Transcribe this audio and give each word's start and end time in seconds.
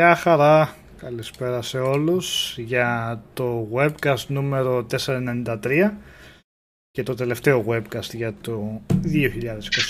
Γεια 0.00 0.14
χαρά, 0.14 0.74
καλησπέρα 0.96 1.62
σε 1.62 1.78
όλους 1.78 2.58
για 2.58 3.22
το 3.34 3.68
webcast 3.72 4.26
νούμερο 4.28 4.86
493 4.90 5.92
και 6.90 7.02
το 7.02 7.14
τελευταίο 7.14 7.64
webcast 7.68 8.14
για 8.14 8.34
το 8.34 8.80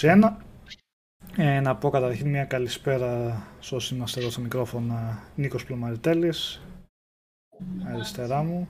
2021. 0.03 0.37
Ε, 1.37 1.61
να 1.61 1.77
πω 1.77 1.91
καταρχήν 1.91 2.29
μια 2.29 2.45
καλησπέρα 2.45 3.43
σε 3.61 3.75
όσοι 3.75 3.95
είμαστε 3.95 4.21
εδώ 4.21 4.31
στο 4.31 4.41
μικρόφωνα 4.41 5.23
Νίκος 5.35 5.65
Πλωμαριτέλης, 5.65 6.63
αριστερά 7.87 8.43
μου. 8.43 8.69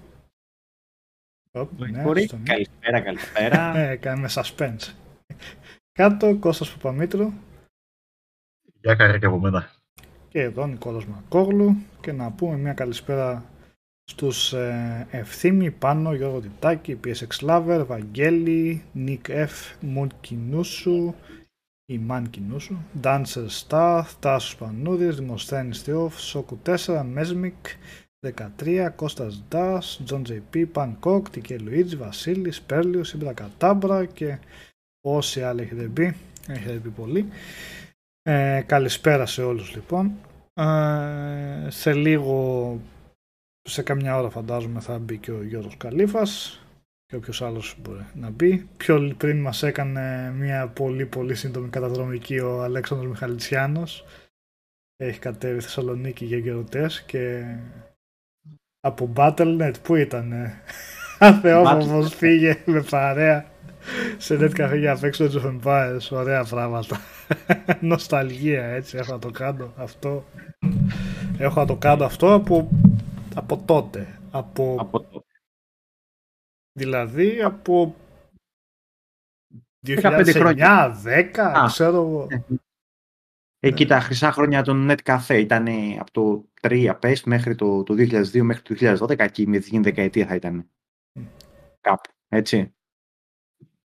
ναι, 1.77 2.03
καλησπέρα, 2.43 3.01
καλησπέρα. 3.01 3.77
ε, 3.77 3.97
κάνουμε 3.97 4.29
suspense. 4.31 4.95
Κάτω, 5.93 6.37
Κώστας 6.37 6.73
Παπαμήτρου. 6.73 7.33
Γεια 8.81 8.97
χαρά 8.97 9.19
και 9.19 9.27
από 9.27 9.39
μένα 9.39 9.80
και 10.31 10.41
εδώ 10.41 10.67
Νικόλας 10.67 11.07
Μακόγλου 11.07 11.77
και 12.01 12.13
να 12.13 12.31
πούμε 12.31 12.57
μια 12.57 12.73
καλησπέρα 12.73 13.45
στους 14.05 14.53
ε, 14.53 15.07
Ευθύμη, 15.11 15.71
Πάνο, 15.71 16.15
Γιώργο 16.15 16.41
Τιτάκη, 16.41 17.01
PSX 17.05 17.49
Lover, 17.49 17.85
Βαγγέλη, 17.87 18.83
Nick 18.95 19.29
F, 19.29 19.87
Moon 19.97 20.07
Κινούσου, 20.21 21.15
Ιμάν 21.87 22.31
Κινούσου, 22.31 22.77
Dancer 23.03 23.47
Star, 23.67 24.03
Τάσος 24.21 24.57
Πανούδης, 24.57 25.17
Δημοσθένης 25.17 25.83
Θεόφ, 25.83 26.21
Σόκου 26.21 26.59
4, 26.67 27.03
Μέσμικ, 27.13 27.67
13, 28.27 28.93
Κώστας 28.97 29.45
Ντάς, 29.49 30.01
Τζον 30.05 30.23
JP, 30.29 30.65
Παν 30.73 30.97
Κόκ, 31.01 31.31
Τικέ 31.31 31.59
Λουίτζ, 31.59 31.95
Βασίλης, 31.95 32.61
Πέρλιος, 32.63 33.09
Σύμπρα 33.09 33.33
Κατάμπρα 33.33 34.05
και 34.05 34.39
όσοι 35.01 35.43
άλλοι 35.43 35.63
έχετε 35.63 35.83
πει, 35.83 36.15
έχετε 36.47 36.79
πει 36.79 36.89
πολύ. 36.89 37.29
Ε, 38.31 38.63
καλησπέρα 38.67 39.27
σε 39.27 39.43
όλους 39.43 39.75
λοιπόν. 39.75 40.13
Ε, 40.55 41.67
σε 41.69 41.93
λίγο, 41.93 42.81
σε 43.63 43.83
καμιά 43.83 44.17
ώρα 44.17 44.31
φαντάζομαι 44.31 44.81
θα 44.81 44.99
μπει 44.99 45.19
και 45.19 45.31
ο 45.31 45.43
Γιώργος 45.43 45.77
Καλήφας 45.77 46.63
και 47.07 47.17
όποιος 47.17 47.43
άλλος 47.43 47.77
μπορεί 47.81 48.07
να 48.15 48.31
μπει. 48.31 48.69
Πιο 48.77 49.15
πριν 49.17 49.41
μας 49.41 49.63
έκανε 49.63 50.33
μια 50.37 50.69
πολύ 50.69 51.07
πολύ 51.07 51.35
σύντομη 51.35 51.69
καταδρομική 51.69 52.39
ο 52.39 52.63
Αλέξανδρος 52.63 53.11
Μιχαλητσιάνος. 53.11 54.05
Έχει 54.97 55.19
κατέβει 55.19 55.61
Θεσσαλονίκη 55.61 56.25
για 56.25 56.39
γεροτές 56.39 57.03
και 57.03 57.57
από 58.81 59.13
Battle.net 59.17 59.75
που 59.83 59.95
ήτανε; 59.95 60.63
Αθεόμορφος 61.19 62.15
φύγε 62.15 62.63
με 62.67 62.83
παρέα 62.83 63.50
σε 64.17 64.39
net 64.41 64.53
καφέ 64.53 64.77
για 64.77 64.93
να 64.95 65.01
παίξω 65.01 65.25
Age 65.25 65.43
of 65.43 65.61
Empires. 65.61 66.09
Ωραία 66.11 66.45
πράγματα. 66.45 67.01
Νοσταλγία 67.81 68.65
έτσι. 68.65 68.97
Έχω 68.97 69.13
να 69.13 69.19
το 69.19 69.31
κάνω 69.31 69.73
αυτό. 69.77 70.25
Έχω 71.39 71.61
να 71.61 71.67
το 71.67 71.77
κάνω 71.77 72.05
αυτό 72.05 72.35
από, 72.35 72.71
από 73.35 73.63
τότε. 73.67 74.19
Από, 74.31 74.77
από 74.79 75.01
τότε. 75.01 75.27
Δηλαδή 76.73 77.43
από 77.43 77.95
2009, 79.87 80.31
χρόνια. 80.33 81.03
10, 81.05 81.65
ξέρω 81.67 81.97
εγώ. 81.97 82.27
Ε, 82.31 83.69
εκεί 83.69 83.87
τα 83.87 84.01
χρυσά 84.01 84.33
χρόνια 84.33 84.63
των 84.63 84.89
Net 84.91 84.99
Cafe 85.05 85.39
ήταν 85.39 85.67
από 85.99 86.11
το 86.11 86.49
3 86.61 86.97
πες 87.01 87.25
μέχρι 87.25 87.55
το, 87.55 87.83
το 87.83 87.95
2002 87.95 88.41
μέχρι 88.41 88.63
το 88.63 88.97
2012 89.07 89.19
εκεί 89.19 89.47
με 89.47 89.59
την 89.59 89.83
δεκαετία 89.83 90.27
θα 90.27 90.35
ήταν. 90.35 90.71
Κάπου, 91.81 92.11
έτσι. 92.29 92.75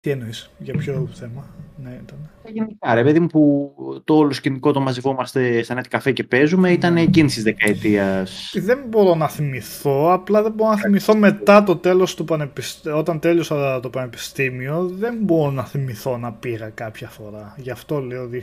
Τι 0.05 0.11
εννοείς, 0.11 0.49
για 0.57 0.73
ποιο 0.73 1.09
θέμα, 1.13 1.45
ναι, 1.77 1.99
ήταν. 2.03 2.29
Γενικά, 2.53 2.93
ρε 2.93 3.03
παιδί 3.03 3.19
μου, 3.19 3.27
που 3.27 3.73
το 4.03 4.13
όλο 4.13 4.31
σκηνικό 4.31 4.71
το 4.71 4.79
μαζευόμαστε 4.79 5.63
στα 5.63 5.79
net 5.79 5.85
καφέ 5.89 6.11
και 6.11 6.23
παίζουμε 6.23 6.71
ήταν 6.71 6.93
ναι. 6.93 7.01
εκείνης 7.01 7.33
της 7.33 7.43
δεκαετίας. 7.43 8.53
Δεν 8.57 8.83
μπορώ 8.87 9.15
να 9.15 9.27
θυμηθώ, 9.27 10.13
απλά 10.13 10.41
δεν 10.41 10.51
μπορώ 10.51 10.69
να 10.69 10.77
θυμηθώ 10.77 11.15
μετά 11.15 11.63
το 11.63 11.75
τέλος 11.75 12.15
του 12.15 12.25
πανεπιστήμιου. 12.25 12.97
Όταν 12.97 13.19
τέλειωσα 13.19 13.79
το 13.79 13.89
πανεπιστήμιο, 13.89 14.87
δεν 14.87 15.17
μπορώ 15.21 15.51
να 15.51 15.65
θυμηθώ 15.65 16.17
να 16.17 16.33
πήγα 16.33 16.69
κάποια 16.69 17.07
φορά. 17.07 17.55
Γι' 17.57 17.71
αυτό 17.71 17.99
λέω 17.99 18.29
2009 18.31 18.33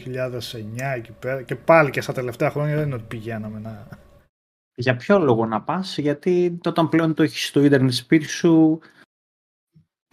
εκεί 0.97 1.13
πέρα. 1.19 1.43
Και 1.43 1.55
πάλι 1.55 1.91
και 1.91 2.01
στα 2.01 2.13
τελευταία 2.13 2.51
χρόνια 2.51 2.77
δεν 2.77 2.87
είναι 2.87 2.95
ότι 2.95 3.05
πηγαίναμε 3.09 3.59
να. 3.59 3.89
Για 4.75 4.97
ποιο 4.97 5.19
λόγο 5.19 5.47
να 5.47 5.63
πας, 5.63 5.99
γιατί 5.99 6.59
όταν 6.65 6.89
πλέον 6.89 7.15
το 7.15 7.23
έχεις 7.23 7.47
στο 7.47 7.65
ίντερνετ 7.65 7.93
σπίτι 7.93 8.29
σου, 8.29 8.81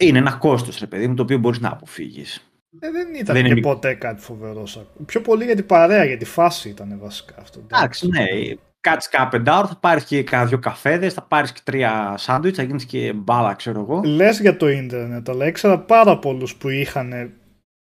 είναι 0.06 0.18
ένα 0.18 0.32
κόστος, 0.32 0.78
ρε 0.78 0.86
παιδί 0.86 1.08
μου, 1.08 1.14
το 1.14 1.22
οποίο 1.22 1.38
μπορείς 1.38 1.60
να 1.60 1.68
αποφύγεις. 1.68 2.52
Ε, 2.80 2.90
δεν 2.90 3.14
ήταν 3.14 3.34
δεν 3.34 3.44
και 3.44 3.50
είναι... 3.50 3.60
ποτέ 3.60 3.94
κάτι 3.94 4.22
φοβερό. 4.22 4.66
Πιο 5.06 5.20
πολύ 5.20 5.44
για 5.44 5.54
την 5.54 5.66
παρέα, 5.66 6.04
για 6.04 6.16
τη 6.16 6.24
φάση 6.24 6.68
ήταν 6.68 6.98
βασικά 7.00 7.34
αυτό. 7.38 7.60
Εντάξει, 7.60 8.08
ναι. 8.08 8.24
Κάτσε 8.80 9.08
κάνα 9.12 9.28
πεντάωρο, 9.28 9.66
θα 9.66 9.76
πάρεις 9.76 10.04
και 10.04 10.22
κάνα 10.22 10.46
δυο 10.46 10.58
καφέδες, 10.58 11.14
θα 11.14 11.22
πάρεις 11.22 11.52
και 11.52 11.60
τρία 11.64 12.14
σάντουιτς, 12.16 12.56
θα 12.56 12.62
γίνεις 12.62 12.84
και 12.84 13.12
μπάλα, 13.12 13.54
ξέρω 13.54 13.80
εγώ. 13.80 14.02
Λες 14.04 14.40
για 14.40 14.56
το 14.56 14.68
ίντερνετ, 14.68 15.28
αλλά 15.28 15.46
ήξερα 15.46 15.78
πάρα 15.78 16.18
πολλούς 16.18 16.56
που 16.56 16.68
είχαν. 16.68 17.32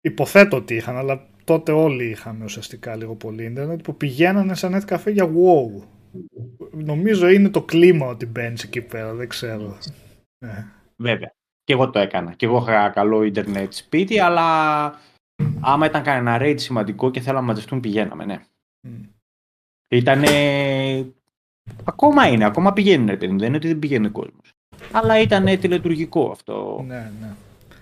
Υποθέτω 0.01 0.57
ότι 0.57 0.75
είχαν, 0.75 0.97
αλλά 0.97 1.27
τότε 1.43 1.71
όλοι 1.71 2.09
είχαμε 2.09 2.43
ουσιαστικά 2.43 2.95
λίγο 2.95 3.15
πολύ 3.15 3.43
ίντερνετ 3.43 3.81
που 3.81 3.97
πηγαίνανε 3.97 4.55
σαν 4.55 4.75
net 4.75 4.83
καφέ 4.85 5.11
για 5.11 5.25
wow. 5.25 5.83
Νομίζω 6.71 7.27
είναι 7.27 7.49
το 7.49 7.61
κλίμα 7.61 8.07
ότι 8.07 8.25
μπαίνεις 8.25 8.63
εκεί 8.63 8.81
πέρα, 8.81 9.13
δεν 9.13 9.27
ξέρω. 9.27 9.77
Ναι. 10.45 10.65
Βέβαια. 10.95 11.33
Και 11.63 11.73
εγώ 11.73 11.89
το 11.89 11.99
έκανα. 11.99 12.33
Και 12.33 12.45
εγώ 12.45 12.57
είχα 12.57 12.89
καλό 12.89 13.23
ίντερνετ 13.23 13.73
σπίτι, 13.73 14.19
αλλά 14.19 14.85
άμα 15.61 15.85
ήταν 15.85 16.03
κανένα 16.03 16.37
raid 16.41 16.59
σημαντικό 16.59 17.11
και 17.11 17.19
θέλαμε 17.19 17.39
να 17.39 17.47
μαζευτούν, 17.47 17.79
πηγαίναμε, 17.79 18.25
ναι. 18.25 18.39
Mm. 18.87 19.07
Ήτανε... 19.87 20.27
Ακόμα 21.83 22.27
είναι, 22.27 22.45
ακόμα 22.45 22.73
πηγαίνουν, 22.73 23.07
ρε 23.07 23.17
παιδί 23.17 23.31
μου. 23.31 23.37
Δεν 23.37 23.47
είναι 23.47 23.57
ότι 23.57 23.67
δεν 23.67 23.79
πηγαίνει 23.79 24.05
ο 24.05 24.11
κόσμος. 24.11 24.53
Αλλά 24.91 25.19
ήταν 25.19 25.59
τηλετουργικό 25.59 26.31
αυτό. 26.31 26.83
Ναι, 26.87 27.11
ναι. 27.21 27.33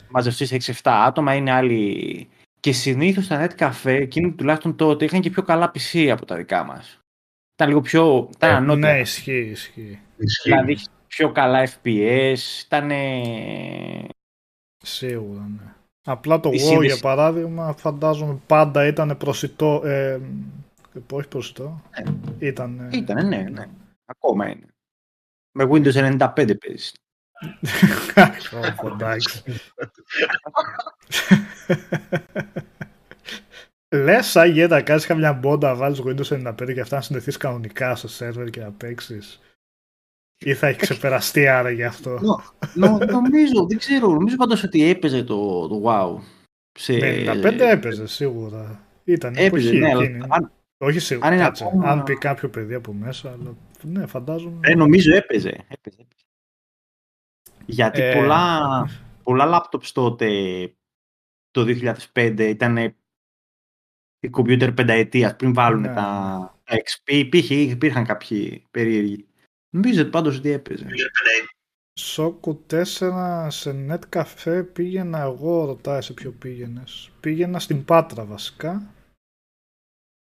Μαζευτείς 0.09 0.51
6-7 0.51 0.73
άτομα, 0.83 1.33
είναι 1.33 1.51
άλλοι. 1.51 2.27
Και 2.59 2.71
συνήθως 2.71 3.27
τα 3.27 3.47
net 3.47 3.63
cafe, 3.65 3.91
εκείνοι 4.01 4.31
τουλάχιστον 4.31 4.75
τότε, 4.75 5.05
είχαν 5.05 5.21
και 5.21 5.29
πιο 5.29 5.43
καλά 5.43 5.71
PC 5.75 6.07
από 6.07 6.25
τα 6.25 6.35
δικά 6.35 6.63
μας. 6.63 7.00
Ήταν 7.53 7.67
λίγο 7.67 7.81
πιο. 7.81 8.29
Ήταν 8.35 8.69
ε, 8.69 8.75
Ναι, 8.75 9.00
ισχύει, 9.00 9.50
ισχύει. 9.51 10.00
Δηλαδή 10.43 10.77
πιο 11.15 11.31
καλά 11.31 11.67
FPS, 11.67 12.37
ήταν... 12.65 12.91
Σίγουρα, 14.83 15.41
ναι. 15.41 15.73
Απλά 16.03 16.39
το 16.39 16.49
WoW, 16.49 16.83
για 16.83 16.99
παράδειγμα, 16.99 17.73
φαντάζομαι 17.73 18.39
πάντα 18.47 18.85
ήταν 18.85 19.17
προσιτό... 19.17 19.81
Ε, 19.85 20.19
όχι 21.11 21.27
προσιτό. 21.27 21.81
Ναι. 22.03 22.47
Ήταν, 22.47 22.89
Ήτανε, 22.91 23.21
ναι, 23.21 23.49
ναι. 23.49 23.65
Ακόμα 24.05 24.49
είναι. 24.49 24.65
Με 25.51 25.67
Windows 25.71 26.17
95 26.19 26.53
παίζει. 26.65 26.91
εντάξει. 28.91 29.43
Λες, 33.95 34.25
σαν 34.25 34.51
για 34.51 34.67
να 34.67 34.81
κάνεις 34.81 35.05
καμιά 35.05 35.33
μπόντα 35.33 35.67
να 35.67 35.75
βάλεις 35.75 36.01
Windows 36.05 36.53
95 36.53 36.73
και 36.73 36.81
αυτά 36.81 36.95
να 36.95 37.01
συνδεθείς 37.01 37.37
κανονικά 37.37 37.95
στο 37.95 38.07
σερβερ 38.07 38.49
και 38.49 38.61
να 38.61 38.71
παίξεις. 38.71 39.39
Ή 40.45 40.53
θα 40.53 40.67
έχει 40.67 40.79
ξεπεραστεί 40.79 41.48
άρα 41.48 41.69
γι' 41.69 41.83
αυτό; 41.83 42.19
Νο, 42.74 42.98
νομίζω, 42.98 43.65
δεν 43.67 43.77
ξέρω. 43.77 44.07
Νομίζω 44.07 44.36
πάντως 44.36 44.63
ότι 44.63 44.83
έπαιζε 44.83 45.24
το, 45.24 45.67
το 45.67 45.81
WoW. 45.86 46.21
Σε... 46.71 46.93
95 46.98 47.60
έπαιζε 47.60 48.07
σίγουρα. 48.07 48.86
Ήταν 49.03 49.33
έπαιζε, 49.36 49.69
εποχή 49.69 49.77
ναι, 49.77 49.89
εκείνη. 49.89 50.25
Αν, 50.29 50.51
Όχι 50.77 51.00
σίγουρα. 51.00 51.27
Αν, 51.27 51.38
κάτσε, 51.38 51.63
ακόμα... 51.63 51.89
αν 51.89 52.03
πει 52.03 52.17
κάποιο 52.17 52.50
παιδί 52.50 52.74
από 52.74 52.93
μέσα, 52.93 53.31
αλλά 53.31 53.55
ναι, 53.81 54.05
φαντάζομαι. 54.05 54.60
Ε, 54.62 54.75
νομίζω 54.75 55.15
έπαιζε. 55.15 55.65
έπαιζε. 55.67 56.07
Γιατί 57.65 58.01
ε... 58.01 58.13
πολλά, 58.13 58.89
πολλά 59.24 59.62
laptops 59.71 59.88
τότε 59.93 60.27
το 61.51 61.65
2005 62.13 62.39
ήταν 62.39 62.77
η 64.19 64.29
computer 64.31 64.71
πενταετίας 64.75 65.36
πριν 65.36 65.53
βάλουν 65.53 65.81
ναι. 65.81 65.93
τα, 65.93 66.60
τα 66.63 66.75
XP. 66.75 67.12
Υπήρχε, 67.12 67.55
υπήρχαν 67.55 68.05
κάποιοι 68.05 68.63
περίεργοι. 68.71 69.25
Νομίζω 69.73 70.05
πάντως 70.05 70.37
ότι 70.37 70.49
έπαιζε. 70.49 70.87
Σόκου 71.99 72.65
4 72.69 73.47
σε 73.47 73.85
net 73.89 73.99
cafe 74.09 74.65
πήγαινα 74.73 75.19
εγώ, 75.21 75.65
ρωτάει 75.65 76.01
σε 76.01 76.13
ποιο 76.13 76.31
πήγαινες. 76.31 77.11
Πήγαινα 77.19 77.59
στην 77.59 77.85
Πάτρα 77.85 78.25
βασικά. 78.25 78.93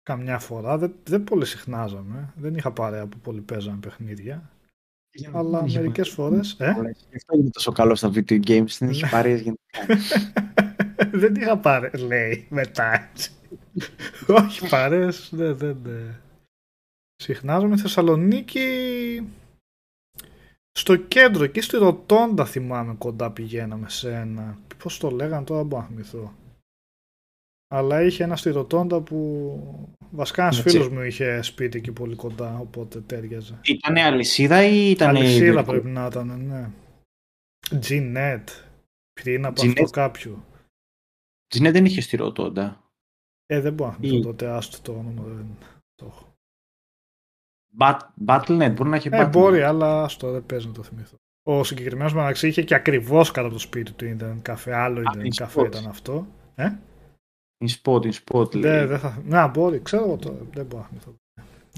Καμιά 0.03 0.39
φορά. 0.39 0.79
Δεν, 0.79 0.95
δεν 1.05 1.25
πολύ 1.25 1.47
συχνάζαμε. 1.47 2.33
Δεν 2.37 2.55
είχα 2.55 2.73
παρέα 2.73 3.07
που 3.07 3.19
πολύ 3.19 3.41
παίζαμε 3.41 3.79
παιχνίδια. 3.81 4.51
αλλά 5.33 5.63
μερικές 5.63 6.09
φορές. 6.09 6.57
Ε; 6.59 6.75
Γι' 7.11 7.17
αυτό 7.17 7.37
είναι 7.37 7.51
τόσο 7.51 7.73
καλό 7.73 7.95
στα 7.95 8.11
video 8.15 8.47
games. 8.47 8.77
Δεν 8.79 8.89
έχει 8.89 9.03
ναι. 9.03 9.11
παρέα 9.11 9.43
Δεν 11.13 11.35
είχα 11.35 11.59
παρέα, 11.59 11.91
λέει 11.99 12.47
μετά. 12.51 13.11
Όχι 14.45 14.69
παρέες, 14.69 15.29
δεν, 15.33 15.57
δεν, 15.57 15.79
δεν. 15.83 16.21
Συχνάζομαι 17.21 17.77
Θεσσαλονίκη 17.77 18.69
στο 20.71 20.97
κέντρο, 20.97 21.45
εκεί 21.45 21.61
στη 21.61 21.77
Ρωτώντα 21.77 22.45
θυμάμαι 22.45 22.95
κοντά 22.95 23.33
πηγαίναμε 23.33 23.89
σε 23.89 24.15
ένα. 24.15 24.59
Πώς 24.79 24.99
το 24.99 25.11
λέγανε 25.11 25.45
τώρα, 25.45 25.59
δεν 25.59 25.69
μπορώ 25.69 25.83
να 25.83 25.89
θυμηθώ. 25.89 26.35
Αλλά 27.69 28.03
είχε 28.03 28.25
ένα 28.25 28.37
στη 28.37 28.51
Ροτόντα 28.51 29.01
που 29.01 29.99
βασικά 30.11 30.43
ένας 30.43 30.61
φίλος 30.61 30.89
μου 30.89 31.01
είχε 31.01 31.43
σπίτι 31.43 31.79
εκεί 31.79 31.93
πολύ 31.93 32.15
κοντά, 32.15 32.59
οπότε 32.59 33.01
τέριαζε. 33.01 33.61
Ήταν 33.65 33.97
αλυσίδα 33.97 34.65
ή 34.65 34.91
ήταν. 34.91 35.09
Αλυσίδα 35.09 35.65
πρέπει 35.65 35.89
να 35.89 36.07
ήταν, 36.07 36.41
ναι. 36.47 36.71
Gnet. 37.71 38.45
Πριν 39.13 39.45
από 39.45 39.63
αυτό 39.63 39.85
κάποιου. 39.85 40.45
Gnet 41.55 41.73
δεν 41.73 41.85
είχε 41.85 42.01
στη 42.01 42.17
Ροτόντα. 42.17 42.91
Ε, 43.47 43.61
δεν 43.61 43.73
μπορώ 43.73 43.91
να 43.91 43.97
θυμηθώ 43.97 44.21
τότε, 44.21 44.47
άστο 44.47 44.81
το 44.83 44.99
όνομα, 44.99 45.23
δεν 45.23 45.47
το 47.79 47.87
έχω. 47.87 47.99
Battle.net, 48.27 48.73
μπορεί 48.75 48.89
να 48.89 48.97
έχει 48.97 49.09
ε, 49.13 49.27
μπορεί, 49.27 49.63
αλλά 49.63 50.03
άστο, 50.03 50.31
δεν 50.31 50.47
παίζει 50.47 50.67
να 50.67 50.73
το 50.73 50.83
θυμηθώ. 50.83 51.17
Ο 51.43 51.65
συγκεκριμένος 51.65 52.15
μεταξύ 52.15 52.49
είχε 52.49 52.63
και 52.63 52.75
ακριβώς 52.75 53.31
κάτω 53.31 53.47
από 53.47 53.57
το 53.57 53.61
σπίτι 53.61 53.93
του 53.93 54.05
Ιντερνετ 54.05 54.43
καφέ. 54.43 54.75
Άλλο 54.75 55.01
Ιντερνετ 55.01 55.33
καφέ 55.37 55.61
ήταν 55.61 55.87
αυτό. 55.87 56.27
Ε; 56.55 56.69
In 57.65 57.69
spot, 57.83 58.03
in 58.03 58.13
spot 58.25 58.55
λέει. 58.55 58.73
Ναι, 58.73 58.87
δεν 58.87 58.99
θα... 58.99 59.23
Να, 59.25 59.47
μπορεί, 59.47 59.81
ξέρω 59.81 60.05
εγώ 60.05 60.17
τώρα. 60.17 60.39
Δεν 60.53 60.67
μπορώ 60.67 60.83
να 60.83 60.89
θυμηθώ. 60.89 61.15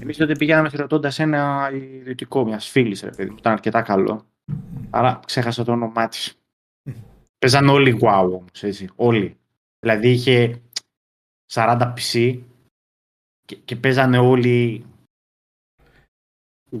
Εμείς 0.01 0.17
τότε 0.17 0.35
πηγαίναμε 0.35 0.69
ρωτώντα 0.73 1.11
ένα 1.17 1.71
ιδιωτικό 1.73 2.45
μιας 2.45 2.67
φίλης, 2.67 3.01
ρε 3.01 3.09
παιδί 3.09 3.29
που 3.29 3.35
ήταν 3.37 3.53
αρκετά 3.53 3.81
καλό. 3.81 4.25
Mm. 4.51 4.55
Αλλά 4.89 5.19
ξέχασα 5.25 5.63
το 5.63 5.71
όνομά 5.71 6.07
της. 6.07 6.39
Mm. 6.89 6.93
Παίζαν 7.37 7.69
όλοι 7.69 7.99
wow 8.01 8.23
όμως, 8.23 8.63
έτσι. 8.63 8.89
Όλοι. 8.95 9.37
Δηλαδή 9.79 10.09
είχε 10.09 10.61
40 11.51 11.93
PC 11.93 12.39
και, 13.45 13.55
και 13.55 13.75
παίζανε 13.75 14.17
όλοι 14.17 14.85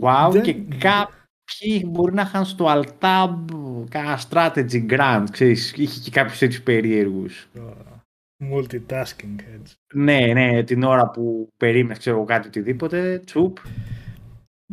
wow 0.01 0.29
Δεν... 0.31 0.41
και 0.41 0.53
κάποιοι 0.77 1.85
μπορεί 1.87 2.13
να 2.13 2.21
είχαν 2.21 2.45
στο 2.45 2.65
Altab 2.67 3.35
κάνα 3.89 4.19
strategy 4.29 4.89
grant, 4.89 5.25
ξέρεις, 5.31 5.73
είχε 5.77 5.99
και 5.99 6.11
κάποιους 6.11 6.37
τέτοιους 6.37 6.61
περίεργους. 6.61 7.47
Multitasking 8.51 9.39
έτσι. 9.59 9.75
Ναι, 9.93 10.17
ναι, 10.33 10.63
την 10.63 10.83
ώρα 10.83 11.09
που 11.09 11.47
περίμενες 11.57 11.97
ξέρω 11.97 12.23
κάτι 12.23 12.47
οτιδήποτε, 12.47 13.21
τσουπ. 13.25 13.57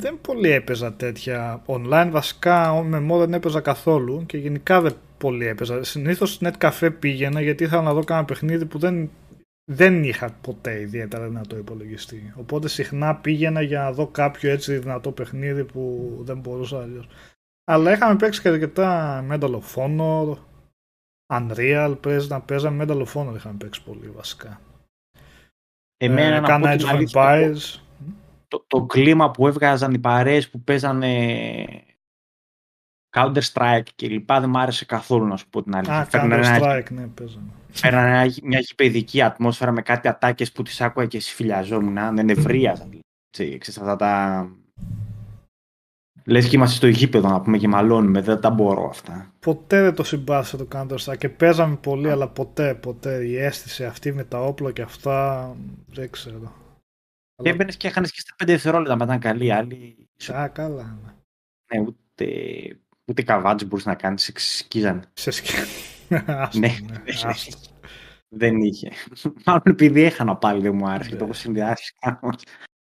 Δεν 0.01 0.19
πολύ 0.21 0.51
έπαιζα 0.51 0.93
τέτοια 0.93 1.63
online, 1.67 2.09
βασικά 2.11 2.83
με 2.83 3.01
μόνο 3.01 3.21
δεν 3.21 3.35
έπαιζα 3.35 3.61
καθόλου 3.61 4.27
και 4.27 4.37
γενικά 4.37 4.81
δεν 4.81 4.95
πολύ 5.19 5.47
έπαιζα. 5.47 5.83
Συνήθως 5.83 6.39
net 6.43 6.53
cafe 6.59 6.91
πήγαινα 6.99 7.41
γιατί 7.41 7.65
ήθελα 7.65 7.83
να 7.83 7.93
δω 7.93 8.05
κάνα 8.05 8.25
παιχνίδι 8.25 8.67
που 8.67 8.79
δεν 8.79 9.11
δεν 9.73 10.05
είχα 10.05 10.33
ποτέ 10.41 10.81
ιδιαίτερα 10.81 11.29
δυνατό 11.29 11.57
υπολογιστή. 11.57 12.33
Οπότε 12.37 12.69
συχνά 12.69 13.17
πήγαινα 13.17 13.63
για 13.63 13.81
να 13.81 13.93
δω 13.93 14.07
κάποιο 14.07 14.51
έτσι 14.51 14.79
δυνατό 14.79 15.13
παιχνίδι 15.13 15.65
που 15.65 16.15
δεν 16.21 16.39
μπορούσα 16.39 16.83
αλλιώς. 16.83 17.09
Αλλά 17.65 17.93
είχαμε 17.93 18.17
παίξει 18.17 18.41
και 18.41 18.49
αρκετά 18.49 19.25
Medal 19.31 19.61
of 19.61 19.75
Honor, 19.75 20.37
Unreal, 21.33 21.97
παίζει 22.01 22.29
να 22.29 22.41
παίζαμε 22.41 22.85
Medal 22.85 23.07
of 23.07 23.13
Honor 23.13 23.35
είχαμε 23.37 23.57
παίξει 23.59 23.83
πολύ 23.83 24.09
βασικά. 24.09 24.61
Εμένα 25.97 26.37
ε, 26.37 26.41
να 26.41 26.61
Age 26.63 26.81
of 26.81 27.05
Empires. 27.09 27.81
Το, 28.49 28.65
το, 28.67 28.83
κλίμα 28.83 29.31
που 29.31 29.47
έβγαζαν 29.47 29.95
οι 29.95 29.99
παρέες 29.99 30.51
που 30.51 30.61
παίζανε 30.61 31.85
Counter 33.11 33.43
Strike 33.53 33.87
και 33.95 34.09
λοιπά 34.09 34.41
δεν 34.41 34.51
μου 34.51 34.59
άρεσε 34.59 34.85
καθόλου 34.85 35.27
να 35.27 35.37
σου 35.37 35.49
πω 35.49 35.63
την 35.63 35.77
αλήθεια. 35.77 35.99
Α, 35.99 36.07
Counter 36.11 36.45
Strike, 36.45 36.91
ναι, 36.91 37.07
παίζανε. 37.07 37.51
Φέρανε 37.69 38.35
μια 38.43 38.59
γηπαιδική 38.59 39.23
ατμόσφαιρα 39.23 39.71
με 39.71 39.83
κάτι 39.83 40.09
ατάκες 40.09 40.53
που 40.53 40.63
τις 40.63 40.81
άκουγα 40.81 41.07
και 41.07 41.21
συμφιλιαζόμουν. 41.21 42.15
Δεν 42.15 42.29
ευρίαζαν. 42.29 42.99
Ξέρεις 43.31 43.79
αυτά 43.79 43.97
τα. 43.97 44.49
Λες 46.25 46.49
και 46.49 46.57
είμαστε 46.57 46.77
στο 46.77 46.87
γήπεδο 46.87 47.29
να 47.29 47.41
πούμε 47.41 47.59
και 47.59 47.69
μαλώνουμε, 47.69 48.21
δεν 48.21 48.41
τα 48.41 48.51
μπορώ 48.51 48.89
αυτά. 48.89 49.33
Ποτέ 49.39 49.83
δεν 49.83 49.95
το 49.95 50.03
συμπάθησα 50.03 50.57
το 50.57 50.69
Counter 50.73 50.97
Strike 50.97 51.19
και 51.19 51.29
παίζαμε 51.29 51.77
πολύ, 51.77 52.11
αλλά 52.11 52.29
ποτέ, 52.29 52.75
ποτέ 52.75 53.25
η 53.25 53.37
αίσθηση 53.37 53.85
αυτή 53.85 54.13
με 54.13 54.25
τα 54.25 54.41
όπλα 54.41 54.73
και 54.73 54.83
αυτά 54.83 55.51
δεν 55.87 56.11
ξέρω. 56.11 56.53
Και 57.43 57.49
έμπαινες 57.49 57.77
και 57.77 57.89
έχανες 57.89 58.13
και 58.13 58.21
στα 58.21 58.35
5 58.45 58.47
δευτερόλεπτα 58.47 58.97
μετά 58.97 59.19
καλή 59.19 59.53
άλλη. 59.53 60.09
Α, 60.33 60.49
καλά. 60.49 60.99
Ναι, 61.73 61.81
ναι 61.81 61.87
ούτε, 61.87 62.27
ούτε 63.11 63.23
καβάτζι 63.23 63.65
μπορούσε 63.65 63.89
να 63.89 63.95
κάνεις, 63.95 64.23
σε 64.23 64.33
σκίζανε. 64.37 65.03
Σε 65.13 65.31
σκίζανε. 65.31 65.69
ναι, 66.55 66.77
ναι 66.87 67.03
δεν 68.29 68.57
είχε. 68.57 68.91
Μάλλον 69.45 69.63
επειδή 69.65 70.03
έχανα 70.03 70.37
πάλι 70.37 70.61
δεν 70.63 70.75
μου 70.75 70.89
άρεσε. 70.89 71.17
Το 71.17 71.25
έχω 71.25 71.33
συνδυάσει 71.33 71.95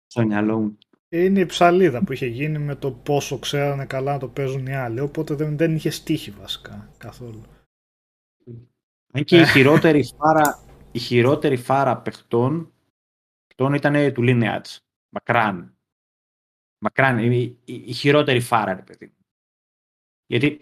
στο 0.08 0.26
μυαλό 0.26 0.60
μου. 0.60 0.78
Είναι 1.10 1.40
η 1.40 1.46
ψαλίδα 1.46 2.04
που 2.04 2.14
είχε 2.14 2.26
γίνει 2.26 2.58
με 2.58 2.76
το 2.76 2.92
πόσο 2.92 3.40
ξέρανε 3.40 3.86
καλά 3.86 4.12
να 4.12 4.20
το 4.20 4.28
παίζουν 4.28 4.66
οι 4.66 4.76
άλλοι. 4.76 5.00
Οπότε 5.00 5.34
δεν, 5.34 5.58
δεν 5.58 5.76
είχε 5.76 5.90
στίχη 5.90 6.32
βασικά 6.32 6.90
καθόλου. 6.98 7.44
Και 9.24 9.40
η 9.40 9.46
χειρότερη 9.46 10.04
φάρα, 10.04 10.64
η 10.92 11.00
χειρότερη 11.00 11.58
φάρα 11.58 11.98
παιχτών, 11.98 12.74
παιχτών 13.48 13.74
ήταν 13.74 14.14
του 14.14 14.24
Lineage. 14.26 14.78
Μακράν. 15.10 15.78
Μακράν. 16.80 17.18
Η, 17.18 17.58
η, 17.66 17.74
η 17.86 17.94
χειρότερη 17.94 18.40
φάρα, 18.40 18.74
ρε 18.74 18.82
παιδί. 18.82 19.14
Γιατί 20.30 20.62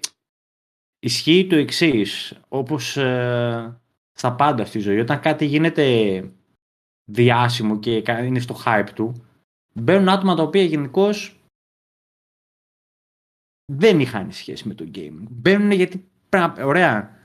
Ισχύει 1.00 1.48
το 1.50 1.56
εξής, 1.56 2.40
όπως 2.48 2.98
ε, 2.98 3.82
στα 4.12 4.36
πάντα 4.36 4.66
στη 4.66 4.80
ζωή, 4.80 5.00
όταν 5.00 5.20
κάτι 5.20 5.46
γίνεται 5.46 5.84
διάσημο 7.12 7.80
και 7.80 8.04
είναι 8.08 8.40
στο 8.40 8.58
hype 8.66 8.90
του, 8.96 9.26
μπαίνουν 9.74 10.10
άτομα 10.10 10.36
τα 10.36 10.44
οποία 10.44 10.64
γενικώς 10.64 11.40
δεν 13.72 14.00
είχαν 14.00 14.32
σχέση 14.32 14.68
με 14.68 14.74
το 14.74 14.90
game. 14.94 15.18
Μπαίνουν 15.30 15.72
γιατί 15.72 16.10
πρέπει 16.30 16.64
ωραία. 16.64 17.16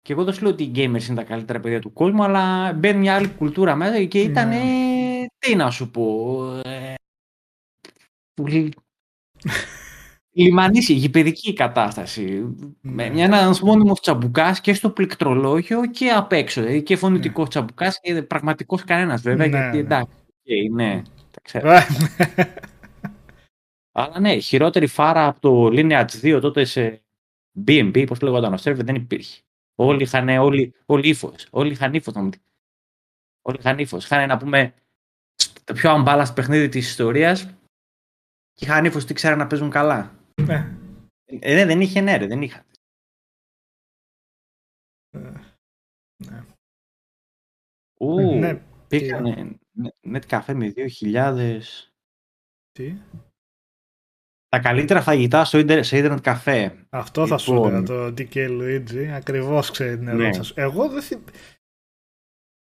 Και 0.00 0.12
εγώ 0.12 0.24
δεν 0.24 0.34
σου 0.34 0.42
λέω 0.42 0.52
ότι 0.52 0.62
οι 0.62 0.72
gamers 0.74 1.06
είναι 1.06 1.14
τα 1.14 1.24
καλύτερα 1.24 1.60
παιδιά 1.60 1.80
του 1.80 1.92
κόσμου, 1.92 2.22
αλλά 2.22 2.72
μπαίνει 2.72 2.98
μια 2.98 3.14
άλλη 3.14 3.28
κουλτούρα 3.28 3.74
μέσα 3.74 4.04
και 4.04 4.20
ήταν. 4.20 4.48
Ναι. 4.48 5.26
Τι 5.38 5.54
να 5.54 5.70
σου 5.70 5.90
πω. 5.90 6.44
Ε, 6.64 6.94
λιμανίσια, 10.32 10.96
γηπαιδική 10.96 11.52
κατάσταση. 11.52 12.54
Με 12.80 13.10
μια, 13.10 13.24
ένας 13.24 13.60
μόνιμος 13.60 14.00
τσαμπουκάς 14.00 14.60
και 14.60 14.74
στο 14.74 14.90
πληκτρολόγιο 14.90 15.86
και 15.86 16.10
απ' 16.10 16.32
έξω. 16.32 16.60
Δηλαδή 16.60 16.82
και 16.82 16.96
φωνητικός 16.96 17.44
ναι. 17.44 17.50
τσαμπουκάς 17.50 18.00
και 18.00 18.22
πραγματικός 18.22 18.84
κανένας 18.84 19.22
βέβαια. 19.22 19.46
Ναι, 19.46 19.56
γιατί 19.56 19.76
ναι. 19.76 19.82
εντάξει, 19.82 20.14
okay, 20.28 20.74
ναι, 20.74 21.02
τα 21.30 21.40
ξέρω. 21.42 21.70
Αλλά 23.94 24.20
ναι, 24.20 24.38
χειρότερη 24.38 24.86
φάρα 24.86 25.26
από 25.26 25.40
το 25.40 25.66
Lineage 25.72 26.36
2 26.36 26.38
τότε 26.40 26.64
σε 26.64 27.02
BNB, 27.66 28.04
πώς 28.06 28.20
λέγονταν 28.20 28.52
ο 28.52 28.56
σερβερ, 28.56 28.84
δεν 28.84 28.94
υπήρχε. 28.94 29.40
Όλοι 29.74 30.02
είχαν, 30.02 30.28
όλοι, 30.28 30.74
όλοι 30.86 31.08
ύφος. 31.08 31.46
Όλοι 31.50 31.72
είχαν 31.72 31.94
ύφος. 31.94 32.14
Όλοι 33.42 33.56
είχαν 33.58 33.78
ύφος. 33.78 34.04
Είχαν 34.04 34.28
να 34.28 34.36
πούμε 34.36 34.74
το 35.64 35.72
πιο 35.72 35.90
αμπάλας 35.90 36.32
παιχνίδι 36.32 36.68
της 36.68 36.88
ιστορίας 36.88 37.44
και 38.52 38.64
είχαν 38.64 38.84
ύφος 38.84 39.04
τι 39.04 39.14
ξέραν 39.14 39.38
να 39.38 39.46
παίζουν 39.46 39.70
καλά. 39.70 40.21
Ναι. 40.40 40.76
Ε, 41.24 41.54
ναι, 41.54 41.64
δεν 41.64 41.80
είχε 41.80 42.00
ναι, 42.00 42.16
ρε, 42.16 42.26
δεν 42.26 42.42
είχα. 42.42 42.64
Ε, 45.10 45.32
ναι. 46.24 46.44
Ου, 48.00 48.18
ε, 48.18 48.38
ναι, 48.38 48.62
πήγανε 48.88 49.58
net 50.08 50.26
καφέ 50.26 50.54
με 50.54 50.72
2.000. 51.00 51.60
Τι; 52.72 52.96
Τα 54.48 54.60
καλύτερα 54.60 55.02
φαγητά 55.02 55.44
στο 55.44 55.58
ίντερ, 55.58 55.84
σε 55.84 55.98
ίντερνετ 55.98 56.20
καφέ. 56.20 56.86
Αυτό 56.90 57.26
θα 57.26 57.38
σου 57.38 57.54
έλεγα 57.54 57.82
το 57.82 58.06
DK 58.06 58.34
Luigi. 58.34 59.04
Ακριβώς 59.04 59.70
ξέρει 59.70 59.98
την 59.98 60.08
ερώτηση 60.08 60.52
ναι. 60.56 60.62
Εγώ 60.62 60.88
δεν, 60.88 61.02
θυ... 61.02 61.24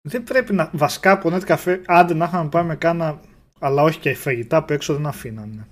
δεν 0.07 0.23
πρέπει 0.23 0.53
να... 0.53 0.71
Βασικά 0.73 1.11
από 1.11 1.35
net 1.35 1.43
καφέ, 1.43 1.81
άντε 1.85 2.13
να 2.13 2.25
είχαμε 2.25 2.49
πάει 2.49 2.63
με 2.63 2.75
κάνα... 2.75 3.21
Αλλά 3.59 3.83
όχι 3.83 3.99
και 3.99 4.13
φαγητά 4.13 4.57
απ' 4.57 4.69
έξω 4.69 4.93
δεν 4.93 5.05
αφήνανε. 5.05 5.67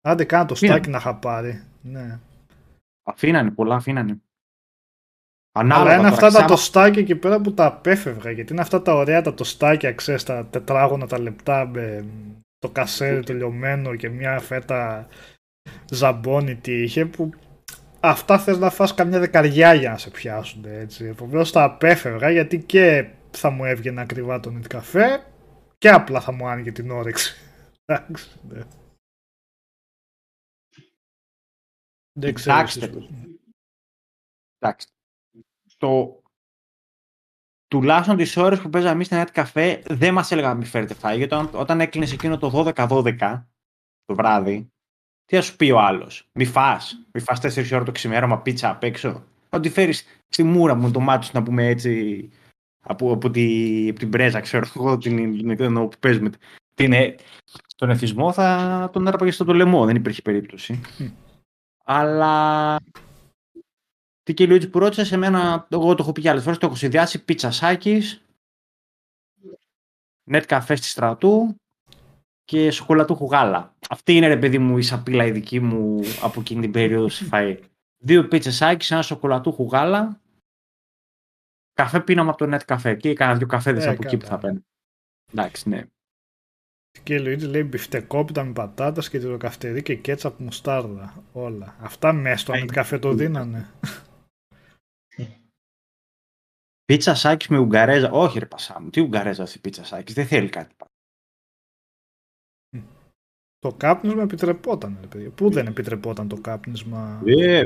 Άντε 0.00 0.24
κάνα 0.24 0.44
το 0.44 0.54
στάκι 0.54 0.90
να 0.90 0.98
είχα 0.98 1.14
πάρει. 1.14 1.62
Ναι. 1.82 2.18
Αφήνανε, 3.02 3.50
πολλά 3.50 3.74
αφήνανε. 3.74 4.20
Ανάλογα, 5.52 5.90
Αλλά 5.90 5.98
είναι 5.98 6.08
αυτά 6.08 6.30
τα 6.30 6.44
τοστάκια 6.44 7.02
εκεί 7.02 7.16
πέρα 7.16 7.40
που 7.40 7.54
τα 7.54 7.66
απέφευγα. 7.66 8.30
Γιατί 8.30 8.52
είναι 8.52 8.60
αυτά 8.60 8.82
τα 8.82 8.94
ωραία 8.94 9.22
τα 9.22 9.34
τοστάκια, 9.34 9.92
ξέρεις, 9.92 10.22
τα 10.24 10.46
τετράγωνα 10.46 11.06
τα 11.06 11.18
λεπτά 11.20 11.66
με 11.66 12.04
το 12.58 12.68
κασέρι 12.68 13.22
το 13.22 13.34
λιωμένο 13.34 13.94
και 13.94 14.08
μια 14.08 14.38
φέτα 14.38 15.08
ζαμπόνι 15.90 16.56
τι 16.56 16.82
είχε 16.82 17.06
που 17.06 17.30
αυτά 18.00 18.38
θες 18.38 18.58
να 18.58 18.70
φας 18.70 18.94
καμιά 18.94 19.18
δεκαριά 19.18 19.74
για 19.74 19.90
να 19.90 19.98
σε 19.98 20.10
πιάσουν 20.10 20.64
έτσι. 20.64 21.04
Επομένως 21.04 21.52
τα 21.52 21.62
απέφευγα 21.62 22.30
γιατί 22.30 22.58
και 22.58 23.08
θα 23.30 23.50
μου 23.50 23.64
έβγαινε 23.64 24.00
ακριβά 24.00 24.40
το 24.40 24.60
καφέ 24.68 25.22
και 25.78 25.88
απλά 25.88 26.20
θα 26.20 26.32
μου 26.32 26.48
άνοιγε 26.48 26.72
την 26.72 26.90
όρεξη. 26.90 27.36
Εντάξει, 27.84 28.28
ναι. 28.48 28.60
Δεν 32.18 32.34
ξέρω. 32.34 32.66
Εντάξει. 34.58 34.86
Το... 35.76 36.22
Τουλάχιστον 37.68 38.16
τις 38.16 38.36
ώρες 38.36 38.60
που 38.60 38.70
παίζαμε 38.70 38.94
εμείς 38.94 39.06
στην 39.06 39.22
Night 39.22 39.30
καφέ 39.32 39.82
δεν 39.86 40.14
μας 40.14 40.30
έλεγαν 40.30 40.50
να 40.50 40.56
μην 40.56 40.66
φέρετε 40.66 40.94
φάγη. 40.94 41.22
Όταν, 41.22 41.50
όταν 41.52 41.80
έκλεινες 41.80 42.12
εκείνο 42.12 42.38
το 42.38 42.72
12-12 42.74 43.44
το 44.04 44.14
βράδυ, 44.14 44.72
τι 45.24 45.36
θα 45.36 45.42
σου 45.42 45.56
πει 45.56 45.70
ο 45.70 45.80
άλλος; 45.80 46.28
Μη 46.32 46.44
φά. 46.44 46.80
Μη 47.12 47.20
φά 47.20 47.34
4 47.34 47.42
ώρες 47.42 47.84
το 47.84 47.92
ξημέρωμα 47.92 48.42
πίτσα 48.42 48.70
απ' 48.70 48.82
έξω. 48.82 49.24
Ότι 49.48 49.70
φέρεις 49.70 50.04
στη 50.28 50.42
μούρα 50.42 50.74
μου 50.74 50.90
το 50.90 51.00
μάτι 51.00 51.28
να 51.32 51.42
πούμε 51.42 51.66
έτσι 51.66 52.30
Από, 52.82 53.12
από, 53.12 53.30
τη, 53.30 53.86
από 53.88 53.98
την 53.98 54.10
πρέζα, 54.10 54.40
ξέρω 54.40 54.66
εγώ, 54.76 54.98
την, 54.98 55.56
την, 55.56 55.74
που 55.74 55.98
παίζουμε. 56.00 56.30
Την, 56.74 56.92
τον 57.76 57.90
εθισμό 57.90 58.32
θα 58.32 58.88
τον 58.92 59.06
έραπαγε 59.06 59.30
στο 59.30 59.54
λαιμό, 59.54 59.84
δεν 59.86 59.96
υπήρχε 59.96 60.22
περίπτωση. 60.22 60.80
Αλλά 61.90 62.76
τι 64.22 64.34
και 64.34 64.46
λίγο 64.46 64.68
που 64.68 64.78
ρώτησε, 64.78 65.04
σε 65.04 65.16
μένα, 65.16 65.66
εγώ 65.70 65.94
το 65.94 66.02
έχω 66.02 66.12
πει 66.12 66.20
και 66.20 66.30
άλλες 66.30 66.42
φορές, 66.42 66.58
το 66.58 66.66
έχω 66.66 66.74
συνδυάσει 66.74 67.24
πίτσα 67.24 67.50
σάκης, 67.50 68.22
νετ 70.24 70.44
καφέ 70.46 70.74
στη 70.74 70.86
στρατού 70.86 71.56
και 72.44 72.70
σοκολατούχου 72.70 73.24
γάλα. 73.24 73.74
Αυτή 73.88 74.16
είναι, 74.16 74.26
ρε 74.26 74.36
παιδί 74.36 74.58
μου, 74.58 74.78
η 74.78 74.82
σαπίλα 74.82 75.24
η 75.24 75.30
δική 75.30 75.60
μου 75.60 76.00
από 76.22 76.40
εκείνη 76.40 76.60
την 76.60 76.70
περίοδο 76.70 77.08
στη 77.08 77.28
φαΐ. 77.32 77.58
Δύο 77.98 78.28
πίτσε 78.28 78.50
σάκης, 78.50 78.90
ένα 78.90 79.02
σοκολατούχου 79.02 79.64
γάλα, 79.64 80.20
καφέ 81.72 82.00
πίναμε 82.00 82.28
από 82.28 82.38
το 82.38 82.46
νετ 82.46 82.62
καφέ 82.64 82.94
και 82.94 83.08
έκανα 83.08 83.34
δύο 83.34 83.46
καφέδες 83.46 83.84
ε, 83.84 83.88
από 83.88 84.02
εκεί 84.06 84.16
που 84.16 84.26
θα 84.26 84.38
παίρνει. 84.38 84.66
Εντάξει, 85.32 85.68
ναι. 85.68 85.82
Και 87.02 87.14
η 87.14 87.20
Λουίτζη 87.20 87.46
λέει 87.46 87.62
μπιφτεκόπιτα 87.62 88.44
με 88.44 88.52
πατάτας 88.52 89.08
και 89.08 89.18
τυροκαυτερή 89.18 89.82
και 89.82 89.94
κέτσαπ 89.94 90.40
μουστάρδα. 90.40 91.24
Όλα. 91.32 91.76
Αυτά 91.80 92.12
μέσα 92.12 92.36
στο 92.36 92.54
νετ 92.54 92.70
καφέ 92.70 92.98
το 92.98 93.12
δίνανε. 93.12 93.68
Πίτσα 96.84 97.14
σάκι 97.14 97.52
με 97.52 97.58
ουγγαρέζα. 97.58 98.10
Όχι, 98.10 98.38
ρε 98.38 98.46
πασά 98.46 98.80
μου. 98.80 98.90
Τι 98.90 99.00
ουγγαρέζα 99.00 99.42
αυτή 99.42 99.58
η 99.58 99.60
πίτσα 99.60 99.84
σάκι. 99.84 100.12
Δεν 100.12 100.26
θέλει 100.26 100.48
κάτι. 100.48 100.74
Το 103.58 103.72
κάπνισμα 103.72 104.22
επιτρεπόταν, 104.22 104.98
ρε 105.00 105.06
παιδί. 105.06 105.30
Πού 105.30 105.50
δεν 105.50 105.66
επιτρεπόταν 105.66 106.28
το 106.28 106.40
κάπνισμα 106.40 107.22
ε, 107.24 107.62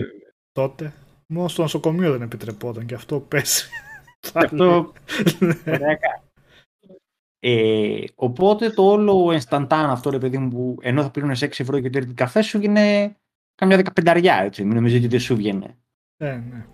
τότε; 0.52 0.92
Μόνο 1.26 1.48
στο 1.48 1.62
νοσοκομείο 1.62 2.12
δεν 2.12 2.22
επιτρεπόταν 2.22 2.86
και 2.86 2.94
αυτό 2.94 3.20
πέσει. 3.20 3.70
Αυτό. 4.32 4.92
ε, 7.44 8.04
οπότε 8.14 8.70
το 8.70 8.82
όλο 8.82 9.32
ενσταντάν 9.32 9.90
αυτό 9.90 10.10
ρε 10.10 10.18
παιδί 10.18 10.38
μου 10.38 10.48
που 10.48 10.76
ενώ 10.80 11.02
θα 11.02 11.10
πλήρωνε 11.10 11.36
6 11.40 11.42
ευρώ 11.42 11.80
και 11.80 11.90
την 11.90 12.14
καφέ 12.14 12.42
σου 12.42 12.58
βγαίνει 12.58 13.16
καμιά 13.54 13.76
δεκαπενταριά 13.76 14.36
έτσι. 14.36 14.64
Μην 14.64 14.74
νομίζετε 14.74 15.00
ότι 15.00 15.08
δεν 15.08 15.20
σου 15.20 15.36
βγαίνει. 15.36 15.76
Ε, 16.16 16.32
ναι. 16.36 16.66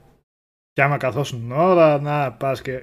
Και 0.72 0.82
άμα 0.82 0.96
καθόσουν 0.96 1.52
ώρα, 1.52 2.00
να 2.00 2.32
πας 2.32 2.62
και 2.62 2.80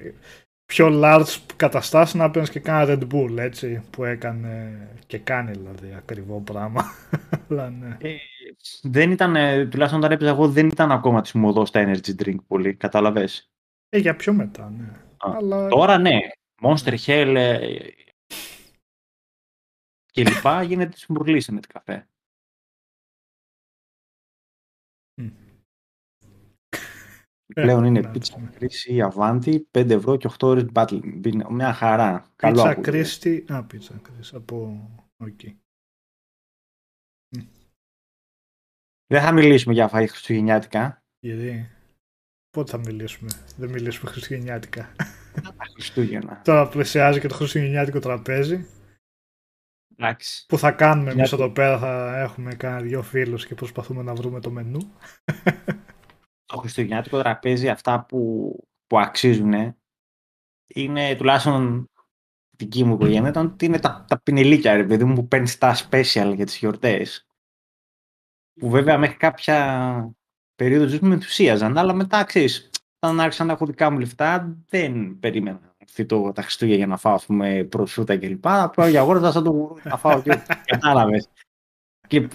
πιο 0.64 0.88
large 0.92 1.38
καταστάσεις 1.56 2.14
να 2.14 2.30
παίρνεις 2.30 2.50
και 2.50 2.60
κάνα 2.60 2.84
Red 2.88 3.14
Bull, 3.14 3.38
έτσι, 3.38 3.82
που 3.90 4.04
έκανε 4.04 4.80
και 5.06 5.18
κάνει 5.18 5.50
δηλαδή 5.50 5.94
ακριβό 5.96 6.40
πράγμα. 6.40 6.84
Αλλά, 7.50 7.70
ναι. 7.70 7.96
ε, 8.00 8.16
δεν 8.82 9.10
ήταν, 9.10 9.32
τουλάχιστον 9.70 10.02
όταν 10.02 10.12
έπαιζα 10.12 10.30
εγώ, 10.30 10.48
δεν 10.48 10.66
ήταν 10.66 10.92
ακόμα 10.92 11.20
της 11.20 11.32
μοδός 11.32 11.70
τα 11.70 11.84
energy 11.86 12.22
drink 12.22 12.36
πολύ, 12.46 12.74
κατάλαβες; 12.74 13.50
Ε, 13.88 13.98
για 13.98 14.16
πιο 14.16 14.32
μετά, 14.32 14.72
ναι. 14.78 14.92
Αλλά... 15.18 15.68
Τώρα 15.68 15.98
ναι, 15.98 16.18
Monster 16.62 16.98
Hell 17.06 17.34
ε, 17.36 17.88
και 20.06 20.24
λοιπά 20.24 20.62
γίνεται 20.62 20.92
τη 20.92 21.12
με 21.52 21.60
την 21.60 21.72
καφέ. 21.72 22.08
Πλέον 27.54 27.84
είναι 27.84 28.10
πίτσα 28.10 28.50
κρίση 28.54 29.00
Αβάντη, 29.00 29.68
5 29.70 29.90
ευρώ 29.90 30.16
και 30.16 30.28
8 30.28 30.42
ώρες 30.42 30.66
battle. 30.74 31.00
Μια 31.50 31.72
χαρά. 31.72 32.32
Πίτσα 32.36 32.74
κρίστη. 32.74 33.44
Α, 33.48 33.64
πίτσα 33.64 33.98
κρίστη. 33.98 34.36
Από 34.36 34.90
εκεί. 35.24 35.60
Δεν 39.06 39.22
θα 39.22 39.32
μιλήσουμε 39.32 39.74
για 39.74 39.90
φαΐ 39.92 40.06
χριστουγεννιάτικα. 40.08 41.02
Γιατί; 41.18 41.70
Πότε 42.50 42.70
θα 42.70 42.78
μιλήσουμε; 42.78 43.30
Δεν 43.56 43.70
μιλήσουμε 43.70 44.10
χριστουγεννιάτικα. 44.10 44.94
Χριστούγεννα. 45.72 46.40
Τώρα 46.44 46.68
πλησιάζει 46.68 47.20
και 47.20 47.28
το 47.28 47.34
χριστουγεννιάτικο 47.34 47.98
τραπέζι. 47.98 48.66
Εντάξει. 49.96 50.46
Που 50.46 50.58
θα 50.58 50.72
κάνουμε 50.72 51.10
εμείς 51.10 51.32
εδώ 51.32 51.50
πέρα. 51.50 51.78
Θα 51.78 52.20
έχουμε 52.20 52.54
κάνα 52.54 52.80
δυο 52.80 53.02
φίλους 53.02 53.46
και 53.46 53.54
προσπαθούμε 53.54 54.02
να 54.02 54.14
βρούμε 54.14 54.40
το 54.40 54.50
μενού 54.50 54.92
το 56.46 56.56
χριστουγεννιάτικο 56.56 57.18
τραπέζι 57.18 57.68
αυτά 57.68 58.04
που, 58.04 58.52
που 58.86 58.98
αξίζουν 58.98 59.76
είναι 60.66 61.16
τουλάχιστον 61.16 61.90
δική 62.56 62.84
μου 62.84 62.94
οικογένεια 62.94 63.28
ήταν 63.28 63.46
ότι 63.46 63.64
είναι 63.64 63.78
τα, 63.78 64.04
τα 64.08 64.20
πινελίκια 64.20 64.76
ρε 64.76 64.84
παιδί 64.84 65.04
μου 65.04 65.14
που 65.14 65.28
παίρνεις 65.28 65.58
τα 65.58 65.76
special 65.76 66.32
για 66.34 66.44
τις 66.44 66.56
γιορτές 66.56 67.26
που 68.60 68.70
βέβαια 68.70 68.98
μέχρι 68.98 69.16
κάποια 69.16 70.10
περίοδο 70.54 70.86
ζωής 70.86 71.00
μου 71.00 71.08
με 71.08 71.14
ενθουσίαζαν 71.14 71.78
αλλά 71.78 71.92
μετά 71.92 72.24
ξέρεις 72.24 72.70
όταν 73.06 73.20
άρχισα 73.20 73.44
να 73.44 73.52
έχω 73.52 73.66
δικά 73.66 73.90
μου 73.90 73.98
λεφτά 73.98 74.56
δεν 74.68 75.18
περίμενα 75.20 75.74
αυτή 75.82 76.06
το, 76.06 76.32
τα 76.32 76.42
Χριστούγεννα 76.42 76.78
για 76.78 76.86
να 76.86 76.96
φάω 76.96 77.16
πούμε, 77.26 77.64
προσούτα 77.64 78.18
κλπ. 78.18 78.40
Πάω 78.40 78.86
για 78.88 79.00
αγόραζα 79.00 79.32
σαν 79.32 79.44
το 79.44 79.50
γουρού 79.50 79.74
να 79.82 79.96
φάω 79.96 80.22
και 80.22 80.40
κατάλαβες. 80.64 81.28
Και 82.08 82.28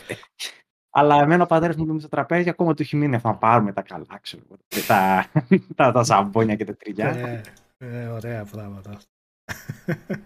αλλά 0.93 1.21
εμένα 1.21 1.43
ο 1.43 1.45
πατέρας 1.45 1.75
μου 1.75 1.99
στο 1.99 2.07
τραπέζι 2.07 2.49
ακόμα 2.49 2.73
του 2.73 2.81
έχει 2.81 2.95
μείνει 2.95 3.19
να 3.23 3.35
πάρουμε 3.35 3.73
τα 3.73 3.81
καλά, 3.81 4.19
ξέρω 4.21 4.43
τα, 4.87 5.25
τα, 5.75 5.91
τα 5.91 6.03
ζαμπόνια 6.03 6.55
και 6.55 6.65
τα 6.65 6.75
τριγιά. 6.75 7.09
Ε, 7.09 7.41
ε, 7.77 8.07
ωραία 8.07 8.45
πράγματα. 8.45 8.99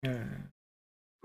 ε. 0.00 0.26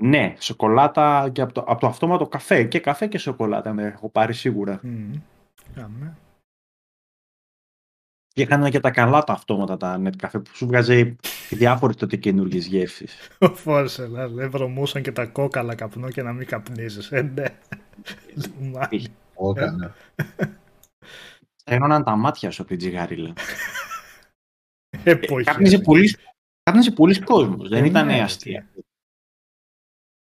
Ναι, 0.01 0.35
σοκολάτα 0.39 1.29
και 1.31 1.41
από 1.41 1.53
το, 1.53 1.61
από 1.67 1.79
το 1.79 1.87
αυτόματο 1.87 2.27
καφέ. 2.27 2.63
Και 2.63 2.79
καφέ 2.79 3.07
και 3.07 3.17
σοκολάτα 3.17 3.73
με 3.73 3.83
έχω 3.83 4.09
πάρει 4.09 4.33
σίγουρα. 4.33 4.81
Mm. 4.83 5.21
Και 8.35 8.41
είχαν 8.41 8.69
και 8.69 8.79
τα 8.79 8.91
καλά 8.91 9.23
τα 9.23 9.33
αυτόματα 9.33 9.77
τα 9.77 10.01
net 10.03 10.15
καφέ 10.17 10.39
που 10.39 10.55
σου 10.55 10.67
βγάζει 10.67 11.15
διάφορες 11.49 11.95
τότε 11.95 12.15
καινούργιες 12.15 12.65
γεύσεις. 12.65 13.29
Ο 13.39 13.55
Φόρσελα, 13.55 14.27
λέει 14.27 14.47
βρωμούσαν 14.47 15.01
και 15.01 15.11
τα 15.11 15.25
κόκαλα 15.25 15.75
καπνό 15.75 16.09
και 16.09 16.21
να 16.21 16.33
μην 16.33 16.47
καπνίζεις. 16.47 17.11
Ε, 17.11 17.21
ναι. 17.21 17.45
Όκανα. 19.33 19.95
Ένωναν 21.63 22.03
τα 22.03 22.15
μάτια 22.15 22.51
σου 22.51 22.61
από 22.61 22.69
την 22.69 22.79
τζιγάριλα. 22.79 23.33
Εποχή. 25.03 25.43
Κάπνιζε 26.63 26.91
πολλοί 26.91 27.19
κόσμος, 27.23 27.69
δεν 27.69 27.83
ε, 27.83 27.87
ήταν 27.87 28.05
ναι, 28.05 28.21
αστεία. 28.21 28.69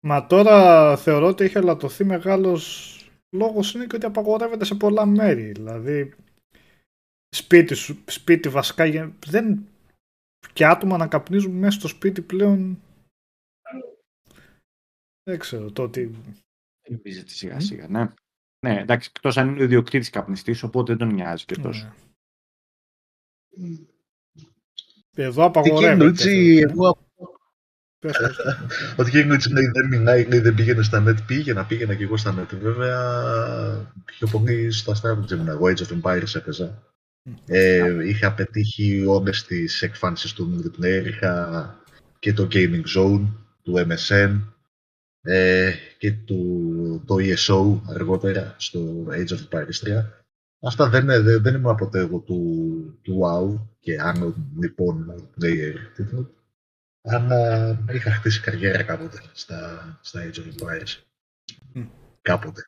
Μα 0.01 0.27
τώρα 0.27 0.97
θεωρώ 0.97 1.27
ότι 1.27 1.45
έχει 1.45 1.59
ελαττωθεί 1.59 2.05
μεγάλος 2.05 2.93
λόγος 3.31 3.75
είναι 3.75 3.87
και 3.87 3.97
ότι 3.97 4.07
απαγορεύεται 4.07 4.65
σε 4.65 4.75
πολλά 4.75 5.07
μέρη. 5.07 5.53
Δηλαδή 5.53 6.15
σπίτι, 7.29 7.75
σου, 7.75 8.05
σπίτι 8.07 8.49
βασικά 8.49 9.15
δεν, 9.27 9.69
και 10.53 10.67
άτομα 10.67 10.97
να 10.97 11.07
καπνίζουν 11.07 11.53
μέσα 11.53 11.79
στο 11.79 11.89
σπίτι 11.89 12.23
πλέον 12.23 12.83
δεν 15.23 15.39
ξέρω 15.39 15.73
το 15.73 15.83
ότι 15.83 16.15
Νομίζετε 16.89 17.31
σιγά 17.31 17.61
σιγά, 17.61 17.89
ναι. 17.89 18.13
Ναι, 18.67 18.81
εντάξει, 18.81 19.11
εκτός 19.15 19.37
αν 19.37 19.49
είναι 19.49 19.61
ο 19.61 19.65
ιδιοκτήτης 19.65 20.11
καπνιστής, 20.11 20.63
οπότε 20.63 20.95
δεν 20.95 21.07
τον 21.07 21.15
νοιάζει 21.17 21.45
και 21.45 21.57
τόσο. 21.57 21.95
Ναι. 23.57 23.77
Εδώ 25.15 25.45
απαγορεύεται. 25.45 26.31
εγώ... 26.61 27.07
Ότι 28.97 29.11
και 29.11 29.25
δεν 29.73 29.89
μιλάει, 29.89 30.25
δεν 30.25 30.55
πήγαινε 30.55 30.83
στα 30.83 31.05
net, 31.07 31.27
πήγαινα, 31.27 31.67
πήγαινα 31.67 31.95
και 31.95 32.03
εγώ 32.03 32.17
στα 32.17 32.35
net. 32.39 32.57
Βέβαια, 32.59 33.93
πιο 34.05 34.29
πολύ 34.29 34.71
στα 34.71 34.95
Star 35.03 35.19
Wars 35.19 35.31
εγώ 35.31 35.67
Age 35.67 35.83
of 35.87 36.01
Empires 36.01 36.35
έπαιζα. 36.35 36.97
Ε, 37.47 38.09
είχα 38.09 38.35
πετύχει 38.35 39.05
όλες 39.07 39.45
τις 39.45 39.83
εκφάνσεις 39.83 40.33
του 40.33 40.55
multiplayer, 40.55 41.05
είχα 41.07 41.75
και 42.19 42.33
το 42.33 42.49
Gaming 42.53 42.85
Zone, 42.97 43.27
του 43.63 43.87
MSN 43.89 44.41
ε, 45.21 45.73
και 45.99 46.13
του, 46.13 47.03
το 47.07 47.17
ESO 47.19 47.81
αργότερα 47.89 48.55
στο 48.59 49.07
Age 49.09 49.29
of 49.29 49.39
Empires 49.49 50.01
3. 50.01 50.05
Αυτά 50.61 50.89
δεν, 50.89 51.07
δεν, 51.07 51.43
δεν 51.43 51.55
ήμουν 51.55 51.75
ποτέ 51.75 51.99
εγώ 51.99 52.19
του, 52.19 52.99
του 53.03 53.21
WoW 53.23 53.67
και 53.81 54.01
άλλο 54.01 54.35
λοιπόν 54.59 55.15
multiplayer 55.15 55.75
τίτλο. 55.95 56.33
Αλλά 57.03 57.71
είχα 57.93 58.11
χτίσει 58.11 58.41
καριέρα 58.41 58.83
κάποτε 58.83 59.23
στα, 59.33 59.99
στα 60.03 60.21
Age 60.23 60.37
of 60.37 60.43
Empires. 60.43 61.03
Κάποτε. 62.23 62.63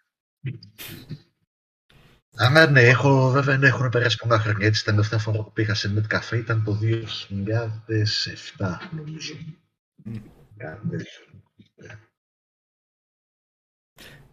Αλλά 2.37 2.71
ναι, 2.71 2.81
έχω, 2.81 3.31
βέβαια 3.31 3.57
ναι, 3.57 3.67
έχουν 3.67 3.89
περάσει 3.89 4.17
πολλά 4.17 4.39
χρόνια. 4.39 4.67
Έτσι, 4.67 4.85
την 4.85 4.93
τελευταία 4.93 5.19
φορά 5.19 5.39
που 5.39 5.53
πήγα 5.53 5.75
σε 5.75 5.93
Net 5.97 6.15
Cafe 6.17 6.37
ήταν 6.37 6.65
το 6.65 6.79
2007, 6.83 8.77
νομίζω. 8.91 9.35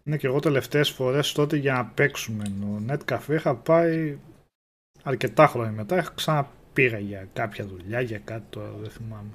Ναι, 0.02 0.16
και 0.16 0.26
εγώ 0.26 0.38
τελευταίες 0.38 0.90
φορές 0.90 1.32
τότε 1.32 1.56
για 1.56 1.72
να 1.72 1.86
παίξουμε 1.86 2.44
το 2.44 2.82
Net 2.88 3.14
Cafe 3.14 3.34
είχα 3.34 3.56
πάει 3.56 4.18
αρκετά 5.02 5.46
χρόνια 5.46 5.72
μετά. 5.72 5.96
Είχα 5.96 6.12
ξαναπήγα 6.14 6.98
για 6.98 7.28
κάποια 7.32 7.66
δουλειά, 7.66 8.00
για 8.00 8.18
κάτι 8.18 8.44
τώρα 8.50 8.70
δεν 8.70 8.90
θυμάμαι. 8.90 9.32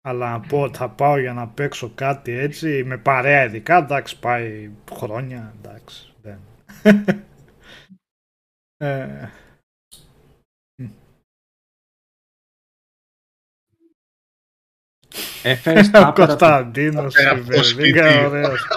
Αλλά 0.00 0.30
να 0.30 0.40
πω 0.40 0.60
ότι 0.60 0.78
θα 0.78 0.90
πάω 0.90 1.18
για 1.18 1.32
να 1.32 1.48
παίξω 1.48 1.92
κάτι 1.94 2.32
έτσι 2.32 2.84
με 2.84 2.98
παρέα 2.98 3.44
ειδικά, 3.44 3.76
εντάξει, 3.76 4.18
πάει 4.18 4.70
χρόνια, 4.92 5.54
εντάξει. 5.58 6.14
Δεν. 6.22 6.38
Ε, 8.80 9.28
Έφερες 15.42 15.90
τα 15.92 16.12
Κωνσταντίνος. 16.14 17.14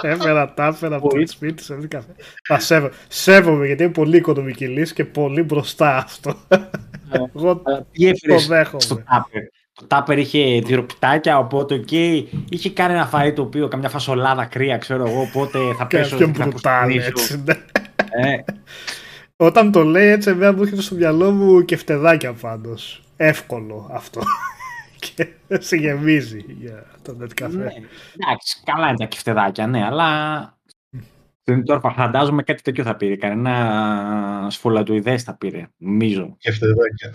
Έφερα 0.02 0.54
τα 0.54 0.66
έφερα 0.66 0.96
από 0.96 1.08
το 1.08 1.26
σπίτι 1.26 1.62
σε 1.62 1.74
καφέ. 1.88 2.14
Τα 2.48 2.58
σέβομαι. 3.08 3.66
Γιατί 3.66 3.82
είναι 3.82 3.92
πολύ 3.92 4.16
οικονομική 4.16 4.68
λύση 4.68 4.94
και 4.94 5.04
πολύ 5.04 5.42
μπροστά 5.42 5.96
αυτό. 5.96 6.34
Ναι. 6.48 6.58
Εγώ 7.36 7.62
το 8.26 8.38
δέχομαι. 8.48 9.04
Το 9.74 9.86
τάπερ 9.86 10.18
είχε 10.18 10.62
τυροπιτάκια, 10.64 11.38
οπότε 11.38 11.74
εκεί 11.74 12.28
είχε 12.50 12.70
κάνει 12.70 12.92
ένα 12.92 13.10
φαΐ 13.12 13.32
το 13.34 13.42
οποίο 13.42 13.68
καμιά 13.68 13.88
φασολάδα 13.88 14.44
κρύα, 14.44 14.78
ξέρω 14.78 15.08
εγώ, 15.08 15.20
οπότε 15.20 15.58
θα 15.76 15.86
πέσω 15.86 16.18
να 16.18 16.30
προσπαθήσω. 16.30 17.44
Όταν 19.42 19.72
το 19.72 19.82
λέει 19.82 20.08
έτσι, 20.08 20.30
εμένα 20.30 20.52
μου 20.52 20.62
έρχεται 20.62 20.82
στο 20.82 20.94
μυαλό 20.94 21.30
μου 21.30 21.64
και 21.64 21.76
φτεδάκια 21.76 22.32
πάντως. 22.32 23.02
Εύκολο 23.16 23.90
αυτό. 23.92 24.20
και 25.14 25.28
σε 25.48 25.76
γεμίζει 25.76 26.44
για 26.48 26.86
το 27.02 27.16
net 27.20 27.34
καφέ. 27.34 27.56
Ναι, 27.56 27.64
εντάξει, 27.64 28.62
καλά 28.64 28.88
είναι 28.88 28.96
τα 28.96 29.04
κεφτεδάκια, 29.04 29.66
ναι, 29.66 29.84
αλλά 29.84 30.60
Τώρα 31.64 31.80
φαντάζομαι 31.80 32.42
κάτι 32.42 32.62
τέτοιο 32.62 32.84
θα 32.84 32.96
πήρε. 32.96 33.16
Κανένα 33.16 34.46
σφολατοειδές 34.50 35.22
θα 35.22 35.36
πήρε, 35.36 35.68
νομίζω. 35.76 36.36
Κεφτεδάκια. 36.38 37.10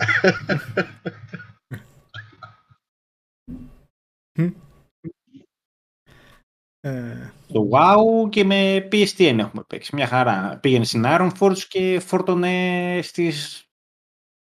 Ε... 6.80 7.30
Το 7.52 7.68
WoW 7.72 8.30
και 8.30 8.44
με 8.44 8.88
PSTN 8.92 9.38
έχουμε 9.38 9.62
παίξει. 9.66 9.94
Μια 9.94 10.06
χαρά. 10.06 10.58
Πήγαινε 10.62 10.84
στην 10.84 11.04
Iron 11.06 11.30
Force 11.38 11.58
και 11.58 12.00
φόρτωνε 12.06 13.00
στις... 13.02 13.62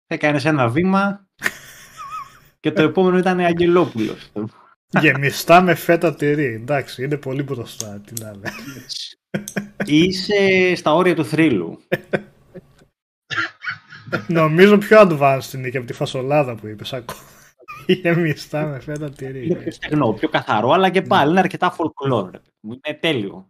Έκανε 0.07 0.39
ένα 0.43 0.67
βήμα 0.67 1.27
και 2.59 2.71
το 2.71 2.81
επόμενο 2.81 3.17
ήταν 3.17 3.39
Αγγελόπουλος. 3.39 4.31
Γεμιστά 4.99 5.61
με 5.61 5.75
φέτα 5.75 6.15
τυρί. 6.15 6.53
Εντάξει, 6.53 7.03
είναι 7.03 7.17
πολύ 7.17 7.43
μπροστά. 7.43 8.01
Τι 8.05 8.21
να 8.21 8.33
Είσαι 9.85 10.73
στα 10.75 10.93
όρια 10.93 11.15
του 11.15 11.25
θρύλου. 11.25 11.79
Νομίζω 14.27 14.77
πιο 14.77 14.97
advanced 15.01 15.53
είναι 15.53 15.69
και 15.69 15.77
από 15.77 15.87
τη 15.87 15.93
φασολάδα 15.93 16.55
που 16.55 16.67
είπες 16.67 16.93
ακόμα. 16.93 17.34
Γεμιστά 17.87 18.65
με 18.65 18.79
φέτα 18.79 19.09
τυρί. 19.09 19.45
Είναι 19.45 19.55
πιο 19.55 19.71
στεγνό, 19.71 20.13
πιο 20.13 20.29
καθαρό, 20.29 20.71
αλλά 20.71 20.89
και 20.89 21.01
πάλι 21.01 21.29
είναι 21.29 21.39
αρκετά 21.39 21.75
folklore. 21.75 22.31
Είναι 22.61 22.97
τέλειο. 22.99 23.47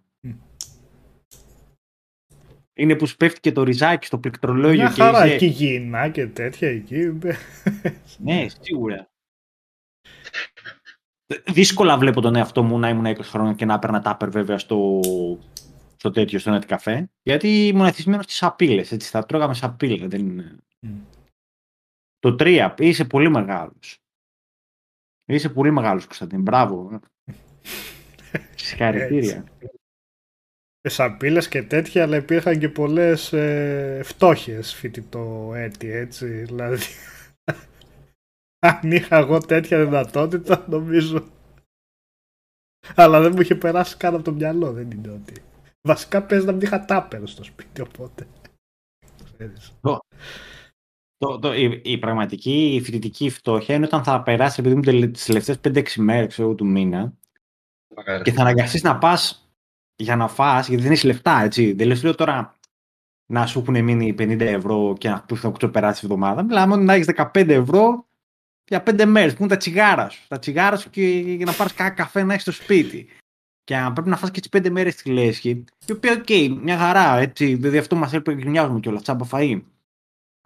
Είναι 2.78 2.96
που 2.96 3.08
σου 3.08 3.16
πέφτει 3.16 3.40
και 3.40 3.52
το 3.52 3.64
ριζάκι 3.64 4.06
στο 4.06 4.18
πληκτρολόγιο. 4.18 4.82
Μια 4.82 4.90
χαρά, 4.90 5.22
και 5.22 5.26
είσαι... 5.26 5.36
εκεί 5.36 5.46
γίνα 5.46 6.10
και 6.10 6.28
τέτοια 6.28 6.70
εκεί. 6.70 7.20
ναι, 8.18 8.46
σίγουρα. 8.62 9.10
Δύσκολα 11.52 11.98
βλέπω 11.98 12.22
τον 12.22 12.36
εαυτό 12.36 12.64
μου 12.64 12.80
να 12.80 12.90
ήμουν 12.90 13.06
20 13.06 13.20
χρόνια 13.22 13.54
και 13.54 13.66
να 13.66 13.74
έπαιρνα 13.74 14.02
τάπερ 14.02 14.30
βέβαια 14.30 14.58
στο, 14.58 15.00
στο 15.96 16.12
τέτοιο, 16.12 16.40
στο 16.40 16.56
net 16.56 16.66
καφέ. 16.66 17.10
Γιατί 17.22 17.68
ήμουν 17.68 17.86
εθισμένος 17.86 18.26
στις 18.26 18.44
απειλές. 18.44 18.92
Έτσι, 18.92 19.10
θα 19.10 19.26
τρώγαμε 19.26 19.54
σαπίλε. 19.54 20.08
Δεν 20.08 20.62
Το 22.20 22.36
3, 22.40 22.74
είσαι 22.80 23.06
πολύ 23.06 23.30
μεγάλος. 23.30 24.05
Είσαι 25.26 25.50
πολύ 25.50 25.72
μεγάλος, 25.72 26.06
Κωνσταντίν. 26.06 26.42
Μπράβο. 26.42 27.00
Συγχαρητήρια. 28.56 29.44
Σαπίλες 30.82 31.48
και 31.48 31.64
τέτοια, 31.64 32.04
αλλά 32.04 32.18
υπήρχαν 32.18 32.60
και 32.60 32.70
πολλές 32.70 33.34
ε, 33.34 34.02
φτώχειες 34.04 34.74
φοιτητό 34.74 35.52
έτη, 35.56 35.92
έτσι. 35.92 36.26
Δηλαδή. 36.28 36.84
Αν 38.68 38.92
είχα 38.92 39.18
εγώ 39.18 39.40
τέτοια 39.40 39.86
δυνατότητα, 39.86 40.66
νομίζω. 40.70 41.26
Αλλά 42.96 43.22
δεν 43.22 43.32
μου 43.36 43.42
είχε 43.42 43.56
περάσει 43.56 43.98
καν 43.98 44.14
από 44.14 44.24
το 44.24 44.32
μυαλό, 44.32 44.72
δεν 44.72 44.92
είναι 44.92 45.12
ότι. 45.12 45.34
Βασικά 45.82 46.24
παίζει 46.24 46.46
να 46.46 46.52
μην 46.52 46.62
είχα 46.62 46.86
τάπερ 46.86 47.28
στο 47.28 47.44
σπίτι, 47.44 47.82
οπότε. 47.82 48.28
Το, 51.18 51.40
το, 51.40 51.54
η, 51.54 51.82
η, 51.84 51.98
πραγματική 51.98 52.74
η 52.76 52.82
φοιτητική 52.82 53.30
φτώχεια 53.30 53.76
είναι 53.76 53.86
όταν 53.86 54.04
θα 54.04 54.22
περάσει 54.22 54.56
επειδή 54.60 54.76
μου 54.76 55.12
τις 55.12 55.26
τελευταίες 55.26 55.60
5-6 55.64 55.84
μέρες 55.96 56.36
του 56.36 56.66
μήνα 56.66 57.14
και 58.24 58.32
θα 58.32 58.42
αναγκαστείς 58.42 58.84
να 58.84 58.98
πας 58.98 59.50
για 59.96 60.16
να 60.16 60.28
φας, 60.28 60.68
γιατί 60.68 60.84
δεν 60.84 60.92
έχεις 60.92 61.04
λεφτά, 61.04 61.42
έτσι. 61.42 61.74
Δεν 61.74 62.00
λέω 62.04 62.16
τώρα 62.16 62.56
να 63.26 63.46
σου 63.46 63.60
έχουν 63.60 63.84
μείνει 63.84 64.16
50 64.20 64.40
ευρώ 64.40 64.96
και 64.98 65.10
να 65.10 65.22
πει 65.22 65.38
να 65.62 65.70
περάσει 65.70 66.00
τη 66.00 66.06
εβδομάδα. 66.06 66.44
Μιλάμε 66.44 66.76
να 66.76 66.94
έχεις 66.94 67.08
15 67.16 67.50
ευρώ 67.50 68.08
για 68.68 68.84
5 68.86 69.06
μέρες 69.06 69.34
που 69.34 69.44
είναι 69.44 69.52
τα 69.52 69.58
τσιγάρα 69.58 70.10
σου. 70.10 70.28
Τα 70.28 70.40
τσιγάρα 70.40 70.78
σου 70.78 70.90
και, 70.90 71.02
για 71.20 71.46
να 71.46 71.52
πάρεις 71.52 71.74
κάνα 71.74 71.90
καφέ 71.90 72.24
να 72.24 72.32
έχεις 72.32 72.42
στο 72.42 72.52
σπίτι. 72.52 73.08
Και 73.64 73.76
αν 73.76 73.94
πρέπει 73.94 74.10
να 74.10 74.18
φας 74.18 74.32
και 74.32 74.40
τις 74.40 74.50
5 74.62 74.70
μέρες 74.70 74.94
στη 74.94 75.10
λέσχη, 75.10 75.64
η 75.86 75.92
οποία, 75.92 76.12
OK, 76.14 76.26
okay, 76.28 76.58
μια 76.62 76.78
χαρά, 76.78 77.18
έτσι. 77.18 77.56
Δηλαδή 77.56 77.78
αυτό 77.78 77.96
μας 77.96 78.14
έλειπε 78.14 78.34
και 78.34 78.50
νοιάζουμε 78.50 78.80
κιόλας, 78.80 79.02
τσάμπα 79.02 79.26
φαΐ. 79.32 79.62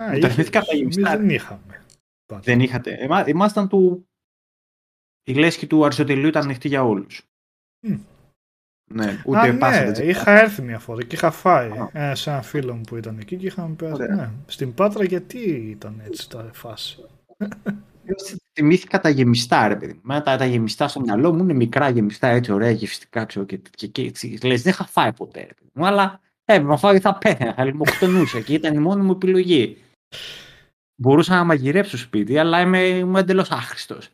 Μεταφερθήκα 0.07 0.61
τα 0.61 0.75
γεμιστά. 0.75 1.17
Δεν 1.17 1.29
είχαμε. 1.29 1.85
Δεν 2.41 2.59
είχατε. 2.59 2.93
Εμά, 2.93 3.27
ήμασταν 3.27 3.69
του... 3.69 4.07
Η 5.23 5.33
λέσχη 5.33 5.67
του 5.67 5.85
Αριστοτελείου 5.85 6.27
ήταν 6.27 6.43
ανοιχτή 6.43 6.67
για 6.67 6.83
όλους. 6.83 7.29
Mm. 7.87 7.99
Ναι, 8.91 9.21
ούτε 9.25 9.39
Α, 9.39 9.91
ναι, 9.91 10.05
είχα 10.05 10.39
έρθει 10.39 10.61
μια 10.61 10.79
φορά 10.79 11.03
και 11.03 11.15
είχα 11.15 11.31
φάει 11.31 11.69
ε, 11.91 12.15
σε 12.15 12.29
έναν 12.29 12.43
φίλο 12.43 12.75
μου 12.75 12.81
που 12.81 12.95
ήταν 12.95 13.17
εκεί 13.19 13.35
και 13.35 13.45
είχαμε 13.45 13.75
πέρασει. 13.75 14.13
Ναι. 14.13 14.29
Στην 14.45 14.73
Πάτρα 14.73 15.03
γιατί 15.03 15.39
ήταν 15.69 16.01
έτσι 16.05 16.29
τα 16.29 16.49
φάση. 16.53 16.97
Θυμήθηκα 18.53 18.99
τα 18.99 19.09
γεμιστά, 19.09 19.67
ρε 19.67 19.75
παιδί. 19.75 19.99
Μένα 20.03 20.21
τα, 20.21 20.37
τα 20.37 20.45
γεμιστά 20.45 20.87
στο 20.87 20.99
μυαλό 20.99 21.33
μου 21.33 21.43
είναι 21.43 21.53
μικρά 21.53 21.89
γεμιστά, 21.89 22.27
έτσι 22.27 22.51
ωραία 22.51 22.71
γευστικά, 22.71 23.25
ξέρω 23.25 23.45
και, 23.45 23.61
και, 23.69 23.87
και, 23.87 24.01
έτσι. 24.01 24.39
Λες, 24.43 24.61
δεν 24.61 24.71
είχα 24.71 24.85
φάει 24.85 25.13
ποτέ, 25.13 25.39
ρε 25.39 25.53
παιδί 25.53 25.71
μου, 25.73 25.85
αλλά 25.85 26.19
έπρεπε 26.45 26.69
να 26.69 26.77
φάω 26.77 26.99
θα 26.99 27.17
πέθαινα, 27.17 27.53
θα 27.53 27.63
λιμοκτονούσα 27.65 28.39
και 28.39 28.53
ήταν 28.53 28.73
η 28.73 28.79
μόνη 28.79 29.01
μου 29.01 29.11
επιλογή. 29.11 29.77
Μπορούσα 30.95 31.35
να 31.35 31.43
μαγειρέψω 31.43 31.97
σπίτι, 31.97 32.37
αλλά 32.37 32.61
είμαι, 32.61 32.87
είμαι 32.87 33.19
εντελώς 33.19 33.51
άχρηστος. 33.51 34.09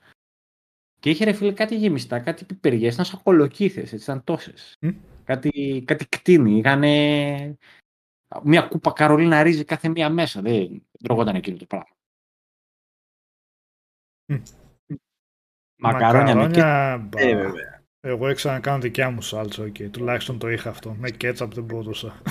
Και 0.99 1.10
είχε 1.10 1.23
ρε 1.23 1.34
φίλε 1.34 1.51
κάτι 1.51 1.75
γεμιστά, 1.77 2.19
κάτι 2.19 2.45
πιπεριές, 2.45 2.93
ήταν 2.93 3.05
σαν 3.05 3.21
κολοκύθες, 3.23 3.93
έτσι 3.93 4.03
ήταν 4.03 4.23
τόσες. 4.23 4.79
Κάτι, 5.23 5.84
κάτι 5.88 6.08
κτίνη. 6.08 6.58
Είχαν 6.58 6.84
μια 8.43 8.62
κούπα 8.62 8.91
καρολίνα 8.91 9.43
ρύζι 9.43 9.63
κάθε 9.63 9.89
μία 9.89 10.10
μέσα. 10.10 10.41
Δεν 10.41 10.86
τρώγονταν 11.03 11.36
εκείνο 11.36 11.58
το 11.58 11.65
πράγμα. 11.65 11.95
Mm. 14.34 14.41
Μακαρόνια, 15.77 16.36
Μακαρόνια 16.36 16.97
με 16.97 17.10
και... 17.10 17.23
ε, 17.23 18.10
Εγώ 18.10 18.27
έξα 18.27 18.51
να 18.51 18.60
κάνω 18.60 18.81
δικιά 18.81 19.10
μου 19.10 19.21
σάλτσα, 19.21 19.63
okay. 19.63 19.91
τουλάχιστον 19.91 20.39
το 20.39 20.49
είχα 20.49 20.69
αυτό. 20.69 20.93
Με 20.93 21.10
κέτσαπ 21.10 21.53
δεν 21.53 21.63
μπορούσα. 21.63 22.21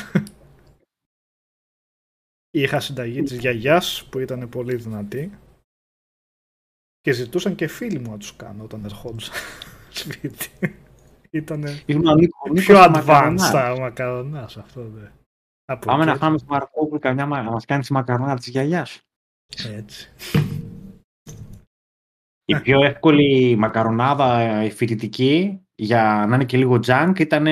Είχα 2.54 2.80
συνταγή 2.80 3.22
της 3.22 3.38
γιαγιάς 3.38 4.04
που 4.10 4.18
ήταν 4.18 4.48
πολύ 4.48 4.74
δυνατή 4.74 5.38
και 7.00 7.12
ζητούσαν 7.12 7.54
και 7.54 7.66
φίλοι 7.66 7.98
μου 7.98 8.10
να 8.10 8.18
τους 8.18 8.36
κάνω 8.36 8.62
όταν 8.62 8.84
ερχόντουσαν 8.84 9.34
σπίτι. 9.90 10.48
Ήταν 11.30 11.64
πιο 12.54 12.76
advanced 12.78 13.50
τα 13.52 13.76
μακαρονάς 13.80 14.52
σε 14.52 14.60
αυτό. 14.60 14.88
Δε. 14.88 15.06
Από 15.64 15.86
Πάμε 15.86 16.04
να 16.04 16.16
φάμε 16.16 16.38
στο 16.38 16.46
Μαρκόπουλο 16.50 16.98
καμιά 16.98 17.26
να 17.26 17.42
μας 17.42 17.64
κάνεις 17.64 17.86
τη 17.86 17.92
μακαρονά 17.92 18.36
της 18.36 18.48
γιαγιάς. 18.48 19.02
Έτσι. 19.76 20.12
Η 22.44 22.60
πιο 22.60 22.84
εύκολη 22.84 23.56
μακαρονάδα 23.56 24.62
η 24.64 24.70
φοιτητική 24.70 25.60
για 25.74 26.24
να 26.28 26.34
είναι 26.34 26.44
και 26.44 26.56
λίγο 26.56 26.78
junk 26.86 27.12
ήταν 27.18 27.46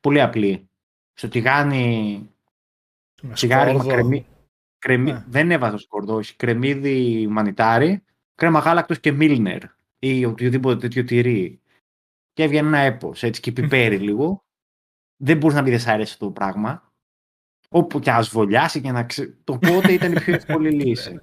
πολύ 0.00 0.20
απλή. 0.20 0.68
Στο 1.12 1.28
τηγάνι, 1.28 2.30
τηγάνι 3.34 3.78
κρεμί, 3.78 4.26
κρεμί, 4.84 5.12
ναι. 5.12 5.24
δεν 5.26 5.50
έβαζα 5.50 5.78
σκορδό, 5.78 6.20
κρεμμύδι 6.36 7.26
μανιτάρι, 7.30 8.02
κρέμα 8.34 8.58
γάλακτος 8.58 9.00
και 9.00 9.12
μίλνερ 9.12 9.62
ή 9.98 10.24
οτιδήποτε 10.24 10.76
τέτοιο 10.76 11.04
τυρί. 11.04 11.60
Και 12.32 12.42
έβγαινε 12.42 12.68
ένα 12.68 12.78
έπος, 12.78 13.22
έτσι, 13.22 13.40
και 13.40 13.52
πιπέρι 13.52 13.98
λίγο. 13.98 14.44
Δεν 15.16 15.36
μπορεί 15.36 15.54
να 15.54 15.62
μην 15.62 15.78
δεν 15.78 15.88
αρέσει 15.88 16.12
αυτό 16.12 16.26
το 16.26 16.32
πράγμα. 16.32 16.92
Όπου 17.68 18.00
και 18.00 18.10
ας 18.10 18.28
βολιάσει 18.28 18.80
και 18.80 18.90
να 18.90 19.04
ξε... 19.04 19.38
Το 19.44 19.58
πότε 19.58 19.92
ήταν 19.92 20.12
η 20.12 20.20
πιο 20.20 20.34
εύκολη 20.40 20.70
λύση. 20.70 21.20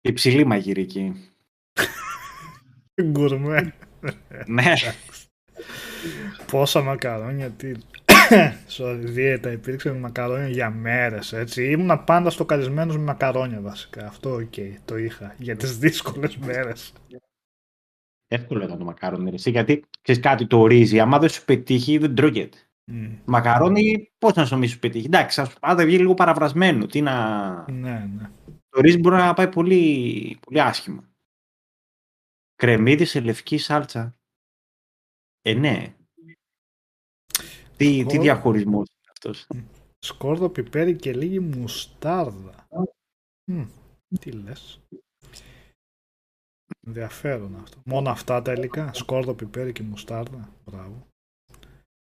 Υψηλή 0.00 0.44
μαγειρική. 0.44 1.30
Γκουρμέ. 3.02 3.74
ναι. 4.46 4.74
Πόσα 6.50 6.82
μακαρόνια, 6.82 7.50
τι... 7.50 7.72
Sorry, 8.76 9.00
δίαιτα 9.00 9.50
υπήρξε 9.50 9.92
με 9.92 9.98
μακαρόνια 9.98 10.48
για 10.48 10.70
μέρες, 10.70 11.32
έτσι. 11.32 11.70
Ήμουν 11.70 12.04
πάντα 12.04 12.30
στο 12.30 12.44
καλεσμένο 12.44 12.92
με 12.92 12.98
μακαρόνια 12.98 13.60
βασικά. 13.60 14.06
Αυτό 14.06 14.34
OK, 14.34 14.52
okay, 14.56 14.74
το 14.84 14.96
είχα 14.96 15.34
για 15.38 15.56
τις 15.56 15.78
δύσκολες 15.78 16.36
μέρες. 16.36 16.92
Εύκολο 18.28 18.64
ήταν 18.64 18.78
το 18.78 18.84
μακαρόνι, 18.84 19.30
εσύ, 19.34 19.50
γιατί 19.50 19.84
ξέρεις 20.02 20.22
κάτι 20.22 20.46
το 20.46 20.66
ρύζι, 20.66 21.00
άμα 21.00 21.18
δεν 21.18 21.28
σου 21.28 21.44
πετύχει 21.44 21.98
δεν 21.98 22.14
τρώγεται. 22.14 22.58
Mm. 22.92 23.18
Μακαρόνι, 23.24 24.12
πώς 24.18 24.34
να 24.34 24.44
σου 24.44 24.58
μη 24.58 24.66
σου 24.66 24.78
πετύχει. 24.78 25.06
Εντάξει, 25.06 25.40
α 25.40 25.48
πάντα 25.60 25.84
βγει 25.84 25.98
λίγο 25.98 26.14
παραβρασμένο. 26.14 26.86
Τι 26.86 27.00
να. 27.00 27.70
Ναι, 27.70 28.10
ναι. 28.16 28.30
το 28.68 28.80
ρύζι 28.80 28.98
μπορεί 28.98 29.16
να 29.16 29.34
πάει 29.34 29.48
πολύ, 29.48 30.38
πολύ 30.40 30.60
άσχημα. 30.60 31.08
Κρεμμύδι 32.54 33.04
σε 33.04 33.20
λευκή 33.20 33.58
σάλτσα. 33.58 34.16
Ε, 35.42 35.54
ναι. 35.54 35.94
Τι, 37.76 38.04
τι 38.04 38.18
διαχωρισμός 38.18 38.86
είναι 38.88 39.10
αυτός; 39.10 39.46
Σκόρδο, 39.98 40.48
πιπέρι 40.48 40.96
και 40.96 41.14
λίγη 41.14 41.40
μουστάρδα. 41.40 42.66
τι 44.20 44.30
λες. 44.32 44.80
Ενδιαφέρον 46.86 47.56
αυτό. 47.56 47.78
Μόνο 47.84 48.10
αυτά 48.10 48.42
τα 48.42 48.52
υλικά. 48.52 48.92
Σκόρδο, 48.94 49.34
πιπέρι 49.34 49.72
και 49.72 49.82
μουστάρδα. 49.82 50.52
Μπράβο. 50.64 51.06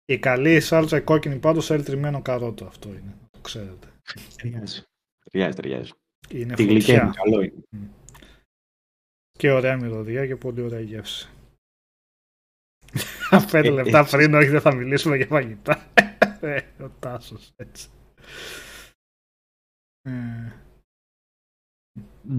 Η 0.05 0.19
καλή 0.19 0.61
σάλτσα 0.61 0.97
η 0.97 1.03
κόκκινη 1.03 1.39
πάντως 1.39 1.67
θέλει 1.67 1.83
τριμμένο 1.83 2.23
καρότο. 2.23 2.65
Αυτό 2.65 2.89
είναι. 2.89 3.17
Το 3.31 3.39
ξέρετε. 3.41 3.89
Ταιριάζει. 4.37 4.83
Ταιριάζει, 5.31 5.57
ταιριάζει. 5.57 5.91
Είναι 6.31 6.55
Τη 6.55 6.65
γλυκιά 6.65 7.03
είναι 7.03 7.11
καλό 7.15 7.43
είναι. 7.43 7.91
Και 9.39 9.51
ωραία 9.51 9.77
μυρωδιά 9.77 10.27
και 10.27 10.37
πολύ 10.37 10.61
ωραία 10.61 10.81
γεύση. 10.81 11.29
Πέντε 13.41 13.69
Ε, 13.69 13.71
λεπτά 13.71 13.99
έτσι. 13.99 14.17
πριν, 14.17 14.35
όχι 14.35 14.49
δεν 14.49 14.61
θα 14.61 14.75
μιλήσουμε 14.75 15.17
για 15.17 15.27
φαγητά. 15.27 15.87
Ε, 16.41 16.61
Ο 16.83 16.89
Τάσος, 16.99 17.53
έτσι. 17.57 17.89
Ε, 20.03 20.13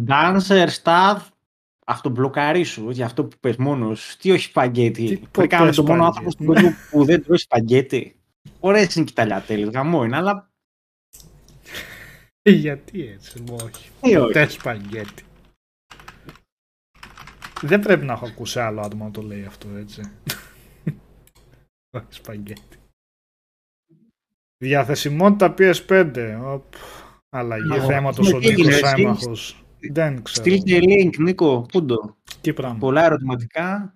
Dancer 0.08 0.68
Staff, 0.84 1.18
αυτομπλοκαρίσου 1.86 2.90
για 2.90 3.06
αυτό 3.06 3.26
που 3.26 3.38
πες 3.40 3.56
μόνος. 3.56 4.18
Τι 4.20 4.32
όχι 4.32 4.44
Τι 4.46 4.50
σπαγγέτι; 4.50 5.18
ποτέ 5.32 5.48
Πρέπει 5.48 5.56
να 5.64 5.72
το 5.72 5.84
μόνο 5.84 6.04
σπαγγέτι; 6.04 6.06
άνθρωπο 6.06 6.32
στον 6.32 6.46
κόσμο 6.46 6.74
που 6.92 7.06
δεν 7.06 7.24
τρώει 7.24 7.38
σπαγγέτι. 7.38 8.20
Ωραίες 8.60 8.96
είναι 8.96 9.06
και 9.06 9.14
τα 9.14 9.26
λιατέλες, 9.26 9.70
γαμό 9.70 10.04
είναι, 10.04 10.16
αλλά 10.18 10.50
γιατί 12.44 13.08
έτσι, 13.08 13.44
όχι. 13.64 13.90
τι 14.02 14.16
όχι. 14.16 14.26
Ποτέ 14.26 14.48
σπαγγέτι. 14.48 15.24
Δεν 17.62 17.80
πρέπει 17.80 18.06
να 18.06 18.14
έχω 18.14 18.26
ακούσει 18.26 18.60
άλλο 18.60 18.82
άτομο 18.82 19.04
να 19.04 19.12
το 19.12 19.22
λέει 19.22 19.46
αυτό, 19.46 19.68
έτσι. 19.70 20.02
Όχι 21.96 22.06
σπαγγέτι. 22.10 22.78
Διαθεσιμότητα 24.58 25.54
PS5. 25.58 26.40
Οπ. 26.44 26.74
Αλλαγή 27.30 27.72
Ω, 27.80 27.86
θέματος 27.86 28.34
ο 28.34 28.40
τι 28.40 28.48
έγινε, 28.48 28.68
Νίκος 28.76 28.82
εσύ; 28.92 29.04
Άμαχος. 29.04 29.66
Δεν 29.92 30.24
ξέρω. 30.24 30.46
Στείλτε 30.58 30.78
link, 30.82 31.18
Νίκο, 31.20 31.62
πού 31.72 31.86
το. 31.86 32.18
Τι 32.42 32.54
πράγμα. 32.54 32.78
Πολλά 32.80 33.06
ερωτηματικά. 33.06 33.96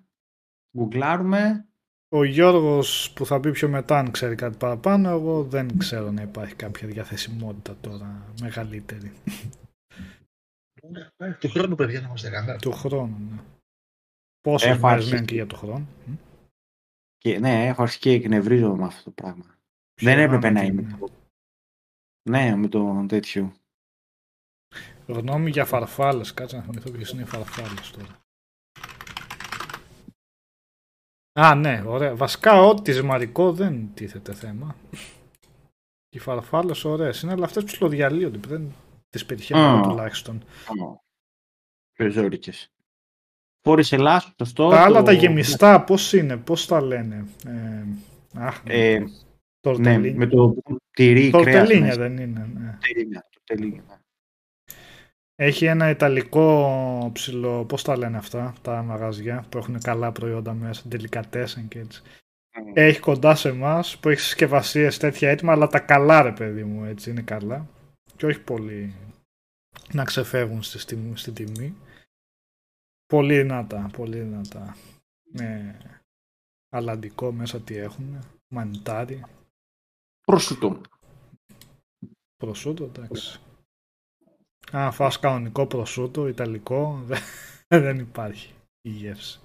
Γκουγκλάρουμε. 0.78 1.64
Ο 2.12 2.24
Γιώργος 2.24 3.12
που 3.14 3.26
θα 3.26 3.40
πει 3.40 3.50
πιο 3.50 3.68
μετά 3.68 3.98
αν 3.98 4.10
ξέρει 4.10 4.34
κάτι 4.34 4.56
παραπάνω, 4.56 5.08
εγώ 5.10 5.44
δεν 5.44 5.78
ξέρω 5.78 6.10
να 6.10 6.22
υπάρχει 6.22 6.54
κάποια 6.54 6.88
διαθεσιμότητα 6.88 7.76
τώρα 7.80 8.32
μεγαλύτερη 8.40 9.12
Ε, 11.16 11.32
Του 11.32 11.48
χρόνου, 11.50 11.74
παιδιά, 11.74 12.00
να 12.00 12.06
είμαστε 12.06 12.30
καλά. 12.30 12.56
του 12.56 12.72
χρόνου. 12.72 13.16
Ναι. 13.30 13.40
Πόσες 14.40 14.68
Έχω 14.68 14.78
μέρες 14.80 14.92
αρχίσει. 14.94 15.10
μένουν 15.12 15.26
και 15.26 15.34
για 15.34 15.46
το 15.46 15.56
χρόνο. 15.56 15.86
Μ; 17.20 17.28
Και, 17.28 17.38
ναι, 17.38 17.66
έχω 17.66 17.82
αρχίσει 17.82 18.00
και 18.00 18.10
εκνευρίζω 18.10 18.76
με 18.76 18.84
αυτό 18.84 19.04
το 19.04 19.10
πράγμα. 19.10 19.44
Ποιο 19.94 20.08
δεν 20.08 20.18
έπρεπε 20.18 20.46
άμα 20.46 20.60
να 20.60 20.60
τι 20.60 20.66
είμαι. 20.66 20.82
είναι. 20.82 20.98
Ναι, 22.30 22.56
με 22.56 22.68
το 22.68 23.04
τέτοιο. 23.08 23.52
Γνώμη 25.06 25.50
για 25.50 25.64
φαρφάλες. 25.64 26.34
Κάτσε 26.34 26.56
να 26.56 26.62
θυμηθώ 26.62 26.90
ποιες 26.90 27.10
είναι 27.10 27.22
οι 27.22 27.24
φαρφάλες 27.24 27.90
τώρα. 27.90 28.18
Α, 31.32 31.54
ναι, 31.54 31.82
ωραία. 31.86 32.16
Βασικά, 32.16 32.60
ό,τι 32.60 32.92
ζυμαρικό 32.92 33.52
δεν 33.52 33.94
τίθεται 33.94 34.34
θέμα. 34.34 34.76
Οι 36.08 36.18
φαρφάλες 36.18 36.84
ωραίες 36.84 37.22
είναι, 37.22 37.32
αλλά 37.32 37.44
αυτές 37.44 37.64
ψιλοδιαλύονται. 37.64 38.38
Δεν 38.38 38.72
τις 39.08 39.26
πετυχαίνω 39.26 39.60
Α. 39.60 39.72
εγώ 39.72 39.80
τουλάχιστον. 39.88 40.44
Πιο 41.92 42.10
ζώρικες. 42.10 42.72
Φόρησε 43.62 43.96
λάσο, 43.96 44.32
σωστό. 44.38 44.68
Τα 44.68 44.80
άλλα 44.82 44.98
το- 44.98 45.04
τα 45.04 45.12
γεμιστά, 45.12 45.84
πώς 45.84 46.12
είναι, 46.12 46.36
πώς 46.36 46.66
τα 46.66 46.80
λένε. 46.80 47.24
Ε, 47.46 47.84
αχ, 48.34 48.60
Ε, 48.66 48.98
ναι, 48.98 49.06
τορτελίνια. 49.60 50.14
με 50.16 50.26
το 50.26 50.54
τυρί, 50.90 51.30
κρέας 51.30 51.44
Τορτελίνια 51.44 51.86
μέσα. 51.86 51.98
δεν 51.98 52.16
είναι. 52.18 52.48
Ναι. 52.54 52.70
Τορτελίνια, 52.70 53.26
τορτελίνια, 53.32 53.82
ναι. 53.88 53.94
Έχει 55.34 55.64
ένα 55.64 55.90
ιταλικό 55.90 57.10
ψηλό, 57.12 57.64
πώς 57.64 57.82
τα 57.82 57.96
λένε 57.96 58.16
αυτά, 58.16 58.54
τα 58.62 58.82
μαγαζιά 58.82 59.44
που 59.48 59.58
έχουν 59.58 59.80
καλά 59.80 60.12
προϊόντα 60.12 60.54
μέσα, 60.54 60.82
delicatesen 60.92 61.64
και 61.68 61.78
έτσι. 61.78 62.02
Έχει 62.74 63.00
κοντά 63.00 63.34
σε 63.34 63.48
εμάς 63.48 63.96
που 63.98 64.08
έχει 64.08 64.20
συσκευασίες 64.20 64.98
τέτοια 64.98 65.30
έτοιμα, 65.30 65.52
αλλά 65.52 65.66
τα 65.66 65.78
καλά 65.78 66.22
ρε 66.22 66.32
παιδί 66.32 66.64
μου, 66.64 66.84
έτσι 66.84 67.10
είναι 67.10 67.20
καλά. 67.20 67.66
Και 68.16 68.26
όχι 68.26 68.40
πολύ 68.40 68.94
να 69.92 70.04
ξεφεύγουν 70.04 70.62
στη, 70.62 70.78
στη, 70.78 70.98
στη 71.14 71.30
τιμή. 71.32 71.74
Πολύ 73.10 73.36
δυνατά, 73.36 73.90
πολύ 73.92 74.20
δυνατά. 74.20 74.76
Με 75.32 75.76
αλαντικό 76.68 77.32
μέσα 77.32 77.60
τι 77.60 77.76
έχουν, 77.76 78.18
μανιτάρι, 78.48 79.22
Προσούτο. 80.26 80.80
προσούτο, 82.36 82.84
εντάξει. 82.84 83.40
Αν 84.72 84.92
φας 84.92 85.18
κανονικό 85.18 85.66
προσούτο, 85.66 86.28
ιταλικό, 86.28 87.02
δεν, 87.04 87.20
δεν 87.84 87.98
υπάρχει 87.98 88.54
η 88.80 88.90
γεύση. 88.90 89.40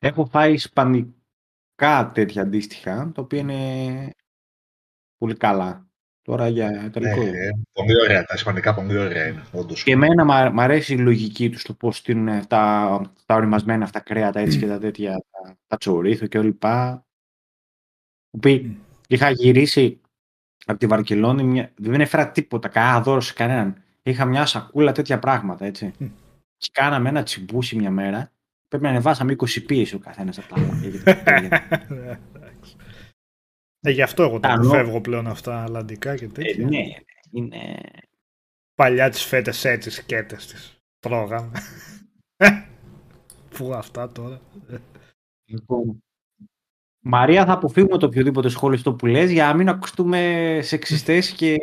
Έχω 0.00 0.26
φάει 0.26 0.52
ισπανικά 0.52 2.10
τέτοια 2.14 2.42
αντίστοιχα, 2.42 3.12
τα 3.14 3.22
οποία 3.22 3.38
είναι 3.38 4.10
πολύ 5.16 5.36
καλά. 5.36 5.88
Τώρα 6.24 6.48
για 6.48 6.84
ιταλικό. 6.84 7.22
Ναι, 7.22 7.28
ε, 7.28 7.50
πολύ 7.72 8.00
ωραία. 8.02 8.24
Τα 8.24 8.34
ισπανικά 8.34 8.74
πολύ 8.74 8.98
ωραία 8.98 9.26
είναι, 9.26 9.42
όντως. 9.52 9.82
Και 9.82 9.92
εμένα 9.92 10.24
μ' 10.24 10.54
μ' 10.54 10.60
αρέσει 10.60 10.94
η 10.94 10.98
λογική 10.98 11.50
τους 11.50 11.62
το 11.62 11.72
πώς 11.72 11.96
στείλουν 11.96 12.46
τα, 12.46 13.00
τα 13.26 13.34
οριμασμένα 13.34 13.84
αυτά 13.84 14.00
κρέατα 14.00 14.40
έτσι 14.40 14.58
και 14.58 14.66
τα 14.66 14.78
τέτοια, 14.78 15.12
τα, 15.12 15.56
τα 15.66 15.76
τσορίθο 15.76 16.26
και 16.26 16.38
όλα 16.38 16.46
λοιπά. 16.46 17.06
Που 18.30 18.38
πει, 18.38 18.78
είχα 19.08 19.30
γυρίσει 19.30 20.00
από 20.66 20.78
τη 20.78 20.86
Βαρκελόνη, 20.86 21.42
μια, 21.42 21.70
δεν 21.76 22.00
έφερα 22.00 22.30
τίποτα, 22.30 22.68
κανένα 22.68 23.00
δώρο 23.00 23.20
σε 23.20 23.32
κανέναν. 23.32 23.82
Είχα 24.02 24.24
μια 24.24 24.46
σακούλα 24.46 24.92
τέτοια 24.92 25.18
πράγματα, 25.18 25.64
έτσι. 25.64 25.92
Μμ. 25.98 26.06
Και 26.56 26.68
κάναμε 26.72 27.08
ένα 27.08 27.22
τσιμπούσι 27.22 27.76
μια 27.76 27.90
μέρα. 27.90 28.32
Πρέπει 28.68 28.84
να 28.84 28.90
ανεβάσαμε 28.90 29.36
20 29.38 29.64
πίεση 29.66 29.94
ο 29.94 29.98
καθένας 29.98 30.38
από 30.38 30.54
τα 30.54 30.54
άλλα. 30.60 30.78
γιατί 30.80 30.98
δεν 30.98 31.22
πήγαινε. 31.22 31.66
Εντάξει. 32.34 32.76
Ε, 33.84 33.90
γι' 33.90 34.02
αυτό 34.02 34.22
εγώ 34.22 34.40
τα 34.40 34.48
Τα 34.48 34.56
νο- 34.56 34.62
αποφεύγω 34.62 35.00
πλέον 35.00 35.26
αυτά 35.26 35.62
αλλαντικά 35.62 36.16
και 36.16 36.24
ε, 36.24 36.28
τέτοια. 36.28 36.68
ναι, 36.68 36.82
είναι. 37.30 37.80
Παλιά 38.74 39.10
τις 39.10 39.22
φέτες 39.22 39.64
έτσι 39.64 39.90
σκέτες 39.90 40.46
της. 40.46 40.78
Τρώγαμε. 40.98 41.52
Πού 43.50 43.74
αυτά 43.74 44.12
τώρα. 44.12 44.40
Λοιπόν, 45.44 46.02
Μαρία, 47.06 47.44
θα 47.46 47.52
αποφύγουμε 47.52 47.98
το 47.98 48.06
οποιοδήποτε 48.06 48.48
σχόλιο 48.48 48.78
στο 48.78 48.94
που 48.94 49.06
λες 49.06 49.30
για 49.30 49.46
να 49.46 49.54
μην 49.54 49.68
ακουστούμε 49.68 50.58
σεξιστές 50.62 51.30
και 51.30 51.56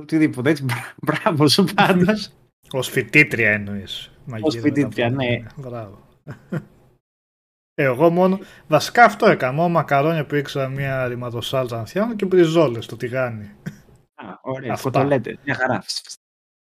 οτιδήποτε. 0.00 0.50
Έτσι, 0.50 0.64
μπρα- 0.64 0.94
μπράβο 1.02 1.48
σου 1.48 1.64
πάντως. 1.74 2.32
Ως 2.70 2.88
φοιτήτρια 2.88 3.50
εννοείς. 3.50 4.10
Μαγείρευε 4.26 4.68
τα 4.68 4.74
φοιτήτρια, 4.74 5.08
πόδια. 5.10 5.26
ναι. 5.30 5.46
Μπράβο. 5.56 6.08
Εγώ 7.78 8.10
μόνο, 8.10 8.38
βασικά 8.68 9.04
αυτό 9.04 9.26
έκανα. 9.26 9.52
Μόνο 9.52 9.68
μακαρόνια 9.68 10.26
που 10.26 10.34
ήξερα 10.34 10.68
μια 10.68 11.08
ρηματοσάλτσα 11.08 11.76
να 11.76 11.84
φτιάχνω 11.84 12.14
και 12.16 12.24
μπριζόλες 12.24 12.84
στο 12.84 12.96
τηγάνι. 12.96 13.44
Α, 14.14 14.24
ωραία, 14.42 14.72
Αυτά. 14.72 14.90
κοτολέτε. 14.90 15.38
Μια 15.44 15.54
χαρά. 15.54 15.84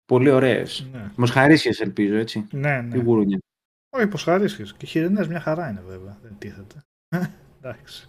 Πολύ 0.05 0.31
ωραίες. 0.31 0.88
ναι, 0.92 1.11
Μοσχαρίσιες 1.16 1.81
ελπίζω, 1.81 2.16
έτσι. 2.16 2.47
ναι. 2.51 2.81
Τι 2.90 2.97
ναι. 2.97 3.03
γουρούνια. 3.03 3.38
Όχι, 3.90 4.07
πως 4.07 4.23
χαρίσχες. 4.23 4.75
Και 4.75 4.87
χοιρινές 4.87 5.29
μια 5.29 5.40
χαρά 5.40 5.69
είναι 5.69 5.81
βέβαια. 5.81 6.19
Δεν 6.23 6.38
τίθεται. 6.38 6.85
Εντάξει. 7.59 8.09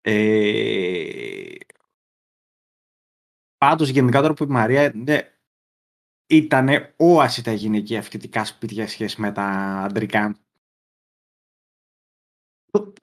Ε... 0.00 1.54
Πάντως 3.58 3.88
γενικά 3.88 4.20
τώρα 4.20 4.34
που 4.34 4.42
είπε 4.42 4.52
η 4.52 4.56
Μαρία 4.56 4.92
ναι, 4.94 5.18
ήταν 6.26 6.68
όαση 6.96 7.42
τα 7.42 7.52
γυναικεία 7.52 8.02
φοιτητικά 8.02 8.44
σπίτια 8.44 8.88
σχέση 8.88 9.20
με 9.20 9.32
τα 9.32 9.44
αντρικά. 9.84 10.36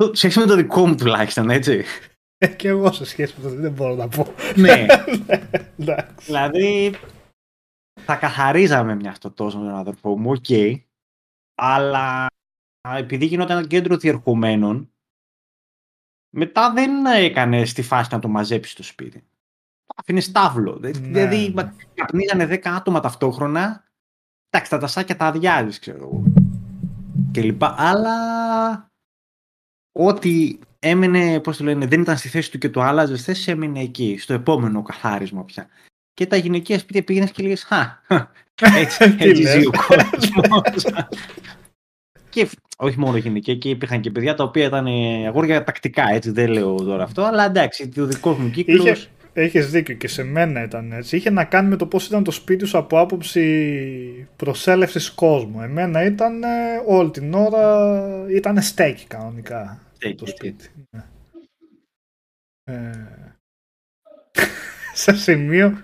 Το- 0.02 0.08
το- 0.08 0.16
Σε 0.16 0.30
σχέση 0.30 0.40
με 0.40 0.46
το 0.46 0.56
δικό 0.56 0.88
μου 0.88 0.96
τουλάχιστον, 0.96 1.50
έτσι. 1.50 1.84
Ε, 2.38 2.48
και 2.48 2.68
εγώ 2.68 2.92
σε 2.92 3.06
σχέση 3.06 3.36
με 3.38 3.50
το 3.50 3.56
δεν 3.56 3.72
μπορώ 3.72 3.96
να 3.96 4.08
πω. 4.08 4.26
ναι, 4.56 4.86
Εντάξει. 5.80 6.26
δηλαδή 6.26 6.94
θα 8.02 8.16
καθαρίζαμε 8.16 8.96
μια 8.96 9.10
αυτό 9.10 9.32
τόσο 9.32 9.58
με 9.60 9.66
τον 9.70 9.76
αδερφό 9.78 10.18
μου, 10.18 10.32
οκ. 10.32 10.46
αλλά 11.62 12.28
επειδή 12.96 13.26
γινόταν 13.26 13.58
ένα 13.58 13.68
κέντρο 13.68 13.98
διερχομένων, 13.98 14.92
μετά 16.36 16.74
δεν 16.74 17.06
έκανε 17.06 17.66
στη 17.66 17.82
φάση 17.82 18.10
να 18.14 18.20
το 18.20 18.28
μαζέψει 18.28 18.72
στο 18.72 18.84
σπίτι. 18.84 19.20
Το 19.86 19.94
άφηνε 19.96 20.20
στάβλο. 20.20 20.78
Δε- 20.78 20.92
Ναι, 20.92 21.00
δηλαδή, 21.00 21.48
ναι. 21.48 21.54
μα- 21.54 21.76
καπνίζανε 21.94 22.46
10 22.46 22.70
άτομα 22.76 23.00
ταυτόχρονα. 23.00 23.84
Εντάξει, 24.50 24.72
τα 24.72 24.78
τασάκια 24.78 25.16
τα 25.16 25.26
αδειάζεις, 25.26 25.80
ξέρω 25.80 25.98
εγώ. 25.98 26.24
Και 27.32 27.42
λοιπά. 27.42 27.76
Αλλά 27.78 28.91
ό,τι 29.92 30.58
έμενε, 30.80 31.40
πώς 31.40 31.58
το 31.58 31.64
λένε, 31.64 31.86
δεν 31.86 32.02
ήταν 32.02 32.18
στη 32.18 32.28
θέση 32.28 32.52
του 32.52 32.58
και 32.58 32.70
το 32.70 32.82
άλλαζε 32.82 33.18
θέση, 33.18 33.52
έμεινε 33.52 33.82
εκεί, 33.82 34.18
στο 34.20 34.34
επόμενο 34.34 34.82
καθάρισμα 34.82 35.46
πια. 35.46 35.70
Και 36.14 36.22
και 36.22 36.26
τα 36.26 36.36
γυναικεία 36.36 36.80
σπίτια 36.80 37.04
πήγαινες 37.04 37.32
και 37.32 37.44
λέγες 37.44 37.64
Χα, 37.64 38.02
έτσι, 38.76 39.16
έτσι 39.20 39.44
ζει 39.44 39.66
ο 39.66 39.72
κόσμος. 39.88 40.86
και 42.30 42.50
όχι 42.78 43.00
μόνο 43.00 43.18
γυναικεία, 43.18 43.56
και 43.56 43.70
υπήρχαν 43.70 44.02
και 44.02 44.12
παιδιά 44.12 44.36
τα 44.36 44.44
οποία 44.44 44.66
ήταν 44.66 44.88
αγόρια 45.28 45.64
τακτικά, 45.64 46.10
έτσι 46.10 46.32
δεν 46.32 46.50
λέω 46.50 46.76
τώρα 46.76 47.04
αυτό, 47.04 47.24
αλλά 47.24 47.46
εντάξει, 47.46 47.92
ο 47.98 48.06
δικό 48.06 48.32
μου 48.32 48.50
κύκλος. 48.50 49.10
Είχε, 49.34 49.44
έχεις 49.60 49.72
δίκιο 49.72 49.96
και 49.96 50.08
σε 50.08 50.24
μένα 50.24 50.64
ήταν 50.64 50.92
έτσι. 50.92 51.16
Είχε 51.16 51.30
να 51.30 51.44
κάνει 51.44 51.70
με 51.70 51.76
το 51.76 51.86
πώς 51.86 52.08
ήταν 52.08 52.24
το 52.24 52.32
σπίτι 52.32 52.66
σου 52.66 52.78
από 52.78 53.00
άποψη 53.00 54.28
προσέλευσης 54.36 55.12
κόσμου. 55.12 55.62
Εμένα 55.62 56.04
ήταν 56.04 56.42
όλη 56.88 57.12
την 57.12 57.34
ώρα, 57.34 58.26
ήταν 58.30 58.62
στέκι 58.62 59.06
κανονικά 59.08 59.82
Στέκει, 59.94 60.16
το 60.16 60.26
έτσι. 60.28 60.36
σπίτι. 60.38 60.70
Ναι. 60.90 61.04
Ε, 62.64 62.92
σε 64.94 65.16
σημείο 65.16 65.82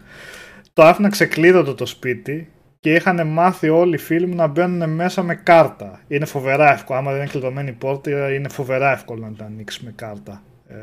το 0.74 0.84
άφηνα 0.84 1.10
ξεκλείδωτο 1.10 1.74
το 1.76 1.86
σπίτι 1.86 2.52
και 2.80 2.94
είχαν 2.94 3.28
μάθει 3.28 3.70
όλοι 3.70 3.96
οι 3.96 3.98
φίλοι 3.98 4.28
μου 4.28 4.36
να 4.36 4.48
μπαίνουν 4.48 4.90
μέσα 4.90 5.24
με 5.24 5.36
κάρτα. 5.36 6.02
Είναι 6.08 6.26
φοβερά 6.26 6.72
εύκολο. 6.74 7.00
Άμα 7.00 7.12
δεν 7.12 7.22
είναι 7.22 7.30
κλειδωμένη 7.30 7.70
η 7.70 7.74
πόρτα, 7.74 8.34
είναι 8.34 8.50
φοβερά 8.50 8.92
εύκολο 8.92 9.30
να 9.30 9.36
τα 9.36 9.46
ανοίξεις 9.46 9.82
με 9.82 9.92
κάρτα. 9.96 10.44
Ε, 10.68 10.76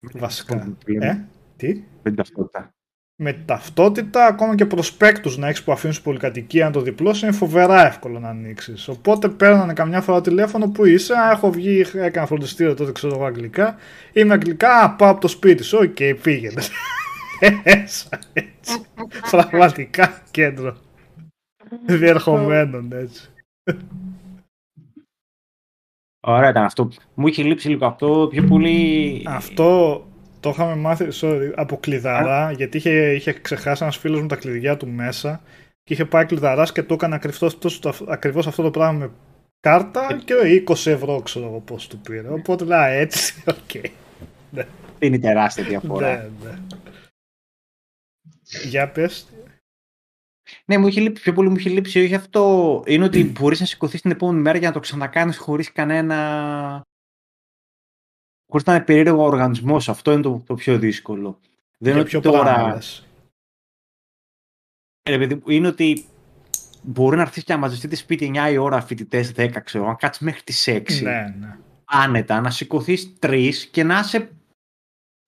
βασικά. 0.00 0.76
Ε, 1.00 1.24
τι; 1.56 1.68
Με 1.74 2.02
την 2.02 2.14
ταυτότητα. 2.14 2.70
Με 3.22 3.32
ταυτότητα, 3.32 4.26
ακόμα 4.26 4.54
και 4.54 4.66
προσπέκτους 4.66 5.38
να 5.38 5.48
έχεις 5.48 5.62
που 5.62 5.72
αφήνουν 5.72 5.92
στην 5.92 6.04
πολυκατοικία 6.04 6.64
να 6.64 6.70
το 6.70 6.80
διπλώσει, 6.80 7.26
είναι 7.26 7.34
φοβερά 7.34 7.86
εύκολο 7.86 8.18
να 8.18 8.28
ανοίξεις. 8.28 8.88
Οπότε 8.88 9.28
παίρνανε 9.28 9.72
καμιά 9.72 10.00
φορά 10.00 10.20
τηλέφωνο 10.20 10.68
που 10.68 10.84
είσαι; 10.84 11.14
Α, 11.14 11.30
έχω 11.30 11.50
βγει, 11.50 11.84
έκανα 11.92 12.26
φροντιστήριο 12.26 12.74
τότε, 12.74 12.92
ξέρω 12.92 13.14
εγώ 13.14 13.24
αγγλικά. 13.24 13.76
Είμαι 14.12 14.32
αγγλικά, 14.32 14.82
α, 14.82 14.90
πάω 14.96 15.10
από 15.10 15.20
το 15.20 15.28
σπίτι 15.28 15.62
σου. 15.62 15.78
Οκ, 15.82 16.20
πήγαινε. 16.22 16.62
Έσα, 17.62 18.08
έτσι. 18.32 18.80
Πραγματικά 19.30 20.22
κέντρο. 20.30 20.76
Διερχομένων, 21.86 22.92
έτσι. 22.92 23.30
Ωραία 26.20 26.50
ήταν 26.50 26.64
αυτό. 26.64 26.88
Μου 27.14 27.26
είχε 27.26 27.42
λείψει 27.42 27.68
λίγο 27.68 27.86
αυτό 27.86 28.28
πιο 28.30 28.42
πολύ. 28.42 29.22
Αυτό 29.26 30.04
το 30.40 30.50
είχαμε 30.50 30.74
μάθει 30.74 31.06
sorry, 31.12 31.52
από 31.54 31.76
κλειδαρά, 31.76 32.52
γιατί 32.52 32.76
είχε, 32.76 33.14
είχε 33.14 33.32
ξεχάσει 33.32 33.82
ένας 33.82 33.96
φίλος 33.96 34.20
μου 34.20 34.26
τα 34.26 34.36
κλειδιά 34.36 34.76
του 34.76 34.88
μέσα 34.88 35.40
και 35.82 35.92
είχε 35.92 36.04
πάει 36.04 36.26
κλειδαράς 36.26 36.72
και 36.72 36.82
το 36.82 36.94
έκανε 36.94 37.14
ακριβώς 38.06 38.46
αυτό 38.46 38.62
το 38.62 38.70
πράγμα 38.70 38.98
με 38.98 39.10
κάρτα 39.60 40.20
και 40.24 40.64
20 40.66 40.86
ευρώ 40.86 41.20
ξέρω 41.20 41.46
εγώ 41.46 41.60
πώς 41.60 41.86
του 41.86 41.98
πήρε. 41.98 42.28
Οπότε 42.28 42.64
λέει 42.64 42.98
έτσι, 42.98 43.42
οκ. 43.54 43.82
Ναι, 44.50 44.66
Είναι 44.98 45.18
τεράστια 45.18 45.64
διαφορά. 45.64 46.16
ναι, 46.16 46.28
ναι. 46.44 46.58
Για 48.68 48.88
πες. 48.88 49.28
Ναι, 50.64 50.78
μου 50.78 50.86
είχε 50.86 51.00
λείψει, 51.00 51.22
πιο 51.22 51.32
πολύ 51.32 51.48
μου 51.48 51.56
είχε 51.56 51.68
λείψει 51.68 52.00
όχι 52.04 52.14
αυτό. 52.14 52.82
Είναι 52.86 53.04
ότι 53.04 53.24
μπορείς 53.24 53.60
να 53.60 53.66
σηκωθείς 53.66 54.00
την 54.00 54.10
επόμενη 54.10 54.40
μέρα 54.40 54.58
για 54.58 54.68
να 54.68 54.74
το 54.74 54.80
ξανακάνεις 54.80 55.38
χωρίς 55.38 55.72
κανένα. 55.72 56.82
χωρίς 58.50 58.66
να 58.66 58.74
είναι 58.74 58.84
περίεργο 58.84 59.22
οργανισμός. 59.22 59.88
Αυτό 59.88 60.12
είναι 60.12 60.22
το, 60.22 60.42
το 60.46 60.54
πιο 60.54 60.78
δύσκολο. 60.78 61.40
Δεν 61.78 61.92
είναι 61.92 61.92
Για 61.92 62.00
ότι 62.00 62.10
ποιο 62.10 62.20
τώρα. 62.20 62.54
πράγμα 62.54 62.74
λες; 62.74 63.06
Ε, 65.02 65.10
ρε 65.10 65.18
παιδί 65.18 65.34
μου, 65.34 65.42
είναι 65.46 65.66
ότι 65.66 66.04
μπορεί 66.82 67.16
να 67.16 67.22
έρθεις 67.22 67.44
και 67.44 67.52
να 67.52 67.58
μαζευτεί 67.58 67.88
τη 67.88 67.96
σπίτι 67.96 68.32
9 68.34 68.52
η 68.52 68.56
ώρα 68.56 68.80
φοιτητές, 68.80 69.32
10 69.36 69.60
ξέρω, 69.64 69.86
να 69.86 69.94
κάτσεις 69.94 70.22
μέχρι 70.22 70.42
τις 70.42 70.68
6. 70.68 71.02
Ναι, 71.02 71.34
ναι. 71.38 71.56
Άνετα, 71.84 72.40
να 72.40 72.50
σηκωθείς 72.50 73.16
3 73.20 73.50
και 73.70 73.84
να 73.84 73.98
είσαι 73.98 74.30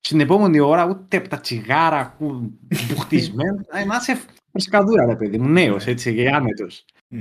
στην 0.01 0.21
επόμενη 0.21 0.61
ώρα 0.61 0.85
ούτε 0.87 1.17
από 1.17 1.29
τα 1.29 1.41
τσιγάρα 1.41 2.15
που 2.19 2.53
μπουχτισμένο, 2.89 3.65
ε, 3.71 3.85
να 3.85 3.97
είσαι 3.97 4.21
φρεσκαδούρα, 4.53 5.05
ρε 5.05 5.17
παιδί 5.17 5.39
μου, 5.39 5.49
νέος 5.49 5.87
έτσι, 5.87 6.15
και 6.15 6.29
άνετος. 6.29 6.85
Μμ. 7.09 7.21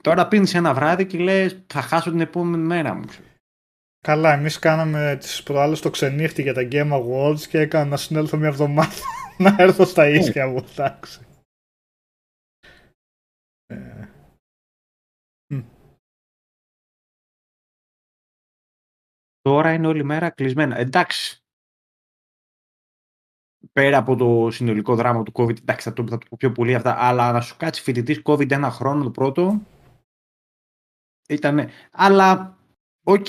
Τώρα 0.00 0.28
πίνεις 0.28 0.54
ένα 0.54 0.74
βράδυ 0.74 1.06
και 1.06 1.18
λες, 1.18 1.64
θα 1.66 1.80
χάσω 1.80 2.10
την 2.10 2.20
επόμενη 2.20 2.62
μέρα 2.62 2.94
μου. 2.94 3.04
Καλά, 4.00 4.32
εμείς 4.32 4.58
κάναμε 4.58 5.16
τις 5.20 5.42
προάλλες 5.42 5.80
το 5.80 5.90
ξενύχτη 5.90 6.42
για 6.42 6.54
τα 6.54 6.68
Game 6.70 6.92
Awards 6.92 7.40
και 7.40 7.58
έκανα 7.58 7.84
να 7.84 7.96
συνέλθω 7.96 8.36
μια 8.36 8.48
εβδομάδα 8.48 8.94
να 9.38 9.56
έρθω 9.58 9.84
στα 9.84 10.08
ίσια 10.08 10.48
μου, 10.48 10.66
εντάξει. 10.72 11.20
Ε, 13.66 14.08
Τώρα 19.40 19.72
είναι 19.72 19.86
όλη 19.86 20.04
μέρα 20.04 20.30
κλεισμένα. 20.30 20.76
Εντάξει. 20.76 21.43
Πέρα 23.72 23.98
από 23.98 24.16
το 24.16 24.50
συνολικό 24.50 24.94
δράμα 24.94 25.22
του 25.22 25.32
COVID, 25.34 25.58
εντάξει, 25.60 25.88
θα 25.88 25.92
το, 25.94 26.06
θα 26.08 26.18
το 26.18 26.26
πω 26.28 26.36
πιο 26.38 26.52
πολύ 26.52 26.74
αυτά, 26.74 26.96
αλλά 26.98 27.32
να 27.32 27.40
σου 27.40 27.56
κάτσει 27.56 27.82
φοιτητής 27.82 28.20
COVID 28.24 28.50
ένα 28.50 28.70
χρόνο 28.70 29.04
το 29.04 29.10
πρώτο. 29.10 29.62
Ήτανε. 31.28 31.70
Αλλά, 31.92 32.58
οκ. 33.04 33.26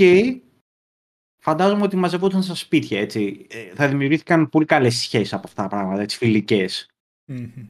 φαντάζομαι 1.41 1.83
ότι 1.83 1.95
μαζευόταν 1.95 2.43
στα 2.43 2.55
σπίτια, 2.55 2.99
έτσι. 2.99 3.45
Ε, 3.49 3.73
θα 3.75 3.87
δημιουργήθηκαν 3.87 4.49
πολύ 4.49 4.65
καλές 4.65 4.95
σχέσεις 4.95 5.33
από 5.33 5.47
αυτά 5.47 5.61
τα 5.63 5.69
πράγματα, 5.69 6.01
έτσι, 6.01 6.17
φιλικές. 6.17 6.89
μμμ. 7.25 7.67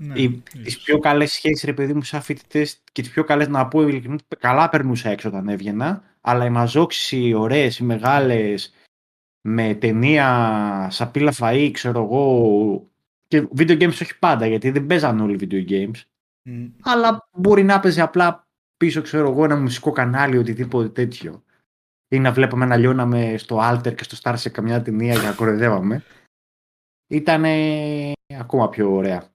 Ναι, 0.00 0.20
Οι, 0.20 0.30
τις 0.30 0.66
ίσως. 0.66 0.82
πιο 0.82 0.98
καλές 0.98 1.32
σχέσεις, 1.32 1.64
ρε 1.64 1.72
παιδί 1.72 1.94
μου, 1.94 2.02
σαν 2.02 2.22
φοιτητές 2.22 2.82
και 2.92 3.02
τις 3.02 3.10
πιο 3.10 3.24
καλές, 3.24 3.48
να 3.48 3.68
πω 3.68 3.82
ειλικρινά, 3.82 4.18
καλά 4.38 4.68
περνούσα 4.68 5.10
έξω 5.10 5.28
όταν 5.28 5.48
έβγαινα, 5.48 6.02
αλλά 6.20 6.44
οι 6.44 6.50
μαζόξεις, 6.50 7.12
οι 7.12 7.34
ωραίες, 7.34 7.78
οι 7.78 7.84
μεγάλες, 7.84 8.72
με 9.40 9.74
ταινία, 9.74 10.88
σαπίλα 10.90 11.32
φαΐ, 11.38 11.70
ξέρω 11.72 12.02
εγώ, 12.02 12.90
και 13.26 13.48
video 13.56 13.80
games 13.82 13.88
όχι 13.92 14.18
πάντα, 14.18 14.46
γιατί 14.46 14.70
δεν 14.70 14.86
παίζαν 14.86 15.20
όλοι 15.20 15.38
video 15.40 15.68
games, 15.70 16.02
Μμ. 16.42 16.66
αλλά 16.82 17.28
μπορεί 17.32 17.62
να 17.62 17.80
παίζει 17.80 18.00
απλά 18.00 18.48
πίσω, 18.76 19.02
ξέρω 19.02 19.30
εγώ, 19.30 19.44
ένα 19.44 19.56
μουσικό 19.56 19.90
κανάλι, 19.90 20.36
οτιδήποτε 20.38 20.88
τέτοιο. 20.88 21.42
Ή 22.10 22.18
να 22.18 22.32
βλέπαμε 22.32 22.64
να 22.66 22.76
λιώναμε 22.76 23.36
στο 23.36 23.58
Alter 23.62 23.94
και 23.94 24.04
στο 24.04 24.16
Star 24.22 24.34
σε 24.36 24.48
καμιά 24.50 24.82
ταινία 24.82 25.14
για 25.14 25.28
να 25.28 25.34
κοροϊδεύαμε. 25.34 26.02
Ήταν 27.10 27.44
ακόμα 28.38 28.68
πιο 28.68 28.92
ωραία. 28.92 29.28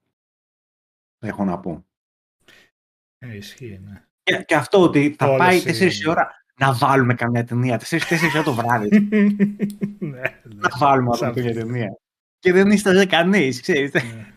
Έχω 1.19 1.43
να 1.45 1.59
πω. 1.59 1.85
Ε, 3.17 3.35
ισχύει, 3.35 3.79
ναι. 3.83 4.05
Και, 4.23 4.43
και 4.43 4.55
αυτό 4.55 4.81
ότι 4.81 5.15
θα 5.17 5.25
Όλες 5.27 5.37
πάει 5.39 5.57
οι- 5.57 5.63
4 5.63 6.01
η 6.03 6.09
ώρα 6.09 6.42
να 6.59 6.73
βάλουμε 6.73 7.13
καμιά 7.13 7.45
ταινία. 7.45 7.79
4-4 7.79 7.99
ώρα 8.33 8.43
το 8.43 8.53
βράδυ. 8.53 8.99
ναι, 9.09 9.19
ναι. 9.99 10.39
να 10.43 10.77
βάλουμε 10.77 11.09
να 11.09 11.15
Σαν 11.15 11.33
δούμε 11.33 11.41
μια 11.41 11.51
αυτό. 11.51 11.65
ταινία. 11.65 11.97
Και 12.39 12.51
δεν 12.53 12.71
είστε 12.71 13.05
κανείς, 13.05 13.61
ξέρεις. 13.61 13.93
Ναι. 13.93 14.33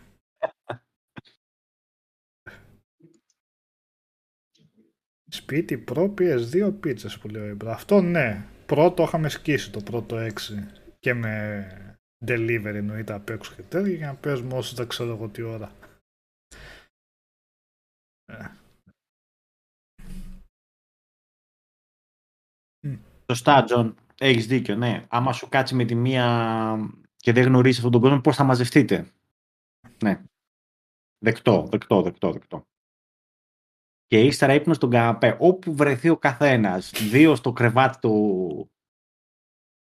Σπίτι 5.29 5.77
Pro 5.77 6.13
PS2 6.17 6.73
πίτσες 6.79 7.17
που 7.17 7.27
λέει 7.27 7.41
ο 7.41 7.47
Ιμπρα. 7.47 7.71
Αυτό 7.71 8.01
ναι. 8.01 8.45
Pro 8.65 8.88
το 8.88 9.03
είχαμε 9.03 9.29
σκίσει 9.29 9.71
το 9.71 9.81
Pro 9.81 10.03
το 10.03 10.17
6 10.17 10.31
και 10.99 11.13
με 11.13 11.67
delivery 12.25 12.73
εννοείται 12.75 13.13
απ' 13.13 13.29
έξω 13.29 13.53
και 13.55 13.61
τέτοια 13.61 13.93
για 13.93 14.07
να 14.07 14.15
παίζουμε 14.15 14.53
όσο 14.53 14.75
δεν 14.75 14.87
ξέρω 14.87 15.09
εγώ 15.09 15.27
τι 15.27 15.41
ώρα. 15.41 15.71
Σωστά, 23.31 23.63
Τζον. 23.63 23.95
Έχεις 24.19 24.47
δίκιο, 24.47 24.75
ναι. 24.75 25.05
Άμα 25.09 25.33
σου 25.33 25.49
κάτσει 25.49 25.75
με 25.75 25.85
τη 25.85 25.95
μία 25.95 26.77
και 27.17 27.31
δεν 27.33 27.43
γνωρίζει 27.43 27.77
αυτόν 27.77 27.91
τον 27.91 28.01
κόσμο, 28.01 28.21
πώς 28.21 28.35
θα 28.35 28.43
μαζευτείτε; 28.43 29.11
Ναι. 30.03 30.23
Δεκτό, 31.17 31.67
δεκτό, 31.71 32.01
δεκτό, 32.01 32.31
δεκτό. 32.31 32.67
Και 34.05 34.21
ύστερα 34.21 34.53
ύπνος 34.53 34.75
στον 34.75 34.89
καναπέ. 34.89 35.37
Όπου 35.39 35.75
βρεθεί 35.75 36.09
ο 36.09 36.17
καθένας. 36.17 36.91
Δύο 36.91 37.35
στο 37.35 37.53
κρεβάτι 37.53 37.99
το, 37.99 38.11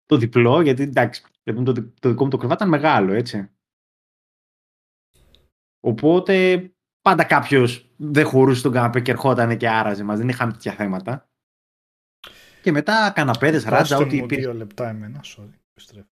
το 0.05 0.17
διπλό, 0.17 0.61
γιατί 0.61 0.83
εντάξει, 0.83 1.23
παιδί 1.43 1.59
μου, 1.59 1.65
το, 1.65 1.71
δι- 1.71 1.99
το 1.99 2.09
δικό 2.09 2.23
μου 2.23 2.29
το 2.29 2.37
κρεβάτι 2.37 2.63
ήταν 2.63 2.69
μεγάλο, 2.79 3.13
έτσι. 3.13 3.51
Οπότε 5.79 6.65
πάντα 7.01 7.23
κάποιος 7.23 7.93
δεν 7.97 8.25
χωρούσε 8.25 8.59
στον 8.59 8.71
καναπέ 8.71 9.01
και 9.01 9.11
ερχόταν 9.11 9.57
και 9.57 9.69
άραζε 9.69 10.03
μας. 10.03 10.17
Δεν 10.17 10.29
είχαμε 10.29 10.51
τέτοια 10.51 10.73
θέματα. 10.73 11.30
Και 12.61 12.71
μετά 12.71 13.11
καναπέδες, 13.15 13.63
ράτζα, 13.63 13.77
δώστε 13.77 14.03
ό,τι 14.03 14.17
μου 14.17 14.23
υπήρχε. 14.23 14.43
δύο 14.43 14.53
λεπτά 14.53 14.89
εμένα, 14.89 15.23
sorry. 15.23 15.49
Επιστρέφω. 15.71 16.07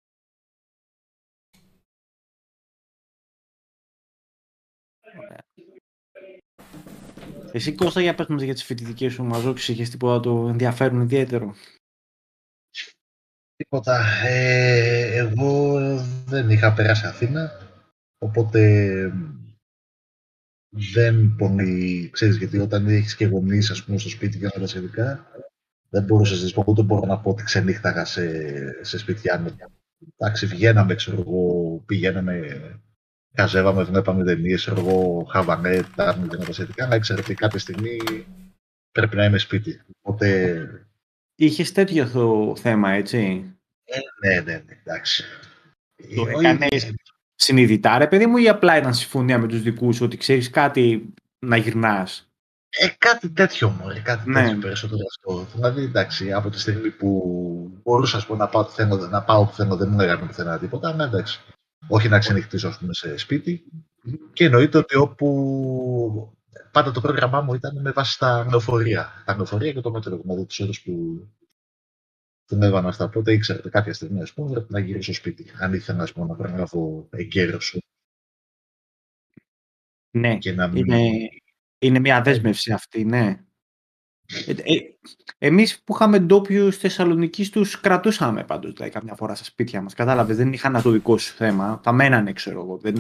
Εσύ 7.53 7.75
Κώστα 7.75 8.01
για 8.01 8.15
πες 8.15 8.27
μας 8.27 8.43
για 8.43 8.55
τις 8.55 8.65
φοιτητικές 8.65 9.13
σου 9.13 9.25
μαζόξεις, 9.25 9.69
είχες 9.69 9.91
τίποτα 9.91 10.21
το 10.21 10.49
ενδιαφέρον 10.49 11.01
ιδιαίτερο; 11.01 11.55
Τίποτα. 13.57 14.05
Ε, 14.25 15.17
εγώ 15.17 15.79
δεν 16.27 16.51
είχα 16.51 16.73
περάσει 16.73 17.07
Αθήνα, 17.07 17.53
οπότε 18.19 19.13
δεν 20.69 21.35
πολύ, 21.37 22.11
ξέρεις, 22.13 22.37
γιατί 22.37 22.59
όταν 22.59 22.87
έχεις 22.87 23.17
και 23.17 23.27
γονείς, 23.27 23.71
ας 23.71 23.85
πούμε, 23.85 23.99
στο 23.99 24.09
σπίτι 24.09 24.39
και 24.39 24.49
όλα 24.57 24.67
τα 24.67 24.79
ειδικά, 24.79 25.33
δεν 25.89 26.05
μπορούσες 26.05 26.43
να 26.43 26.63
πω, 26.63 26.73
ούτε 26.73 26.83
μπορώ 26.83 27.07
να 27.07 27.19
πω 27.19 27.31
ότι 27.31 27.43
ξενύχταγα 27.43 28.05
σε, 28.05 28.31
σε 28.85 28.99
σπιτιά 28.99 29.39
μου. 29.39 29.57
Εντάξει, 30.17 30.47
βγαίναμε, 30.47 30.95
ξέρω 30.95 31.21
εγώ, 31.21 31.83
πηγαίναμε 31.87 32.43
καζεύαμε, 33.39 33.83
βλέπαμε 33.83 34.25
ταινίες, 34.25 34.67
εγώ 34.67 35.27
χαβανέ, 35.31 35.83
τα 35.97 36.29
τα 36.47 36.53
σχετικά, 36.53 36.87
να 36.87 36.99
ξέρετε 36.99 37.35
κάποια 37.35 37.59
στιγμή 37.59 37.97
πρέπει 38.93 39.17
να 39.17 39.25
είμαι 39.25 39.39
σπίτι. 39.39 39.81
Οπότε... 40.03 40.69
Είχες 41.35 41.73
τέτοιο 41.73 42.57
θέμα, 42.57 42.91
έτσι; 42.91 43.19
Ε, 43.85 43.99
ναι, 44.27 44.41
ναι, 44.41 44.63
ναι, 44.67 44.79
εντάξει. 44.85 45.25
Το 46.17 46.29
έκανες 46.29 46.93
συνειδητά, 47.35 47.99
ρε 47.99 48.07
παιδί 48.07 48.27
μου, 48.27 48.37
ή 48.37 48.49
απλά 48.49 48.77
ήταν 48.77 48.95
συμφωνία 48.95 49.39
με 49.39 49.49
τους 49.49 49.63
δικούς 49.63 50.01
ότι 50.01 50.17
ξέρεις 50.17 50.51
κάτι 50.51 51.13
να 51.39 51.57
γυρνάς; 51.57 52.28
Ε, 52.71 52.89
κάτι 52.99 53.31
τέτοιο 53.31 53.69
μου, 53.69 53.85
κάτι 54.03 54.31
ναι. 54.31 54.43
τέτοιο 54.43 54.59
περισσότερο 54.59 55.01
αυτό. 55.11 55.47
Δηλαδή, 55.55 55.83
εντάξει, 55.83 56.33
από 56.33 56.51
τη 56.51 56.61
στιγμή 56.61 56.91
που 56.91 57.81
μπορούσα 57.83 58.25
πούμε, 58.27 58.39
να 58.39 58.49
πάω 58.49 58.65
που 58.65 58.71
θέλω, 58.71 58.97
να 58.97 59.23
πάω 59.23 59.47
που 59.47 59.55
θέλω, 59.55 59.77
δεν 59.77 59.89
μου 59.89 59.97
λέγανε 59.97 60.27
πουθενά 60.27 60.59
τίποτα, 60.59 60.95
ναι, 60.95 61.05
εντάξει. 61.05 61.41
Όχι 61.89 62.09
να 62.09 62.19
ξενυχτήσω, 62.19 62.69
ας 62.69 62.79
πούμε, 62.79 62.95
σε 62.95 63.17
σπίτι. 63.17 63.65
Και 64.33 64.45
εννοείται 64.45 64.79
ότι 64.79 64.97
όπου 64.97 66.37
πάντα 66.73 66.91
το 66.91 67.01
πρόγραμμά 67.01 67.41
μου 67.41 67.55
ήταν 67.55 67.81
με 67.81 67.91
βάση 67.91 68.19
τα 68.19 68.47
λεωφορεία. 68.51 69.23
Τα 69.25 69.37
λεωφορεία 69.37 69.73
και 69.73 69.81
το 69.81 69.91
μέτρο, 69.91 70.17
δηλαδή 70.17 70.47
τις 70.47 70.61
ώρες 70.61 70.81
που 70.81 71.27
την 72.45 72.63
έβανα 72.63 72.89
αυτά. 72.89 73.05
Οπότε 73.05 73.33
ήξερα 73.33 73.59
ότι 73.59 73.71
κάποια 73.71 73.95
στιγμή, 73.95 74.23
ας 74.23 74.33
πούμε, 74.33 74.51
πρέπει 74.51 74.73
να 74.73 74.79
γυρίσω 74.79 75.13
σπίτι. 75.13 75.51
Αν 75.59 75.73
ήθελα, 75.73 76.03
ας 76.03 76.13
πούμε, 76.13 76.27
να 76.27 76.35
παραγράφω 76.35 77.09
εγκαίρος. 77.11 77.79
Ναι, 80.11 80.39
και 80.39 80.53
να 80.53 80.69
μην... 80.69 80.85
είναι, 80.85 81.29
είναι 81.79 81.99
μια 81.99 82.23
δέσμευση 82.23 82.73
αυτή, 82.73 83.05
ναι. 83.05 83.39
Ε, 84.47 84.51
ε, 84.51 84.97
εμείς 85.39 85.83
που 85.85 85.95
είχαμε 85.95 86.19
ντόπιου 86.19 86.73
Θεσσαλονίκη 86.73 87.51
τους 87.51 87.81
κρατούσαμε 87.81 88.45
πάντως 88.45 88.73
δηλαδή, 88.73 88.93
καμιά 88.93 89.15
φορά 89.15 89.35
στα 89.35 89.45
σπίτια 89.45 89.83
μας. 89.83 89.95
Κατάλαβες, 89.95 90.37
δεν 90.37 90.53
είχαν 90.53 90.83
το 90.83 90.91
δικό 90.91 91.19
σου 91.19 91.35
θέμα. 91.35 91.81
Τα 91.83 91.93
μένανε, 91.93 92.33
ξέρω 92.33 92.61
εγώ. 92.61 92.79
Δεν, 92.79 92.95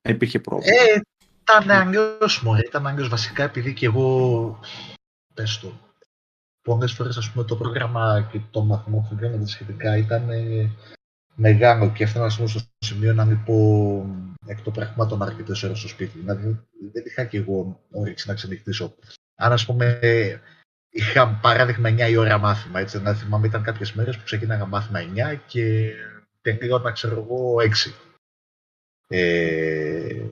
δεν 0.00 0.14
υπήρχε 0.14 0.38
πρόβλημα. 0.38 0.76
Ε, 0.94 1.00
ήταν 1.42 1.70
αλλιώς, 1.70 2.42
μωρέ. 2.42 2.60
Ήταν 2.66 2.86
αλλιώς 2.86 3.08
βασικά 3.08 3.42
επειδή 3.42 3.72
και 3.74 3.86
εγώ, 3.86 4.60
πες 5.34 5.58
το, 5.58 5.72
πολλές 6.62 6.92
φορές 6.92 7.16
ας 7.16 7.30
πούμε 7.30 7.44
το 7.44 7.56
πρόγραμμα 7.56 8.28
και 8.32 8.40
το 8.50 8.64
μαθημό 8.64 9.06
που 9.08 9.16
γίνονται 9.20 9.46
σχετικά 9.46 9.96
ήταν 9.96 10.30
ε, 10.30 10.70
μεγάλο 11.36 11.90
και 11.90 12.04
έφτανα 12.04 12.28
στο 12.28 12.46
σημείο 12.78 13.14
να 13.14 13.24
μην 13.24 13.44
πω 13.44 13.56
εκ 14.46 14.60
των 14.60 14.72
πραγμάτων 14.72 15.22
αρκετές 15.22 15.62
ώρες 15.62 15.78
στο 15.78 15.88
σπίτι. 15.88 16.18
Δηλαδή 16.18 16.60
δεν 16.92 17.02
είχα 17.06 17.24
και 17.24 17.36
εγώ 17.36 17.80
όρεξη 17.90 18.28
να 18.28 18.34
ξενυχτήσω. 18.34 18.94
Αν 19.34 19.52
ας 19.52 19.66
πούμε 19.66 19.98
είχα 20.90 21.38
παράδειγμα 21.42 21.88
9 21.88 22.10
η 22.10 22.16
ώρα 22.16 22.38
μάθημα, 22.38 22.80
έτσι 22.80 23.02
να 23.02 23.14
θυμάμαι 23.14 23.46
ήταν 23.46 23.62
κάποιες 23.62 23.92
μέρες 23.92 24.16
που 24.16 24.24
ξεκίναγα 24.24 24.66
μάθημα 24.66 25.00
9 25.34 25.38
και 25.46 25.92
τελείωνα 26.40 26.92
ξέρω 26.92 27.20
εγώ 27.20 27.54
6. 27.60 27.92
Ε, 29.08 30.26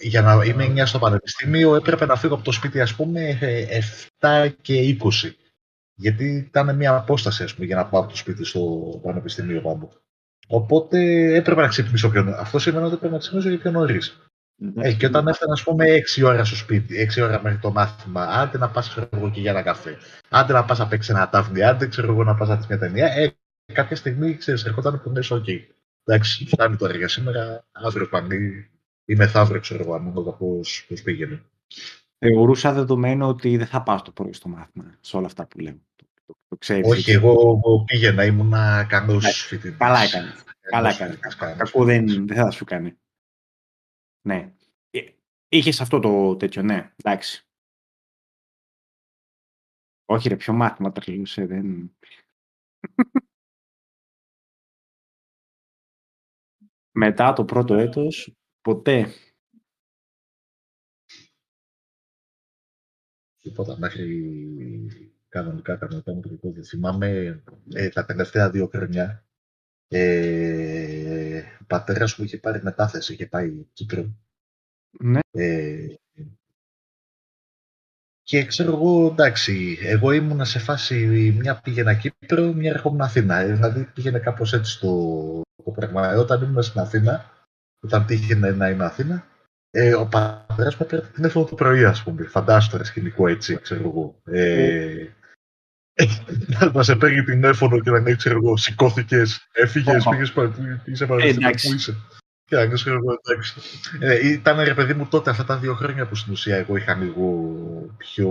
για 0.00 0.22
να 0.22 0.44
είμαι 0.44 0.64
9 0.64 0.86
στο 0.86 0.98
πανεπιστήμιο 0.98 1.74
έπρεπε 1.74 2.06
να 2.06 2.16
φύγω 2.16 2.34
από 2.34 2.44
το 2.44 2.52
σπίτι 2.52 2.80
ας 2.80 2.94
πούμε 2.94 3.38
7 4.20 4.50
και 4.60 4.96
20. 5.00 5.30
Γιατί 5.98 6.36
ήταν 6.36 6.76
μια 6.76 6.96
απόσταση 6.96 7.42
ας 7.42 7.54
πούμε, 7.54 7.66
για 7.66 7.76
να 7.76 7.86
πάω 7.86 8.00
από 8.00 8.10
το 8.10 8.16
σπίτι 8.16 8.44
στο 8.44 9.00
πανεπιστήμιο 9.02 9.60
πάνω. 9.60 9.90
Οπότε 10.46 10.98
έπρεπε 11.34 11.60
να 11.60 11.68
ξυπνήσω 11.68 12.10
πιο 12.10 12.22
νωρί. 12.22 12.36
Αυτό 12.38 12.58
σημαίνει 12.58 12.84
ότι 12.84 12.94
έπρεπε 12.94 13.12
να 13.12 13.18
ξυπνήσω 13.18 13.56
πιο 13.56 13.70
νωρίς. 13.70 14.20
Ε, 14.76 14.92
και 14.92 15.06
όταν 15.06 15.26
έφτανα, 15.26 15.52
ας 15.52 15.62
πούμε, 15.62 15.84
6 16.16 16.22
ώρα 16.24 16.44
στο 16.44 16.56
σπίτι, 16.56 17.08
6 17.16 17.22
ώρα 17.22 17.42
μέχρι 17.42 17.58
το 17.58 17.70
μάθημα, 17.72 18.22
άντε 18.22 18.58
να 18.58 18.70
πας 18.70 18.96
εγώ 19.10 19.30
και 19.30 19.40
για 19.40 19.50
ένα 19.50 19.62
καφέ. 19.62 19.96
Άντε 20.28 20.52
να 20.52 20.64
πας 20.64 20.78
να 20.78 20.88
παίξει 20.88 21.12
ένα 21.12 21.28
τάφνι, 21.28 21.62
άντε 21.62 21.86
ξέρω 21.86 22.12
εγώ 22.12 22.24
να 22.24 22.34
πας 22.34 22.48
να 22.48 22.56
δει 22.56 22.64
μια 22.68 22.78
ταινία. 22.78 23.06
Ε, 23.06 23.36
κάποια 23.72 23.96
στιγμή 23.96 24.36
ξέρεις, 24.36 24.64
ερχόταν 24.64 25.00
που 25.02 25.10
λες, 25.10 25.32
OK. 25.32 25.48
Εντάξει, 26.04 26.46
φτάνει 26.46 26.76
τώρα 26.76 26.96
για 26.96 27.08
σήμερα, 27.08 27.66
αύριο 27.72 28.08
πανί 28.08 28.70
ή 29.04 29.14
μεθαύριο, 29.14 29.60
ξέρω 29.60 29.82
εγώ, 29.82 29.94
ανάλογα 29.94 30.32
πώς 30.32 30.86
πήγαινε. 31.04 31.42
Θεωρούσα 32.18 32.72
δεδομένο 32.72 33.28
ότι 33.28 33.56
δεν 33.56 33.66
θα 33.66 33.82
πάω 33.82 34.02
το 34.02 34.10
πρωί 34.10 34.32
στο 34.32 34.48
μάθημα 34.48 34.96
σε 35.00 35.16
όλα 35.16 35.26
αυτά 35.26 35.46
που 35.46 35.58
λέω. 35.58 35.80
Το 36.26 36.56
ξέρεις, 36.58 36.90
Όχι, 36.90 37.10
εγώ 37.10 37.60
πήγαινα, 37.86 38.24
ήμουνα 38.24 38.86
καλός 38.88 39.24
ναι, 39.24 39.30
φοιτητής. 39.30 39.76
Καλά 39.78 40.00
έκανε. 40.00 40.34
Καλά 40.60 40.90
έκανε. 40.90 41.18
Κακό 41.56 41.84
δεν, 41.84 42.26
δεν 42.26 42.36
θα 42.36 42.50
σου 42.50 42.64
κάνει. 42.64 42.98
Ναι. 44.26 44.54
Ε, 44.90 45.00
Είχες 45.48 45.80
αυτό 45.80 45.98
το 45.98 46.36
τέτοιο, 46.36 46.62
ναι. 46.62 46.94
Εντάξει. 46.96 47.46
Όχι 50.04 50.28
ρε, 50.28 50.36
ποιο 50.36 50.52
μάθημα 50.52 50.92
τρελούσε, 50.92 51.46
δεν... 51.46 51.96
Μετά 56.98 57.32
το 57.32 57.44
πρώτο 57.44 57.74
έτος, 57.74 58.36
ποτέ. 58.60 59.12
Τίποτα, 63.38 63.78
μέχρι 63.78 64.04
κανονικά, 65.36 65.76
κανονικά 65.76 66.12
μου 66.12 66.20
το 66.20 66.50
δεν 66.50 66.64
θυμάμαι 66.64 67.40
ε, 67.74 67.88
τα 67.88 68.04
τελευταία 68.04 68.50
δύο 68.50 68.66
χρόνια 68.66 69.24
ε, 69.88 71.38
ο 71.60 71.64
πατέρας 71.66 72.16
μου 72.16 72.24
είχε 72.24 72.38
πάρει 72.38 72.62
μετάθεση, 72.62 73.12
είχε 73.12 73.26
πάει 73.26 73.66
Κύπρο. 73.72 74.14
Ναι. 75.00 75.20
Ε, 75.30 75.94
και 78.22 78.44
ξέρω 78.44 78.72
εγώ, 78.72 79.06
εντάξει, 79.06 79.78
εγώ 79.80 80.12
ήμουνα 80.12 80.44
σε 80.44 80.58
φάση 80.58 81.06
μια 81.38 81.60
πήγαινα 81.60 81.94
Κύπρο, 81.94 82.52
μια 82.52 82.70
ερχόμουν 82.70 83.00
Αθήνα. 83.00 83.36
Ε, 83.36 83.52
δηλαδή 83.52 83.84
πήγαινε 83.94 84.18
κάπως 84.18 84.52
έτσι 84.52 84.80
το, 84.80 85.40
το 85.64 85.70
πράγμα. 85.70 86.10
Ε, 86.10 86.16
όταν 86.16 86.42
ήμουν 86.42 86.62
στην 86.62 86.80
Αθήνα, 86.80 87.30
όταν 87.80 88.06
τύχαινε 88.06 88.50
να 88.50 88.68
είμαι 88.68 88.84
Αθήνα, 88.84 89.26
ε, 89.70 89.94
ο 89.94 90.06
πατέρας 90.06 90.76
μου 90.76 90.86
έπαιρνε 90.86 91.08
τηλέφωνο 91.14 91.44
το 91.44 91.54
πρωί, 91.54 91.84
ας 91.84 92.02
πούμε. 92.02 92.24
Φαντάσου 92.24 92.70
τώρα 92.70 92.84
σκηνικό 92.84 93.28
έτσι, 93.28 93.60
ξέρω 93.60 93.88
εγώ. 93.88 94.20
Ε, 94.24 95.06
να 96.72 96.82
σε 96.82 96.96
παίρνει 96.96 97.22
τηλέφωνο 97.22 97.80
και 97.80 97.90
να 97.90 98.00
λέει, 98.00 98.16
ξέρω 98.16 98.36
εγώ, 98.36 98.56
σηκώθηκες, 98.56 99.48
έφυγες, 99.52 100.06
πήγες 100.10 100.32
είσαι 100.84 101.06
παραδείγμα 101.06 101.50
που 101.50 101.74
είσαι. 101.74 101.96
Και 102.44 102.56
αν 102.56 102.72
ξέρω 102.72 102.96
εγώ, 102.96 103.20
εντάξει. 103.22 103.54
Ε, 104.00 104.28
ήταν 104.28 104.60
ρε 104.60 104.74
παιδί 104.74 104.94
μου 104.94 105.06
τότε 105.06 105.30
αυτά 105.30 105.44
τα 105.44 105.56
δύο 105.56 105.74
χρόνια 105.74 106.06
που 106.06 106.14
στην 106.14 106.32
ουσία 106.32 106.56
εγώ 106.56 106.76
είχα 106.76 106.94
λίγο 106.94 107.50
πιο. 107.96 108.30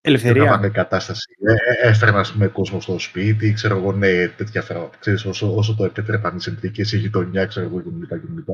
Ελευθερία. 0.00 0.44
Είχαμε 0.44 0.68
κατάσταση. 0.68 1.36
Ε, 1.46 1.52
ε, 1.52 1.88
έφερνα, 1.88 2.18
ας 2.18 2.32
πούμε, 2.32 2.46
κόσμο 2.46 2.80
στο 2.80 2.98
σπίτι, 2.98 3.52
ξέρω 3.52 3.76
εγώ, 3.76 3.92
ναι, 3.92 4.28
τέτοια 4.28 4.62
φέρα. 4.62 4.90
Ξέρεις, 4.98 5.24
όσο, 5.24 5.56
όσο 5.56 5.74
το 5.74 5.84
επέτρεπαν 5.84 6.36
οι 6.36 6.40
συνθήκες, 6.40 6.92
η 6.92 6.98
γειτονιά, 6.98 7.46
ξέρω 7.46 7.66
εγώ, 7.66 7.82
κλπ. 7.82 8.48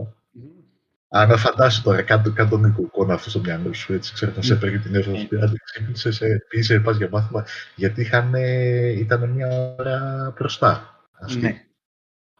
Αν 1.12 1.38
φαντάσου 1.38 1.82
τώρα, 1.82 2.02
κάτω, 2.02 2.32
κάτω 2.32 2.50
τον 2.50 2.74
εικόνα 2.78 3.14
αυτό 3.14 3.30
στο 3.30 3.40
μυαλό 3.40 3.72
σου, 3.72 3.92
έτσι, 3.92 4.12
ξέρω, 4.12 4.32
θα 4.32 4.42
σε 4.42 4.54
έπαιρνε 4.54 4.78
την 4.78 4.94
έφαση, 4.94 5.26
σου, 5.26 5.40
αν 5.40 5.56
ξύπνησες, 5.64 6.22
πήγες, 6.48 6.82
πας 6.82 6.96
για 6.96 7.08
μάθημα, 7.08 7.46
γιατί 7.76 8.00
είχαν, 8.00 8.34
ήταν 8.94 9.30
μια 9.30 9.74
ώρα 9.78 10.30
μπροστά. 10.36 11.04
Ναι. 11.40 11.66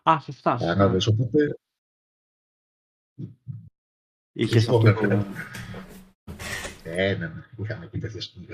Α, 0.03 0.19
σωστά. 0.21 0.59
Ανάδες, 0.61 1.07
οπότε... 1.07 1.59
Είχες 4.33 4.69
αυτό 4.69 4.93
το... 4.93 5.07
Ναι, 5.07 5.25
ναι, 6.85 7.15
ναι, 7.15 7.45
είχαμε 7.57 7.85
εκεί 7.85 7.99
τέτοια 7.99 8.21
στιγμή. 8.21 8.47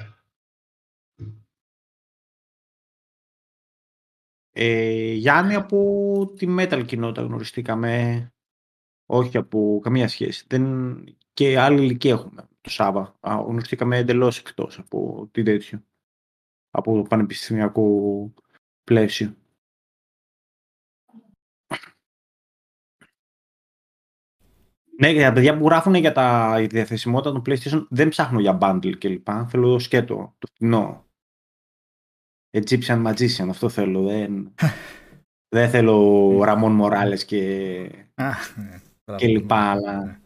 Ε, 4.52 5.12
Γιάννη, 5.12 5.54
από 5.54 6.32
τη 6.36 6.46
metal 6.58 6.82
κοινότητα 6.86 7.22
γνωριστήκαμε 7.22 8.30
όχι 9.06 9.36
από 9.36 9.80
καμία 9.82 10.08
σχέση. 10.08 10.44
Δεν... 10.48 11.04
Και 11.32 11.58
άλλη 11.58 11.82
ηλικία 11.82 12.12
έχουμε 12.12 12.48
το 12.60 12.70
Σάβα. 12.70 13.18
Γνωριστήκαμε 13.20 13.96
εντελώς 13.98 14.38
εκτός 14.38 14.78
από 14.78 15.28
τι 15.32 15.42
τέτοιο. 15.42 15.84
Από 16.70 16.96
το 16.96 17.02
πανεπιστημιακό 17.02 18.32
πλαίσιο. 18.84 19.36
Ναι, 24.98 25.10
για 25.10 25.28
τα 25.28 25.32
παιδιά 25.32 25.58
που 25.58 25.66
γράφουν 25.66 25.94
για 25.94 26.12
τα 26.12 26.54
διαθεσιμότητα 26.68 27.32
των 27.32 27.42
PlayStation 27.46 27.86
δεν 27.90 28.08
ψάχνω 28.08 28.40
για 28.40 28.58
bundle 28.60 28.98
κλπ. 28.98 29.28
Θέλω 29.48 29.78
σκέτο, 29.78 30.34
το 30.38 30.46
φθηνό. 30.54 31.06
Egyptian 32.50 33.06
Magician, 33.06 33.48
αυτό 33.48 33.68
θέλω. 33.68 34.02
Δεν, 34.02 34.54
δεν 35.56 35.70
θέλω 35.70 36.42
Ραμόν 36.44 36.72
Μοράλες 36.72 37.24
και 37.24 37.40
ναι 38.14 38.80
και 39.14 39.26
λοιπά, 39.26 39.70
αλλά... 39.70 40.20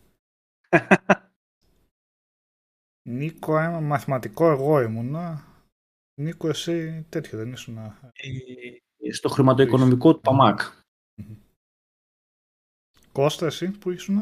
Νίκο, 3.08 3.58
ένα 3.58 3.80
μαθηματικό 3.90 4.50
εγώ 4.50 4.80
ήμουνα. 4.80 5.44
Νίκο, 6.20 6.48
εσύ 6.48 7.06
τέτοιο 7.08 7.38
δεν 7.38 7.52
ήσουν. 7.52 7.78
Ε, 7.78 9.12
στο 9.12 9.28
χρηματοοικονομικό 9.28 10.14
του 10.14 10.20
ΠΑΜΑΚ. 10.20 10.60
Κώστα, 13.12 13.46
εσύ 13.46 13.70
που 13.70 13.90
ήσουν. 13.90 14.20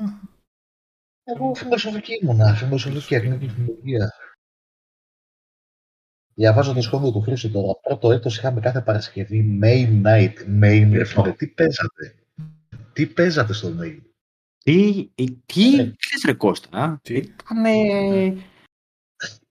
Εγώ 1.22 1.54
φιλοσοφική 1.54 2.14
ήμουνα, 2.22 2.54
φιλοσοφική 2.54 3.14
εθνική 3.14 3.48
φιλολογία. 3.48 4.12
Διαβάζω 6.34 6.72
το 6.72 6.80
σχόλιο 6.80 7.12
του 7.12 7.20
Χρήστο 7.20 7.50
τώρα. 7.50 7.80
Πρώτο 7.80 8.12
έτος 8.12 8.36
είχαμε 8.36 8.61
κάθε 8.61 8.80
Παρασκευή 8.80 9.59
main 9.62 10.02
night, 10.04 10.34
main, 10.62 11.34
Τι 11.36 11.46
παίζατε; 11.46 12.14
Τι 12.92 13.06
παίζατε 13.06 13.52
στο 13.52 13.68
main; 13.80 14.07
Τι, 14.68 15.10
ε, 15.14 15.24
τι, 15.46 15.74
ε, 15.74 15.94
ξέρεις 15.98 16.24
ρε 16.26 16.32
Κώστα, 16.32 17.00
τι; 17.02 17.14
ήτανε... 17.14 17.72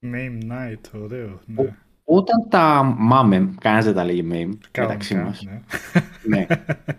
Mame 0.01 0.51
Night, 0.51 1.01
ωραίο. 1.03 1.39
Ναι. 1.45 1.77
Όταν 2.03 2.49
τα 2.49 2.83
μάμε, 2.97 3.55
κανένας 3.59 3.85
δεν 3.85 3.93
τα 3.93 4.03
λέγει 4.03 4.27
meme 4.31 4.57
μεταξύ 4.75 5.13
Κανονικά, 5.13 5.23
μας. 5.23 5.43
ναι. 5.43 5.61
ναι, 6.23 6.47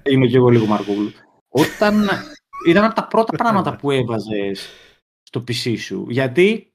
είμαι 0.02 0.26
και 0.26 0.36
εγώ 0.36 0.48
λίγο 0.48 0.66
Μαρκόγλου. 0.66 1.12
Όταν 1.48 2.08
ήταν 2.66 2.84
από 2.84 2.94
τα 2.94 3.06
πρώτα 3.06 3.36
πράγματα 3.36 3.76
που 3.76 3.90
έβαζες 3.90 4.68
στο 5.22 5.44
PC 5.48 5.78
σου. 5.78 6.06
Γιατί 6.08 6.72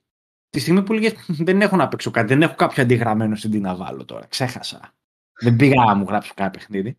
τη 0.50 0.60
στιγμή 0.60 0.84
που 0.84 0.94
λέγες 0.94 1.14
δεν 1.28 1.62
έχω 1.62 1.76
να 1.76 1.88
παίξω 1.88 2.12
κάτι, 2.12 2.28
δεν 2.28 2.42
έχω 2.42 2.56
κάποιο 2.56 2.84
αντιγραμμένο 2.84 3.36
στην 3.36 3.52
τι 3.52 3.60
να 3.60 3.76
βάλω 3.76 4.06
τώρα. 4.06 4.26
Ξέχασα. 4.26 4.94
Δεν 5.40 5.56
πήγα 5.56 5.84
να 5.84 5.96
μου 5.96 6.06
γράψω 6.08 6.34
κάποιο 6.36 6.60
παιχνίδι. 6.60 6.98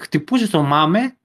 Χτυπούσες 0.00 0.50
το 0.50 0.62
μάμε 0.62 1.17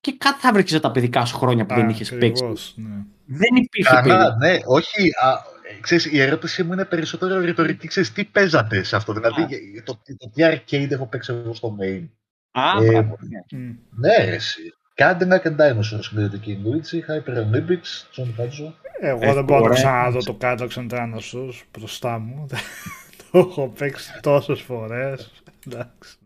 και 0.00 0.14
κάτι 0.18 0.40
θα 0.40 0.52
βρήκε 0.52 0.80
τα 0.80 0.90
παιδικά 0.90 1.24
σου 1.24 1.36
χρόνια 1.36 1.66
που 1.66 1.74
δεν 1.74 1.88
είχες 1.88 2.08
παίξει. 2.10 2.28
Ακριβώς, 2.30 2.74
ναι. 2.76 2.94
Δεν 3.24 3.54
υπήρχε 3.54 3.94
Καλά, 3.94 4.02
περίπτωση. 4.02 4.36
ναι, 4.38 4.58
όχι. 4.64 5.08
Α, 5.22 5.28
ε, 5.76 5.80
ξέρεις, 5.80 6.04
η 6.12 6.20
ερώτησή 6.20 6.62
μου 6.62 6.72
είναι 6.72 6.84
περισσότερο 6.84 7.38
ρητορική. 7.40 7.86
Ξέρεις, 7.88 8.12
τι 8.12 8.24
παίζατε 8.24 8.82
σε 8.82 8.96
αυτό. 8.96 9.12
Δηλαδή, 9.12 9.42
Α. 9.42 9.48
το, 9.84 10.00
το 10.18 10.30
τι 10.34 10.42
arcade 10.44 10.90
έχω 10.90 11.06
παίξει 11.06 11.32
εγώ 11.32 11.54
στο 11.54 11.76
main. 11.80 12.08
Α, 12.50 12.82
Ε, 12.82 12.86
μπράβο, 12.90 13.16
ναι. 13.20 13.58
Μμ. 13.60 13.74
Ναι, 13.90 14.16
ρε, 14.24 14.34
εσύ. 14.34 14.60
Cadillac 14.94 15.42
and 15.42 15.56
Dinosaurs 15.56 16.08
με 16.10 16.28
το 16.28 16.40
King 16.46 16.48
Luigi, 16.66 16.98
Hyper 17.10 17.36
Olympics, 17.36 17.90
John 18.16 18.40
Hudson. 18.40 18.72
Εγώ 19.00 19.18
Ε, 19.22 19.32
δεν 19.34 19.44
μπορώ 19.44 19.44
να 19.44 19.44
το 19.44 19.54
ωραία. 19.54 19.72
ξαναδώ 19.74 20.18
το 20.18 20.36
Cadillac 20.40 20.68
and 20.74 20.90
Dinosaurs 20.90 21.62
μπροστά 21.78 22.18
μου. 22.18 22.46
το 23.32 23.38
έχω 23.38 23.68
παίξει 23.78 24.12
τόσες 24.20 24.60
φορές. 24.60 25.32
Εντάξει. 25.66 26.16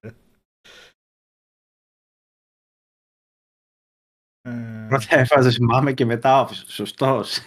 Πρώτα 4.89 5.19
έβαζες 5.19 5.59
μάμε 5.59 5.93
και 5.93 6.05
μετά 6.05 6.47
office. 6.49 6.63
Σωστός. 6.67 7.45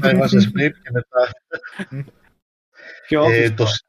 Τα 0.00 0.08
έβαζες 0.08 0.46
Snake 0.54 0.72
και 0.82 0.90
μετά. 0.92 1.30
Ποιο 3.06 3.24
Ε, 3.30 3.46
office 3.46 3.54
το, 3.54 3.66
συ- 3.66 3.84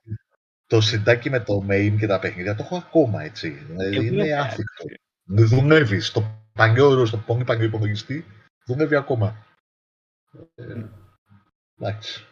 το 0.67 0.81
συντάκι 0.81 1.29
με 1.29 1.39
το 1.39 1.65
main 1.69 1.95
και 1.99 2.07
τα 2.07 2.19
παιχνίδια 2.19 2.55
το 2.55 2.63
έχω 2.63 2.77
ακόμα 2.77 3.23
έτσι. 3.23 3.49
Δηλαδή 3.49 3.89
Και 3.97 4.05
είναι 4.05 4.23
βλέπω. 4.23 4.41
άθικτο. 4.41 4.85
Δουλεύει 5.23 5.99
στο 5.99 6.45
παλιό, 6.53 7.05
στο 7.05 7.17
πολύ 7.17 7.43
παλιό 7.43 7.63
υπολογιστή, 7.65 8.25
δουλεύει 8.65 8.95
ακόμα. 8.95 9.45
Ε, 10.55 10.63
εντάξει. 11.79 12.25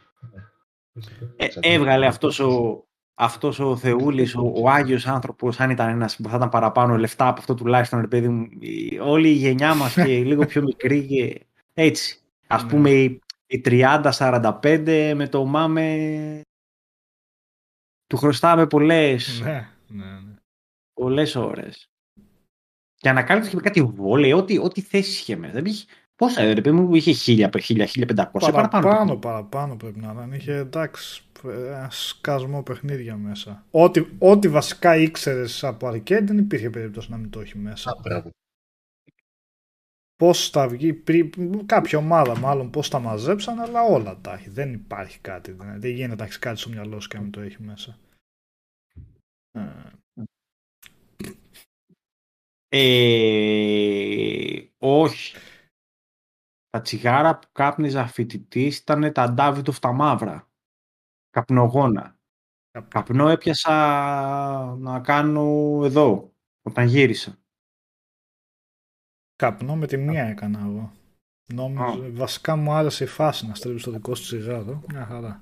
Ε, 1.35 1.47
έβγαλε 1.59 2.05
αυτός 2.05 2.39
ο, 2.39 2.83
αυτός 3.15 3.59
ο 3.59 3.75
Θεούλης, 3.77 4.35
ο, 4.35 4.51
ο 4.55 4.69
Άγιος 4.69 5.07
άνθρωπος, 5.07 5.59
αν 5.59 5.69
ήταν 5.69 5.89
ένας 5.89 6.15
που 6.15 6.29
θα 6.29 6.35
ήταν 6.35 6.49
παραπάνω 6.49 6.97
λεφτά 6.97 7.27
από 7.27 7.39
αυτό 7.39 7.53
τουλάχιστον, 7.53 7.99
ρε 8.01 8.07
παιδί 8.07 8.27
μου, 8.27 8.47
η- 8.59 8.99
όλη 8.99 9.29
η 9.29 9.33
γενιά 9.33 9.75
μας 9.75 9.93
και 9.93 10.03
λίγο 10.29 10.45
πιο 10.45 10.61
μικρή 10.61 11.05
και 11.07 11.45
έτσι. 11.73 12.19
Ας 12.47 12.63
Ναι. 12.63 12.69
πούμε 12.69 12.89
η, 12.89 13.19
η 13.47 13.61
30-45 13.65 15.13
με 15.15 15.27
το 15.27 15.45
μάμε 15.45 16.41
του 18.07 18.17
χρωστάμε 18.17 18.67
πολλές, 18.67 19.41
ναι, 19.43 19.69
ναι, 19.87 20.05
ναι. 20.05 20.35
πολλές 20.93 21.35
ώρες. 21.35 21.87
Και 22.95 23.09
ανακάλυψε 23.09 23.49
και 23.49 23.55
με 23.55 23.61
κάτι 23.61 23.81
βόλεϊ, 23.83 24.33
ό,τι, 24.33 24.57
ό,τι 24.57 24.81
θέσεις 24.81 25.19
είχε 25.19 25.35
μέσα. 25.35 25.53
Δεν 25.53 25.65
είχε, 25.65 25.85
πόσα, 26.15 26.53
ρε 26.53 26.61
παιδί 26.61 26.71
μου, 26.71 26.95
είχε 26.95 27.13
1000, 27.13 27.49
1000, 27.49 27.85
1500, 27.87 28.51
παραπάνω. 28.51 28.69
Παραπάνω, 28.69 29.15
παραπάνω 29.17 29.75
πρέπει 29.75 29.99
να 29.99 30.11
ήταν. 30.11 30.33
Είχε 30.33 30.53
εντάξει, 30.53 31.23
ένα 31.43 31.89
σκασμό 31.91 32.63
παιχνίδια 32.63 33.15
μέσα. 33.17 33.65
Ό,τι, 33.71 34.05
ό,τι 34.19 34.49
βασικά 34.49 34.97
ήξερες 34.97 35.63
από 35.63 35.87
arcade 35.87 36.23
δεν 36.23 36.37
υπήρχε 36.37 36.69
περίπτωση 36.69 37.11
να 37.11 37.17
μην 37.17 37.29
το 37.29 37.39
έχει 37.39 37.57
μέσα. 37.57 37.89
Α, 37.89 37.99
μπράβο. 38.01 38.29
Πώς 40.15 40.49
θα 40.49 40.67
βγει, 40.67 40.93
πριν, 40.93 41.65
κάποια 41.65 41.97
ομάδα 41.97 42.39
μάλλον 42.39 42.69
πώς 42.69 42.89
τα 42.89 42.99
μαζέψαν, 42.99 43.59
αλλά 43.59 43.81
όλα 43.81 44.19
τα 44.21 44.33
έχει. 44.33 44.49
Δεν 44.49 44.73
υπάρχει 44.73 45.19
κάτι. 45.19 45.51
Δεν, 45.51 45.79
δεν 45.79 45.91
γίνεται 45.91 46.15
να 46.15 46.23
έχεις 46.23 46.39
κάτι 46.39 46.59
στο 46.59 46.69
μυαλό 46.69 46.99
σου 46.99 47.07
και 47.07 47.15
να 47.15 47.21
μην 47.21 47.31
το 47.31 47.41
έχει 47.41 47.61
μέσα. 47.61 47.97
Ε, 49.51 49.61
Ε, 52.75 54.69
όχι. 54.77 55.35
Τα 56.69 56.81
τσιγάρα 56.81 57.39
που 57.39 57.47
κάπνιζα 57.51 58.07
φοιτητής 58.07 58.77
ήταν 58.77 59.13
τα 59.13 59.31
Ντάβιτοφ 59.31 59.79
τα 59.79 59.91
μαύρα. 59.91 60.47
Καπνογόνα. 61.33 62.15
κάπου- 62.71 62.91
Καπνό 62.91 63.27
έπιασα 63.29 63.71
να 64.79 64.99
κάνω 64.99 65.41
εδώ, 65.83 66.33
όταν 66.61 66.87
γύρισα. 66.87 67.37
Καπνό 69.35 69.75
με 69.75 69.87
τη 69.87 69.97
μία 69.97 70.23
έκανα 70.23 70.59
εγώ. 70.59 70.91
Νόμιζα, 71.53 72.09
βασικά 72.11 72.55
μου 72.55 72.71
άρεσε 72.71 73.03
η 73.03 73.07
φάση 73.07 73.47
να 73.47 73.55
στρίβει 73.55 73.81
το 73.81 73.91
δικό 73.91 74.15
σου 74.15 74.23
τσιγάρο. 74.23 74.83
Μια 74.89 75.05
χαρά. 75.05 75.39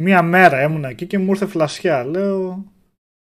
Μία 0.00 0.22
μέρα 0.22 0.62
ήμουν 0.62 0.84
εκεί 0.84 1.06
και 1.06 1.18
μου 1.18 1.30
ήρθε 1.30 1.46
φλασιά. 1.46 2.04
Λέω, 2.04 2.72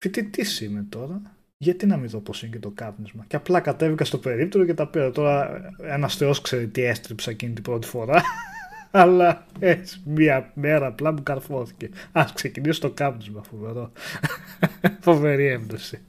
φοιτητή 0.04 0.66
είμαι 0.66 0.84
τώρα; 0.84 1.22
Γιατί 1.58 1.86
να 1.86 1.98
μην 1.98 2.10
δω 2.10 2.20
πώς 2.20 2.44
είναι 2.44 2.52
και 2.52 2.60
το 2.60 2.72
κάπνισμα; 2.72 3.26
Και 3.26 3.36
απλά 3.36 3.62
κατέβηκα 3.62 4.06
στο 4.06 4.18
περίπτερο 4.18 4.66
και 4.66 4.74
τα 4.74 4.90
πήρα. 4.90 5.12
Τώρα 5.12 5.62
ένας 5.82 6.16
θεός 6.16 6.42
ξέρει 6.42 6.68
τι 6.68 6.82
έστριψα 6.82 7.32
εκείνη 7.32 7.54
την 7.54 7.64
πρώτη 7.64 7.88
φορά. 7.88 8.22
Αλλά 8.92 9.46
έτσι, 9.60 10.02
μία 10.06 10.52
μέρα 10.56 10.86
απλά 10.88 11.12
μου 11.12 11.24
καρφώθηκε. 11.24 11.90
Α 12.12 12.26
ξεκινήσω 12.34 12.80
το 12.82 12.92
κάπνισμα, 12.92 13.44
φοβερό. 13.44 13.92
Φοβερή 15.02 15.46
έμπνευση. 15.48 16.00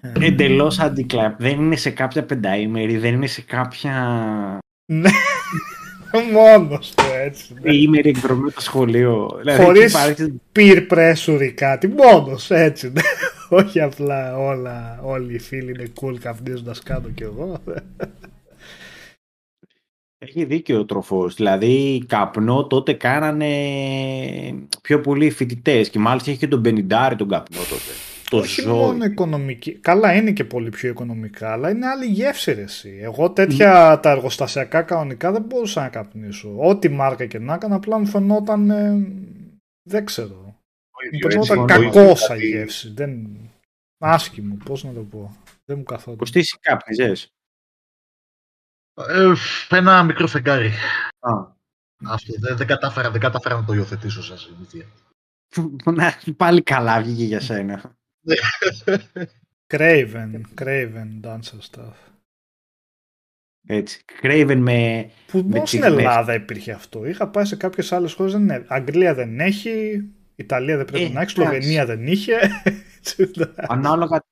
Ε, 0.00 0.12
Εντελώς 0.26 0.78
αντικλαπ. 0.78 1.40
Δεν 1.40 1.60
είναι 1.60 1.76
σε 1.76 1.90
κάποια 1.90 2.24
πενταήμερη, 2.24 2.96
δεν 2.98 3.14
είναι 3.14 3.26
σε 3.26 3.42
κάποια 3.42 3.92
Ναι, 4.92 5.10
μόνος 6.32 6.94
του 6.94 7.04
έτσι. 7.22 7.54
Ναι. 7.54 7.60
τριήμερη 7.60 8.08
εκδρομή 8.08 8.42
από 8.42 8.54
το 8.54 8.60
σχολείο. 8.60 9.36
Δηλαδή, 9.38 9.64
Χωρίς- 9.64 9.94
εκεί 10.08 10.22
υπάρχει- 10.22 10.40
Peer 10.56 10.86
pressure 10.92 11.40
ή 11.42 11.52
κάτι, 11.52 11.88
μόνος 11.88 12.50
έτσι. 12.50 12.90
Ναι. 12.90 13.00
Όχι 13.48 13.80
απλά 13.80 14.36
όλα, 14.38 15.00
όλοι 15.02 15.34
οι 15.34 15.38
φίλοι 15.38 15.70
είναι 15.70 15.92
cool 16.00 16.16
καπνίζοντας 16.20 16.82
κάτω 16.82 17.08
κι 17.10 17.22
εγώ. 17.22 17.62
Έχει 20.24 20.44
δίκιο 20.44 20.78
ο 20.78 20.84
τροφός. 20.84 21.34
Δηλαδή, 21.34 22.04
καπνό 22.08 22.66
τότε 22.66 22.92
κάνανε 22.92 23.48
πιο 24.82 25.00
πολλοί 25.00 25.30
φοιτητές 25.30 25.90
και 25.90 25.98
μάλιστα 25.98 26.30
έχει 26.30 26.38
και 26.38 26.48
τον 26.48 26.60
Μπενιντάρη 26.60 27.16
τον 27.16 27.28
καπνό 27.28 27.58
τότε. 27.58 27.92
Το 28.30 28.36
Όχι 28.38 28.60
ζώο. 28.60 28.74
μόνο 28.76 29.04
οικονομική. 29.04 29.72
Καλά, 29.72 30.14
είναι 30.14 30.32
και 30.32 30.44
πολύ 30.44 30.68
πιο 30.68 30.88
οικονομικά, 30.88 31.52
αλλά 31.52 31.70
είναι 31.70 31.86
άλλη 31.86 32.06
γεύση 32.06 32.52
ρε 32.52 32.62
εσύ. 32.62 32.98
Εγώ 33.02 33.30
τέτοια 33.30 34.00
τα 34.02 34.10
εργοστασιακά 34.10 34.82
κανονικά 34.82 35.32
δεν 35.32 35.42
μπορούσα 35.42 35.80
να 35.80 35.88
καπνίσω. 35.88 36.54
Ό,τι 36.56 36.88
μάρκα 36.88 37.26
και 37.26 37.38
να 37.38 37.54
έκανα, 37.54 37.74
απλά 37.74 37.98
μου 37.98 38.06
φαινόταν. 38.06 38.70
ε, 38.70 39.06
δεν 39.88 40.04
ξέρω. 40.04 40.34
Μου 40.44 41.10
ίδιος, 41.12 41.48
φαινόταν 41.48 41.78
έτσι, 41.80 41.90
κακό 41.90 42.08
το 42.08 42.16
σαν 42.16 42.36
ίδιο, 42.38 42.48
γεύση. 42.48 42.92
Δεν... 42.94 43.26
Άσχημο, 43.98 44.56
πώς 44.64 44.84
να 44.84 44.92
το 44.92 45.00
πω. 45.00 45.36
Δεν 45.64 45.76
μου 45.76 45.84
καθόταν. 45.84 46.16
Κωστήσει 46.16 46.58
κάπνιζες; 46.60 47.32
Ε, 48.94 49.32
ένα 49.76 50.02
μικρό 50.02 50.26
φεγγάρι. 50.26 50.70
Α. 51.20 51.30
Αυτό 52.04 52.32
δεν, 52.40 52.56
δεν, 52.56 52.66
κατάφερα, 52.66 53.10
δεν 53.10 53.20
κατάφερα 53.20 53.54
να 53.54 53.64
το 53.64 53.72
υιοθετήσω 53.72 54.22
σαν 54.22 54.38
συνήθεια. 54.38 54.84
Να, 55.84 56.14
πάλι 56.36 56.62
καλά 56.62 57.02
βγήκε 57.02 57.24
για 57.24 57.40
σένα. 57.40 57.96
Craven, 59.66 60.40
Craven 60.60 61.20
Dancer 61.22 61.58
Stuff. 61.70 61.94
Έτσι. 63.66 64.04
Craven 64.22 64.56
με... 64.56 65.10
Που 65.26 65.38
Με 65.38 65.44
μόνο 65.44 65.66
στην 65.66 65.80
τις 65.80 65.88
Ελλάδα 65.88 66.34
υπήρχε 66.34 66.72
αυτό; 66.72 67.06
Είχα 67.06 67.28
πάει 67.28 67.44
σε 67.44 67.56
κάποιες 67.56 67.92
άλλες 67.92 68.12
χώρες. 68.12 68.32
Δεν 68.32 68.42
είναι. 68.42 68.64
Αγγλία 68.68 69.14
δεν 69.14 69.40
έχει. 69.40 70.02
Ιταλία 70.34 70.76
δεν 70.76 70.84
πρέπει 70.84 71.04
Ε, 71.04 71.08
να 71.08 71.20
έχει. 71.20 71.32
εντάξει. 71.32 71.34
Σλοβενία 71.34 71.86
δεν 71.86 72.06
είχε. 72.06 72.38
Έτσι, 72.98 73.22
εντάξει. 73.22 73.54
Ανάλογα 73.68 74.24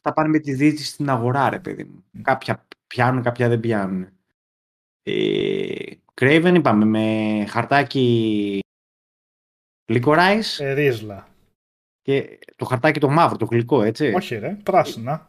θα 0.00 0.12
πάνε 0.12 0.28
με 0.28 0.38
τη 0.38 0.54
δίτη 0.54 0.84
στην 0.84 1.10
αγορά, 1.10 1.48
ρε 1.48 1.58
παιδί 1.58 1.84
μου. 1.84 2.04
Κάποια 2.22 2.66
πιάνουν, 2.88 3.22
κάποια 3.22 3.48
δεν 3.48 3.60
πιάνουν. 3.60 4.08
Ε, 5.02 5.74
Craven 6.20 6.52
είπαμε 6.56 6.84
με 6.84 7.44
χαρτάκι 7.48 8.60
Licorice 9.92 10.58
Ε, 10.58 10.72
ρίζλα. 10.72 11.28
και 12.02 12.38
το 12.56 12.64
χαρτάκι 12.64 13.00
το 13.00 13.08
μαύρο, 13.08 13.36
το 13.36 13.44
γλυκό, 13.44 13.82
έτσι. 13.82 14.12
Όχι, 14.16 14.36
ρε. 14.36 14.54
Πράσινα. 14.62 15.28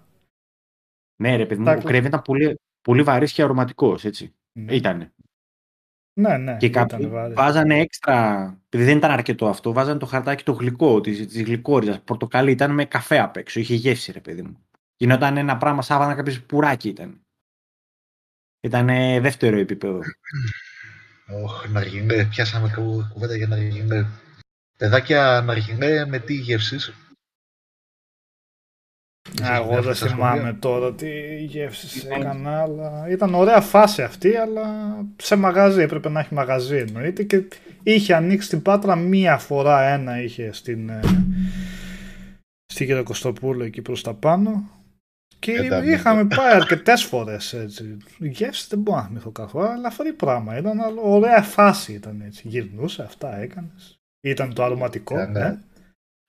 Ναι, 1.22 1.36
ρε 1.36 1.46
παιδί 1.46 1.60
μου, 1.60 1.66
Τα 1.66 1.72
ο 1.74 1.82
Craven 1.84 2.06
ήταν 2.06 2.22
πολύ, 2.22 2.60
πολύ 2.82 3.04
βαρύς 3.04 3.34
και 3.34 3.44
αρωματικός, 3.44 4.06
έτσι. 4.06 4.34
Ναι, 4.52 4.76
Ήτανε. 4.76 5.14
ναι. 6.14 6.38
ναι 6.38 6.58
Και 6.58 6.66
ήταν 6.66 6.88
κάποιοι 6.88 7.08
βάρη. 7.08 7.34
βάζανε 7.34 7.80
έξτρα, 7.80 8.44
επειδή 8.66 8.84
δεν 8.84 8.98
ήταν 8.98 9.12
αρκετό 9.12 9.48
αυτό, 9.48 9.74
βάζανε 9.74 10.00
το 10.00 10.06
χαρτάκι 10.06 10.44
το 10.44 10.52
γλυκό, 10.52 11.02
της, 11.02 11.28
της 11.28 11.42
γλυκόριζας. 11.44 12.02
Πορτοκαλί 12.02 12.52
ήταν 12.52 12.72
με 12.74 12.86
καφέ 12.86 13.20
απ' 13.20 13.38
έξω, 13.38 13.60
είχε 13.60 13.76
γεύση 13.76 14.12
ρε 14.12 14.20
παιδί 14.20 14.42
μου. 14.42 14.64
Γινόταν 14.98 15.38
ένα 15.38 15.58
πράγμα 15.58 15.82
σαν 15.82 16.08
να 16.08 16.16
κάποιος 16.16 16.42
πουράκι 16.44 16.90
ήταν. 16.90 17.22
Ήταν 18.62 18.88
δεύτερο 19.22 19.58
επίπεδο. 19.58 20.00
Ωχ, 21.44 21.70
ναργινέ. 21.70 22.26
Πιάσαμε 22.26 22.72
κου- 22.76 23.08
κουβέντα 23.14 23.36
για 23.36 23.48
ναργινέ. 23.48 24.08
Παιδάκια 24.78 25.42
ναργινέ 25.46 26.06
με 26.06 26.20
τι 26.20 26.34
γεύσεις; 26.34 26.94
Εγώ 29.42 29.82
δεν 29.82 29.96
θυμάμαι 29.96 30.54
τώρα 30.54 30.94
τι 30.94 31.44
γεύσεις 31.44 32.04
έκανα, 32.04 32.62
αλλά 32.62 33.10
ήταν 33.10 33.34
ωραία 33.34 33.62
φάση 33.62 34.04
αυτή, 34.04 34.36
αλλά 34.36 34.96
σε 35.18 35.36
μαγαζί, 35.36 35.82
έπρεπε 35.82 36.10
να 36.10 36.20
έχει 36.20 36.34
μαγαζί 36.34 36.76
εννοείται 36.78 37.24
και 37.24 37.44
είχε 37.84 38.14
ανοίξει 38.16 38.50
την 38.50 38.62
Πάτρα 38.62 38.96
μία 38.96 39.38
φορά 39.38 39.82
ένα 39.82 40.22
είχε 40.22 40.52
στην, 40.52 40.90
ε, 40.90 41.00
στη 42.66 42.86
Κυριακοστοπούλου 42.86 43.64
εκεί 43.64 43.82
προς 43.82 44.02
τα 44.04 44.14
πάνω 44.14 44.70
και 45.40 45.52
είχαμε 45.84 46.28
πάει 46.28 46.54
αρκετές 46.54 47.04
φορές 47.04 47.54
έτσι. 47.54 47.98
Γεύση 48.18 48.68
δεν 48.70 48.80
μπορώ 48.80 48.98
να 48.98 49.06
θυμηθώ 49.06 49.32
καθόλου, 49.32 49.68
αλλά 49.68 49.88
αυτό 49.88 50.04
πράγμα 50.14 50.58
ήταν. 50.58 50.80
Ωραία 51.04 51.42
φάση 51.42 51.94
ήταν 51.94 52.22
έτσι. 52.22 52.48
Γυρνούσε, 52.48 53.04
αυτά 53.04 53.38
έκανες. 53.38 54.00
Ήταν 54.22 54.54
το 54.54 54.64
αρωματικό. 54.64 55.16
Ναι, 55.16 55.26
ναι. 55.26 55.46
Ε; 55.46 55.60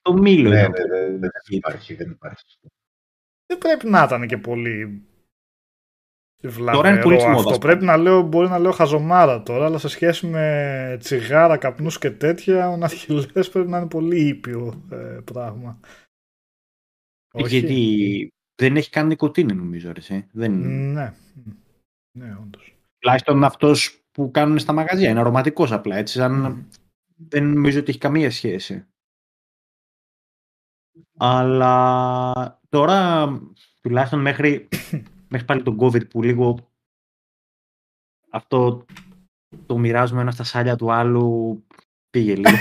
Το 0.03 0.13
μήλο. 0.13 0.49
Ναι, 0.49 0.63
ναι, 0.63 0.69
ναι, 0.69 1.19
δεν 1.19 1.31
υπάρχει, 1.49 1.95
δεν 1.95 2.11
υπάρχει. 2.11 2.59
Δεν 3.47 3.59
πρέπει 3.59 3.89
να 3.89 4.03
ήταν 4.03 4.27
και 4.27 4.39
πολύ 4.39 5.05
Τώρα 6.73 6.89
είναι 6.89 7.01
πολύ 7.01 7.23
αυτό. 7.23 7.59
Πρέπει 7.59 7.85
να 7.85 7.97
λέω, 7.97 8.23
μπορεί 8.23 8.49
να 8.49 8.59
λέω 8.59 8.71
χαζομάρα 8.71 9.43
τώρα, 9.43 9.65
αλλά 9.65 9.79
σε 9.79 9.89
σχέση 9.89 10.27
με 10.27 10.97
τσιγάρα, 11.01 11.57
καπνούς 11.57 11.99
και 11.99 12.11
τέτοια, 12.11 12.71
ο 12.71 12.77
Ναθιλές 12.77 13.51
πρέπει 13.51 13.69
να 13.69 13.79
είναι 13.79 13.89
πολύ 13.89 14.29
ήπιο 14.29 14.87
ε, 14.91 15.19
πράγμα. 15.25 15.81
Γιατί 17.35 18.33
δεν 18.61 18.77
έχει 18.77 18.91
καν 18.91 19.07
νοικοτήνη 19.07 19.53
νομίζω, 19.53 19.93
ρε, 19.93 20.27
Δεν... 20.33 20.53
Ναι, 20.93 21.15
ναι, 22.19 22.37
όντως. 22.43 22.75
Τουλάχιστον 22.99 23.45
αυτός 23.45 24.05
που 24.11 24.31
κάνουν 24.31 24.59
στα 24.59 24.73
μαγαζιά, 24.73 25.11
είναι 25.11 25.21
αρωματικός 25.21 25.73
απλά, 25.73 25.97
έτσι, 25.97 26.19
σαν... 26.19 26.67
δεν 27.17 27.53
νομίζω 27.53 27.81
ότι 27.81 27.91
έχει 27.91 27.99
καμία 27.99 28.31
σχέση. 28.31 28.87
Αλλά 31.19 32.61
τώρα, 32.69 33.29
τουλάχιστον 33.81 34.21
μέχρι, 34.21 34.69
μέχρι 35.31 35.47
πάλι 35.47 35.63
τον 35.63 35.79
COVID 35.81 36.09
που 36.09 36.23
λίγο 36.23 36.71
αυτό 38.31 38.85
το 39.67 39.79
μοιράζουμε 39.79 40.21
ένα 40.21 40.31
στα 40.31 40.45
σάλια 40.45 40.77
του 40.77 40.93
άλλου 40.93 41.65
πήγε 42.11 42.35
λίγο. 42.35 42.57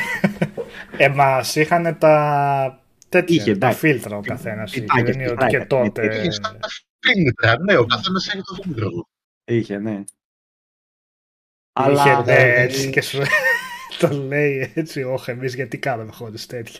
ε, 0.97 1.09
μας 1.09 1.55
είχαν 1.55 1.97
τα 1.97 2.83
τέτοια, 3.09 3.35
είχε, 3.35 3.55
τα 3.55 3.71
φίλτρα 3.71 4.17
ο 4.17 4.21
καθένας. 4.21 4.71
Δεν 5.03 5.13
είναι 5.13 5.29
ότι 5.29 5.45
και 5.45 5.65
τότε... 5.65 6.05
Είχε 6.05 6.31
στα 6.31 6.59
φίλτρα, 6.99 7.59
ναι, 7.59 7.77
ο 7.77 7.85
καθένας 7.85 8.27
έχει 8.27 8.41
το 8.43 8.61
φίλτρο 8.63 8.89
του. 8.89 9.09
Είχε, 9.45 9.77
ναι. 9.77 10.03
Αλλά... 11.73 12.01
Είχε, 12.01 12.21
ναι, 12.23 12.53
έτσι 12.61 12.89
και 12.89 13.01
σου 13.01 13.21
το 13.99 14.07
λέει 14.07 14.71
έτσι, 14.75 15.03
όχι 15.03 15.31
εμείς 15.31 15.55
γιατί 15.55 15.77
κάναμε 15.77 16.11
χωρίς 16.11 16.45
τέτοια. 16.45 16.79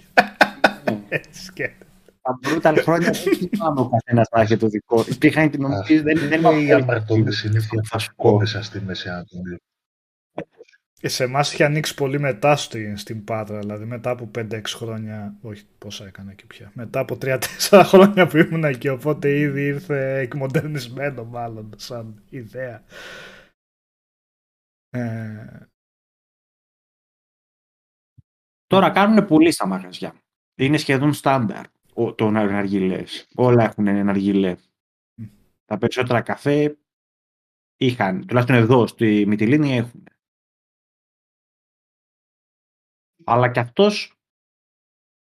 Ναι. 0.84 1.02
έτσι 1.18 1.44
σκέφτεται. 1.44 1.84
Τα 2.22 2.40
brutal 2.44 2.80
χρόνια 2.82 3.12
δεν 3.12 3.50
θυμάμαι 3.50 3.80
ο 3.80 3.90
καθένας 3.90 4.28
να 4.32 4.42
έχει 4.42 4.58
το 4.58 4.68
δικό. 4.68 5.06
Υπήρχαν 5.08 5.50
την 5.50 5.62
νομική. 5.62 6.00
Δεν 6.00 6.18
είναι 6.18 6.62
η 6.62 6.72
αμαρτωλή 6.72 7.32
συνήθεια 7.32 7.82
κόβεσαι 8.16 8.64
στη 8.64 8.82
Μέση 8.82 9.10
Ανατολή. 9.10 9.62
Ε, 11.02 11.08
σε 11.08 11.24
εμάς 11.24 11.54
είχε 11.54 11.66
ανοίξει 11.66 11.94
πολύ 11.94 12.20
μετά 12.20 12.56
στην, 12.56 12.98
στην 12.98 13.24
Πάτρα, 13.24 13.60
δηλαδή 13.60 13.86
μετά 13.86 14.10
από 14.10 14.32
5-6 14.38 14.62
χρόνια, 14.66 15.38
όχι 15.42 15.66
πόσα 15.78 16.06
έκανα 16.06 16.32
εκεί 16.32 16.46
πια, 16.48 16.72
μετά 16.74 17.00
από 17.00 17.18
3-4 17.22 17.40
χρόνια 17.92 18.28
που 18.28 18.38
ήμουν 18.38 18.64
εκεί, 18.64 18.88
οπότε 18.88 19.40
ήδη 19.40 19.66
ήρθε 19.66 20.18
εκμοντερνισμένο 20.18 21.26
μάλλον 21.26 21.74
σαν 21.78 22.24
ιδέα. 22.30 22.84
Ε... 24.90 25.70
Τώρα 28.68 28.90
κάνουν 28.90 29.26
πολύ 29.26 29.52
στα 29.52 29.68
μαγαζιά. 29.68 30.14
Είναι 30.56 30.78
σχεδόν 30.78 31.14
στάνταρ 31.14 31.66
το 32.16 32.26
εναργυλές. 32.26 33.28
Όλα 33.36 33.64
έχουν 33.64 33.88
εναργυλέ. 33.88 34.56
Τα 35.66 35.78
περισσότερα 35.78 36.22
καφέ 36.22 36.78
είχαν, 37.78 38.26
τουλάχιστον 38.26 38.58
εδώ 38.58 38.88
στη 38.88 39.26
Μυτιλίνη 39.28 39.78
έχουν. 39.78 40.04
Αλλά 43.30 43.52
και 43.52 43.60
αυτός 43.60 44.14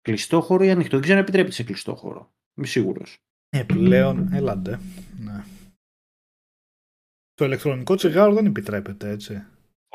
κλειστό 0.02 0.42
χώρο 0.42 0.64
ή 0.64 0.70
ανοιχτό. 0.70 0.92
Δεν 0.92 1.02
ξέρω 1.02 1.18
αν 1.18 1.24
επιτρέπεται 1.24 1.56
σε 1.56 1.64
κλειστό 1.64 1.96
χώρο. 1.96 2.32
Είμαι 2.58 2.68
σίγουρος. 2.68 3.18
Ε, 3.50 3.64
πλέον, 3.64 4.34
έλαντε. 4.34 4.80
Ναι. 5.20 5.44
Το 7.34 7.46
ηλεκτρονικό 7.46 7.96
τσιγάρο 7.96 8.34
δεν 8.34 8.46
επιτρέπεται, 8.46 9.10
έτσι. 9.10 9.46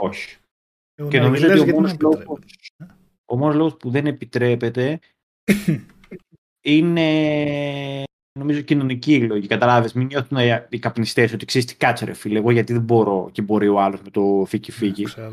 Όχι. 0.00 0.36
Ε, 0.94 1.08
και 1.08 1.20
νομίζω 1.20 1.50
ότι 1.50 1.72
ο 3.24 3.36
μόνος 3.36 3.54
λόγος 3.54 3.76
που 3.76 3.90
δεν 3.90 4.06
επιτρέπεται 4.06 5.00
είναι 6.64 8.04
νομίζω 8.38 8.60
κοινωνική 8.60 9.26
λόγη. 9.26 9.46
Καταλάβει, 9.46 9.90
μην 9.94 10.06
νιώθουν 10.06 10.38
οι 10.68 10.78
καπνιστές 10.78 11.32
ότι 11.32 11.44
ξέρεις 11.44 11.66
τι 11.66 11.76
κάτσε, 11.76 12.04
ρε 12.04 12.12
φίλε. 12.12 12.38
Εγώ 12.38 12.50
γιατί 12.50 12.72
δεν 12.72 12.82
μπορώ 12.82 13.28
και 13.32 13.42
μπορεί 13.42 13.68
ο 13.68 13.80
άλλος 13.80 14.02
με 14.02 14.10
το 14.10 14.44
φίκι 14.46 14.72
φίκι. 14.72 15.04
Ναι, 15.04 15.30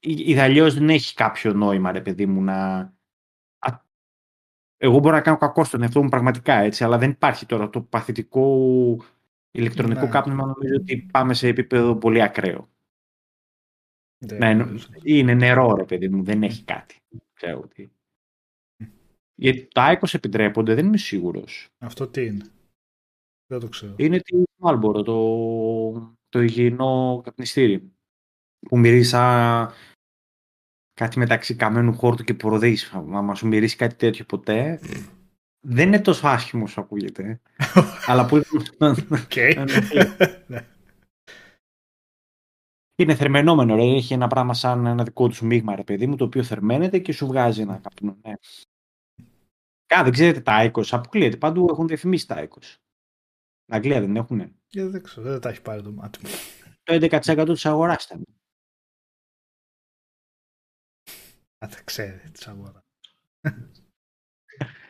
ιδαλλιώς 0.00 0.74
δεν 0.74 0.88
έχει 0.90 1.14
κάποιο 1.14 1.52
νόημα, 1.52 1.92
ρε 1.92 2.00
παιδί 2.00 2.26
μου, 2.26 2.42
να. 2.42 2.92
Εγώ 4.82 4.98
μπορώ 4.98 5.14
να 5.14 5.22
κάνω 5.22 5.36
κακό 5.36 5.64
στον 5.64 5.82
εαυτό 5.82 6.02
μου 6.02 6.08
πραγματικά 6.08 6.54
έτσι, 6.54 6.84
αλλά 6.84 6.98
δεν 6.98 7.10
υπάρχει 7.10 7.46
τώρα 7.46 7.70
το 7.70 7.82
παθητικό 7.82 8.96
ηλεκτρονικό 9.50 10.00
ναι. 10.00 10.08
κάπνισμα. 10.08 10.46
Νομίζω 10.46 10.74
ότι 10.76 11.08
πάμε 11.12 11.34
σε 11.34 11.48
επίπεδο 11.48 11.96
πολύ 11.96 12.22
ακραίο. 12.22 12.68
Ναι, 14.26 14.54
ναι, 14.54 14.66
είναι 15.02 15.34
νερό, 15.34 15.74
ρε 15.74 15.84
παιδί 15.84 16.08
μου, 16.08 16.22
δεν 16.22 16.42
έχει 16.42 16.64
κάτι. 16.64 16.96
Ξέρω 17.32 17.60
ότι. 17.60 17.92
Γιατί 19.34 19.68
τα 19.72 19.98
20 20.00 20.14
επιτρέπονται, 20.14 20.74
δεν 20.74 20.86
είμαι 20.86 20.96
σίγουρος. 20.96 21.68
Αυτό 21.78 22.08
τι 22.08 22.26
είναι; 22.26 22.44
Δεν 23.46 23.60
το 23.60 23.68
ξέρω. 23.68 23.94
Είναι 23.96 24.18
τη 24.18 24.42
Μάλμπορο, 24.56 25.02
το, 25.02 26.16
το 26.28 26.40
υγιεινό 26.40 27.20
καπνιστήρι 27.24 27.92
που 28.68 28.78
μυρίσα 28.78 29.72
κάτι 30.94 31.18
μεταξύ 31.18 31.54
καμένου 31.54 31.94
χόρτου 31.94 32.24
και 32.24 32.34
προδείς, 32.34 32.92
μα 33.06 33.34
σου 33.34 33.46
μυρίσει 33.46 33.76
κάτι 33.76 33.94
τέτοιο 33.94 34.24
ποτέ, 34.24 34.80
δεν 35.60 35.86
είναι 35.86 36.00
τόσο 36.00 36.28
άσχημο 36.28 36.64
όσο 36.64 36.80
ακούγεται. 36.80 37.40
αλλά 38.06 38.26
που... 38.26 38.42
Ναι. 40.46 40.66
είναι 42.94 43.14
θερμενόμενο, 43.14 43.74
ρε. 43.74 43.82
Έχει 43.82 44.12
ένα 44.12 44.26
πράγμα 44.26 44.54
σαν 44.54 44.86
ένα 44.86 45.04
δικό 45.04 45.28
του 45.28 45.46
μείγμα, 45.46 45.76
ρε 45.76 45.84
παιδί 45.84 46.06
μου, 46.06 46.16
το 46.16 46.24
οποίο 46.24 46.42
θερμαίνεται 46.42 46.98
και 46.98 47.12
σου 47.12 47.26
βγάζει 47.26 47.60
ένα 47.60 47.78
καπνό. 47.78 48.16
Ναι. 48.22 48.32
Κα, 49.86 50.02
δεν 50.02 50.12
ξέρετε 50.12 50.40
τα 50.40 50.70
20, 50.72 50.82
αποκλείεται. 50.90 51.36
Παντού 51.36 51.66
έχουν 51.70 51.86
διαφημίσει 51.86 52.26
τα 52.26 52.48
20. 52.48 52.58
Αγγλία 53.66 54.00
δεν 54.00 54.16
έχουνε. 54.16 54.52
Ε, 54.72 54.86
δεν 54.86 55.02
ξέρω, 55.02 55.30
δεν 55.30 55.40
τα 55.40 55.48
έχει 55.48 55.62
πάρει 55.62 55.82
το 55.82 55.92
μάτι 55.92 56.18
μου. 56.22 56.30
Το 56.82 56.94
11% 56.94 57.44
της 57.46 57.66
αγοράς 57.66 58.04
ήταν. 58.04 58.24
Δεν 61.68 61.84
ξέρει 61.84 62.30
τι 62.30 62.44
αγοράς. 62.48 62.84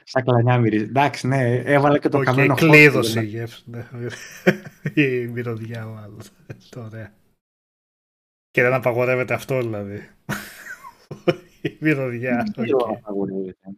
Σαν 0.05 0.25
κλανιά 0.25 0.55
Εντάξει, 0.73 1.27
ναι, 1.27 1.55
έβαλε 1.55 1.99
και 1.99 2.09
το 2.09 2.19
okay, 2.19 2.25
καμένο 2.25 2.55
χώρο. 2.55 2.71
Κλείδωσε 2.71 3.21
η 3.21 3.25
γεύση. 3.25 3.65
Ναι. 3.67 3.87
η 4.95 5.27
μυρωδιά 5.27 5.87
μάλλον. 5.87 6.21
Ωραία. 6.87 7.15
Και 8.51 8.63
δεν 8.63 8.73
απαγορεύεται 8.73 9.35
αυτό 9.35 9.61
δηλαδή. 9.61 10.11
η 11.63 11.77
μυρωδιά. 11.81 12.53
Δεν 12.57 12.75
απαγορεύεται. 12.97 13.69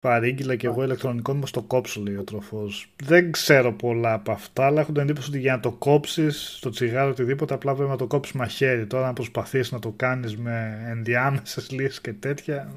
Παρήγγειλα 0.00 0.56
και 0.56 0.66
εγώ 0.66 0.82
ηλεκτρονικό 0.82 1.34
μου 1.34 1.46
στο 1.46 1.62
κόψω, 1.62 2.00
λέει 2.00 2.16
ο 2.16 2.24
τροφός. 2.24 2.92
Δεν 3.02 3.32
ξέρω 3.32 3.72
πολλά 3.72 4.12
από 4.12 4.32
αυτά, 4.32 4.66
αλλά 4.66 4.80
έχω 4.80 4.92
την 4.92 5.02
εντύπωση 5.02 5.28
ότι 5.28 5.38
για 5.38 5.54
να 5.54 5.60
το 5.60 5.72
κόψεις 5.72 6.56
στο 6.56 6.70
τσιγάρο 6.70 7.10
οτιδήποτε, 7.10 7.54
απλά 7.54 7.74
πρέπει 7.74 7.90
να 7.90 7.96
το 7.96 8.06
κόψεις 8.06 8.34
μαχαίρι. 8.34 8.86
Τώρα, 8.86 9.06
να 9.06 9.12
προσπαθείς 9.12 9.72
να 9.72 9.78
το 9.78 9.92
κάνεις 9.92 10.36
με 10.36 10.84
ενδιάμεσες 10.86 11.70
λύσεις 11.70 12.00
και 12.00 12.12
τέτοια. 12.12 12.72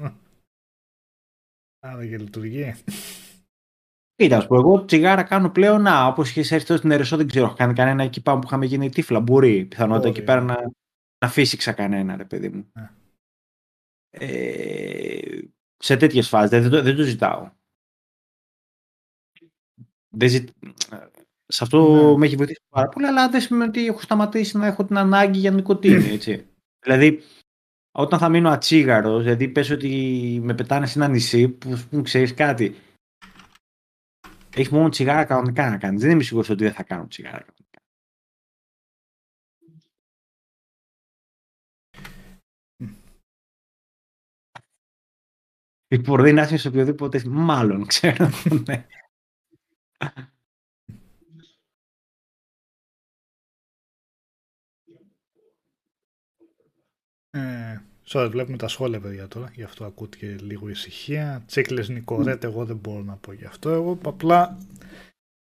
Άρα 1.80 2.06
και 2.06 2.18
λειτουργεί. 2.18 2.74
Κοίτα, 4.14 4.36
ας 4.36 4.46
πω, 4.46 4.56
εγώ 4.56 4.84
τσιγάρα 4.84 5.22
κάνω 5.22 5.50
πλέον. 5.50 5.82
Να, 5.82 6.06
όπως 6.06 6.30
είχες 6.30 6.52
έρθει 6.52 6.76
στην 6.76 6.90
Ερεσό, 6.90 7.16
δεν 7.16 7.26
ξέρω. 7.26 7.44
Έχω 7.44 7.54
κάνει 7.54 7.74
κανένα 7.74 8.02
εκεί 8.02 8.22
πάνω 8.22 8.38
που 8.38 8.46
είχαμε 8.46 8.66
γίνει 8.66 8.90
τύφλα. 8.90 9.20
Μπορεί 9.20 9.64
πιθανότητα 9.64 10.08
εκεί 10.08 10.22
πέρα 10.22 10.40
να, 10.40 10.56
να 11.24 11.28
φύσηξα 11.28 11.72
κανένα, 11.72 12.16
ρε 12.16 12.24
παιδί 12.24 12.48
μου. 12.48 12.66
Ναι. 12.72 12.90
Ε, 14.10 15.40
σε 15.76 15.96
τέτοιες 15.96 16.28
φάσεις. 16.28 16.50
Δεν, 16.50 16.70
δεν, 16.70 16.84
δεν, 16.84 16.96
το 16.96 17.02
ζητάω. 17.02 17.50
Δεν 20.08 20.28
ζη... 20.28 20.44
Σε 21.46 21.64
αυτό 21.64 22.10
ναι. 22.10 22.18
με 22.18 22.26
έχει 22.26 22.36
βοηθήσει 22.36 22.60
πάρα 22.68 22.88
πολύ, 22.88 23.06
αλλά 23.06 23.28
δεν 23.28 23.40
σημαίνει 23.40 23.68
ότι 23.68 23.86
έχω 23.86 24.00
σταματήσει 24.00 24.56
να 24.56 24.66
έχω 24.66 24.84
την 24.84 24.98
ανάγκη 24.98 25.38
για 25.38 25.50
νοικοτήνη, 25.50 26.08
έτσι. 26.08 26.46
δηλαδή, 26.84 27.22
όταν 27.96 28.18
θα 28.18 28.28
μείνω 28.28 28.50
ατσίγαρος, 28.50 29.22
δηλαδή 29.22 29.48
πες 29.48 29.70
ότι 29.70 30.40
με 30.42 30.54
πετάνε 30.54 30.86
σε 30.86 30.98
ένα 30.98 31.08
νησί 31.08 31.48
που, 31.48 31.80
που 31.90 32.02
ξέρεις 32.02 32.34
κάτι. 32.34 32.76
Έχεις 34.54 34.68
μόνο 34.68 34.88
τσιγάρα 34.88 35.24
κανονικά 35.24 35.70
να 35.70 35.78
κάνεις. 35.78 36.00
Δεν 36.00 36.10
είμαι 36.10 36.22
σίγουρος 36.22 36.48
ότι 36.48 36.64
δεν 36.64 36.72
θα 36.72 36.82
κάνω 36.82 37.06
τσιγάρα 37.06 37.44
μπορεί 45.98 46.32
να 46.32 46.42
είσαι 46.42 46.56
σε 46.56 46.68
οποιοδήποτε. 46.68 47.22
Μάλλον 47.26 47.86
ξέρω. 47.92 48.30
Ναι. 48.66 48.86
Ε, 57.30 57.82
sorry, 58.06 58.28
βλέπουμε 58.30 58.56
τα 58.56 58.68
σχόλια 58.68 59.00
παιδιά 59.00 59.28
τώρα, 59.28 59.50
γι' 59.54 59.62
αυτό 59.62 59.84
ακούτηκε 59.84 60.36
λίγο 60.40 60.68
ησυχία. 60.68 61.42
Τσίκλες 61.46 61.88
Νικορέτ, 61.88 62.44
εγώ 62.44 62.64
δεν 62.64 62.76
μπορώ 62.76 63.02
να 63.02 63.16
πω 63.16 63.32
γι' 63.32 63.44
αυτό. 63.44 63.70
Εγώ 63.70 63.98
απλά 64.04 64.58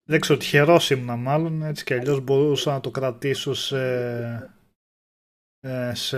δεν 0.09 0.19
ξέρω, 0.19 0.39
τυχερός 0.39 0.89
ήμουν 0.89 1.19
μάλλον, 1.19 1.63
έτσι 1.63 1.83
κι 1.83 1.93
αλλιώς 1.93 2.19
μπορούσα 2.21 2.71
να 2.71 2.79
το 2.79 2.91
κρατήσω 2.91 3.53
σε, 3.53 3.77
ε, 5.61 5.91
σε 5.93 6.17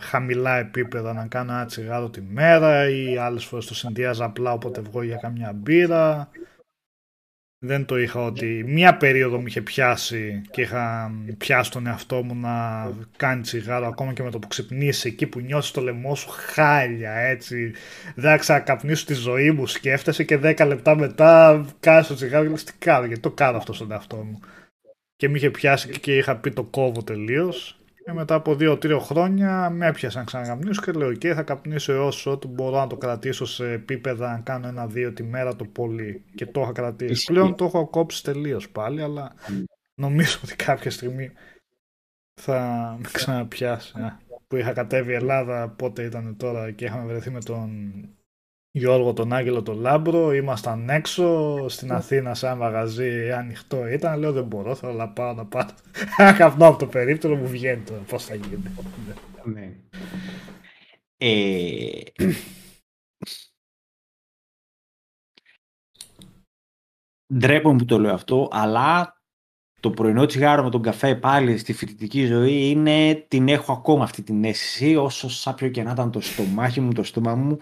χαμηλά 0.00 0.56
επίπεδα, 0.56 1.12
να 1.12 1.26
κάνω 1.26 1.52
ένα 1.52 1.64
τσιγάρο 1.66 2.10
τη 2.10 2.20
μέρα 2.20 2.88
ή 2.88 3.16
άλλες 3.16 3.44
φορές 3.44 3.66
το 3.66 3.74
συνδυάζα 3.74 4.24
απλά 4.24 4.52
όποτε 4.52 4.80
βγω 4.80 5.02
για 5.02 5.16
καμιά 5.16 5.52
μπύρα. 5.52 6.30
Δεν 7.58 7.84
το 7.84 7.98
είχα 7.98 8.24
ότι 8.24 8.64
μία 8.66 8.96
περίοδο 8.96 9.40
μου 9.40 9.46
είχε 9.46 9.60
πιάσει 9.60 10.42
και 10.50 10.60
είχα 10.60 11.12
πιάσει 11.38 11.70
τον 11.70 11.86
εαυτό 11.86 12.22
μου 12.22 12.34
να 12.34 12.88
κάνει 13.16 13.42
τσιγάρο 13.42 13.86
ακόμα 13.86 14.12
και 14.12 14.22
με 14.22 14.30
το 14.30 14.38
που 14.38 14.48
ξυπνήσει 14.48 15.08
εκεί 15.08 15.26
που 15.26 15.40
νιώσεις 15.40 15.70
το 15.70 15.80
λαιμό 15.80 16.14
σου 16.14 16.28
χάλια 16.30 17.12
έτσι. 17.12 17.72
Δεν 18.14 18.30
θα 18.30 18.36
ξανακαπνίσω 18.36 19.04
τη 19.06 19.14
ζωή 19.14 19.50
μου 19.50 19.66
σκέφτεσαι 19.66 20.24
και 20.24 20.40
10 20.42 20.66
λεπτά 20.66 20.96
μετά 20.96 21.64
κάνεις 21.80 22.06
το 22.06 22.14
τσιγάρο 22.14 22.44
και 22.44 22.50
λες 22.50 22.64
τι 22.64 22.72
κάνω 22.78 23.06
γιατί 23.06 23.22
το 23.22 23.30
κάνω 23.30 23.56
αυτό 23.56 23.72
στον 23.72 23.92
εαυτό 23.92 24.16
μου 24.16 24.40
και 25.16 25.28
με 25.28 25.36
είχε 25.36 25.50
πιάσει 25.50 25.90
και 26.00 26.16
είχα 26.16 26.36
πει 26.36 26.50
το 26.50 26.64
κόβω 26.64 27.02
τελείως 27.02 27.75
και 28.06 28.12
μετά 28.12 28.34
από 28.34 28.54
δύο-τρία 28.54 28.98
χρόνια 28.98 29.70
με 29.70 29.86
έπιασαν 29.86 30.24
ξανακαπνίσω 30.24 30.82
και 30.82 30.92
λέω: 30.92 31.08
OK, 31.08 31.26
θα 31.26 31.42
καπνίσω 31.42 31.92
έως 31.92 32.26
ότου 32.26 32.48
μπορώ 32.48 32.78
να 32.78 32.86
το 32.86 32.96
κρατήσω 32.96 33.44
σε 33.44 33.70
επίπεδα 33.70 34.32
να 34.32 34.40
κάνω 34.40 34.68
ένα-δύο 34.68 35.12
τη 35.12 35.22
μέρα 35.22 35.56
το 35.56 35.64
πολύ. 35.64 36.24
Και 36.34 36.46
το 36.46 36.60
είχα 36.60 36.72
κρατήσει. 36.72 37.24
Πλέον 37.24 37.54
το 37.54 37.64
έχω 37.64 37.88
κόψει 37.88 38.22
τελείως 38.22 38.68
πάλι, 38.68 39.02
αλλά 39.02 39.34
νομίζω 39.94 40.38
ότι 40.44 40.56
κάποια 40.56 40.90
στιγμή 40.90 41.30
θα 42.40 42.60
με 42.98 43.08
ξαναπιάσει. 43.12 43.92
Που 44.46 44.56
είχα 44.56 44.72
κατέβει 44.72 45.12
Ελλάδα, 45.12 45.68
πότε 45.68 46.02
ήταν 46.02 46.36
τώρα 46.36 46.70
και 46.70 46.84
είχαμε 46.84 47.06
βρεθεί 47.06 47.30
με 47.30 47.40
τον 47.40 47.92
Γιώργο 48.76 49.12
τον 49.12 49.32
Άγγελο 49.32 49.62
τον 49.62 49.78
Λάμπρο, 49.78 50.32
ήμασταν 50.32 50.88
έξω 50.88 51.68
στην 51.68 51.92
Αθήνα 51.92 52.34
σε 52.34 52.46
ένα 52.46 52.54
μαγαζί 52.54 53.32
ανοιχτό 53.32 53.86
ήταν, 53.88 54.18
λέω 54.18 54.32
δεν 54.32 54.44
μπορώ, 54.44 54.74
θέλω 54.74 54.92
να 54.92 55.08
πάω 55.08 55.32
να 55.34 55.46
πάω. 55.46 55.66
Καπνώ 56.38 56.66
από 56.66 56.78
το 56.78 56.86
περίπτερο 56.86 57.36
μου 57.36 57.48
βγαίνει 57.48 57.82
τώρα, 57.82 58.00
πώς 58.00 58.24
θα 58.24 58.34
γίνει. 58.34 58.62
Ναι. 59.44 59.72
Ε... 61.16 62.00
Ντρέπομαι 67.38 67.78
που 67.78 67.84
το 67.84 67.98
λέω 67.98 68.14
αυτό, 68.14 68.48
αλλά 68.52 69.20
το 69.80 69.90
πρωινό 69.90 70.26
τσιγάρο 70.26 70.62
με 70.62 70.70
τον 70.70 70.82
καφέ 70.82 71.14
πάλι 71.14 71.58
στη 71.58 71.72
φοιτητική 71.72 72.26
ζωή 72.26 72.70
είναι, 72.70 73.24
την 73.28 73.48
έχω 73.48 73.72
ακόμα 73.72 74.04
αυτή 74.04 74.22
την 74.22 74.44
αίσθηση, 74.44 74.96
όσο 74.96 75.28
σάπιο 75.28 75.68
και 75.68 75.82
να 75.82 75.90
ήταν 75.90 76.10
το 76.10 76.20
στομάχι 76.20 76.80
μου, 76.80 76.92
το 76.92 77.02
στόμα 77.02 77.34
μου, 77.34 77.58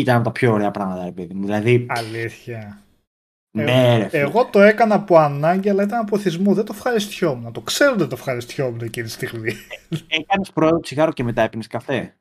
ήταν 0.00 0.14
από 0.16 0.24
τα 0.24 0.32
πιο 0.32 0.52
ωραία 0.52 0.70
πράγματα, 0.70 1.04
ρε 1.04 1.12
παιδί 1.12 1.34
μου. 1.34 1.44
Δηλαδή... 1.44 1.86
Αλήθεια. 1.88 2.80
Ναι, 3.50 3.94
εγώ, 3.94 4.08
εγώ 4.12 4.44
το 4.44 4.60
έκανα 4.60 4.94
από 4.94 5.18
ανάγκη, 5.18 5.68
αλλά 5.68 5.82
ήταν 5.82 6.00
από 6.00 6.18
θυσμό. 6.18 6.54
Δεν 6.54 6.64
το 6.64 6.72
ευχαριστιόμουν. 6.76 7.52
Το 7.52 7.60
ξέρω 7.60 7.90
ότι 7.90 7.98
δεν 7.98 8.08
το 8.08 8.14
ευχαριστιόμουν 8.18 8.80
εκείνη 8.80 9.06
τη 9.06 9.12
στιγμή. 9.12 9.52
Έκανες 10.06 10.50
πρώτο 10.50 10.80
τσιγάρο 10.80 11.12
και 11.12 11.22
μετά 11.22 11.42
έπινες 11.42 11.66
καφέ. 11.66 12.16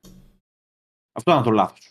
Αυτό 1.11 1.31
ήταν 1.31 1.43
το 1.43 1.51
λάθος. 1.51 1.89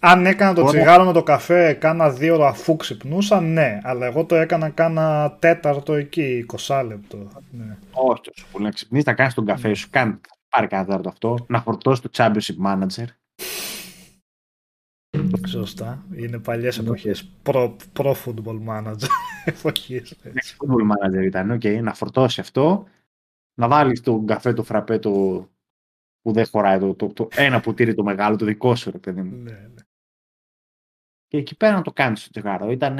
Αν 0.00 0.26
έκανα 0.26 0.54
το 0.54 0.64
τσιγάρο 0.64 1.04
με 1.04 1.12
το 1.12 1.22
καφέ, 1.22 1.72
κάνα 1.72 2.10
δύο 2.10 2.34
ώρα 2.34 2.48
αφού 2.48 2.76
ξυπνούσα, 2.76 3.40
ναι. 3.40 3.80
Αλλά 3.82 4.06
εγώ 4.06 4.24
το 4.24 4.34
έκανα 4.34 4.68
κάνα 4.68 5.36
τέταρτο 5.38 5.92
εκεί, 5.92 6.46
20 6.66 6.84
λεπτό. 6.86 7.28
Ναι. 7.50 7.76
Όχι 7.92 8.20
τόσο 8.20 8.46
πολύ. 8.52 8.64
Να 8.64 8.70
ξυπνήσεις, 8.70 9.06
να 9.06 9.14
κάνεις 9.14 9.34
τον 9.34 9.44
καφέ 9.44 9.74
σου. 9.74 9.88
Κάνει, 9.90 10.20
πάρει 10.48 10.66
κάνα 10.66 10.84
τέταρτο 10.84 11.08
αυτό. 11.08 11.36
Να 11.48 11.60
φορτώσει 11.60 12.02
το 12.02 12.10
Championship 12.12 12.66
Manager. 12.66 13.06
Σωστά. 15.46 16.06
Είναι 16.14 16.38
παλιές 16.38 16.78
εποχές. 16.78 17.30
Προ, 17.42 17.76
pro 17.92 18.14
football 18.24 18.66
manager 18.68 19.08
εποχές. 19.44 20.16
Football 20.24 20.90
manager 20.90 21.24
ήταν. 21.24 21.52
Okay, 21.52 21.80
να 21.82 21.94
φορτώσει 21.94 22.40
αυτό. 22.40 22.86
Να 23.54 23.68
βάλεις 23.68 24.00
τον 24.00 24.26
καφέ 24.26 24.52
το 24.52 24.62
φραπέ 24.62 24.98
το 24.98 25.10
που 26.22 26.32
δεν 26.32 26.46
χωράει 26.46 26.78
το, 26.78 26.94
το, 26.94 27.12
το, 27.12 27.28
ένα 27.30 27.60
ποτήρι 27.60 27.94
το 27.94 28.02
μεγάλο, 28.02 28.36
το 28.36 28.44
δικό 28.44 28.74
σου 28.74 28.90
ρε 28.90 28.98
παιδί 28.98 29.22
μου. 29.22 29.36
Ναι, 29.36 29.50
ναι. 29.50 29.82
Και 31.26 31.36
εκεί 31.36 31.56
πέρα 31.56 31.74
να 31.74 31.82
το 31.82 31.92
κάνεις 31.92 32.22
το 32.24 32.30
τσιγάρο. 32.30 32.70
Ήταν. 32.70 32.98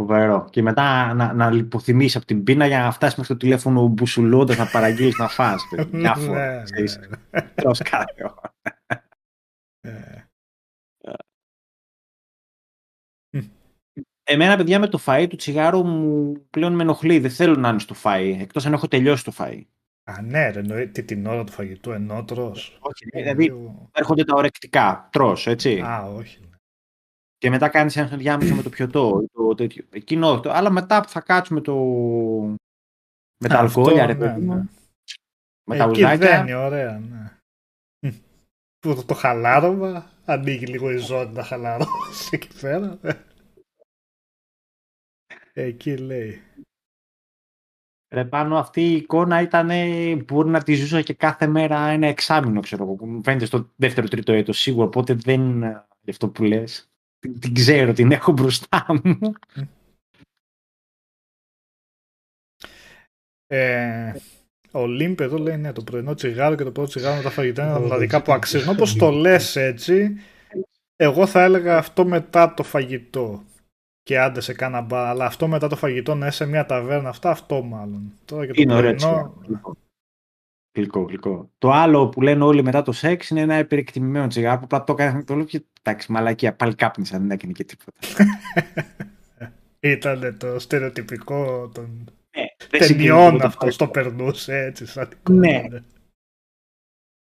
Φοβερό. 0.00 0.48
Και 0.50 0.62
μετά 0.62 1.14
να, 1.14 1.32
να 1.32 1.50
λιποθυμίσει 1.50 2.16
από 2.16 2.26
την 2.26 2.44
πείνα 2.44 2.66
για 2.66 2.78
να 2.78 2.90
φτάσεις 2.90 3.18
μέχρι 3.18 3.32
το 3.32 3.38
τηλέφωνο 3.38 3.86
μπουσουλώντα 3.86 4.56
να 4.56 4.66
παραγγείλεις 4.66 5.18
να 5.18 5.28
φας. 5.28 5.62
Μια 5.90 6.14
φορά. 6.14 6.62
Τρως 7.54 7.78
κάτι. 7.78 8.22
Εμένα, 14.22 14.56
παιδιά, 14.56 14.78
με 14.78 14.88
το 14.88 15.00
φαΐ 15.06 15.26
του 15.28 15.36
τσιγάρου 15.36 15.84
μου 15.84 16.34
πλέον 16.50 16.74
με 16.74 16.82
ενοχλεί. 16.82 17.18
Δεν 17.18 17.30
θέλω 17.30 17.54
να 17.54 17.68
είναι 17.68 17.78
στο 17.78 17.94
φαΐ, 18.02 18.36
εκτός 18.40 18.66
αν 18.66 18.72
έχω 18.72 18.88
τελειώσει 18.88 19.24
το 19.24 19.32
φαΐ. 19.38 19.62
Α, 20.04 20.22
ναι, 20.22 20.50
ρε, 20.50 20.86
τι 20.86 21.04
την 21.04 21.26
ώρα 21.26 21.44
του 21.44 21.52
φαγητού 21.52 21.90
ενώ 21.90 22.24
τρως. 22.24 22.78
Όχι, 22.80 23.04
δηλαδή 23.12 23.52
έρχονται 23.92 24.24
τα 24.24 24.34
ορεκτικά, 24.34 25.08
τρως, 25.12 25.46
έτσι. 25.46 25.80
Α, 25.80 26.02
όχι. 26.02 26.49
Και 27.40 27.50
μετά 27.50 27.68
κάνεις 27.68 27.96
ένα 27.96 28.16
διάμεσο 28.16 28.54
με 28.54 28.62
το 28.62 28.68
πιωτό. 28.68 29.24
Το 29.32 29.54
τέτοιο. 29.54 29.84
Εκείνο, 29.90 30.40
το, 30.40 30.50
αλλά 30.50 30.70
μετά 30.70 31.00
που 31.00 31.08
θα 31.08 31.20
κάτσουμε 31.20 31.60
το... 31.60 31.74
με 33.36 33.48
τα 33.48 33.58
αλκοόλια, 33.58 34.06
ρε 34.06 34.14
παιδί 34.14 34.44
ναι, 34.44 34.54
ναι. 34.54 34.62
Με 35.64 35.76
τα 35.76 35.86
ουζάκια. 35.86 36.16
δεν 36.16 36.46
είναι 36.46 36.54
ωραία, 36.54 36.98
ναι. 36.98 37.38
Που 38.78 38.94
το, 38.94 39.04
το 39.04 39.14
χαλάρωμα 39.14 40.10
ανοίγει 40.24 40.66
λίγο 40.66 40.90
η 40.90 40.96
ζώνη 40.96 41.32
να 41.32 41.42
χαλαρώσει 41.42 42.28
εκεί 42.30 42.60
πέρα. 42.60 42.98
Εκεί 45.52 45.96
λέει. 45.96 46.42
Ρε 48.14 48.24
πάνω 48.24 48.58
αυτή 48.58 48.80
η 48.80 48.96
εικόνα 48.96 49.40
ήταν, 49.40 49.70
μπορεί 50.24 50.48
να 50.48 50.62
τη 50.62 50.74
ζούσα 50.74 51.02
και 51.02 51.14
κάθε 51.14 51.46
μέρα 51.46 51.78
ένα 51.78 52.06
εξάμεινο, 52.06 52.60
ξέρω 52.60 52.84
εγώ, 52.84 52.94
που 52.94 53.06
μου 53.06 53.22
φαίνεται 53.22 53.44
στο 53.44 53.70
δεύτερο 53.76 54.08
τρίτο 54.08 54.32
έτος 54.32 54.58
σίγουρα, 54.58 54.86
οπότε 54.86 55.14
δεν 55.14 55.58
γι' 56.00 56.10
αυτό 56.10 56.28
που 56.28 56.44
λες 56.44 56.89
την, 57.20 57.54
ξέρω, 57.54 57.92
την 57.92 58.12
έχω 58.12 58.32
μπροστά 58.32 58.86
μου. 59.04 59.32
Ε, 63.46 64.12
ο 64.70 64.86
Λίμπ 64.86 65.20
εδώ 65.20 65.38
λέει 65.38 65.56
ναι, 65.56 65.72
το 65.72 65.82
πρωινό 65.82 66.14
τσιγάρο 66.14 66.54
και 66.54 66.64
το 66.64 66.70
πρώτο 66.70 66.88
τσιγάρο 66.88 67.16
με 67.16 67.22
τα 67.22 67.30
φαγητά 67.30 67.62
είναι 67.64 67.72
τα 67.72 67.80
μοναδικά 67.80 68.22
που 68.22 68.32
αξίζουν. 68.32 68.68
Όπως 68.68 68.84
το 68.98 69.10
λες 69.10 69.36
έτσι, 69.54 70.16
εγώ 70.96 71.26
θα 71.26 71.42
έλεγα 71.42 71.76
αυτό 71.76 72.04
μετά 72.04 72.54
το 72.54 72.62
φαγητό. 72.62 73.42
Και 74.02 74.18
άντε 74.18 74.40
σε 74.40 74.52
κάνα 74.52 74.80
μπα, 74.80 75.08
αλλά 75.08 75.24
αυτό 75.24 75.48
μετά 75.48 75.68
το 75.68 75.76
φαγητό 75.76 76.14
να 76.14 76.26
είσαι 76.26 76.36
σε 76.36 76.46
μια 76.46 76.66
ταβέρνα, 76.66 77.08
αυτά 77.08 77.30
αυτό 77.30 77.62
μάλλον. 77.62 78.12
Τώρα 78.24 78.46
και 78.46 78.52
το 78.52 78.60
είναι 78.62 78.80
πρωινό... 78.80 79.34
Γλυκό, 80.72 81.02
γλυκό. 81.02 81.50
Το 81.58 81.70
άλλο 81.70 82.08
που 82.08 82.22
λένε 82.22 82.44
όλοι 82.44 82.62
μετά 82.62 82.82
το 82.82 82.92
σεξ 82.92 83.30
είναι 83.30 83.40
ένα 83.40 83.58
υπερεκτιμημένο 83.58 84.26
τσιγάρο 84.26 84.58
που 84.58 84.64
απλά 84.64 84.84
το 84.84 84.92
έκανε 84.92 85.24
το 85.24 85.44
και 85.44 85.64
εντάξει, 85.82 86.12
μαλακία, 86.12 86.54
πάλι 86.54 86.74
κάπνισα, 86.74 87.18
δεν 87.18 87.30
έκανε 87.30 87.52
και 87.52 87.64
τίποτα. 87.64 87.98
Ήταν 89.80 90.36
το 90.38 90.58
στερεοτυπικό 90.58 91.70
των 91.74 92.10
ναι, 92.70 92.78
ταινιών 92.78 93.42
αυτό, 93.42 93.76
το 93.76 93.88
περνούσε 93.88 94.56
έτσι 94.56 94.86
σαν 94.86 95.08
ναι. 95.30 95.66
ναι. 95.70 95.82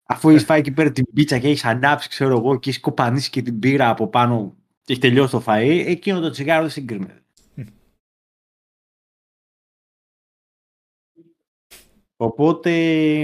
Αφού 0.04 0.28
έχεις 0.28 0.44
φάει 0.44 0.58
εκεί 0.58 0.72
πέρα 0.72 0.92
την 0.92 1.04
πίτσα 1.14 1.38
και 1.38 1.48
έχεις 1.48 1.64
ανάψει, 1.64 2.08
ξέρω 2.08 2.38
εγώ, 2.38 2.58
και 2.58 2.68
έχεις 2.68 2.80
κοπανίσει 2.80 3.30
και 3.30 3.42
την 3.42 3.58
πύρα 3.58 3.88
από 3.88 4.08
πάνω 4.08 4.56
και 4.82 4.92
έχει 4.92 5.00
τελειώσει 5.00 5.30
το 5.30 5.42
φαΐ, 5.46 5.84
εκείνο 5.86 6.20
το 6.20 6.30
τσιγάρο 6.30 6.60
δεν 6.60 6.70
συγκρίνεται. 6.70 7.21
Οπότε 12.22 12.70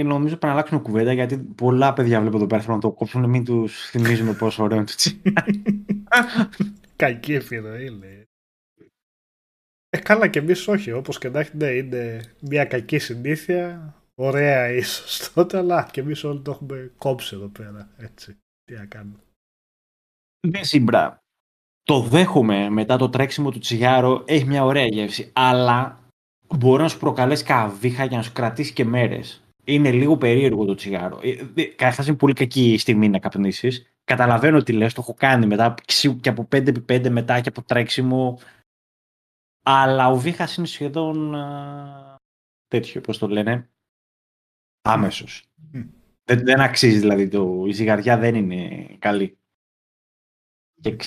νομίζω 0.03 0.27
πρέπει 0.37 0.45
να 0.45 0.51
αλλάξουμε 0.51 0.81
κουβέντα 0.81 1.13
γιατί 1.13 1.37
πολλά 1.37 1.93
παιδιά 1.93 2.21
βλέπω 2.21 2.37
εδώ 2.37 2.47
πέρα 2.47 2.61
θέλουν 2.61 2.75
να 2.75 2.81
το 2.81 2.91
κόψουν 2.91 3.29
μην 3.29 3.45
τους 3.45 3.89
θυμίζουμε 3.89 4.33
πόσο 4.33 4.63
ωραίο 4.63 4.77
είναι 4.77 4.85
το 4.85 4.95
τσιγάρο. 4.95 5.51
Κακή 6.95 7.33
επιρροή 7.33 7.89
λέει. 7.89 8.27
Ε, 9.89 9.97
καλά 9.97 10.27
και 10.27 10.39
εμείς 10.39 10.67
όχι, 10.67 10.91
όπως 10.91 11.17
και 11.17 11.29
να 11.29 11.49
ναι, 11.53 11.67
είναι 11.67 12.21
μια 12.41 12.65
κακή 12.65 12.99
συνήθεια, 12.99 13.93
ωραία 14.15 14.69
ίσως 14.71 15.19
τότε, 15.33 15.57
αλλά 15.57 15.89
και 15.91 16.01
εμείς 16.01 16.23
όλοι 16.23 16.41
το 16.41 16.51
έχουμε 16.51 16.91
κόψει 16.97 17.35
εδώ 17.35 17.47
πέρα, 17.47 17.89
έτσι. 17.97 18.37
Τι 18.63 18.73
να 18.73 18.85
κάνουμε. 18.85 19.19
Ναι, 20.47 20.63
σύμπρα. 20.63 21.17
Το 21.83 22.01
δέχομαι 22.01 22.69
μετά 22.69 22.97
το 22.97 23.09
τρέξιμο 23.09 23.51
του 23.51 23.59
τσιγάρο, 23.59 24.23
έχει 24.27 24.45
μια 24.45 24.63
ωραία 24.63 24.85
γεύση, 24.85 25.31
αλλά 25.33 25.98
μπορεί 26.57 26.81
να 26.81 26.87
σου 26.87 26.99
προκαλέσει 26.99 27.43
καβίχα 27.43 28.05
για 28.05 28.17
να 28.17 28.23
σου 28.23 28.31
κρατήσει 28.31 28.73
και 28.73 28.85
μέρες. 28.85 29.43
είναι 29.63 29.91
λίγο 29.91 30.17
περίεργο 30.17 30.65
το 30.65 30.75
τσιγάρο. 30.75 31.19
Ε, 31.23 31.63
Καταρχάς 31.63 32.07
είναι 32.07 32.15
πολύ 32.17 32.33
κακή 32.33 32.77
στιγμή 32.77 33.09
να 33.09 33.19
καπνίσεις. 33.19 33.93
Καταλαβαίνω 34.03 34.63
τι 34.63 34.73
λες, 34.73 34.93
το 34.93 35.01
έχω 35.01 35.13
κάνει 35.13 35.45
μετά 35.45 35.75
και 36.21 36.29
από 36.29 36.47
5x5 36.51 37.09
μετά 37.09 37.41
και 37.41 37.49
από 37.49 37.63
τρέξιμο. 37.63 38.39
Αλλά 39.65 40.09
ο 40.09 40.15
Βίχα 40.15 40.47
είναι 40.57 40.67
σχεδόν 40.67 41.35
τέτοιο, 42.67 43.01
πώς 43.01 43.17
το 43.17 43.27
λένε, 43.27 43.69
άμεσος. 44.81 45.43
Δεν, 46.23 46.43
δεν 46.43 46.59
αξίζει 46.59 46.99
δηλαδή, 46.99 47.27
το, 47.27 47.63
η 47.67 47.71
ζυγαριά 47.71 48.17
δεν 48.17 48.35
είναι 48.35 48.87
καλή. 48.99 49.37
Και... 50.81 50.97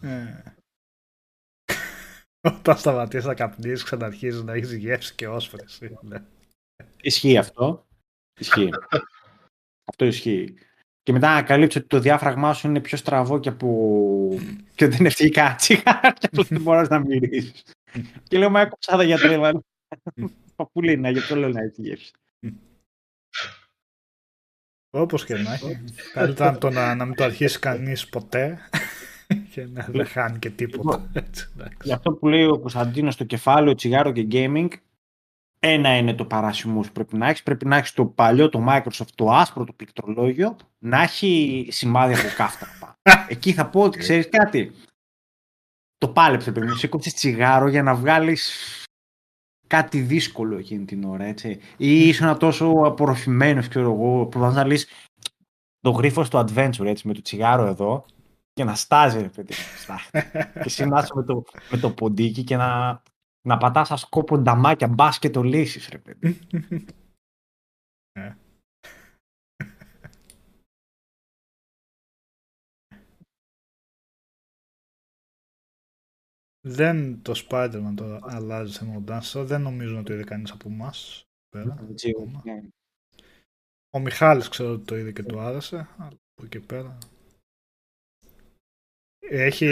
Ε. 0.00 0.54
Όταν 2.44 2.76
σταματήσεις 2.76 3.26
να 3.26 3.34
καπνίσει, 3.34 3.84
ξαναρχίζεις 3.84 4.42
να 4.42 4.52
έχεις 4.52 4.72
γεύση 4.72 5.14
και 5.14 5.28
όσφρηση. 5.28 5.98
Ναι. 6.02 6.22
Ισχύει 7.00 7.38
αυτό. 7.38 7.86
Ισχύει. 8.40 8.68
αυτό 9.84 10.04
ισχύει. 10.04 10.54
Και 11.02 11.12
μετά 11.12 11.30
ανακαλύψει 11.30 11.78
ότι 11.78 11.86
το 11.86 12.00
διάφραγμά 12.00 12.52
σου 12.54 12.66
είναι 12.66 12.80
πιο 12.80 12.96
στραβό 12.96 13.40
και 13.40 13.48
από. 13.48 14.38
και 14.74 14.88
δεν 14.88 14.98
είναι 14.98 15.08
ευτυχικά 15.08 15.54
τσιγάρα 15.54 16.12
και 16.12 16.26
απλώ 16.26 16.42
δεν 16.42 16.60
μπορείς 16.60 16.88
να 16.88 16.98
μυρίσει. 16.98 17.62
και 18.22 18.38
λέω, 18.38 18.50
Μα 18.50 18.60
έκοψα 18.60 18.96
τα 18.96 19.02
γιατρέ, 19.02 19.38
Παπουλίνα, 20.56 21.10
γι' 21.10 21.18
αυτό 21.18 21.36
λέω 21.36 21.48
να 21.48 21.60
έχεις 21.60 21.78
γεύση. 21.78 22.12
Όπως 24.90 25.24
και 25.24 25.34
να 25.34 25.52
έχει. 25.52 25.84
Καλύτερα 26.12 26.58
το 26.58 26.70
να, 26.70 26.94
να 26.94 27.04
μην 27.04 27.14
το 27.14 27.24
αρχίσει 27.24 27.58
κανείς 27.58 28.08
ποτέ 28.08 28.68
και 29.54 29.66
να 29.66 29.86
δεν 29.90 30.06
χάνει 30.06 30.38
και 30.38 30.50
τίποτα. 30.50 31.10
Γι' 31.82 31.92
αυτό 31.92 32.12
που 32.12 32.28
λέει 32.28 32.44
ο 32.44 32.58
Κωνσταντίνος 32.58 33.14
στο 33.14 33.24
κεφάλαιο 33.24 33.74
τσιγάρο 33.74 34.12
και 34.12 34.26
gaming, 34.30 34.68
ένα 35.60 35.96
είναι 35.96 36.14
το 36.14 36.24
παράσημο 36.24 36.80
που 36.80 36.92
πρέπει 36.92 37.16
να 37.16 37.28
έχεις. 37.28 37.42
Πρέπει 37.42 37.66
να 37.66 37.76
έχεις 37.76 37.92
το 37.92 38.06
παλιό, 38.06 38.48
το 38.48 38.64
Microsoft, 38.68 39.08
το 39.14 39.30
άσπρο, 39.30 39.64
το 39.64 39.72
πληκτρολόγιο, 39.72 40.56
να 40.78 41.02
έχει 41.02 41.66
σημάδια 41.70 42.20
από 42.20 42.28
κάφτρα. 42.36 42.68
Εκεί 43.28 43.52
θα 43.52 43.68
πω 43.68 43.80
ότι 43.82 43.98
ξέρεις 43.98 44.28
κάτι; 44.28 44.72
Το 45.98 46.08
πάλεψε 46.08 46.52
παιδί 46.52 46.66
μου. 46.66 46.74
Σήκωσες 46.74 47.14
τσιγάρο 47.14 47.68
για 47.68 47.82
να 47.82 47.94
βγάλεις 47.94 48.52
κάτι 49.66 50.00
δύσκολο 50.00 50.56
εκείνη 50.56 50.84
την 50.84 51.04
ώρα, 51.04 51.24
έτσι. 51.24 51.60
Ή 51.76 52.08
ήσουν 52.08 52.38
τόσο 52.38 52.70
απορροφημένος, 52.84 53.68
ξέρω 53.68 53.92
εγώ, 53.92 54.26
που 54.26 54.38
να 54.38 54.64
λύσει 54.64 54.86
το 55.80 55.90
γρίφος 55.90 56.26
στο 56.26 56.38
adventure, 56.38 56.86
έτσι, 56.86 57.06
με 57.06 57.14
το 57.14 57.22
τσιγάρο 57.22 57.66
εδώ 57.66 58.04
και 58.54 58.64
να 58.64 58.74
στάζει, 58.74 59.20
ρε 59.20 59.28
παιδί. 59.28 59.54
και 60.62 60.68
συνάσου 60.68 61.16
με 61.16 61.24
το, 61.24 61.44
με 61.70 61.78
το 61.78 61.90
ποντίκι 61.90 62.44
και 62.44 62.56
να, 62.56 63.02
να 63.46 63.56
πατάς 63.58 63.88
σαν 63.88 63.98
σκόπο 63.98 64.38
νταμάκια, 64.38 64.88
μπα 64.88 65.08
και 65.18 65.30
το 65.30 65.42
λύσει, 65.42 65.90
ρε 65.90 65.98
παιδί. 65.98 66.38
Ε. 68.12 68.34
Δεν 76.66 77.22
το 77.22 77.32
Spider-Man 77.48 77.92
το 77.96 78.20
αλλάζει 78.22 78.72
σε 78.72 78.84
μοντάσο. 78.84 79.44
Δεν 79.44 79.60
νομίζω 79.62 79.96
να 79.96 80.02
το 80.02 80.12
είδε 80.12 80.24
κανείς 80.24 80.50
από 80.50 80.68
εμάς. 80.68 81.24
Ναι. 81.56 82.62
Ο 83.90 83.98
Μιχάλης 83.98 84.48
ξέρω 84.48 84.72
ότι 84.72 84.84
το 84.84 84.96
είδε 84.96 85.12
και 85.12 85.22
του 85.22 85.40
άρεσε. 85.40 85.88
Αλλά 85.98 86.18
από 86.34 86.44
εκεί 86.44 86.60
πέρα. 86.60 86.98
Έχει, 89.30 89.66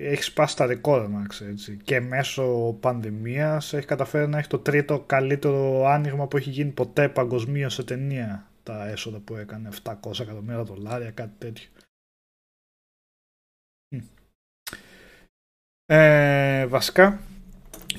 έχει 0.00 0.22
σπάσει 0.22 0.56
τα 0.56 0.66
ρεκόρ, 0.66 1.08
έτσι. 1.50 1.78
Και 1.84 2.00
μέσω 2.00 2.76
πανδημίας 2.80 3.72
έχει 3.72 3.86
καταφέρει 3.86 4.28
να 4.28 4.38
έχει 4.38 4.48
το 4.48 4.58
τρίτο 4.58 5.00
καλύτερο 5.00 5.86
άνοιγμα 5.86 6.26
που 6.26 6.36
έχει 6.36 6.50
γίνει 6.50 6.70
ποτέ 6.70 7.08
παγκοσμίως 7.08 7.74
σε 7.74 7.84
ταινία. 7.84 8.50
Τα 8.62 8.88
έσοδα 8.88 9.18
που 9.18 9.36
έκανε 9.36 9.68
700 9.84 10.20
εκατομμύρια 10.20 10.62
δολάρια, 10.62 11.10
κάτι 11.10 11.32
τέτοιο. 11.38 11.68
Ε, 15.88 16.66
βασικά, 16.66 17.20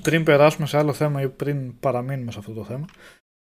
πριν 0.02 0.24
περάσουμε 0.24 0.68
σε 0.68 0.78
άλλο 0.78 0.93
θέμα 0.93 1.22
ή 1.22 1.30
πριν 1.30 1.80
παραμείνουμε 1.80 2.32
σε 2.32 2.39
αυτό 2.39 2.54
το 2.54 2.64
θέμα, 2.64 2.86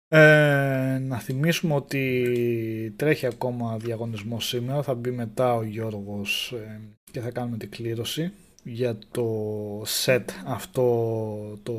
ε, 0.08 0.98
να 1.02 1.20
θυμίσουμε 1.20 1.74
ότι 1.74 2.94
τρέχει 2.96 3.26
ακόμα 3.26 3.78
διαγωνισμός 3.78 4.48
σήμερα, 4.48 4.84
θα 4.84 4.94
μπει 4.94 5.12
μετά 5.12 5.56
ο 5.56 5.64
Γιώργος 5.64 6.52
ε, 6.52 6.82
και 7.12 7.20
θα 7.20 7.32
κάνουμε 7.32 7.58
την 7.58 7.70
κλήρωση 7.70 8.32
για 8.64 8.98
το 9.12 9.82
set 9.82 10.26
αυτό 10.46 11.60
το 11.64 11.74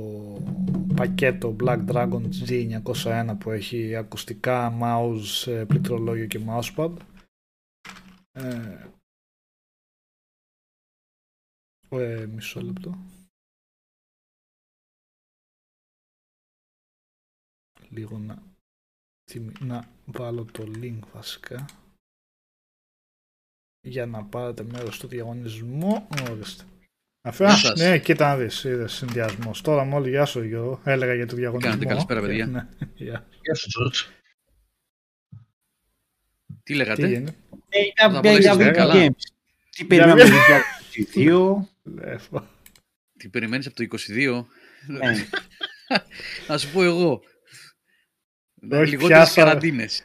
πακέτο 0.95 1.57
Black 1.61 1.87
Dragon 1.87 2.23
G901 2.49 3.37
που 3.41 3.51
έχει 3.51 3.97
ακουστικά, 3.97 4.79
mouse, 4.83 5.53
ε, 5.53 5.65
πληκτρολόγιο 5.65 6.27
και 6.27 6.41
mousepad. 6.47 6.93
Ε, 8.33 8.89
ε, 11.89 12.27
μισό 12.27 12.61
λεπτό. 12.61 12.99
Λίγο 17.91 18.19
να, 18.19 18.43
να 19.61 19.89
βάλω 20.05 20.45
το 20.45 20.73
link 20.81 20.99
βασικά 21.13 21.67
για 23.81 24.07
να 24.07 24.25
πάρετε 24.25 24.63
μέρος 24.63 24.95
στο 24.95 25.09
διαγωνισμό. 25.09 26.09
Ορίστε. 26.31 26.65
Αφού, 27.21 27.45
ναι, 27.77 27.99
κοίτα 27.99 28.29
να 28.29 28.37
δεις, 28.37 28.65
είδες 28.65 28.93
συνδυασμός. 28.93 29.61
Τώρα 29.61 29.85
μόλι 29.85 30.09
γεια 30.09 30.25
σου 30.25 30.43
Γιώργο, 30.43 30.81
έλεγα 30.85 31.15
για 31.15 31.27
το 31.27 31.37
διαγωνισμό. 31.37 31.71
Κάνετε 31.71 31.89
καλησπέρα 31.89 32.21
παιδιά. 32.21 32.47
Ναι, 32.47 32.69
γεια. 32.95 33.29
Γεια 33.43 33.55
σου 33.55 33.69
Τζόρτζ. 33.69 34.05
Τι 36.63 36.75
λέγατε; 36.75 37.07
Τι 37.07 37.15
είναι. 37.15 37.37
Ε, 37.69 38.39
για 38.39 38.55
Games. 38.57 39.11
Τι 39.71 39.85
περιμένουμε 39.85 40.25
το 40.25 40.31
2022. 41.15 41.65
Τι 43.17 43.29
περιμένεις 43.29 43.67
από 43.67 43.77
το 43.77 43.87
22. 44.09 44.45
Να 46.49 46.59
σου 46.59 46.73
πω 46.73 46.83
εγώ. 46.83 47.23
Λιγότερες 48.61 49.33
καραντίνες. 49.33 50.03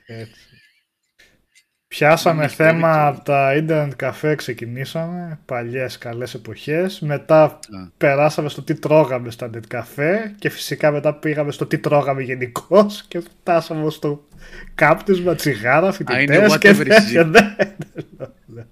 Πιάσαμε 1.88 2.48
θέμα 2.48 3.08
από 3.08 3.24
τα 3.24 3.56
ίντερνετ 3.56 3.96
καφέ, 3.96 4.36
ξεκινήσαμε, 4.36 5.42
παλιές 5.46 5.98
καλές 5.98 6.34
εποχές. 6.34 7.00
Μετά 7.00 7.60
περάσαμε 7.98 8.50
στο 8.50 8.64
τι 8.64 8.80
τρώγαμε 8.80 9.32
στα 9.32 9.46
ίντερνετ 9.46 9.70
καφέ 9.70 10.36
και 10.40 10.50
φυσικά 10.50 10.92
μετά 10.92 11.16
πήγαμε 11.20 11.52
στο 11.52 11.66
τι 11.66 11.80
τρώγαμε 11.80 12.22
γενικώς 12.22 13.04
και 13.08 13.20
φτάσαμε 13.20 13.90
στο 13.90 14.28
κάπτισμα, 14.76 15.36
τσιγάρα, 15.36 15.92
φοιτητές 15.92 16.58
και 16.58 16.74
τέτοια. 16.74 17.24
Ναι, 17.24 17.40
ναι, 17.40 18.28
ναι. 18.46 18.68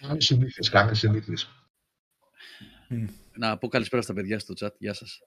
Κάνε 0.00 0.20
συνήθειες, 0.20 0.68
κάνε 0.68 0.94
συνήθειες. 0.94 1.50
Να 3.36 3.58
πω 3.58 3.68
καλησπέρα 3.68 4.02
στα 4.02 4.12
παιδιά 4.12 4.38
στο 4.38 4.54
chat. 4.60 4.74
Γεια 4.78 4.94
σας. 4.94 5.18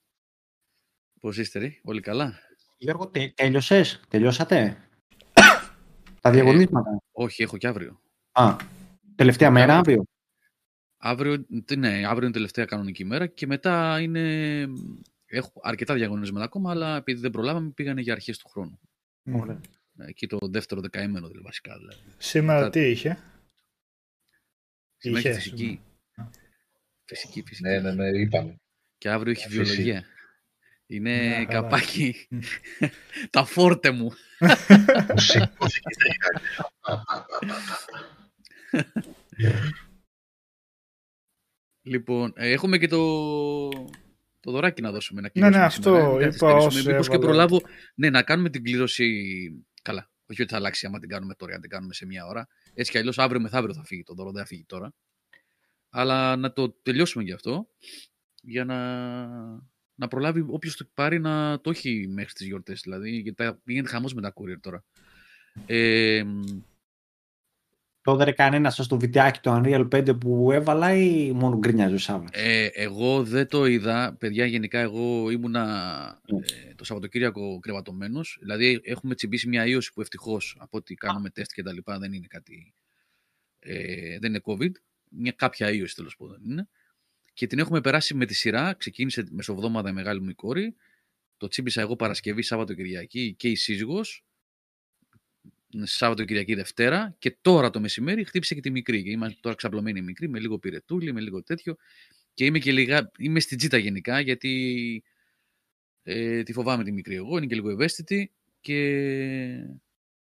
Πώς 1.20 1.38
είστε, 1.38 1.60
ρε; 1.60 1.72
όλοι 1.84 2.02
καλά; 2.02 2.40
Γιώργο, 2.84 3.08
τε, 3.08 3.32
τέλειωσες, 3.36 4.02
τελειώσατε; 4.08 4.78
Τα 6.22 6.32
διαγωνίσματα; 6.32 6.90
Ε, 6.92 6.98
όχι, 7.12 7.44
έχω 7.44 7.58
και 7.58 7.68
αύριο. 7.68 8.02
Α, 8.32 8.56
τελευταία 9.16 9.52
μέρα 9.52 9.78
αύριο. 9.78 10.04
Αύριο, 10.98 11.46
ναι, 11.78 12.06
αύριο 12.08 12.24
είναι 12.24 12.32
τελευταία 12.32 12.66
κανονική 12.66 13.06
μέρα 13.06 13.28
και 13.28 13.48
μετά 13.48 14.00
είναι... 14.02 14.66
Έχω 15.26 15.52
αρκετά 15.64 15.94
διαγωνίσματα 15.94 16.46
ακόμα, 16.46 16.72
αλλά 16.72 16.96
επειδή 16.96 17.20
δεν 17.20 17.32
προλάβαμε 17.32 17.70
πήγανε 17.70 18.02
για 18.02 18.14
αρχές 18.14 18.38
του 18.38 18.50
χρόνου. 18.50 18.80
Ωραία. 19.32 19.60
Εκεί 19.98 20.28
το 20.28 20.38
δεύτερο 20.42 20.82
δεκαήμενο 20.82 21.28
δηλαδή, 21.28 21.46
βασικά. 21.46 21.78
Δηλαδή. 21.78 22.02
Σήμερα 22.18 22.70
τι 22.70 22.90
είχε; 22.90 23.18
Σήμερα 24.98 25.20
είχε 25.20 25.34
φυσική. 25.34 25.82
Φυσική, 27.06 27.44
φυσική. 27.48 27.70
Ναι, 27.70 27.80
ναι, 27.80 27.92
ναι, 27.92 28.20
είπαμε. 28.20 28.56
Και 28.98 29.10
αύριο 29.10 29.32
έχει 29.32 29.48
βιολογία. 29.48 30.04
Είναι 30.86 31.18
ναι, 31.18 31.46
καπάκι. 31.46 32.28
Τα 33.30 33.46
φόρτε 33.46 33.92
μου. 33.92 34.12
λοιπόν, 41.82 42.34
ε, 42.36 42.52
έχουμε 42.52 42.78
και 42.78 42.88
το, 42.88 43.70
το 44.40 44.52
δωράκι 44.52 44.82
να 44.82 44.92
δώσουμε. 44.92 45.22
Να 45.22 45.30
ναι, 45.34 45.50
ναι, 45.50 45.64
αυτό 45.64 45.96
σήμερα. 45.96 46.36
είπα 46.36 46.54
ως 46.54 46.86
Μήπως 46.86 47.10
και 47.10 47.20
προλάβω 47.20 47.62
ναι, 47.96 48.10
να 48.10 48.24
κάνουμε 48.24 48.50
την 48.50 48.64
κλήρωση 48.64 49.08
καλά. 49.82 50.12
Όχι 50.26 50.42
ότι 50.42 50.52
θα 50.52 50.58
αλλάξει 50.58 50.86
άμα 50.86 51.00
την 51.00 51.10
κάνουμε 51.10 51.36
τώρα, 51.36 51.56
αν 51.56 51.62
την 51.62 51.70
κάνουμε 51.70 51.94
σε 51.94 52.06
μία 52.06 52.26
ώρα. 52.26 52.48
Έτσι 52.74 52.92
κι 52.92 52.98
αλλιώς 52.98 53.18
αύριο 53.18 53.42
μεθαύριο 53.42 53.74
θα 53.74 53.84
φύγει 53.84 54.04
το 54.04 54.14
δώρο, 54.14 54.32
δεν 54.32 54.42
θα 54.42 54.48
φύγει 54.48 54.66
τώρα. 54.66 54.94
Αλλά 55.90 56.36
να 56.36 56.54
το 56.54 56.72
τελειώσουμε 56.72 57.24
γι' 57.24 57.32
αυτό, 57.32 57.68
για 58.42 58.66
να 58.66 58.78
να 59.96 60.08
προλάβει 60.08 60.46
όποιος 60.48 60.76
το 60.76 60.86
πάρει 60.94 61.20
να 61.20 61.62
το 61.62 61.70
έχει 61.70 62.08
μέχρι 62.10 62.34
τις 62.34 62.46
γιορτές. 62.48 62.82
Δηλαδή, 62.84 63.10
γιατί 63.10 63.44
θα 63.44 63.60
πηγαίνει 63.64 63.88
χαμός 63.88 64.14
με 64.14 64.22
τα 64.22 64.34
courier 64.36 64.60
τώρα. 64.62 64.84
Ε, 65.66 66.24
Το 68.02 68.12
έδερε 68.12 68.32
κανένας 68.32 68.76
στο 68.76 69.00
βιντεάκι 69.00 69.40
το 69.40 69.62
Unreal 69.64 69.88
5 69.96 70.18
που 70.20 70.52
έβαλα 70.52 70.94
ή 70.96 71.32
μόνο 71.32 71.58
γκρινιάζει 71.58 71.94
ο 71.94 71.98
Σάββα. 71.98 72.28
Ε, 72.32 72.66
εγώ 72.74 73.24
δεν 73.24 73.48
το 73.48 73.66
είδα. 73.66 74.16
Παιδιά, 74.20 74.46
γενικά 74.46 74.80
εγώ 74.80 75.30
ήμουνα 75.30 75.64
ε, 76.26 76.74
το 76.76 76.84
Σαββατοκύριακο 76.84 77.60
κρεβατωμένος. 77.60 78.38
Δηλαδή, 78.42 78.82
έχουμε 78.84 79.16
τσιμπήσει 79.16 79.48
μια 79.48 79.66
ίωση 79.66 79.94
που 79.94 80.02
ευτυχώς 80.02 80.56
από 80.60 80.78
ό,τι 80.78 80.94
κάνουμε 80.96 81.30
τεστ 81.30 81.52
και 81.54 81.64
τα 81.64 81.74
λοιπά 81.74 82.00
δεν 82.00 82.14
είναι 82.14 82.28
κάτι. 82.28 82.74
Ε, 83.60 84.20
δεν 84.20 84.30
είναι 84.30 84.42
COVID. 84.46 84.72
Μια 85.10 85.32
κάποια 85.32 85.72
ίωση 85.72 85.96
τέλος 85.96 86.16
πάντων 86.16 86.42
είναι. 86.44 86.70
Και 87.34 87.48
την 87.48 87.60
έχουμε 87.60 87.82
περάσει 87.82 88.14
με 88.14 88.26
τη 88.26 88.34
σειρά. 88.34 88.74
Ξεκίνησε 88.74 89.24
μεσοβδόμαδα 89.32 89.90
η 89.90 89.94
μεγάλη 89.94 90.22
μου 90.22 90.30
η 90.30 90.34
κόρη. 90.34 90.76
Το 91.38 91.48
τσίμπησα 91.48 91.82
εγώ 91.82 91.96
Παρασκευή, 91.96 92.42
Σάββατο, 92.42 92.74
Κυριακή 92.74 93.34
και 93.38 93.50
η 93.50 93.56
σύζυγος 93.56 94.26
Σάββατο, 95.82 96.26
Κυριακή, 96.26 96.56
Δευτέρα 96.56 97.16
και 97.20 97.38
τώρα 97.42 97.70
το 97.70 97.80
μεσημέρι 97.80 98.24
χτύπησε 98.24 98.56
και 98.56 98.62
τη 98.62 98.70
μικρή. 98.70 99.04
Και 99.04 99.10
είμαστε 99.10 99.38
τώρα 99.42 99.56
ξαπλωμένη 99.56 100.02
μικρή, 100.02 100.30
με 100.30 100.40
λίγο 100.40 100.60
πυρετούλη, 100.60 101.14
με 101.14 101.22
λίγο 101.22 101.44
τέτοιο. 101.44 101.76
Και 102.34 102.46
είμαι 102.46 102.60
και 102.60 102.72
λίγα, 102.72 103.12
είμαι 103.18 103.40
στην 103.40 103.58
τζίτα 103.58 103.78
γενικά, 103.78 104.20
γιατί 104.20 105.04
ε, 106.04 106.44
τη 106.44 106.54
φοβάμαι 106.54 106.84
τη 106.84 106.92
μικρή 106.92 107.16
εγώ, 107.16 107.38
είναι 107.38 107.46
και 107.46 107.56
λίγο 107.56 107.70
ευαίσθητη 107.70 108.32
και 108.62 108.80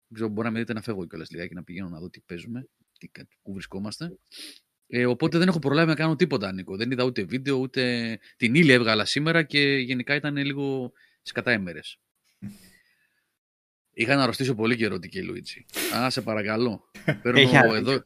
δεν 0.09 0.15
ξέρω, 0.15 0.29
μπορεί 0.29 0.47
να 0.47 0.53
με 0.53 0.59
δείτε 0.59 0.73
να 0.73 0.83
φεύγω 0.83 1.07
κιόλας 1.07 1.31
λιγάκι, 1.31 1.55
να 1.55 1.65
πηγαίνω 1.65 1.89
να 1.89 1.99
δω 1.99 2.11
τι 2.11 2.21
παίζουμε, 2.21 2.69
τι, 2.99 3.11
πού 3.43 3.53
βρισκόμαστε. 3.53 4.19
Ε, 4.91 5.07
οπότε 5.07 5.39
δεν 5.39 5.49
έχω 5.49 5.59
προλάβει 5.59 5.89
να 5.89 5.95
κάνω 5.95 6.17
τίποτα, 6.17 6.53
Νίκο. 6.53 6.77
Δεν 6.77 6.91
είδα 6.91 7.05
ούτε 7.05 7.23
βίντεο, 7.23 7.57
ούτε 7.57 8.19
την 8.37 8.55
ύλη 8.55 8.73
έβγαλα 8.73 9.05
σήμερα 9.05 9.43
και 9.43 9.61
γενικά 9.61 10.15
ήταν 10.15 10.37
λίγο 10.37 10.93
σκατάεμερες. 11.23 11.99
Είχα 13.93 14.17
να 14.17 14.23
αρρωστήσω 14.23 14.55
πολύ 14.55 14.77
καιρό 14.77 14.99
την 14.99 15.25
Λουίτσι. 15.25 15.67
Α, 15.97 16.11
σε 16.11 16.23
παρακαλώ. 16.23 16.91
Παίρνω 17.23 17.75
εδώ... 17.75 18.05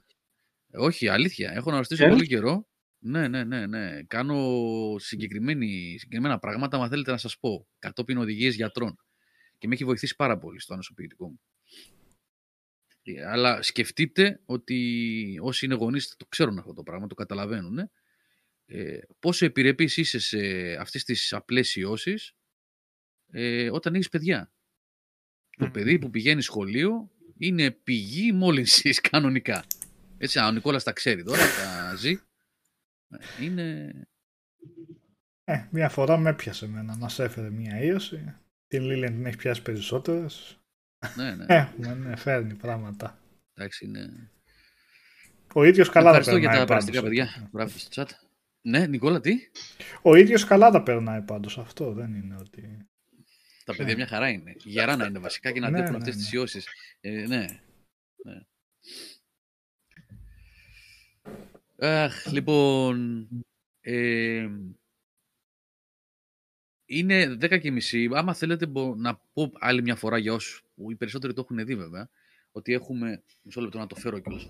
Όχι, 0.73 1.09
αλήθεια. 1.09 1.53
Έχω 1.53 1.69
να 1.69 1.75
αρρωστήσω 1.75 2.09
πολύ 2.09 2.27
καιρό. 2.27 2.69
Ναι, 2.99 3.29
ναι, 3.29 3.45
ναι, 3.45 3.67
ναι. 3.67 4.03
Κάνω 4.03 4.59
συγκεκριμένα 4.99 6.39
πράγματα, 6.41 6.79
μα 6.79 6.89
θέλετε 6.89 7.11
να 7.11 7.17
σας 7.17 7.39
πω. 7.39 7.69
Κατόπιν 7.79 8.19
οδηγίες 8.19 8.55
γιατρών. 8.55 8.97
Και 9.59 9.67
με 9.69 9.75
έχει 9.75 9.85
βοηθήσει 9.85 10.17
πάρα 10.17 10.39
πολύ 10.39 10.61
στο 10.61 10.73
ανοσοποιητικό 10.73 11.29
μου. 11.29 11.41
Ε, 13.03 13.25
αλλά 13.25 13.63
σκεφτείτε 13.63 14.41
ότι 14.45 15.39
όσοι 15.41 15.65
είναι 15.65 15.75
γονείς 15.75 16.17
το 16.17 16.27
ξέρουν 16.27 16.59
αυτό 16.59 16.73
το 16.73 16.83
πράγμα, 16.83 17.07
το 17.07 17.15
καταλαβαίνουν. 17.15 17.91
Ε, 18.67 18.99
πόσο 19.19 19.45
επιρρεπής 19.45 19.97
είσαι 19.97 20.19
σε 20.19 20.39
αυτές 20.75 21.05
τις 21.05 21.33
απλές 21.33 21.77
ιώσεις 21.77 22.35
ε, 23.31 23.71
όταν 23.71 23.95
έχεις 23.95 24.09
παιδιά. 24.09 24.53
Το 25.57 25.71
παιδί 25.71 25.99
που 25.99 26.11
πηγαίνει 26.11 26.43
σχολείο 26.43 27.11
είναι 27.37 27.71
πηγή 27.71 28.33
μόλυνσης 28.33 29.01
κανονικά. 29.11 29.65
Έτσι, 30.19 30.39
ο 30.39 30.51
Νικόλας 30.51 30.85
τα 30.85 30.93
ξέρει 30.93 31.25
τώρα, 31.25 31.43
τα 31.43 31.95
ζει. 31.97 32.11
Ε, 33.09 33.45
είναι... 33.45 33.93
Ε, 35.45 35.69
μια 35.71 35.89
φορά 35.89 36.17
με 36.17 36.31
έπιασε 36.31 36.65
εμένα, 36.65 36.97
μας 36.97 37.19
έφερε 37.19 37.51
μια 37.51 37.83
ίωση. 37.83 38.35
Την 38.67 38.83
Λίλιαν 38.83 39.15
την 39.15 39.27
έχει 39.27 39.37
πιάσει 39.37 39.63
περισσότερες. 39.63 40.62
Ναι, 41.17 41.35
ναι. 41.35 41.45
Έχουμε, 41.49 41.95
ναι, 41.95 42.17
φέρνει 42.17 42.55
πράγματα. 42.55 43.19
Εντάξει, 43.55 43.85
είναι... 43.85 44.31
Ο 45.55 45.65
ίδιος 45.65 45.89
καλά 45.89 46.13
τα 46.13 46.19
περνάει 46.19 46.41
για 46.41 46.51
τα 46.51 46.65
περαστικά 46.65 47.03
παιδιά. 47.03 47.49
Μπράβο 47.53 47.79
στο 47.79 48.03
chat. 48.03 48.09
Ναι, 48.63 48.87
Νικόλα, 48.87 49.21
τι; 49.21 49.33
Ο 50.03 50.17
ίδιος 50.17 50.45
καλά 50.45 50.71
τα 50.71 50.83
περνάει 50.83 51.23
πάντως 51.23 51.59
αυτό, 51.59 51.93
δεν 51.93 52.15
είναι 52.15 52.37
ότι... 52.41 52.87
Τα 53.65 53.77
παιδιά 53.77 53.93
ναι. 53.93 53.95
μια 53.95 54.07
χαρά 54.07 54.29
είναι. 54.29 54.55
Γερά 54.59 54.97
να 54.97 55.05
είναι 55.05 55.19
βασικά 55.19 55.53
και 55.53 55.61
να 55.61 55.71
ναι, 55.71 55.77
αντέχουν 55.77 55.93
ναι, 55.93 55.99
αυτές 55.99 56.17
τις 56.17 56.33
ιώσεις. 56.33 56.67
Ε, 57.01 57.27
ναι. 57.27 57.47
ναι. 58.25 58.41
Αχ, 61.89 62.27
λοιπόν, 62.27 63.29
ε, 63.81 64.49
είναι 66.85 67.37
10 67.41 67.61
και 67.61 67.71
μισή. 67.71 68.09
Άμα 68.13 68.35
θέλετε 68.35 68.67
να 68.97 69.17
πω 69.33 69.53
άλλη 69.59 69.83
μια 69.83 69.97
φορά 69.97 70.19
για 70.19 70.33
όσους 70.33 70.65
που 70.83 70.91
οι 70.91 70.97
περισσότεροι 70.97 71.33
το 71.33 71.41
έχουν 71.41 71.65
δει 71.65 71.77
βέβαια, 71.77 72.11
ότι 72.53 72.73
έχουμε, 72.73 73.23
μισό 73.43 73.61
λεπτό 73.61 73.79
να 73.79 73.87
το 73.87 73.95
φέρω 73.95 74.19
κιόλας 74.19 74.47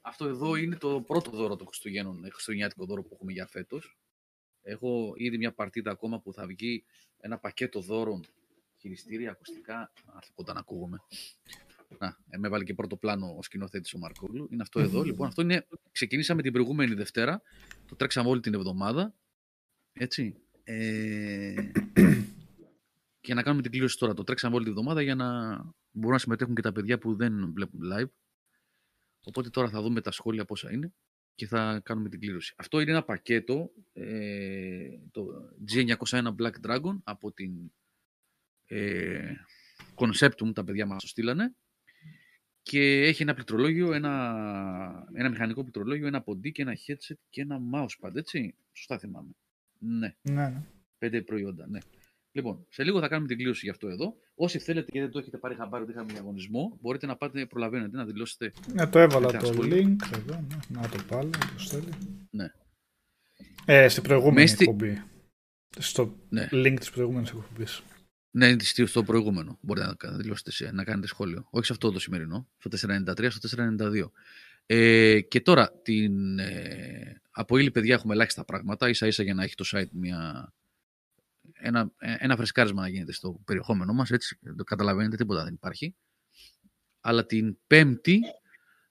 Αυτό 0.00 0.28
εδώ 0.28 0.56
είναι 0.56 0.76
το 0.76 1.00
πρώτο 1.00 1.30
δώρο 1.30 1.56
των 1.56 1.66
Χριστουγέννων, 1.66 2.28
χριστουγεννιάτικο 2.32 2.84
δώρο 2.84 3.02
που 3.02 3.14
έχουμε 3.14 3.32
για 3.32 3.46
φέτος. 3.46 3.98
Έχω 4.62 5.12
ήδη 5.16 5.38
μια 5.38 5.52
παρτίδα 5.52 5.90
ακόμα 5.90 6.20
που 6.20 6.32
θα 6.32 6.46
βγει 6.46 6.84
ένα 7.20 7.38
πακέτο 7.38 7.80
δώρων, 7.80 8.24
χειριστήρια, 8.78 9.30
ακουστικά. 9.30 9.92
κοντά 10.34 10.52
να 10.52 10.58
ακούγομαι. 10.58 10.98
Να, 11.98 12.06
ε, 12.30 12.38
με 12.38 12.46
έβαλε 12.46 12.64
και 12.64 12.74
πρώτο 12.74 12.96
πλάνο 12.96 13.34
ο 13.38 13.42
σκηνοθέτης 13.42 13.94
ο 13.94 13.98
Μαρκόγλου. 13.98 14.48
Είναι 14.50 14.62
αυτό 14.62 14.80
εδώ. 14.80 15.02
Λοιπόν, 15.02 15.26
αυτό 15.26 15.42
είναι. 15.42 15.66
Ξεκινήσαμε 15.92 16.42
την 16.42 16.52
προηγούμενη 16.52 16.94
Δευτέρα. 16.94 17.42
Το 17.86 17.96
τρέξαμε 17.96 18.28
όλη 18.28 18.40
την 18.40 18.54
εβδομάδα. 18.54 19.14
Έτσι. 19.92 20.36
Ε, 20.64 21.70
και 23.28 23.34
να 23.34 23.42
κάνουμε 23.42 23.62
την 23.62 23.70
κλήρωση 23.70 23.98
τώρα. 23.98 24.14
Το 24.14 24.24
τρέξαμε 24.24 24.54
όλη 24.54 24.64
την 24.64 24.72
εβδομάδα 24.72 25.02
για 25.02 25.14
να 25.14 25.56
μπορούν 25.90 26.12
να 26.12 26.18
συμμετέχουν 26.18 26.54
και 26.54 26.62
τα 26.62 26.72
παιδιά 26.72 26.98
που 26.98 27.14
δεν 27.14 27.52
βλέπουν 27.52 27.80
live. 27.92 28.10
Οπότε 29.24 29.50
τώρα 29.50 29.68
θα 29.68 29.82
δούμε 29.82 30.00
τα 30.00 30.10
σχόλια 30.10 30.44
πόσα 30.44 30.72
είναι 30.72 30.92
και 31.34 31.46
θα 31.46 31.80
κάνουμε 31.84 32.08
την 32.08 32.20
κλήρωση. 32.20 32.54
Αυτό 32.56 32.80
είναι 32.80 32.90
ένα 32.90 33.02
πακέτο, 33.02 33.70
ε, 33.92 34.88
το 35.10 35.26
G901 35.72 36.34
Black 36.38 36.52
Dragon 36.66 36.98
από 37.04 37.32
την 37.32 37.72
ε, 38.66 39.34
Conceptum, 39.94 40.54
τα 40.54 40.64
παιδιά 40.64 40.86
μας 40.86 41.02
το 41.02 41.08
στείλανε 41.08 41.54
και 42.62 43.02
έχει 43.06 43.22
ένα 43.22 43.34
πληκτρολόγιο, 43.34 43.92
ένα, 43.92 45.08
ένα 45.12 45.28
μηχανικό 45.28 45.62
πληκτρολόγιο, 45.62 46.06
ένα 46.06 46.22
ποντί 46.22 46.52
και 46.52 46.62
ένα 46.62 46.76
headset 46.86 47.16
και 47.30 47.40
ένα 47.40 47.60
mousepad, 47.74 48.14
έτσι. 48.16 48.54
Σωστά 48.72 48.98
θυμάμαι. 48.98 49.30
Ναι. 49.78 50.14
Ναι, 50.22 50.48
ναι. 50.48 50.62
Πέντε 50.98 51.22
προϊόντα, 51.22 51.66
ναι. 51.66 51.78
Λοιπόν, 52.32 52.66
σε 52.68 52.84
λίγο 52.84 53.00
θα 53.00 53.08
κάνουμε 53.08 53.28
την 53.28 53.36
κλήρωση 53.36 53.60
γι' 53.64 53.70
αυτό 53.70 53.88
εδώ. 53.88 54.14
Όσοι 54.34 54.58
θέλετε 54.58 54.90
και 54.90 55.00
δεν 55.00 55.10
το 55.10 55.18
έχετε 55.18 55.38
πάρει 55.38 55.54
χαμπάρι 55.54 55.82
ότι 55.82 55.92
είχαμε 55.92 56.12
διαγωνισμό, 56.12 56.78
μπορείτε 56.80 57.06
να 57.06 57.16
πάτε, 57.16 57.46
προλαβαίνετε 57.46 57.96
να 57.96 58.04
δηλώσετε. 58.04 58.52
Ναι, 58.72 58.86
το 58.86 58.98
έβαλα 58.98 59.30
το 59.30 59.48
link 59.62 59.96
εδώ. 60.14 60.44
Ναι. 60.48 60.80
Να 60.80 60.88
το 60.88 61.02
πάλι, 61.08 61.30
το 61.30 61.58
στέλνει. 61.58 61.88
Ναι. 62.30 62.52
Ε, 63.64 63.88
στην 63.88 64.02
προηγούμενη 64.02 64.40
Μέστη... 64.40 64.64
εκπομπή. 64.64 65.02
Στο 65.78 66.16
ναι. 66.28 66.48
link 66.52 66.76
της 66.78 66.90
προηγούμενης 66.90 67.30
εκπομπής. 67.30 67.82
Ναι, 68.30 68.56
στο 68.86 69.02
προηγούμενο. 69.02 69.58
Μπορείτε 69.60 69.94
να 70.02 70.16
δηλώσετε, 70.16 70.72
να 70.72 70.84
κάνετε 70.84 71.06
σχόλιο. 71.06 71.46
Όχι 71.50 71.66
σε 71.66 71.72
αυτό 71.72 71.92
το 71.92 71.98
σημερινό, 71.98 72.48
στο 72.58 72.88
493, 72.88 73.26
στο 73.30 73.48
492. 73.78 74.10
Ε, 74.66 75.20
και 75.20 75.40
τώρα, 75.40 75.72
την, 75.82 76.38
ε, 76.38 77.20
από 77.30 77.58
ύλη 77.58 77.70
παιδιά 77.70 77.94
έχουμε 77.94 78.14
ελάχιστα 78.14 78.44
πράγματα, 78.44 78.88
ίσα 78.88 79.06
ίσα 79.06 79.22
για 79.22 79.34
να 79.34 79.42
έχει 79.42 79.54
το 79.54 79.64
site 79.72 79.90
μια 79.92 80.52
ένα, 81.68 81.92
ένα 81.98 82.36
φρεσκάρισμα 82.36 82.80
να 82.80 82.88
γίνεται 82.88 83.12
στο 83.12 83.40
περιεχόμενό 83.44 83.92
μας, 83.92 84.10
έτσι, 84.10 84.38
το 84.56 84.64
καταλαβαίνετε, 84.64 85.16
τίποτα 85.16 85.44
δεν 85.44 85.54
υπάρχει. 85.54 85.94
Αλλά 87.00 87.26
την 87.26 87.56
Πέμπτη 87.66 88.20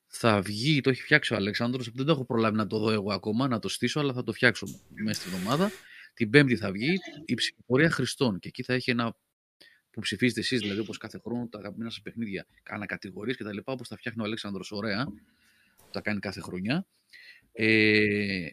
θα 0.08 0.42
βγει, 0.42 0.82
το 0.82 0.90
έχει 0.90 1.02
φτιάξει 1.02 1.34
ο 1.34 1.36
Αλέξανδρος, 1.36 1.92
δεν 1.94 2.06
το 2.06 2.12
έχω 2.12 2.26
προλάβει 2.26 2.58
να 2.58 2.68
το 2.68 2.80
δω 2.80 2.92
εγώ 2.92 3.14
ακόμα, 3.14 3.48
να 3.48 3.60
το 3.60 3.70
στήσω, 3.70 4.00
αλλά 4.00 4.14
θα 4.14 4.24
το 4.24 4.34
φτιάξω 4.34 4.68
μέσα 5.04 5.22
στη 5.22 5.30
εβδομάδα. 5.34 5.72
Την 6.14 6.30
Πέμπτη 6.30 6.56
θα 6.56 6.72
βγει 6.72 6.98
η 7.26 7.34
ψηφοφορία 7.34 7.90
Χριστών 7.90 8.40
και 8.40 8.48
εκεί 8.48 8.64
θα 8.64 8.74
έχει 8.74 8.92
ένα 8.92 9.16
που 9.92 10.04
ψηφίζετε 10.04 10.40
εσείς, 10.40 10.60
δηλαδή 10.60 10.80
όπως 10.80 10.98
κάθε 10.98 11.20
χρόνο 11.24 11.48
τα 11.48 11.60
αγαπημένα 11.60 11.90
σας 11.90 12.02
παιχνίδια, 12.02 12.48
ανακατηγορίες 12.64 13.38
και 13.38 13.44
τα 13.44 13.54
λοιπά, 13.54 13.72
όπως 13.72 13.88
τα 13.88 13.98
φτιάχνει 13.98 14.22
ο 14.22 14.26
Αλέξανδρος 14.26 14.72
ωραία, 14.72 15.06
που 15.78 15.90
τα 15.92 16.02
κάνει 16.02 16.20
κάθε 16.20 16.42
χρονιά. 16.42 16.88
Ε, 17.52 18.50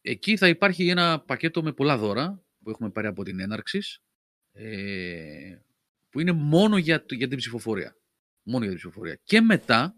εκεί 0.00 0.36
θα 0.36 0.48
υπάρχει 0.48 0.88
ένα 0.88 1.20
πακέτο 1.20 1.62
με 1.62 1.72
πολλά 1.72 1.98
δώρα, 1.98 2.42
που 2.62 2.70
έχουμε 2.70 2.90
πάρει 2.90 3.06
από 3.06 3.22
την 3.24 3.40
έναρξης, 3.40 4.02
ε, 4.52 5.56
που 6.08 6.20
είναι 6.20 6.32
μόνο 6.32 6.76
για, 6.76 7.04
για 7.08 7.28
την 7.28 7.38
ψηφοφορία. 7.38 7.96
Μόνο 8.42 8.58
για 8.58 8.68
την 8.68 8.78
ψηφοφορία. 8.78 9.20
Και 9.24 9.40
μετά, 9.40 9.94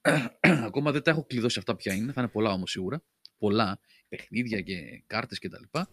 ακόμα 0.66 0.92
δεν 0.92 1.02
τα 1.02 1.10
έχω 1.10 1.24
κλειδώσει 1.24 1.58
αυτά 1.58 1.76
ποια 1.76 1.94
είναι, 1.94 2.12
θα 2.12 2.20
είναι 2.20 2.30
πολλά 2.30 2.50
όμως 2.50 2.70
σίγουρα, 2.70 3.04
πολλά 3.38 3.80
παιχνίδια 4.08 4.60
και 4.60 5.02
κάρτες 5.06 5.38
και 5.38 5.48
τα 5.48 5.58
λοιπά, 5.60 5.88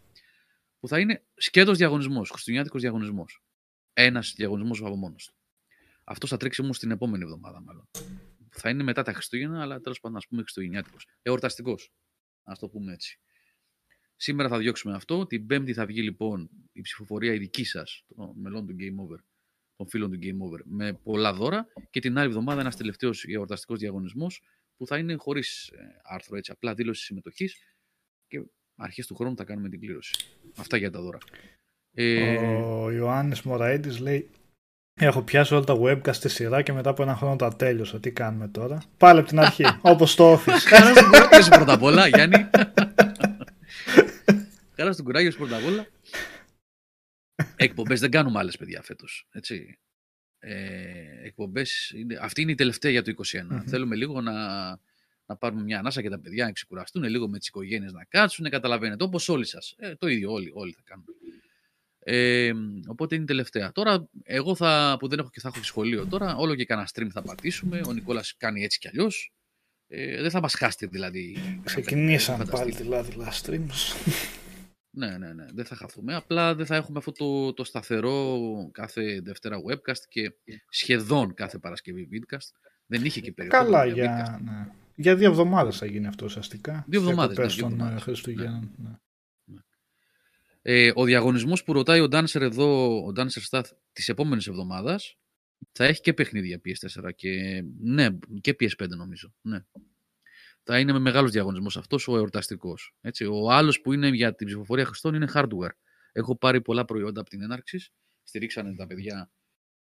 που 0.79 0.87
θα 0.87 0.99
είναι 0.99 1.23
σκέτος 1.35 1.77
διαγωνισμός, 1.77 2.29
χριστουγεννιάτικος 2.29 2.81
διαγωνισμός. 2.81 3.43
Ένας 3.93 4.33
διαγωνισμός 4.35 4.79
από 4.81 4.95
μόνος 4.95 5.25
του. 5.25 5.33
Αυτό 6.03 6.27
θα 6.27 6.37
τρέξει 6.37 6.61
όμως 6.61 6.79
την 6.79 6.91
επόμενη 6.91 7.23
εβδομάδα 7.23 7.61
μάλλον. 7.61 7.89
Θα 8.49 8.69
είναι 8.69 8.83
μετά 8.83 9.03
τα 9.03 9.13
Χριστούγεννα, 9.13 9.61
αλλά 9.61 9.79
τέλος 9.79 9.99
πάντων 9.99 10.17
ας 10.17 10.27
πούμε 10.27 10.41
χριστουγεννιάτικος. 10.41 11.07
Εορταστικός, 11.21 11.93
ας 12.43 12.59
το 12.59 12.69
πούμε 12.69 12.93
έτσι. 12.93 13.19
Σήμερα 14.21 14.49
θα 14.49 14.57
διώξουμε 14.57 14.95
αυτό. 14.95 15.25
Την 15.25 15.47
Πέμπτη 15.47 15.73
θα 15.73 15.85
βγει 15.85 16.01
λοιπόν 16.01 16.49
η 16.71 16.81
ψηφοφορία 16.81 17.33
η 17.33 17.37
δική 17.37 17.63
σας 17.63 18.05
των 18.15 18.33
μελών 18.35 18.67
του 18.67 18.75
Game 18.79 19.03
Over, 19.05 19.17
των 19.75 19.87
φίλων 19.87 20.11
του 20.11 20.19
Game 20.21 20.47
Over, 20.47 20.59
με 20.63 20.93
πολλά 20.93 21.33
δώρα. 21.33 21.67
Και 21.89 21.99
την 21.99 22.17
άλλη 22.17 22.27
εβδομάδα 22.27 22.61
ένας 22.61 22.75
τελευταίος 22.75 23.25
εορταστικός 23.27 23.79
διαγωνισμός 23.79 24.41
που 24.75 24.87
θα 24.87 24.97
είναι 24.97 25.15
χωρίς 25.15 25.67
ε, 25.67 25.77
άρθρο, 26.03 26.37
έτσι, 26.37 26.51
απλά 26.51 26.73
δήλωση 26.73 27.03
συμμετοχής. 27.03 27.55
Και 28.27 28.43
αρχές 28.75 29.07
του 29.07 29.15
χρόνου 29.15 29.35
θα 29.35 29.43
κάνουμε 29.43 29.69
την 29.69 29.79
κλήρωση. 29.79 30.13
Αυτά 30.57 30.77
για 30.77 30.91
τα 30.91 31.01
δώρα. 31.01 31.17
Ε... 31.93 32.37
Ο 32.37 32.91
Ιωάννης 32.91 33.41
Μωραήτης 33.41 33.99
λέει 33.99 34.29
Έχω 35.01 35.21
πιάσει 35.21 35.53
όλα 35.53 35.63
τα 35.63 35.77
webcast 35.81 36.13
στη 36.13 36.29
σειρά 36.29 36.61
και 36.61 36.73
μετά 36.73 36.89
από 36.89 37.03
ένα 37.03 37.15
χρόνο 37.15 37.35
τα 37.35 37.55
τέλειωσα. 37.55 37.99
Τι 37.99 38.11
κάνουμε 38.11 38.47
τώρα; 38.47 38.81
Πάλι 38.97 39.19
από 39.19 39.27
την 39.27 39.39
αρχή, 39.39 39.63
όπως 39.81 40.15
το 40.15 40.33
Office. 40.33 40.63
Χαρά 40.67 40.95
στον 40.95 41.09
κουράγιο 41.09 41.41
σου 41.41 41.49
πρώτα 41.49 41.73
απ' 41.73 41.83
όλα, 41.83 42.07
Γιάννη. 42.07 42.49
Χαρά 44.79 44.91
στον 44.91 45.05
κουράγιο 45.05 45.31
σου 45.31 45.37
πρώτα 45.37 45.57
απ' 45.57 45.65
όλα. 45.65 45.87
Εκπομπές 47.55 47.99
δεν 47.99 48.11
κάνουμε 48.11 48.39
άλλες, 48.39 48.57
παιδιά, 48.57 48.81
φέτος. 48.81 49.27
Έτσι. 49.31 49.79
Ε, 50.39 51.23
εκπομπές, 51.23 51.91
είναι, 51.95 52.17
αυτή 52.21 52.41
είναι 52.41 52.51
η 52.51 52.55
τελευταία 52.55 52.91
για 52.91 53.03
το 53.03 53.11
2021. 53.11 53.63
Θέλουμε 53.65 53.95
λίγο 53.95 54.21
να, 54.21 54.33
να 55.25 55.35
πάρουμε 55.39 55.63
μια 55.63 55.79
ανάσα 55.79 56.01
και 56.01 56.09
τα 56.09 56.19
παιδιά 56.19 56.45
να 56.45 56.51
ξεκουραστούν, 56.51 57.03
λίγο 57.03 57.29
με 57.29 57.37
τις 57.37 57.47
οικογένειες 57.47 57.91
να 57.91 58.03
κάτσουν, 58.03 58.49
καταλαβαίνετε, 58.49 59.03
όπως 59.03 59.29
όλοι 59.29 59.45
σας. 59.45 59.75
Ε, 59.77 59.95
το 59.95 60.07
ίδιο 60.07 60.31
όλοι, 60.31 60.51
όλοι 60.53 60.71
θα 60.71 60.81
κάνουμε. 60.83 61.07
Ε, 61.99 62.51
οπότε 62.87 63.15
είναι 63.15 63.23
η 63.23 63.27
τελευταία. 63.27 63.71
Τώρα, 63.71 64.09
εγώ 64.23 64.55
θα, 64.55 64.95
που 64.99 65.07
δεν 65.07 65.19
έχω 65.19 65.29
και 65.29 65.39
θα 65.39 65.47
έχω 65.47 65.59
και 65.59 65.65
σχολείο 65.65 66.07
τώρα, 66.07 66.35
όλο 66.35 66.55
και 66.55 66.65
κανένα 66.65 66.89
stream 66.93 67.07
θα 67.11 67.21
πατήσουμε. 67.21 67.81
Ο 67.87 67.93
Νικόλας 67.93 68.35
κάνει 68.37 68.63
έτσι 68.63 68.79
κι 68.79 68.87
αλλιώς. 68.87 69.33
Ε, 69.87 70.21
δεν 70.21 70.31
θα 70.31 70.41
μας 70.41 70.53
χάσετε 70.53 70.87
δηλαδή. 70.87 71.37
Ξεκινήσαν 71.63 72.47
πάλι 72.51 72.75
τη 72.75 72.83
λάδιλα 72.83 73.33
streams. 73.43 73.95
Ναι, 74.99 75.17
ναι, 75.17 75.33
ναι. 75.33 75.45
Δεν 75.53 75.65
θα 75.65 75.75
χαθούμε. 75.75 76.15
Απλά 76.15 76.55
δεν 76.55 76.65
θα 76.65 76.75
έχουμε 76.75 76.97
αυτό 76.97 77.11
το, 77.11 77.53
το 77.53 77.63
σταθερό 77.63 78.39
κάθε 78.71 79.21
Δευτέρα 79.23 79.57
webcast 79.69 80.03
και 80.09 80.33
σχεδόν 80.69 81.33
κάθε 81.33 81.57
Παρασκευή 81.57 82.09
vidcast. 82.11 82.69
Δεν 82.85 83.05
είχε 83.05 83.21
και 83.21 83.31
περίπου. 83.31 83.55
Καλά, 83.55 83.85
για, 83.85 84.39
ναι. 84.43 84.67
για 84.95 85.15
δύο 85.15 85.29
εβδομάδες 85.29 85.77
θα 85.77 85.85
γίνει 85.85 86.07
αυτό 86.07 86.25
ουσιαστικά. 86.25 86.85
Δύο 86.87 86.99
εβδομάδες. 86.99 87.55
Ναι, 87.55 87.61
των 87.61 87.79
ε, 87.79 87.99
Χριστουγέννων. 87.99 88.71
Ναι. 88.75 88.91
Ε, 90.61 90.91
ο 90.95 91.03
διαγωνισμός 91.03 91.63
που 91.63 91.73
ρωτάει 91.73 91.99
ο 91.99 92.07
Dancer 92.11 92.41
εδώ, 92.41 92.97
ο 93.05 93.11
Dancer 93.15 93.41
Staff, 93.49 93.63
της 93.93 94.09
επόμενης 94.09 94.47
εβδομάδας, 94.47 95.17
θα 95.71 95.85
έχει 95.85 96.01
και 96.01 96.13
παιχνίδια 96.13 96.61
PS4 96.65 97.09
και, 97.15 97.63
ναι, 97.79 98.07
και 98.41 98.55
PS5 98.59 98.87
νομίζω. 98.87 99.33
Ναι. 99.41 99.65
Θα 100.71 100.79
είναι 100.79 100.91
με 100.91 100.99
μεγάλος 100.99 101.31
διαγωνισμός 101.31 101.77
αυτός 101.77 102.07
ο 102.07 102.17
εορταστικός. 102.17 102.95
Έτσι. 103.01 103.25
Ο 103.25 103.51
άλλος 103.51 103.81
που 103.81 103.93
είναι 103.93 104.07
για 104.07 104.35
την 104.35 104.47
ψηφοφορία 104.47 104.85
Χριστών 104.85 105.13
είναι 105.13 105.27
hardware. 105.33 105.75
Έχω 106.11 106.37
πάρει 106.37 106.61
πολλά 106.61 106.85
προϊόντα 106.85 107.21
από 107.21 107.29
την 107.29 107.41
έναρξης. 107.41 107.91
Στηρίξανε 108.23 108.75
τα 108.75 108.87
παιδιά 108.87 109.31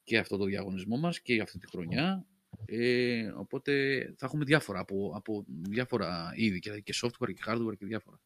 και 0.05 0.19
αυτό 0.19 0.37
το 0.37 0.45
διαγωνισμό 0.45 0.97
μας 0.97 1.21
και 1.21 1.35
για 1.35 1.43
αυτή 1.43 1.59
τη 1.59 1.67
χρονιά. 1.67 2.27
Ε, 2.65 3.27
οπότε 3.27 4.03
θα 4.17 4.27
έχουμε 4.27 4.45
διάφορα 4.45 4.79
από, 4.81 5.13
από 5.17 5.45
διάφορα 5.47 6.33
είδη 6.35 6.59
και 6.59 6.95
software 7.03 7.33
και 7.35 7.43
hardware 7.47 7.77
και 7.79 7.87
διάφορα. 7.87 8.21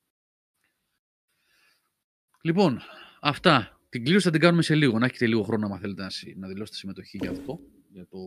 Λοιπόν, 2.42 2.80
αυτά. 3.20 3.80
Την 3.88 4.04
κλήρωση 4.04 4.24
θα 4.24 4.30
την 4.30 4.40
κάνουμε 4.40 4.62
σε 4.62 4.74
λίγο. 4.74 4.98
Να 4.98 5.06
έχετε 5.06 5.26
λίγο 5.26 5.42
χρόνο, 5.42 5.66
αν 5.66 5.78
θέλετε 5.78 6.06
να, 6.36 6.48
δηλώσετε 6.48 6.76
συμμετοχή 6.76 7.16
για 7.16 7.30
αυτό, 7.30 7.60
για 7.88 8.06
το 8.06 8.18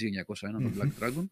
G901, 0.00 0.62
το 0.62 0.70
Black 0.78 1.02
Dragon. 1.02 1.24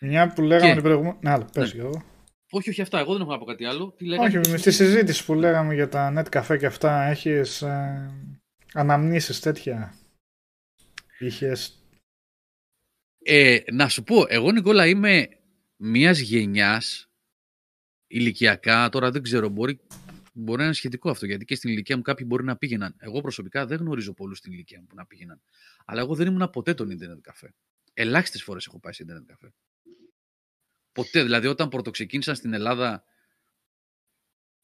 Μια 0.00 0.32
που 0.32 0.42
λέγαμε 0.42 0.68
και... 0.68 0.74
την 0.74 0.82
προηγούμενη. 0.82 1.18
Ναι, 1.20 1.38
πες 1.52 1.74
ναι. 1.74 1.80
εγώ. 1.80 2.04
Όχι, 2.50 2.70
όχι 2.70 2.82
αυτά. 2.82 2.98
Εγώ 2.98 3.12
δεν 3.12 3.22
έχω 3.22 3.30
να 3.30 3.38
πω 3.38 3.44
κάτι 3.44 3.64
άλλο. 3.64 3.92
Τι 3.92 4.04
λέγαμε, 4.04 4.38
όχι, 4.38 4.50
με 4.50 4.56
στη 4.56 4.70
συζήτηση 4.70 5.24
που 5.24 5.34
λέγαμε 5.34 5.74
για 5.74 5.88
τα 5.88 6.12
net 6.16 6.38
cafe 6.38 6.58
και 6.58 6.66
αυτά, 6.66 7.02
έχεις 7.02 7.62
ε, 7.62 8.10
αναμνήσεις 8.72 9.40
τέτοια; 9.40 9.94
Είχες... 11.18 11.80
Ε, 13.22 13.58
να 13.72 13.88
σου 13.88 14.02
πω, 14.02 14.24
εγώ 14.28 14.52
Νικόλα 14.52 14.86
είμαι 14.86 15.28
μιας 15.76 16.18
γενιάς 16.18 17.10
ηλικιακά, 18.06 18.88
τώρα 18.88 19.10
δεν 19.10 19.22
ξέρω, 19.22 19.48
μπορεί, 19.48 19.80
μπορεί 20.32 20.58
να 20.58 20.64
είναι 20.64 20.74
σχετικό 20.74 21.10
αυτό, 21.10 21.26
γιατί 21.26 21.44
και 21.44 21.54
στην 21.54 21.70
ηλικία 21.70 21.96
μου 21.96 22.02
κάποιοι 22.02 22.26
μπορεί 22.28 22.44
να 22.44 22.56
πήγαιναν. 22.56 22.94
Εγώ 22.98 23.20
προσωπικά 23.20 23.66
δεν 23.66 23.78
γνωρίζω 23.78 24.12
πολλούς 24.12 24.38
στην 24.38 24.52
ηλικία 24.52 24.80
μου 24.80 24.86
που 24.86 24.94
να 24.94 25.06
πήγαιναν. 25.06 25.42
Αλλά 25.84 26.00
εγώ 26.00 26.14
δεν 26.14 26.26
ήμουν 26.26 26.50
ποτέ 26.50 26.74
τον 26.74 26.90
Ιντερνετ 26.90 27.20
καφέ. 27.20 27.54
Ελάχιστες 27.94 28.42
φορές 28.42 28.66
έχω 28.66 28.80
πάει 28.80 28.92
σε 28.92 29.02
Ιντερνετ 29.02 29.26
καφέ. 29.26 29.52
Ποτέ. 30.96 31.22
Δηλαδή, 31.22 31.46
όταν 31.46 31.68
πρωτοξεκίνησαν 31.68 32.34
στην 32.34 32.52
Ελλάδα 32.52 33.04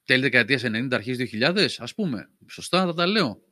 τέλη 0.05 0.23
δεκαετίας 0.23 0.63
90, 0.65 0.89
αρχέ 0.93 1.15
2000, 1.15 1.67
ας 1.79 1.95
πούμε. 1.95 2.31
Σωστά 2.49 2.85
θα 2.85 2.95
τα 2.95 3.07
λέω. 3.07 3.43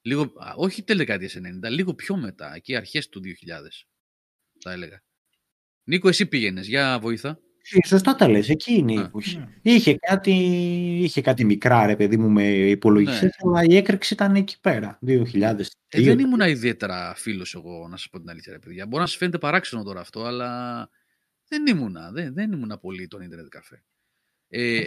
Λίγο, 0.00 0.32
όχι 0.56 0.82
τέλη 0.82 0.98
δεκαετίας 0.98 1.36
90, 1.36 1.70
λίγο 1.70 1.94
πιο 1.94 2.16
μετά, 2.16 2.54
εκεί 2.54 2.76
αρχές 2.76 3.08
του 3.08 3.20
2000, 3.20 3.86
θα 4.62 4.72
έλεγα. 4.72 5.02
Νίκο, 5.84 6.08
εσύ 6.08 6.26
πήγαινες, 6.26 6.66
για 6.66 6.98
βοήθα. 7.00 7.38
Ε, 7.70 7.86
σωστά 7.86 8.14
τα 8.14 8.28
λες, 8.28 8.48
εκεί 8.48 8.72
είναι 8.72 8.92
η 8.92 8.98
εποχή. 8.98 9.38
Ναι. 9.38 9.46
Είχε, 9.62 9.96
κάτι, 9.96 10.32
είχε 11.02 11.20
κάτι 11.20 11.44
μικρά 11.44 11.86
ρε 11.86 11.96
παιδί 11.96 12.16
μου 12.16 12.28
με 12.28 12.48
υπολογιστές, 12.48 13.22
ναι. 13.22 13.50
αλλά 13.50 13.64
η 13.64 13.76
έκρηξη 13.76 14.14
ήταν 14.14 14.34
εκεί 14.34 14.60
πέρα, 14.60 14.98
2000. 15.06 15.72
Ε, 15.88 16.02
δεν 16.02 16.18
ήμουν 16.18 16.40
ιδιαίτερα 16.40 17.14
φίλος 17.14 17.54
εγώ, 17.54 17.88
να 17.88 17.96
σας 17.96 18.08
πω 18.08 18.18
την 18.18 18.30
αλήθεια 18.30 18.52
ρε 18.52 18.58
παιδιά. 18.58 18.86
Μπορεί 18.86 19.00
να 19.00 19.08
σας 19.08 19.16
φαίνεται 19.16 19.38
παράξενο 19.38 19.82
τώρα 19.82 20.00
αυτό, 20.00 20.24
αλλά 20.24 20.90
δεν 21.48 21.66
ήμουνα, 21.66 22.10
δεν, 22.12 22.34
δεν 22.34 22.52
ήμουνα 22.52 22.78
πολύ 22.78 23.08
τον 23.08 23.22
ίντερνετ 23.22 23.48
καφέ. 23.48 23.84
Ε, 24.48 24.84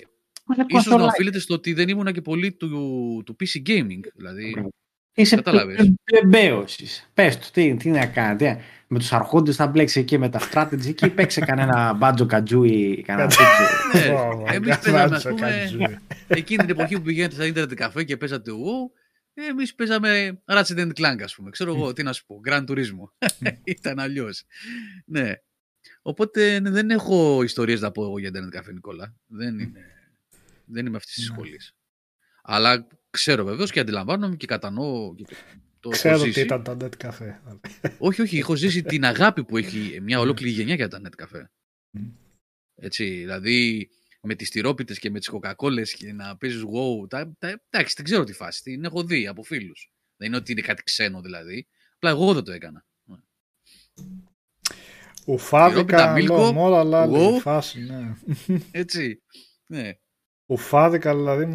ίσως 0.68 0.96
να 0.96 1.06
οφείλεται 1.06 1.40
στο 1.40 1.54
ότι 1.54 1.74
δεν 1.74 1.90
ήμουνα 1.90 2.12
και 2.12 2.22
πολύ 2.22 2.52
του, 2.52 3.24
του 3.26 3.36
PC 3.40 3.70
gaming, 3.70 4.02
δηλαδή... 4.16 4.72
Είσαι 5.14 5.42
πλεμπέωσης. 6.04 7.10
Πες 7.14 7.38
του, 7.38 7.48
τι, 7.52 7.76
τι 7.76 7.90
να 7.90 8.06
κάνει. 8.06 8.58
Με 8.88 9.00
τους 9.00 9.14
αρχόντες 9.14 9.56
θα 9.56 9.68
μπλέξει 9.68 10.00
εκεί 10.00 10.18
με 10.18 10.30
τα 10.30 10.40
strategy 10.52 10.86
εκεί 10.88 11.10
παίξε 11.10 11.40
κανένα 11.40 11.94
μπάντζο 11.94 12.26
κατζούι. 12.26 13.02
Κανένα 13.02 13.30
τέτοιο. 13.30 14.46
Ε, 14.48 14.56
εμείς 14.56 14.80
παίζαμε, 14.80 15.16
ας 15.16 15.24
πούμε, 15.24 16.02
εκείνη 16.28 16.66
την 16.66 16.70
εποχή 16.70 16.96
που 16.96 17.02
πηγαίνετε 17.02 17.34
στα 17.34 17.46
ίντερνετ 17.46 17.74
καφέ 17.74 18.04
και 18.04 18.18
παίζατε 18.18 18.50
εγώ, 18.50 18.92
εμείς 19.34 19.76
παίζαμε 19.76 20.42
Ratchet 20.46 20.92
Clank, 20.94 21.22
ας 21.24 21.36
πούμε. 21.36 21.50
Ξέρω 21.50 21.76
εγώ, 21.76 21.94
τι 21.94 22.04
να 22.04 22.14
σου 22.14 22.26
πω, 22.26 22.42
Grand 22.48 22.66
Turismo. 22.66 23.28
Ήταν 23.78 24.00
αλλιώς. 24.00 24.44
Ναι. 25.06 25.34
Οπότε 26.02 26.60
ναι, 26.60 26.70
δεν 26.70 26.90
έχω 26.90 27.44
ιστορίες 27.44 27.82
να 27.82 27.92
πω 27.92 28.04
εγώ 28.04 28.20
για 28.20 28.28
ίντερνετ 28.28 28.52
καφέ, 28.52 28.72
Νικόλα. 28.72 29.16
Δεν, 29.28 29.60
είναι, 29.60 29.86
δεν 30.66 30.86
είμαι 30.86 30.98
αυτής 30.98 31.14
της 31.14 31.26
σχολής. 31.26 31.76
Αλλά 32.42 32.88
ξέρω 33.10 33.44
βεβαίως 33.44 33.72
και 33.72 33.80
αντιλαμβάνομαι 33.80 34.36
και 34.36 34.46
κατανοώ. 34.46 35.16
Και 35.16 35.26
το 35.80 35.90
ξέρω 35.90 36.24
τι 36.24 36.40
ήταν 36.40 36.64
το 36.64 36.78
net 36.82 37.08
cafe. 37.08 37.40
όχι, 37.98 38.22
όχι. 38.22 38.38
Έχω 38.38 38.56
ζήσει 38.56 38.84
την 38.84 39.06
αγάπη 39.06 39.44
που 39.44 39.58
έχει 39.58 40.00
μια 40.02 40.20
ολόκληρη 40.20 40.52
γενιά 40.52 40.76
για 40.76 40.88
τα 40.88 41.02
net 41.04 41.24
cafe. 41.24 41.44
Έτσι, 42.76 43.06
δηλαδή 43.06 43.90
με 44.22 44.36
τις 44.36 44.50
τυρόπιτες 44.50 45.00
και 45.00 45.10
με 45.10 45.20
τις 45.20 45.28
κοκακόλες 45.28 45.94
και 45.94 46.14
να 46.14 46.38
παίζεις 46.38 46.64
wow. 46.64 47.10
Τα, 47.10 47.34
τα, 47.40 47.62
εντάξει, 47.70 47.94
δεν 47.96 48.06
ξέρω 48.06 48.24
τι 48.24 48.34
φάση. 48.34 48.64
Την 48.64 48.84
έχω 48.84 49.04
δει 49.04 49.28
από 49.28 49.44
φίλους. 49.44 49.92
Δεν 50.18 50.28
είναι 50.28 50.38
ότι 50.38 50.52
είναι 50.52 50.62
κάτι 50.62 50.84
ξένο 50.84 51.22
δηλαδή. 51.22 51.68
Απλά 51.96 52.10
εγώ 52.10 52.34
δεν 52.34 52.44
το 52.44 52.52
έκανα. 52.52 52.86
Ουφάδικα, 55.32 56.20
λόγω, 56.20 56.76
αλλά 56.76 57.08
wow. 57.10 57.40
φάση, 57.40 57.80
ναι. 57.80 58.14
Έτσι, 58.72 59.22
ναι. 59.66 59.92
Ουφάδικα, 60.46 61.16
δηλαδή, 61.16 61.48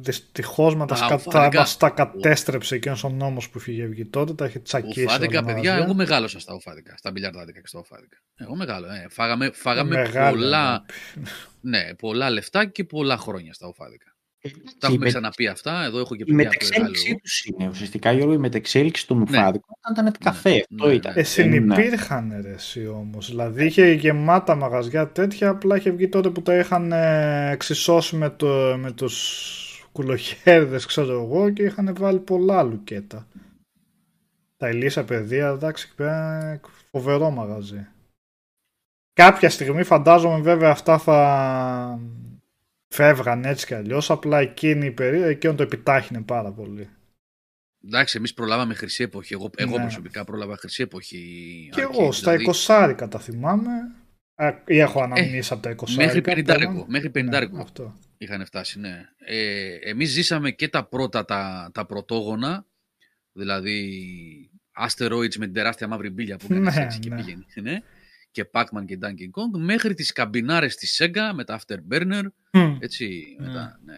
δυστυχώ 0.00 0.76
μας 0.76 1.76
τα, 1.78 1.90
κατέστρεψε 1.90 2.74
εκείνος 2.74 3.04
ο 3.04 3.08
νόμος 3.08 3.50
που 3.50 3.58
είχε 3.66 3.86
βγει 3.86 4.06
τότε. 4.06 4.34
Τα 4.34 4.44
έχει 4.44 4.60
τσακίσει. 4.60 5.04
Ουφάδικα, 5.04 5.44
παιδιά, 5.44 5.74
εγώ 5.74 5.94
μεγάλωσα 5.94 6.40
στα 6.40 6.54
ουφάδικα. 6.54 6.96
Στα 6.96 7.10
μπιλιαρδάδικα 7.10 7.60
και 7.60 7.66
στα 7.66 7.78
ουφάδικα. 7.78 8.16
Εγώ 8.34 8.56
μεγάλο. 8.56 8.86
Ε. 8.86 9.06
Φάγαμε, 9.10 9.50
φάγαμε 9.52 10.10
πολλά, 10.30 10.84
ναι, 11.60 11.94
πολλά 11.94 12.30
λεφτά 12.30 12.64
και 12.64 12.84
πολλά 12.84 13.16
χρόνια 13.16 13.52
στα 13.52 13.68
ουφάδικα. 13.68 14.11
Τα 14.78 14.86
έχουμε 14.86 15.06
ξαναπεί 15.06 15.46
αυτά. 15.46 15.84
Εδώ 15.84 15.98
έχω 15.98 16.16
και 16.16 16.24
παιδιά 16.24 16.42
Η 16.42 16.44
μετεξέλιξή 16.44 17.16
τους 17.22 17.44
είναι 17.44 17.68
ουσιαστικά 17.68 18.12
Γιώργο, 18.12 18.32
η 18.32 18.38
μετεξέλιξη 18.38 19.06
του 19.06 19.14
Μουφάδικου 19.14 19.66
ναι. 19.68 20.00
ήταν 20.00 20.12
net 20.12 20.16
καφέ. 20.24 20.50
Ναι, 20.50 20.60
αυτό 20.70 20.86
ναι, 20.86 20.94
ήταν. 20.94 21.12
Ε, 21.16 21.22
συνυπήρχαν 21.22 22.26
ναι. 22.26 22.40
ρε 22.40 22.88
όμως. 22.88 23.28
Δηλαδή 23.28 23.64
είχε 23.64 23.92
γεμάτα 23.92 24.54
μαγαζιά 24.54 25.08
τέτοια. 25.08 25.48
Απλά 25.48 25.76
είχε 25.76 25.90
βγει 25.90 26.08
τότε 26.08 26.30
που 26.30 26.42
τα 26.42 26.58
είχαν 26.58 26.92
ε, 26.92 27.50
εξισώσει 27.50 28.16
με, 28.16 28.30
το, 28.30 28.76
με 28.78 28.92
τους 28.92 29.86
κουλοχέρδες, 29.92 30.86
ξέρω 30.86 31.12
εγώ, 31.12 31.50
και 31.50 31.62
είχαν 31.62 31.94
βάλει 31.98 32.18
πολλά 32.18 32.62
λουκέτα. 32.62 33.26
Τα 34.56 34.66
Ελίσσα 34.66 35.04
παιδεία, 35.04 35.48
εντάξει, 35.48 35.94
πέρα 35.94 36.60
φοβερό 36.90 37.30
μαγαζί. 37.30 37.86
Κάποια 39.12 39.50
στιγμή 39.50 39.82
φαντάζομαι 39.82 40.40
βέβαια 40.40 40.70
αυτά 40.70 40.98
θα 40.98 42.00
φεύγαν 42.92 43.44
έτσι 43.44 43.66
κι 43.66 43.74
αλλιώς. 43.74 44.10
Απλά 44.10 44.38
εκείνη 44.38 44.86
η 44.86 44.90
περίοδο 44.90 45.26
εκείνο 45.26 45.54
το 45.54 45.62
επιτάχυνε 45.62 46.20
πάρα 46.20 46.52
πολύ. 46.52 46.88
Εντάξει, 47.84 48.16
εμείς 48.16 48.34
προλάβαμε 48.34 48.74
χρυσή 48.74 49.02
εποχή. 49.02 49.34
Εγώ, 49.34 49.50
ναι. 49.58 49.64
εγώ 49.64 49.80
προσωπικά 49.80 50.24
πρόλαβα 50.24 50.56
χρυσή 50.56 50.82
εποχή. 50.82 51.68
Και 51.72 51.80
εγώ 51.80 52.12
στα 52.12 52.36
δηλαδή... 52.36 52.58
20 52.66 52.94
κατά 52.96 53.18
θυμάμαι. 53.18 53.70
Ή 54.66 54.78
έχω 54.78 55.00
ε, 55.00 55.02
αναμνήσει 55.02 55.52
από 55.52 55.62
τα 55.62 55.74
20 55.76 55.94
Μέχρι 55.96 56.22
50 56.24 56.84
Μέχρι 56.86 57.10
50 57.14 57.24
ναι, 57.24 57.38
αυτό. 57.60 57.98
είχαν 58.18 58.46
φτάσει, 58.46 58.80
ναι. 58.80 59.04
Ε, 59.18 59.74
εμείς 59.74 60.10
ζήσαμε 60.10 60.50
και 60.50 60.68
τα 60.68 60.84
πρώτα, 60.84 61.24
τα, 61.24 61.70
τα 61.74 61.86
πρωτόγωνα, 61.86 62.66
δηλαδή 63.32 64.50
Asteroids 64.86 65.36
με 65.36 65.44
την 65.44 65.52
τεράστια 65.52 65.88
μαύρη 65.88 66.10
μπίλια 66.10 66.36
που 66.36 66.46
έκανε 66.50 66.70
ναι, 66.70 66.82
έτσι 66.84 66.98
και 66.98 67.08
ναι. 67.08 67.16
πήγαινε. 67.16 67.44
Ναι 67.54 67.78
και 68.32 68.48
Pac-Man 68.52 68.84
και 68.86 68.98
Donkey 69.02 69.40
Kong 69.40 69.58
μέχρι 69.58 69.94
τις 69.94 70.12
καμπινάρες 70.12 70.76
της 70.76 71.02
Sega 71.02 71.32
με 71.34 71.44
τα 71.44 71.60
Afterburner. 71.60 72.22
Mm. 72.50 72.76
Έτσι, 72.80 73.22
mm. 73.40 73.44
μετά, 73.46 73.80
ναι. 73.84 73.94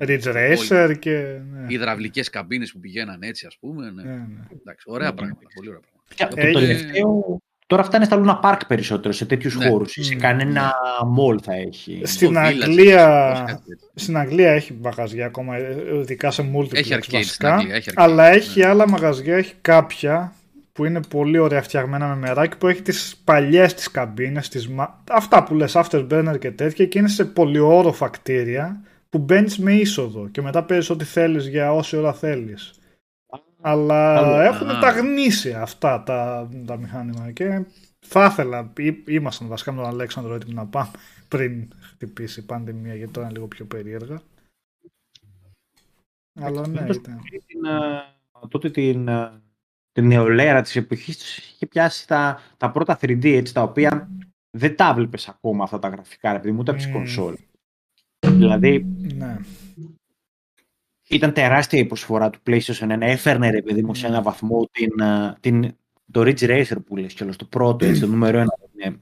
Ridge 0.00 0.22
Racer 0.34 0.94
και... 0.98 1.40
Ναι. 1.52 1.64
Υδραυλικές 1.68 2.30
καμπίνες 2.30 2.72
που 2.72 2.80
πηγαίναν 2.80 3.22
έτσι, 3.22 3.46
ας 3.46 3.56
πούμε. 3.60 3.90
Ναι. 3.90 4.02
Ναι, 4.02 4.10
ναι. 4.10 4.46
Εντάξει, 4.60 4.84
ωραία 4.88 5.08
Ναι. 5.08 5.14
πράγματα. 5.16 5.40
Πολύ 5.54 5.68
ωραία 5.68 5.80
πράγματα. 5.80 6.14
Και 6.14 6.26
το 6.26 6.46
Έχει- 6.46 6.66
τελευταίο, 6.66 7.38
τώρα 7.66 7.82
φτάνει 7.82 8.04
στα 8.04 8.20
Luna 8.24 8.40
Park 8.50 8.60
περισσότερο, 8.68 9.12
σε 9.14 9.26
τέτοιους 9.26 9.56
Ναι. 9.56 9.68
χώρους. 9.68 9.92
Σε 9.92 10.14
Mm. 10.14 10.18
κανένα 10.18 10.72
mall 11.18 11.42
θα 11.42 11.54
έχει. 11.54 12.00
Στην 12.04 12.32
Το 12.34 12.40
Village, 12.40 12.44
Αγγλία- 12.44 13.30
όπως 13.30 13.50
κάτι 13.52 13.62
τέτοιο. 13.68 13.88
Στην 13.94 14.16
Αγγλία 14.16 14.52
έχει 14.52 14.78
μαγαζιά 14.82 15.26
ακόμα, 15.26 15.56
ε, 15.56 15.76
ειδικά 16.00 16.30
σε 16.30 16.50
multiplex 16.54 16.74
Έχει 16.74 16.92
arcade 16.94 17.02
στην 17.02 17.18
βασικά. 17.18 17.54
Αγγλία, 17.54 17.74
έχει 17.74 17.88
arcade, 17.90 18.02
αλλά 18.02 18.26
έχει 18.26 18.58
ναι. 18.60 18.66
άλλα 18.66 18.88
μαγαζιά, 18.88 19.36
έχει 19.36 19.54
κάποια 19.60 20.34
που 20.72 20.84
είναι 20.84 21.00
πολύ 21.02 21.38
ωραία 21.38 21.62
φτιαγμένα 21.62 22.08
με 22.08 22.14
μεράκι 22.16 22.56
που 22.56 22.66
έχει 22.66 22.82
τις 22.82 23.16
παλιές 23.24 23.74
τις 23.74 23.90
καμπίνες, 23.90 24.48
τις, 24.48 24.68
μα- 24.68 25.02
αυτά 25.10 25.44
που 25.44 25.54
λες 25.54 25.72
afterburner 25.76 26.36
και 26.40 26.50
τέτοια 26.50 26.86
και 26.86 26.98
είναι 26.98 27.08
σε 27.08 27.24
πολυόροφα 27.24 28.08
κτίρια 28.08 28.80
που 29.08 29.18
μπαίνεις 29.18 29.58
με 29.58 29.72
είσοδο 29.72 30.28
και 30.28 30.42
μετά 30.42 30.64
παίζεις 30.64 30.90
ό,τι 30.90 31.04
θέλεις 31.04 31.46
για 31.46 31.72
όση 31.72 31.96
ώρα 31.96 32.12
θέλεις. 32.12 32.74
Αλλά 33.60 34.14
Καλό. 34.14 34.40
έχουν 34.40 34.70
Α. 34.70 34.78
τα 34.80 34.90
γνήσια 34.90 35.62
αυτά 35.62 36.02
τα, 36.02 36.48
τα 36.66 36.76
μηχάνημα 36.76 37.30
και 37.30 37.64
θα 38.06 38.24
ήθελα, 38.24 38.72
ή- 38.76 39.04
ήμασταν 39.06 39.48
βασικά 39.48 39.72
με 39.72 39.82
τον 39.82 39.90
Αλέξανδρο 39.90 40.34
έτοιμοι 40.34 40.54
να 40.54 40.66
πάμε 40.66 40.90
πριν 41.28 41.68
χτυπήσει 41.80 42.40
η 42.40 42.42
πανδημία 42.42 42.94
γιατί 42.94 43.12
τώρα 43.12 43.26
είναι 43.26 43.34
λίγο 43.36 43.48
πιο 43.48 43.64
περίεργα. 43.64 44.20
Αλλά 46.40 46.68
ναι, 46.68 46.78
Φέτος 46.80 46.96
ήταν. 46.96 47.20
την, 47.46 47.64
ε, 47.64 48.48
τότε 48.48 48.70
την, 48.70 49.08
ε, 49.08 49.30
την 50.00 50.08
νεολαία 50.08 50.62
της 50.62 50.76
εποχής 50.76 51.18
τους 51.18 51.36
είχε 51.36 51.66
πιάσει 51.66 52.06
τα, 52.06 52.40
τα 52.56 52.70
πρώτα 52.70 52.98
3D 53.00 53.24
έτσι, 53.24 53.54
τα 53.54 53.62
οποία 53.62 54.10
δεν 54.50 54.76
τα 54.76 54.94
βλέπεις 54.94 55.28
ακόμα 55.28 55.64
αυτά 55.64 55.78
τα 55.78 55.88
γραφικά, 55.88 56.34
επειδή 56.34 56.50
μου 56.52 56.58
ούτε 56.60 56.70
από 56.70 56.78
τις 56.80 56.88
Μμμ. 56.88 56.94
κονσόλ. 56.96 57.34
Δηλαδή 58.26 58.86
Ναι. 59.14 59.36
ήταν 61.08 61.32
τεράστια 61.32 61.78
η 61.78 61.84
προσφορά 61.84 62.30
του 62.30 62.38
PlayStation 62.46 62.92
1, 62.92 62.96
έφερνε 63.00 63.50
ρε 63.50 63.62
παιδί 63.62 63.82
μου 63.82 63.94
σε 63.94 64.06
έναν 64.06 64.22
βαθμό 64.22 64.66
την, 64.72 65.00
ε, 65.00 65.36
την, 65.40 65.74
το 66.12 66.20
Ridge 66.20 66.40
Racer 66.40 66.76
που 66.86 66.96
λες 66.96 67.14
κιόλας, 67.14 67.36
το 67.36 67.44
πρώτο, 67.44 67.84
έτσι, 67.84 68.00
το 68.00 68.06
νούμερο 68.14 68.38
ένα. 68.38 68.54
ναι. 68.72 68.96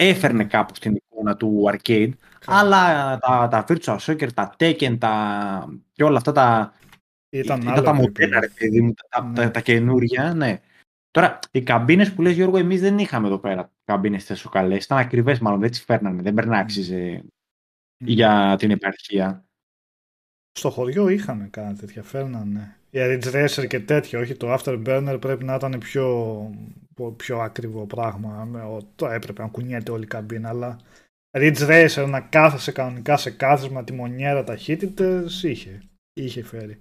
Έφερνε 0.00 0.44
κάπως 0.44 0.78
την 0.78 0.94
εικόνα 0.94 1.36
του 1.36 1.64
arcade, 1.72 2.10
αλλά 2.46 3.12
ε, 3.12 3.18
τα, 3.18 3.48
τα 3.50 3.64
Virtua 3.68 3.96
Soccer, 3.98 4.32
τα 4.34 4.54
Tekken, 4.58 4.96
τα, 4.98 5.78
και 5.92 6.04
όλα 6.04 6.16
αυτά 6.16 6.32
τα, 6.32 6.72
Ήταν, 7.30 7.60
ήταν 7.60 7.72
άλλο 7.72 7.82
τα 7.82 7.90
επίπεδο. 7.90 7.94
μοντέλα, 7.94 8.40
ρε 8.40 8.48
παιδί 8.48 8.80
μου, 8.80 8.92
τα, 9.08 9.22
Ναι. 9.24 9.34
τα, 9.34 9.50
τα 9.50 9.60
καινούρια, 9.60 10.34
ναι. 10.34 10.60
Τώρα, 11.10 11.38
οι 11.50 11.62
καμπίνες 11.62 12.12
που 12.14 12.22
λες 12.22 12.34
Γιώργο, 12.34 12.56
εμείς 12.58 12.80
δεν 12.80 12.98
είχαμε 12.98 13.26
εδώ 13.26 13.38
πέρα 13.38 13.72
καμπίνες 13.84 14.26
τόσο 14.26 14.48
καλές. 14.48 14.84
Ήταν 14.84 14.98
ακριβές, 14.98 15.38
μάλλον 15.38 15.60
δεν 15.60 15.70
τις 15.70 15.82
φέρνανε. 15.84 16.22
Δεν 16.22 16.34
πρέπει 16.34 16.50
να 16.50 16.58
άξιζε 16.58 17.24
για 18.04 18.56
την 18.58 18.70
επαρχία. 18.70 19.44
Στο 20.52 20.70
χωριό 20.70 21.08
είχαμε 21.08 21.48
κάτι 21.48 21.78
τέτοια, 21.78 22.02
φέρνανε. 22.02 22.76
Η 22.90 22.98
Ridge 23.00 23.32
Racer 23.32 23.66
και 23.68 23.80
τέτοια, 23.80 24.18
όχι 24.18 24.34
το 24.34 24.54
Afterburner 24.54 25.16
πρέπει 25.20 25.44
να 25.44 25.54
ήταν 25.54 25.78
πιο, 25.78 26.50
πιο 27.16 27.38
ακριβό 27.38 27.86
πράγμα. 27.86 28.44
Με, 28.44 28.62
ο- 28.62 28.92
το 28.94 29.06
έπρεπε 29.06 29.42
να 29.42 29.48
κουνιέται 29.48 29.90
όλη 29.90 30.04
η 30.04 30.06
καμπίνα, 30.06 30.48
αλλά 30.48 30.78
Ridge 31.38 31.58
Racer 31.58 32.06
να 32.08 32.20
κάθεσαι 32.20 32.72
κανονικά 32.72 33.16
σε 33.16 33.30
κάθισμα 33.30 33.84
τη 33.84 33.92
μονιέρα 33.92 34.44
ταχύτητες 34.44 35.42
είχε, 35.42 35.82
είχε 36.12 36.42
φέρει. 36.42 36.80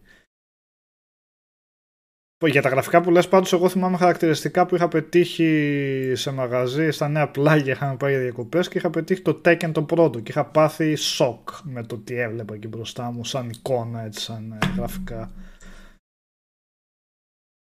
Για 2.45 2.61
τα 2.61 2.69
γραφικά 2.69 3.01
που 3.01 3.11
λες 3.11 3.27
πάντως 3.27 3.53
εγώ 3.53 3.69
θυμάμαι 3.69 3.97
χαρακτηριστικά 3.97 4.65
που 4.65 4.75
είχα 4.75 4.87
πετύχει 4.87 6.11
σε 6.15 6.31
μαγαζί 6.31 6.91
στα 6.91 7.07
νέα 7.07 7.29
πλάγια 7.29 7.73
είχαμε 7.73 7.95
πάει 7.95 8.11
για 8.11 8.21
διακοπές 8.21 8.67
και 8.67 8.77
είχα 8.77 8.89
πετύχει 8.89 9.21
το 9.21 9.41
Tekken 9.45 9.71
το 9.71 9.83
πρώτο 9.83 10.19
και 10.19 10.31
είχα 10.31 10.45
πάθει 10.45 10.95
σοκ 10.95 11.49
με 11.63 11.83
το 11.83 11.97
τι 11.97 12.15
έβλεπα 12.15 12.53
εκεί 12.53 12.67
μπροστά 12.67 13.11
μου 13.11 13.23
σαν 13.25 13.49
εικόνα 13.49 14.01
έτσι 14.03 14.19
σαν 14.19 14.51
ε, 14.51 14.57
γραφικά. 14.77 15.31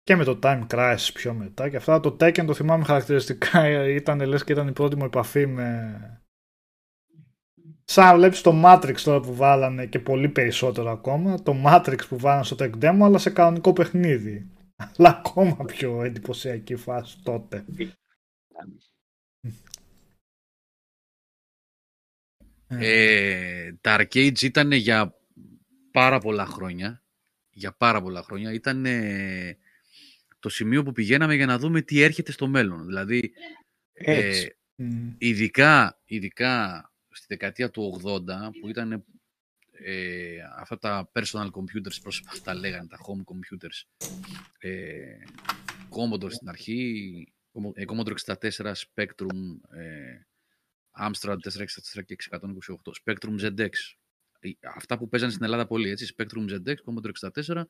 Και 0.03 0.17
με 0.17 0.25
το 0.25 0.39
Time 0.43 0.67
Crisis 0.67 1.11
πιο 1.15 1.35
μετά 1.35 1.69
και 1.69 1.77
αυτά. 1.77 2.01
Το 2.01 2.17
Tekken 2.21 2.45
το 2.47 2.55
θυμάμαι 2.55 2.85
χαρακτηριστικά 2.85 3.63
ε, 3.65 3.95
ήταν 3.95 4.21
λες 4.21 4.45
και 4.45 4.53
ήταν 4.53 4.69
η 4.69 4.73
πρώτη 4.73 4.97
μου 4.97 5.05
επαφή 5.05 5.47
με 5.47 5.99
σαν 7.85 8.05
να 8.05 8.15
βλέπεις 8.15 8.41
το 8.41 8.63
Matrix 8.65 8.95
τώρα 9.05 9.21
που 9.21 9.35
βάλανε 9.35 9.87
και 9.87 9.99
πολύ 9.99 10.29
περισσότερο 10.29 10.91
ακόμα 10.91 11.43
το 11.43 11.55
Matrix 11.67 11.99
που 12.09 12.19
βάλανε 12.19 12.45
στο 12.45 12.57
Tech 12.59 12.71
Demo 12.83 12.99
αλλά 13.03 13.19
σε 13.19 13.31
κανονικό 13.31 13.73
παιχνίδι 13.73 14.49
αλλά 14.77 15.09
ακόμα 15.09 15.65
πιο 15.65 16.03
εντυπωσιακή 16.03 16.77
φάση 16.77 17.23
τότε. 17.23 17.65
Ε, 22.67 23.73
τα 23.81 23.97
arcades 24.01 24.43
ήταν 24.43 24.73
για 24.73 25.19
πάρα 25.91 26.19
πολλά 26.19 26.47
χρόνια. 26.47 27.03
Για 27.51 27.73
πάρα 27.73 28.03
πολλά 28.03 28.23
χρόνια. 28.23 28.53
Ήταν 28.53 28.87
ε, 28.87 29.59
το 30.39 30.49
σημείο 30.49 30.83
που 30.83 30.93
πηγαίναμε 30.93 31.35
για 31.35 31.47
να 31.47 31.59
δούμε 31.59 31.83
τι 31.83 32.01
έρχεται 32.01 32.33
στο 32.33 32.47
μέλλον. 32.47 32.87
Δηλαδή, 32.87 33.33
Έτσι. 33.93 34.57
ε, 34.77 34.83
Μμ. 34.83 35.15
ειδικά, 35.19 36.01
ειδικά 36.05 36.83
στη 37.11 37.27
δεκαετία 37.29 37.71
του 37.71 38.01
80 38.05 38.21
που 38.61 38.69
ήταν 38.69 39.05
ε, 39.79 40.37
αυτά 40.57 40.79
τα 40.79 41.11
personal 41.15 41.51
computers, 41.51 41.99
πώς 42.03 42.23
τα 42.45 42.55
λέγανε, 42.55 42.89
τα 42.89 42.97
home 43.07 43.23
computers. 43.33 44.07
Ε, 44.59 45.17
Commodore 45.91 46.33
στην 46.33 46.49
αρχή, 46.49 47.33
Commodore- 47.53 47.77
ε, 47.77 47.85
Commodore 47.87 48.15
64, 48.15 48.75
Spectrum, 48.75 49.59
ε, 49.77 50.19
Amstrad 51.01 51.37
464 51.43 52.03
και 52.07 52.17
628, 52.19 52.93
Spectrum 53.05 53.41
ZX. 53.41 53.71
Ε, 54.41 54.51
Αυτά 54.75 54.99
που 54.99 55.09
παίζανε 55.09 55.33
στην 55.33 55.45
Ελλάδα 55.45 55.67
πολύ, 55.67 55.91
έτσι, 55.91 56.15
Spectrum 56.19 56.51
ZX, 56.51 56.75
Commodore 56.75 57.11
64, 57.13 57.65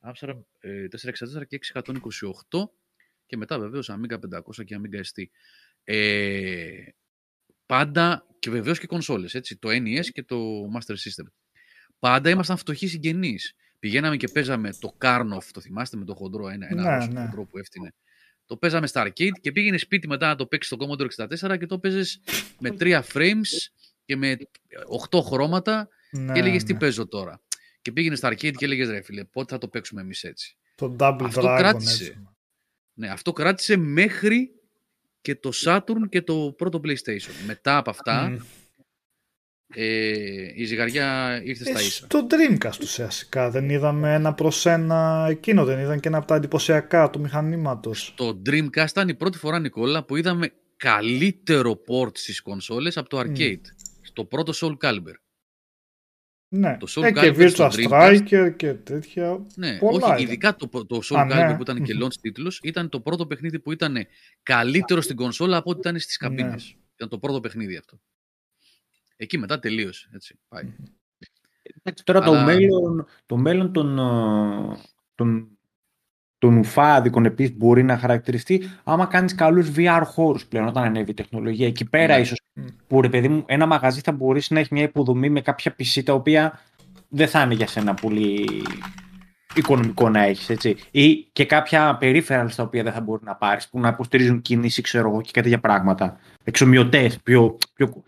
Amstrad 0.00 0.38
ε, 0.60 0.86
464 0.88 1.46
και 1.48 1.58
628 1.62 2.70
και 3.26 3.36
μετά 3.36 3.58
βεβαίως 3.58 3.90
Amiga 3.90 4.18
500 4.18 4.64
και 4.64 4.80
Amiga 4.80 4.96
ST. 5.00 5.24
Ε, 5.84 6.82
πάντα 7.66 8.26
και 8.38 8.50
βεβαίως 8.50 8.78
και 8.78 8.86
κονσόλες, 8.86 9.34
έτσι, 9.34 9.56
το 9.56 9.68
NES 9.68 10.04
και 10.12 10.22
το 10.22 10.36
Master 10.76 10.92
System. 10.92 11.24
Πάντα 11.98 12.30
ήμασταν 12.30 12.56
φτωχοί 12.56 12.86
συγγενείς. 12.86 13.54
Πηγαίναμε 13.78 14.16
και 14.16 14.28
παίζαμε 14.28 14.70
το 14.80 14.96
Karnoff, 15.00 15.44
το 15.52 15.60
θυμάστε 15.60 15.96
με 15.96 16.04
το 16.04 16.14
χοντρό, 16.14 16.48
ένα, 16.48 16.66
ένα 16.70 16.82
Ναι, 16.82 16.94
ρώσο 16.96 17.10
ναι. 17.10 17.20
χοντρό 17.20 17.44
που 17.44 17.58
έφτιανε. 17.58 17.94
Το 18.46 18.56
παίζαμε 18.56 18.86
στα 18.86 19.06
arcade 19.06 19.30
και 19.40 19.52
πήγαινε 19.52 19.76
σπίτι 19.78 20.06
μετά 20.08 20.26
να 20.28 20.34
το 20.36 20.46
παίξεις 20.46 20.74
στο 20.76 20.86
Commodore 20.86 21.26
64 21.52 21.58
και 21.58 21.66
το 21.66 21.78
παίζες 21.78 22.20
με 22.58 22.70
τρία 22.70 23.04
frames 23.12 23.68
και 24.04 24.16
με 24.16 24.36
8 25.10 25.20
χρώματα 25.22 25.88
Ναι, 26.10 26.32
και 26.32 26.38
έλεγες 26.38 26.62
τι 26.64 26.72
ναι. 26.72 26.78
παίζω 26.78 27.08
τώρα. 27.08 27.40
Και 27.82 27.92
πήγαινε 27.92 28.16
στα 28.16 28.28
arcade 28.28 28.52
και 28.56 28.64
έλεγες 28.64 28.88
ρε 28.88 29.00
φίλε, 29.02 29.24
πότε 29.24 29.52
θα 29.52 29.58
το 29.58 29.68
παίξουμε 29.68 30.00
εμείς 30.00 30.24
έτσι. 30.24 30.56
Το 30.74 30.96
Double 30.98 31.18
Αυτό 31.22 31.42
Dragon 31.42 31.56
κράτησε. 31.58 32.04
έτσι. 32.04 32.22
Ναι, 32.94 33.08
αυτό 33.08 33.32
κράτησε 33.32 33.76
μέχρι 33.76 34.50
και 35.26 35.34
το 35.34 35.50
Saturn 35.64 36.08
και 36.08 36.22
το 36.22 36.54
πρώτο 36.56 36.80
PlayStation. 36.84 37.30
Μετά 37.46 37.76
από 37.76 37.90
αυτά, 37.90 38.28
Μμ. 38.28 38.36
ε, 39.74 40.52
η 40.54 40.64
ζυγαριά 40.64 41.40
ήρθε 41.44 41.64
στα 41.64 41.78
Ε, 41.80 41.82
ίσα. 41.84 42.04
στο 42.04 42.26
Dreamcast 42.30 42.80
ουσιαστικά 42.82 43.50
δεν 43.50 43.70
είδαμε 43.70 44.14
ένα 44.14 44.34
προς 44.34 44.66
ένα 44.66 45.26
εκείνο, 45.30 45.64
δεν 45.64 45.78
είδαν 45.78 46.00
και 46.00 46.08
ένα 46.08 46.16
από 46.18 46.26
τα 46.26 46.34
εντυπωσιακά 46.34 47.10
του 47.10 47.20
μηχανήματος. 47.20 48.14
Το 48.16 48.42
Dreamcast 48.46 48.86
ήταν 48.88 49.08
η 49.08 49.14
πρώτη 49.14 49.38
φορά, 49.38 49.58
Νικόλα, 49.60 50.04
που 50.04 50.16
είδαμε 50.16 50.52
καλύτερο 50.76 51.72
port 51.88 52.16
στις 52.18 52.40
κονσόλες 52.42 52.96
από 52.96 53.08
το 53.08 53.18
arcade. 53.18 53.60
Στο 54.02 54.24
πρώτο 54.24 54.52
Soul 54.54 54.76
Calibur. 54.88 55.14
Ναι, 56.48 56.76
Το 56.80 56.86
Soul 56.90 57.02
ε, 57.02 57.12
και 57.12 57.20
Calibur 57.20 57.48
στο 57.50 57.66
Virtua 57.66 57.88
Dreamcast. 57.90 58.18
Striker 58.28 58.52
και 58.56 58.74
τέτοια. 58.74 59.46
Ναι, 59.54 59.78
Πολλά 59.78 59.96
όχι, 60.06 60.12
ήταν. 60.12 60.18
ειδικά 60.18 60.56
το, 60.56 60.86
το 60.86 61.00
Soul 61.04 61.16
Α, 61.16 61.26
Calibur 61.30 61.48
ναι. 61.48 61.54
που 61.56 61.62
ήταν 61.62 61.82
και 61.82 61.94
launch 62.02 62.14
τίτλος, 62.20 62.60
ήταν 62.62 62.88
το 62.88 63.00
πρώτο 63.00 63.26
παιχνίδι 63.26 63.58
που 63.58 63.72
ήταν 63.72 63.96
καλύτερο 64.42 65.00
στην 65.00 65.16
κονσόλα 65.16 65.56
από 65.56 65.70
ό,τι 65.70 65.78
ήταν 65.78 65.98
στις 65.98 66.18
Ναι. 66.20 66.26
καμπίνες. 66.28 66.76
Ήταν 66.94 67.08
το 67.08 67.18
πρώτο 67.18 67.40
παιχνίδι 67.40 67.76
αυτό. 67.76 68.00
Εκεί 69.16 69.38
μετά 69.38 69.58
τελείωσε. 69.58 70.10
Έτσι, 70.14 70.38
πάει. 70.48 70.74
Εντάξει, 71.82 72.04
τώρα 72.04 72.20
το 72.20 72.30
Αλλά- 72.30 72.44
μέλλον, 72.44 73.06
το 73.26 73.36
μέλλον 73.36 73.72
των, 73.72 73.98
ε, 73.98 74.76
των, 75.14 75.55
των 76.38 76.56
ουφάδικων 76.56 77.24
επίσης 77.24 77.56
μπορεί 77.56 77.82
να 77.82 77.98
χαρακτηριστεί 77.98 78.70
άμα 78.84 79.06
κάνεις 79.06 79.34
καλούς 79.34 79.70
VR 79.76 80.02
χώρους 80.04 80.46
πλέον 80.46 80.66
όταν 80.66 80.84
ανέβει 80.84 81.10
η 81.10 81.14
τεχνολογία. 81.14 81.66
Εκεί 81.66 81.84
πέρα 81.88 82.14
Ναι. 82.14 82.20
ίσως 82.20 82.40
Μμ. 82.52 82.64
που 82.86 83.00
ρε 83.00 83.08
παιδί 83.08 83.28
μου 83.28 83.42
ένα 83.46 83.66
μαγαζί 83.66 84.00
θα 84.00 84.12
μπορέσει 84.12 84.52
να 84.52 84.60
έχει 84.60 84.74
μια 84.74 84.82
υποδομή 84.82 85.28
με 85.30 85.40
κάποια 85.40 85.74
PC 85.78 86.02
τα 86.04 86.12
οποία 86.12 86.60
δεν 87.08 87.28
θα 87.28 87.42
είναι 87.42 87.54
για 87.54 87.66
σένα 87.66 87.94
πολύ 87.94 88.46
οικονομικό 89.54 90.08
να 90.08 90.22
έχεις 90.22 90.48
έτσι. 90.50 90.76
Ή 90.90 91.14
και 91.16 91.44
κάποια 91.46 91.98
peripherals 92.00 92.50
τα 92.56 92.62
οποία 92.62 92.82
δεν 92.82 92.92
θα 92.92 93.00
μπορεί 93.00 93.24
να 93.24 93.34
πάρεις 93.34 93.68
που 93.68 93.80
να 93.80 93.88
υποστηρίζουν 93.88 94.42
κίνηση 94.42 94.82
ξέρω 94.82 95.08
εγώ 95.08 95.20
και 95.20 95.30
κάτι 95.32 95.48
για 95.48 95.60
πράγματα. 95.60 96.18
Εξομοιωτές, 96.44 97.20
πιο, 97.22 97.58
πιο... 97.74 98.02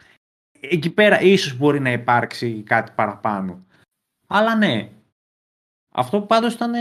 Εκεί 0.60 0.90
πέρα 0.90 1.20
ίσως 1.20 1.56
μπορεί 1.56 1.80
να 1.80 1.92
υπάρξει 1.92 2.62
κάτι 2.66 2.92
παραπάνω. 2.94 3.66
Αλλά 4.26 4.56
ναι, 4.56 4.88
αυτό 5.94 6.20
πάντως 6.20 6.55
ήταν 6.55 6.74
ε, 6.74 6.78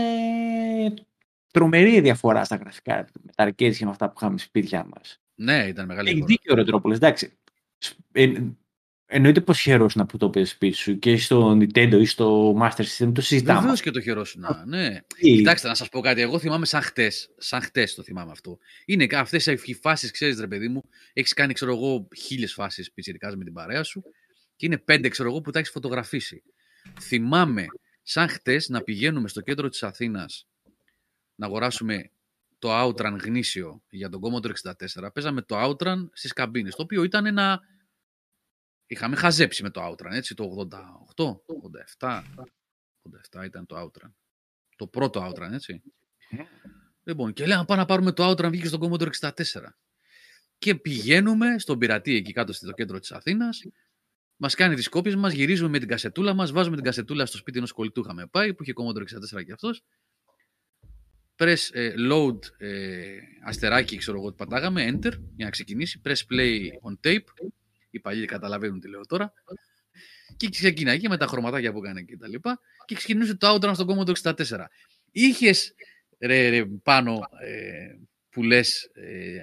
τρομερή 1.50 1.94
η 1.94 2.00
διαφορά 2.00 2.44
στα 2.44 2.56
γραφικά 2.56 3.06
με 3.22 3.32
τα 3.36 3.44
arcades 3.48 3.76
και 3.76 3.84
με 3.84 3.90
αυτά 3.90 4.06
που 4.08 4.14
είχαμε 4.16 4.38
σπίτια 4.38 4.86
μας. 4.94 5.20
Ναι, 5.34 5.66
ήταν 5.68 5.86
μεγάλη 5.86 6.08
Έχει 6.08 6.16
διαφορά. 6.16 6.36
δίκιο 6.36 6.52
ο 6.52 6.56
Ρετρόπολης, 6.56 6.96
εντάξει. 6.96 7.32
Σ- 7.78 7.96
ε, 8.12 8.32
Εννοείται 9.10 9.40
πως 9.40 9.60
χαιρόσουν 9.60 10.06
που 10.06 10.16
το 10.16 10.30
PSP 10.34 10.70
σου 10.74 10.98
και 10.98 11.16
στο 11.16 11.50
Nintendo 11.50 11.98
ή 12.00 12.04
στο 12.04 12.56
Master 12.62 12.84
System 12.84 13.12
το 13.14 13.20
συζητάμε. 13.20 13.60
Βεβαίως 13.60 13.80
και 13.80 13.90
το 13.90 14.00
χαιρόσουν. 14.00 14.44
Ναι. 14.66 14.98
Κοιτάξτε, 15.20 15.68
να 15.68 15.74
σας 15.74 15.88
πω 15.88 16.00
κάτι. 16.00 16.20
Εγώ 16.20 16.38
θυμάμαι 16.38 16.66
σαν 16.66 16.82
χτες. 16.82 17.30
Σαν 17.38 17.62
χτες 17.62 17.94
το 17.94 18.02
θυμάμαι 18.02 18.30
αυτό. 18.30 18.58
Είναι 18.86 19.06
αυτές 19.12 19.46
οι 19.46 19.74
φάσεις, 19.74 20.10
ξέρεις, 20.10 20.40
ρε 20.40 20.46
παιδί 20.46 20.68
μου, 20.68 20.82
έχεις 21.12 21.32
κάνει, 21.32 21.52
ξέρω 21.52 21.72
εγώ, 21.72 22.08
χίλιες 22.16 22.52
φάσεις 22.52 22.92
πιτσιρικάς 22.92 23.36
με 23.36 23.44
την 23.44 23.52
παρέα 23.52 23.82
σου 23.82 24.02
και 24.56 24.66
είναι 24.66 24.78
πέντε, 24.78 25.08
ξέρω 25.08 25.28
εγώ, 25.28 25.40
που 25.40 25.50
τα 25.50 25.58
έχεις 25.58 25.70
φωτογραφίσει. 25.70 26.42
Θυμάμαι 27.00 27.66
σαν 28.02 28.28
χτες 28.28 28.68
να 28.68 28.80
πηγαίνουμε 28.82 29.28
στο 29.28 29.40
κέντρο 29.40 29.68
της 29.68 29.82
Αθήνας 29.82 30.46
να 31.38 31.46
αγοράσουμε 31.46 32.10
το 32.58 32.68
Outrun 32.82 33.18
γνήσιο 33.20 33.82
για 33.90 34.08
τον 34.08 34.20
Commodore 34.24 34.52
64. 34.98 35.12
Παίζαμε 35.12 35.42
το 35.42 35.56
Outrun 35.58 36.08
στις 36.12 36.32
καμπίνες, 36.32 36.74
το 36.74 36.82
οποίο 36.82 37.02
ήταν 37.02 37.26
ένα 37.26 37.60
Είχαμε 38.90 39.16
χαζέψει 39.16 39.62
με 39.62 39.70
το 39.70 39.88
Outrun, 39.88 40.10
έτσι, 40.10 40.34
το 40.34 40.68
88, 41.16 41.40
87, 41.98 42.22
87 43.38 43.44
ήταν 43.44 43.66
το 43.66 43.80
Outrun. 43.82 44.12
Το 44.76 44.86
πρώτο 44.86 45.28
Outrun, 45.28 45.52
έτσι. 45.52 45.82
Λοιπόν, 47.02 47.32
και 47.32 47.46
λέγαμε 47.46 47.64
πάμε 47.64 47.80
να 47.80 47.86
πάρουμε 47.86 48.12
το 48.12 48.30
Outrun, 48.30 48.48
βγήκε 48.50 48.66
στον 48.66 48.80
Commodore 48.82 49.10
64. 49.20 49.30
Και 50.58 50.74
πηγαίνουμε 50.74 51.58
στον 51.58 51.78
πειρατή 51.78 52.14
εκεί 52.14 52.32
κάτω 52.32 52.52
στο 52.52 52.72
κέντρο 52.72 52.98
της 52.98 53.12
Αθήνας, 53.12 53.62
Μας 54.36 54.54
κάνει 54.54 54.74
τις 54.74 54.88
κόπιες 54.88 55.14
μας, 55.14 55.32
γυρίζουμε 55.32 55.68
με 55.68 55.78
την 55.78 55.88
κασετούλα 55.88 56.34
μας, 56.34 56.50
βάζουμε 56.50 56.76
την 56.76 56.84
κασετούλα 56.84 57.26
στο 57.26 57.36
σπίτι 57.36 57.58
ενός 57.58 57.72
κολλητού. 57.72 58.00
Είχαμε 58.00 58.26
πάει, 58.26 58.54
που 58.54 58.62
είχε 58.62 58.72
Commodore 58.76 59.02
64 59.02 59.44
και 59.44 59.52
αυτός. 59.52 59.82
Press 61.38 61.56
ε, 61.72 61.94
load 62.10 62.38
ε, 62.58 63.18
αστεράκι, 63.44 63.96
ξέρω 63.96 64.18
εγώ, 64.18 64.32
πατάγαμε, 64.32 64.88
enter 64.92 65.12
για 65.36 65.44
να 65.44 65.50
ξεκινήσει. 65.50 66.00
Press 66.04 66.32
play 66.32 66.58
on 66.82 67.08
tape 67.08 67.48
οι 67.90 68.00
παλιοί 68.00 68.24
καταλαβαίνουν 68.24 68.80
τι 68.80 68.88
λέω 68.88 69.06
τώρα. 69.06 69.32
Και 70.36 70.48
ξεκινάει 70.48 70.98
και 70.98 71.08
με 71.08 71.16
τα 71.16 71.26
χρωματάκια 71.26 71.72
που 71.72 71.78
έκανε 71.78 72.02
και 72.02 72.16
τα 72.16 72.28
λοιπά. 72.28 72.60
Και 72.84 72.94
ξεκινούσε 72.94 73.34
το 73.34 73.54
Outrun 73.54 73.70
στον 73.74 73.86
Commodore 73.88 74.32
64. 74.34 74.64
Είχες 75.10 75.74
ρε, 76.18 76.48
ρε, 76.48 76.66
πάνω 76.82 77.18
ε, 77.42 77.96
που 78.30 78.42
λες 78.42 78.90
ε, 78.92 79.38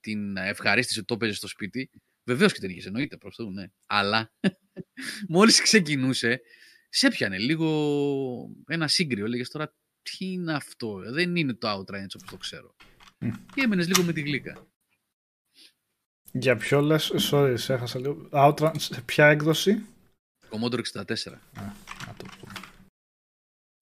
την 0.00 0.36
ευχαρίστηση 0.36 0.98
ότι 0.98 1.06
το 1.06 1.14
έπαιζες 1.14 1.36
στο 1.36 1.48
σπίτι. 1.48 1.90
Βεβαίως 2.24 2.52
και 2.52 2.60
την 2.60 2.70
είχες 2.70 2.86
εννοείται 2.86 3.16
προς 3.16 3.36
το 3.36 3.50
ναι. 3.50 3.64
Αλλά 3.86 4.32
μόλις 5.28 5.60
ξεκινούσε, 5.60 6.40
σε 6.88 7.06
έπιανε 7.06 7.38
λίγο 7.38 8.50
ένα 8.66 8.88
σύγκριο. 8.88 9.26
Λέγες 9.26 9.48
τώρα 9.48 9.74
τι 10.02 10.32
είναι 10.32 10.54
αυτό, 10.54 11.02
δεν 11.12 11.36
είναι 11.36 11.54
το 11.54 11.78
Outrun 11.78 11.92
έτσι 11.92 12.16
όπως 12.16 12.30
το 12.30 12.36
ξέρω. 12.36 12.76
Και 13.54 13.60
έμενε 13.60 13.84
λίγο 13.84 14.02
με 14.02 14.12
τη 14.12 14.20
γλύκα. 14.20 14.66
Για 16.32 16.56
ποιο 16.56 16.80
λες, 16.80 17.12
sorry, 17.30 17.54
σε 17.56 17.72
έχασα 17.72 17.98
λίγο. 17.98 18.28
Outrun, 18.32 18.72
σε 18.76 19.02
ποια 19.02 19.26
έκδοση; 19.26 19.84
Commodore 20.50 20.82
64. 20.92 21.02
Α, 21.02 21.62
να 22.06 22.14
το 22.16 22.24
πω. 22.40 22.48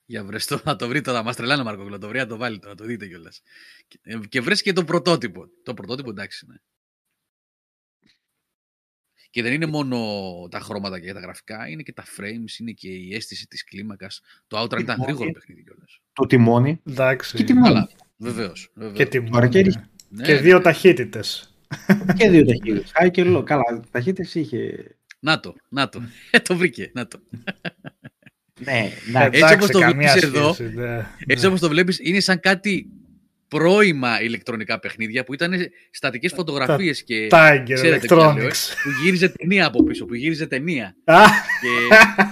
Για 0.04 0.24
βρες 0.24 0.46
το, 0.46 0.60
να 0.64 0.76
το 0.76 0.88
βρει 0.88 1.00
τώρα, 1.00 1.22
μας 1.22 1.36
τρελάνε 1.36 1.62
Μαρκό, 1.62 1.82
να 1.82 1.98
το 1.98 2.08
βρει, 2.08 2.18
να 2.18 2.26
το 2.26 2.36
βάλει 2.36 2.58
το, 2.58 2.68
να 2.68 2.74
το 2.74 2.84
δείτε 2.84 3.06
κιόλας. 3.06 3.42
Και, 3.88 3.98
ε, 4.02 4.18
και 4.28 4.40
βρες 4.40 4.62
και 4.62 4.72
το 4.72 4.84
πρωτότυπο. 4.84 5.48
Το 5.62 5.74
πρωτότυπο 5.74 6.10
εντάξει 6.10 6.46
είναι. 6.46 6.62
Και 9.30 9.42
δεν 9.42 9.52
είναι 9.52 9.66
μόνο 9.66 9.98
τα 10.50 10.60
χρώματα 10.60 11.00
και 11.00 11.12
τα 11.12 11.20
γραφικά, 11.20 11.68
είναι 11.68 11.82
και 11.82 11.92
τα 11.92 12.04
frames, 12.04 12.60
είναι 12.60 12.70
και 12.70 12.88
η 12.88 13.14
αίσθηση 13.14 13.46
της 13.46 13.64
κλίμακας. 13.64 14.20
Το 14.46 14.62
Outrun 14.62 14.80
ήταν 14.80 15.00
γρήγορο 15.02 15.30
παιχνίδι 15.30 15.62
κιόλας. 15.62 16.00
Το 16.12 16.26
τιμόνι. 16.26 16.80
Εντάξει. 16.88 17.36
Και 17.36 17.44
τιμόνι. 17.44 17.86
Βεβαίως, 18.16 18.72
Και 18.92 19.06
τιμόνι. 19.06 19.48
Και, 19.48 19.62
ναι. 20.08 20.24
και 20.24 20.36
δύο 20.36 20.60
ταχύτητες 20.60 21.52
και 22.16 22.30
δύο 22.30 22.44
ταχύτητες. 22.44 22.92
Χάει 22.94 23.10
και 23.10 23.24
λέω. 23.24 23.42
Καλά, 23.42 23.80
ταχύτητες 23.90 24.34
είχε. 24.34 24.84
Να 25.20 25.40
το, 25.40 25.54
να 25.68 25.88
το. 25.88 26.02
Ε, 26.30 26.38
το 26.38 26.56
βρήκε. 26.56 26.90
Να 26.94 27.06
το. 27.06 27.20
ναι, 28.64 28.90
να, 29.12 29.22
έτσι 29.22 29.54
όπως 29.54 29.70
το 29.70 29.78
βλέπεις 29.78 30.22
εδώ, 30.22 30.56
ναι, 30.74 31.06
έτσι 31.26 31.42
ναι. 31.42 31.46
όπως 31.46 31.60
το 31.60 31.68
βλέπεις, 31.68 31.98
είναι 32.02 32.20
σαν 32.20 32.40
κάτι 32.40 32.90
πρώιμα 33.48 34.22
ηλεκτρονικά 34.22 34.78
παιχνίδια 34.78 35.24
που 35.24 35.34
ήταν 35.34 35.52
στατικές 35.90 36.32
φωτογραφίες 36.32 37.04
και 37.04 37.28
Tiger 37.30 37.78
Electronics 37.84 38.60
που 38.82 38.90
γύριζε 39.02 39.28
ταινία 39.28 39.66
από 39.66 39.82
πίσω, 39.82 40.04
που 40.04 40.14
γύριζε 40.14 40.46
ταινία 40.46 40.96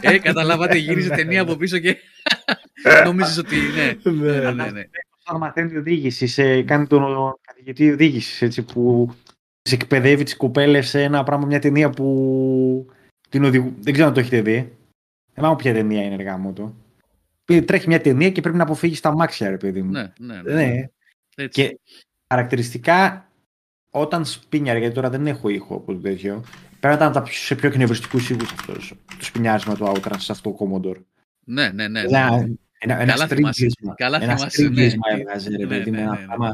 και, 0.00 0.08
ε, 0.08 0.18
καταλάβατε, 0.18 0.76
γύριζε 0.76 1.08
ταινία 1.20 1.42
από 1.42 1.56
πίσω 1.56 1.78
και 1.78 1.96
νομίζεις 3.04 3.38
ότι 3.38 3.56
ναι, 3.74 4.12
ναι, 4.12 4.40
ναι, 4.40 4.50
ναι. 4.50 4.70
ναι. 4.70 5.38
μαθαίνει 5.38 5.76
οδήγηση, 5.76 6.26
σε, 6.26 6.62
κάνει 6.62 6.86
τον 6.86 7.34
καθηγητή 7.40 7.90
οδήγησης 7.92 8.42
έτσι 8.42 8.62
που 8.62 9.14
τι 9.62 9.74
εκπαιδεύει 9.74 10.24
τις 10.24 10.36
κοπέλες 10.36 10.88
σε 10.88 11.02
ένα 11.02 11.22
πράγμα, 11.22 11.46
μια 11.46 11.58
ταινία 11.58 11.90
που 11.90 12.86
την 13.28 13.44
οδηγού. 13.44 13.74
Δεν 13.80 13.92
ξέρω 13.92 14.08
αν 14.08 14.14
το 14.14 14.20
έχετε 14.20 14.40
δει. 14.40 14.52
Δεν 15.34 15.34
ξέρω 15.34 15.56
ποια 15.56 15.72
ταινία 15.72 16.02
είναι 16.02 16.14
εργά 16.14 16.38
μου 16.38 16.52
το. 16.52 16.74
Τρέχει 17.64 17.88
μια 17.88 18.00
ταινία 18.00 18.30
και 18.30 18.40
πρέπει 18.40 18.56
να 18.56 18.62
αποφύγεις 18.62 19.00
τα 19.00 19.14
μάξια, 19.14 19.50
ρε 19.50 19.56
παιδί 19.56 19.82
μου. 19.82 19.90
Ναι, 19.90 20.12
ναι. 20.18 20.42
ναι. 20.42 20.54
ναι. 20.54 20.84
Έτσι. 21.36 21.62
Και 21.62 21.78
χαρακτηριστικά 22.28 23.28
όταν 23.90 24.24
σπίνιαρε, 24.24 24.78
γιατί 24.78 24.94
τώρα 24.94 25.10
δεν 25.10 25.26
έχω 25.26 25.48
ήχο 25.48 25.74
από 25.74 25.92
το 25.92 25.98
τέτοιο, 25.98 26.44
πρέπει 26.80 27.00
να 27.00 27.06
ήταν 27.06 27.26
σε 27.26 27.54
πιο 27.54 27.70
κνευριστικού 27.70 28.16
ήχους 28.16 28.52
αυτός. 28.52 28.94
Το 29.18 29.24
σπινιάρισμα 29.24 29.74
του 29.74 29.84
Outrun 29.86 30.14
σε 30.16 30.32
αυτό 30.32 30.50
το 30.50 30.56
Commodore. 30.60 31.00
Ναι, 31.44 31.68
ναι, 31.68 31.88
ναι. 31.88 32.00
Ένα, 32.00 32.30
ναι. 32.30 32.54
ένα, 32.78 33.00
ένα 33.00 33.12
Καλά 33.12 33.26
θυμάσαι. 33.26 33.66
Καλά 33.96 34.20
θυμάσαι. 34.20 34.68
Ναι. 34.68 34.84
έβγαζε, 34.84 35.56
ρε 35.56 35.66
παιδί, 35.66 35.90
ναι, 35.90 35.98
ναι, 35.98 36.04
ναι, 36.04 36.16
ναι. 36.38 36.50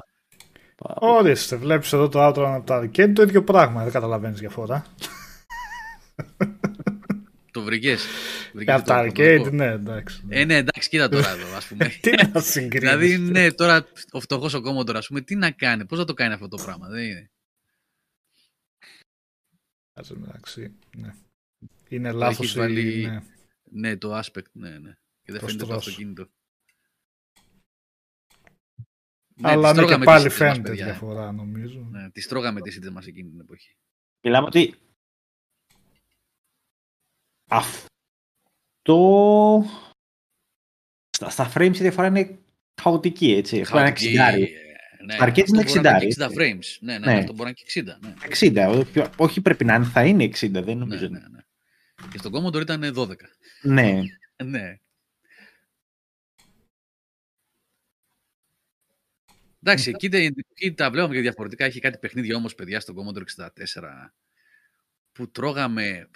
Ορίστε, 0.94 1.56
βλέπεις 1.56 1.92
εδώ 1.92 2.08
το 2.08 2.28
Outrun 2.28 2.52
από 2.54 2.66
τα 2.66 2.80
arcade, 2.80 3.12
το 3.14 3.22
ίδιο 3.22 3.44
πράγμα, 3.44 3.82
δεν 3.82 3.92
καταλαβαίνεις 3.92 4.38
διαφορά. 4.38 4.84
Το 7.62 7.68
βρήκες. 7.68 8.04
Από 8.66 8.86
τα 8.86 9.04
arcade, 9.04 9.52
ναι, 9.52 9.66
εντάξει. 9.66 10.24
Ε, 10.28 10.44
ναι, 10.44 10.56
εντάξει, 10.56 10.88
κοίτα 10.88 11.08
τώρα 11.08 11.30
εδώ, 11.30 11.56
ας 11.56 11.66
πούμε. 11.66 11.88
τι 12.02 12.10
να 12.32 12.40
συγκρίνεις. 12.40 12.80
Δηλαδή, 12.80 13.18
ναι, 13.18 13.52
τώρα 13.52 13.86
ο 14.10 14.20
φτωχός 14.20 14.54
ο 14.54 14.60
κόμμοντο, 14.60 14.98
ας 14.98 15.06
πούμε, 15.06 15.20
τι 15.20 15.34
να 15.34 15.50
κάνει, 15.50 15.86
πώς 15.86 15.98
θα 15.98 16.04
το 16.04 16.14
κάνει 16.14 16.34
αυτό 16.34 16.48
το 16.48 16.62
πράγμα, 16.64 16.88
δεν 16.88 17.04
είναι. 17.04 17.30
Εντάξει, 19.94 20.76
ναι. 20.96 21.14
Είναι 21.88 22.12
λάθος. 22.12 22.54
Βάλει... 22.54 23.06
Ναι. 23.06 23.22
ναι, 23.70 23.96
το 23.96 24.18
aspect, 24.18 24.50
ναι, 24.52 24.78
ναι. 24.78 24.96
Και 25.22 25.32
δεν 25.32 25.40
φαίνεται 25.40 25.64
το 25.66 25.74
αυτοκίνητο. 25.74 26.28
Ναι, 29.34 29.50
Αλλά 29.50 29.72
ναι, 29.72 29.84
και 29.84 29.98
πάλι 29.98 30.28
φαίνεται 30.28 30.68
μας, 30.68 30.78
διαφορά 30.78 31.32
νομίζω. 31.32 31.88
Ναι, 31.90 32.10
τη 32.10 32.26
τρώγαμε 32.26 32.60
τις 32.60 32.76
ήττες 32.76 32.90
μας 32.90 33.06
εκείνη 33.06 33.30
την 33.30 33.40
εποχή. 33.40 33.76
Μιλάμε 34.20 34.46
ότι 34.46 34.74
αυτό 37.52 39.64
στα, 41.10 41.30
στα 41.30 41.52
frames 41.54 41.74
η 41.74 41.80
διαφορά 41.80 42.06
είναι 42.06 42.38
χαοτική, 42.82 43.32
έτσι. 43.32 43.60
Αυτό 43.60 43.78
είναι 43.78 43.92
60. 43.96 44.04
Ναι, 45.04 45.14
στα 45.14 45.24
αρκετές 45.24 45.50
είναι 45.50 45.64
60. 45.66 45.70
60 46.18 46.28
frames. 46.38 46.76
Ναι, 46.80 46.98
ναι, 46.98 47.12
ναι, 47.12 47.18
αυτό 47.18 47.32
μπορεί 47.32 47.42
να 47.42 47.48
είναι 47.48 47.52
και 47.52 47.64
60. 47.80 47.84
Ναι. 48.00 48.14
60. 48.96 49.06
Όχι 49.16 49.40
πρέπει 49.40 49.64
να 49.64 49.74
είναι, 49.74 49.84
θα 49.84 50.04
είναι 50.04 50.24
60, 50.24 50.50
δεν 50.50 50.78
νομίζω. 50.78 51.08
Ναι, 51.08 51.18
ναι, 51.18 51.28
ναι. 51.28 51.40
Και 52.10 52.18
στον 52.18 52.32
Commodore 52.34 52.60
ήταν 52.60 52.94
12. 52.96 53.14
Ναι. 53.62 54.00
ναι. 54.44 54.76
Εντάξει, 59.64 59.90
εκεί, 59.90 60.06
εκεί 60.06 60.72
τα 60.72 60.90
βλέπαμε 60.90 61.14
και 61.14 61.20
διαφορετικά. 61.20 61.64
Έχει 61.64 61.80
κάτι 61.80 61.98
παιχνίδια 61.98 62.36
όμως, 62.36 62.54
παιδιά, 62.54 62.80
στο 62.80 62.94
Commodore 62.96 63.42
64 63.42 63.48
που 65.12 65.30
τρώγαμε. 65.30 66.08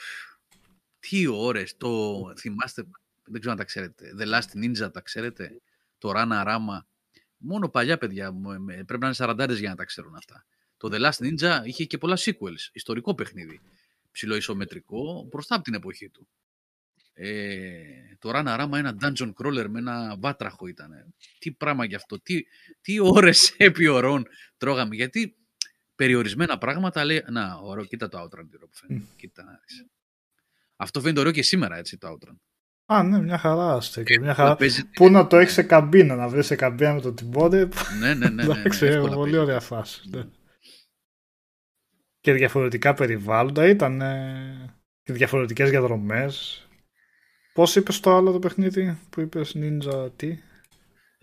Τι 1.09 1.27
ώρες, 1.27 1.77
το 1.77 2.23
θυμάστε, 2.37 2.87
δεν 3.24 3.41
ξέρω 3.41 3.53
αν 3.53 3.59
τα 3.59 3.65
ξέρετε. 3.65 4.15
The 4.19 4.27
Last 4.35 4.65
Ninja, 4.65 4.93
τα 4.93 5.01
ξέρετε. 5.01 5.61
Το 5.99 6.12
Rana 6.15 6.47
Rama. 6.47 6.78
Μόνο 7.37 7.69
παλιά 7.69 7.99
παιδιά, 7.99 8.33
πρέπει 8.87 8.99
να 8.99 9.07
είναι 9.07 9.16
40 9.19 9.57
για 9.59 9.69
να 9.69 9.74
τα 9.74 9.85
ξέρουν 9.85 10.15
αυτά. 10.15 10.47
Το 10.77 10.89
The 10.93 11.01
Last 11.01 11.27
Ninja 11.27 11.61
είχε 11.65 11.85
και 11.85 11.99
πολλά 11.99 12.16
sequels. 12.19 12.70
Ιστορικό 12.73 13.15
παιχνίδι. 13.15 13.61
Ψιλοϊσομετρικό, 14.11 15.28
μπροστά 15.31 15.55
από 15.55 15.65
την 15.65 15.74
εποχή 15.74 16.09
του. 16.09 16.28
Ε, 17.12 17.81
το 18.19 18.31
Rana 18.35 18.61
Rama 18.61 18.73
ένα 18.73 18.97
dungeon 19.01 19.33
crawler 19.35 19.66
με 19.69 19.78
ένα 19.78 20.16
βάτραχο 20.19 20.66
ήταν. 20.66 21.15
Τι 21.39 21.53
πράγμα 21.53 21.85
γι' 21.85 21.95
αυτό, 21.95 22.20
τι, 22.20 22.43
τι 22.81 23.01
ώρες 23.01 23.55
επί 23.57 23.87
ωρών 23.87 24.27
τρώγαμε. 24.57 24.95
Γιατί 24.95 25.37
περιορισμένα 25.95 26.59
πράγματα 26.59 27.05
λέει, 27.05 27.24
να, 27.31 27.55
ωραίο, 27.55 27.85
κοίτα 27.85 28.09
το 28.09 28.23
Outrun 28.23 28.49
που 28.61 28.70
φαίνεται. 28.73 29.05
Mm. 29.05 29.16
Κοίτα, 29.16 29.61
αυτό 30.77 31.01
φαίνεται 31.01 31.20
ωραίο 31.20 31.32
και 31.32 31.43
σήμερα 31.43 31.77
έτσι 31.77 31.98
το 31.98 32.09
Outrun. 32.09 32.36
Α, 32.86 33.03
ναι, 33.03 33.20
μια 33.20 33.39
χαρά 33.39 33.78
και 34.05 34.20
Μια 34.20 34.35
χαρά. 34.35 34.57
Πού 34.94 35.11
να 35.11 35.27
το 35.27 35.36
έχεις 35.36 35.53
σε 35.53 35.62
καμπίνα, 35.62 36.15
να 36.15 36.28
βρεις 36.28 36.47
σε 36.47 36.55
καμπίνα 36.55 36.94
με 36.94 37.01
το 37.01 37.12
τυμπόδε. 37.12 37.69
Ναι, 38.01 38.15
ναι, 38.15 38.28
ναι. 38.28 38.44
ναι, 38.44 38.55
ναι, 38.81 38.89
ναι 38.89 39.15
πολύ 39.15 39.36
ωραία 39.36 39.61
φάση. 39.61 40.03
Ναι. 40.11 40.24
Και 42.20 42.32
διαφορετικά 42.32 42.94
περιβάλλοντα 42.94 43.69
ήταν. 43.69 44.03
Και 45.03 45.12
διαφορετικές 45.12 45.70
διαδρομές 45.70 46.66
Πώς 47.57 47.77
είπες 47.77 48.01
το 48.01 48.16
άλλο 48.16 48.32
το 48.32 48.39
παιχνίδι 48.39 48.98
που 49.11 49.20
είπες 49.20 49.57
Ninja 49.57 50.11
τι; 50.16 50.39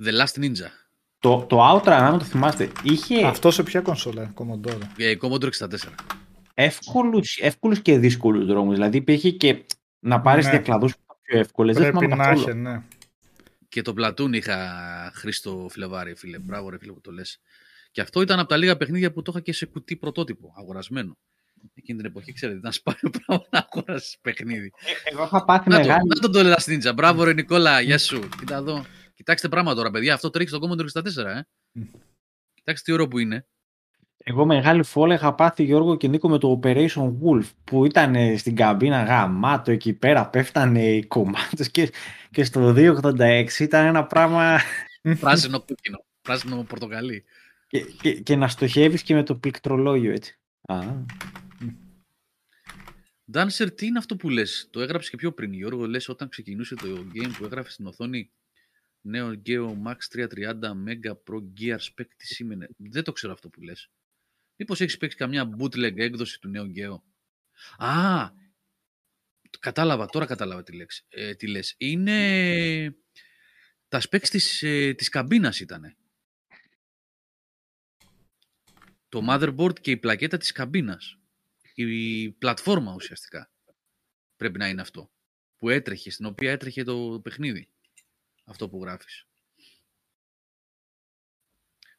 The 0.04 0.08
Last 0.08 0.44
Ninja. 0.44 0.70
Το, 1.20 1.46
το 1.50 1.72
Outrun, 1.72 1.90
αν 1.90 2.18
το 2.18 2.26
θυμάστε, 2.26 2.70
είχε. 2.84 3.26
Αυτό 3.26 3.52
σε 3.52 3.64
ποια 3.64 3.82
κονσόλα, 3.82 4.34
Commodore; 4.36 4.82
Yeah, 4.98 5.18
Commodore 5.22 5.50
64. 5.60 5.68
Εύκολους, 6.54 7.38
εύκολους 7.38 7.82
και 7.82 7.98
δύσκολους 7.98 8.46
δρόμους. 8.46 8.74
Δηλαδή 8.74 8.98
υπήρχε 8.98 9.32
και 9.32 9.66
να 10.00 10.22
πάρεις 10.22 10.46
ναι. 10.46 10.52
διακλαδούς 10.52 10.96
πιο 11.22 11.40
εύκολες. 11.40 11.76
Πρέπει 11.76 12.08
να 12.08 12.30
έχει, 12.30 12.54
ναι. 12.54 12.84
Και 13.70 13.82
το 13.82 13.94
πλατούν 13.94 14.34
είχα 14.34 14.58
Χρήστο 15.14 15.68
Φλεβάρη, 15.70 16.16
φίλε. 16.16 16.40
Μπράβο, 16.40 16.70
ρε 16.70 16.78
φίλε 16.78 16.92
που 16.92 17.02
το 17.02 17.12
λες. 17.12 17.40
Και 17.92 18.02
αυτό 18.02 18.22
ήταν 18.22 18.40
από 18.40 18.50
τα 18.50 18.58
λίγα 18.58 18.78
παιχνίδια 18.78 19.12
που 19.12 19.22
το 19.22 19.32
είχα 19.34 19.44
και 19.44 19.54
σε 19.54 19.66
κουτί 19.66 19.96
πρωτότυπο, 19.96 20.54
αγορασμένο. 20.58 21.18
Εκείνη 21.74 21.98
την 21.98 22.08
εποχή, 22.08 22.34
ξέρετε, 22.34 22.58
ήταν 22.58 22.72
σπάνιο 22.72 23.10
πράγμα 23.26 23.46
να 23.50 23.68
αγοράσεις 23.72 24.18
παιχνίδι. 24.22 24.72
Ε, 25.06 25.12
εγώ 25.12 25.24
είχα 25.24 25.46
πάθει 25.46 25.70
να 25.70 25.78
μεγάλη. 25.78 26.08
Το, 26.08 26.28
να 26.28 26.44
το 26.44 26.56
το 26.56 26.72
Νίτσα. 26.72 26.94
Μπράβο, 26.94 27.24
ρε 27.24 27.34
Νικόλα, 27.34 27.82
γεια 27.82 27.98
σου. 27.98 28.30
Κοίτα 28.38 28.56
εδώ. 28.56 28.86
Κοιτάξτε 29.14 29.50
πράγματα 29.50 29.76
τώρα, 29.76 29.92
παιδιά. 29.92 30.14
Αυτό 30.14 30.30
τρέχει 30.30 30.50
στο 30.50 30.60
Commodore 30.62 31.02
64, 31.02 31.26
ε. 31.26 31.42
Κοιτάξτε 32.54 32.84
τι 32.86 32.92
ωραίο 32.92 33.08
που 33.08 33.20
είναι. 33.20 33.48
Εγώ 34.26 34.46
μεγάλη 34.46 34.84
φόλα 34.84 35.14
είχα 35.14 35.36
πάθει 35.36 35.64
Γιώργο 35.64 35.98
και 35.98 36.08
Νίκο 36.08 36.30
με 36.30 36.38
το 36.38 36.60
Operation 36.64 37.14
Wolf 37.24 37.50
που 37.64 37.86
ήταν 37.86 38.38
στην 38.38 38.56
καμπίνα 38.56 39.04
γαμάτο 39.04 39.72
εκεί 39.72 39.94
πέρα 39.94 40.30
πέφτανε 40.30 40.96
οι 40.96 41.06
κομμάτες 41.06 41.72
και, 41.72 41.92
και 42.32 42.44
στο 42.44 42.74
286 42.78 43.48
ήταν 43.60 43.86
ένα 43.86 44.06
πράγμα... 44.06 44.60
Πράσινο 45.20 45.60
κούκκινο, 45.60 46.06
πράσινο 46.22 46.64
πορτοκαλί. 46.64 47.24
Και, 47.68 47.80
και, 48.02 48.14
και, 48.14 48.36
να 48.36 48.48
στοχεύεις 48.48 49.04
και 49.04 49.14
με 49.14 49.24
το 49.24 49.36
πληκτρολόγιο 49.36 50.12
έτσι. 50.12 50.40
Α. 50.62 50.80
Dancer, 53.34 53.76
τι 53.76 53.86
είναι 53.86 53.98
αυτό 53.98 54.16
που 54.16 54.30
λες; 54.30 54.68
Το 54.72 54.82
έγραψες 54.82 55.10
και 55.10 55.18
πιο 55.18 55.32
πριν, 55.32 55.54
Γιώργο. 55.54 55.86
Λες 55.88 56.10
όταν 56.10 56.30
ξεκινούσε 56.30 56.76
το 56.76 57.06
game 57.14 57.32
που 57.38 57.46
έγραφες 57.46 57.74
στην 57.74 57.86
οθόνη 57.86 58.32
Neo 59.14 59.34
Geo 59.46 59.68
Max 59.68 59.96
330 60.12 60.28
Mega 60.88 61.12
Pro 61.12 61.40
Gear 61.60 61.78
Spec 61.78 62.06
τι 62.18 62.28
σήμαινε; 62.28 62.68
Δεν 62.78 63.04
το 63.04 63.12
ξέρω 63.12 63.34
αυτό 63.34 63.50
που 63.50 63.62
λες. 63.62 63.90
Μήπως 64.56 64.82
έχεις 64.82 64.98
παίξει 64.98 65.18
καμιά 65.18 65.50
bootleg 65.60 65.98
έκδοση 65.98 66.40
του 66.40 66.52
Neo 66.56 66.78
Geo. 66.78 67.02
Α, 67.78 68.30
κατάλαβα, 69.60 70.06
τώρα 70.06 70.26
κατάλαβα 70.26 70.64
τι, 70.64 70.76
λέξη, 70.76 71.06
ε, 71.10 71.36
τι 71.36 71.48
λες. 71.48 71.76
Είναι 71.78 72.96
τα 73.88 74.02
specs 74.10 74.28
της, 74.30 74.62
ε, 74.64 74.94
της 74.94 75.10
καμπίνας 75.10 75.60
ήτανε. 75.60 75.98
Το 79.10 79.26
motherboard 79.30 79.80
και 79.80 79.92
η 79.92 79.98
πλακέτα 79.98 80.38
της 80.38 80.52
καμπίνας. 80.52 81.18
Η 81.74 82.32
πλατφόρμα 82.32 82.94
ουσιαστικά 82.94 83.52
πρέπει 84.36 84.58
να 84.58 84.68
είναι 84.68 84.82
αυτό. 84.82 85.12
Που 85.58 85.70
έτρεχε, 85.70 86.10
στην 86.10 86.26
οποία 86.26 86.52
έτρεχε 86.52 86.84
το 86.84 87.20
παιχνίδι. 87.24 87.70
Αυτό 88.44 88.70
που 88.70 88.82
γράφεις. 88.82 89.28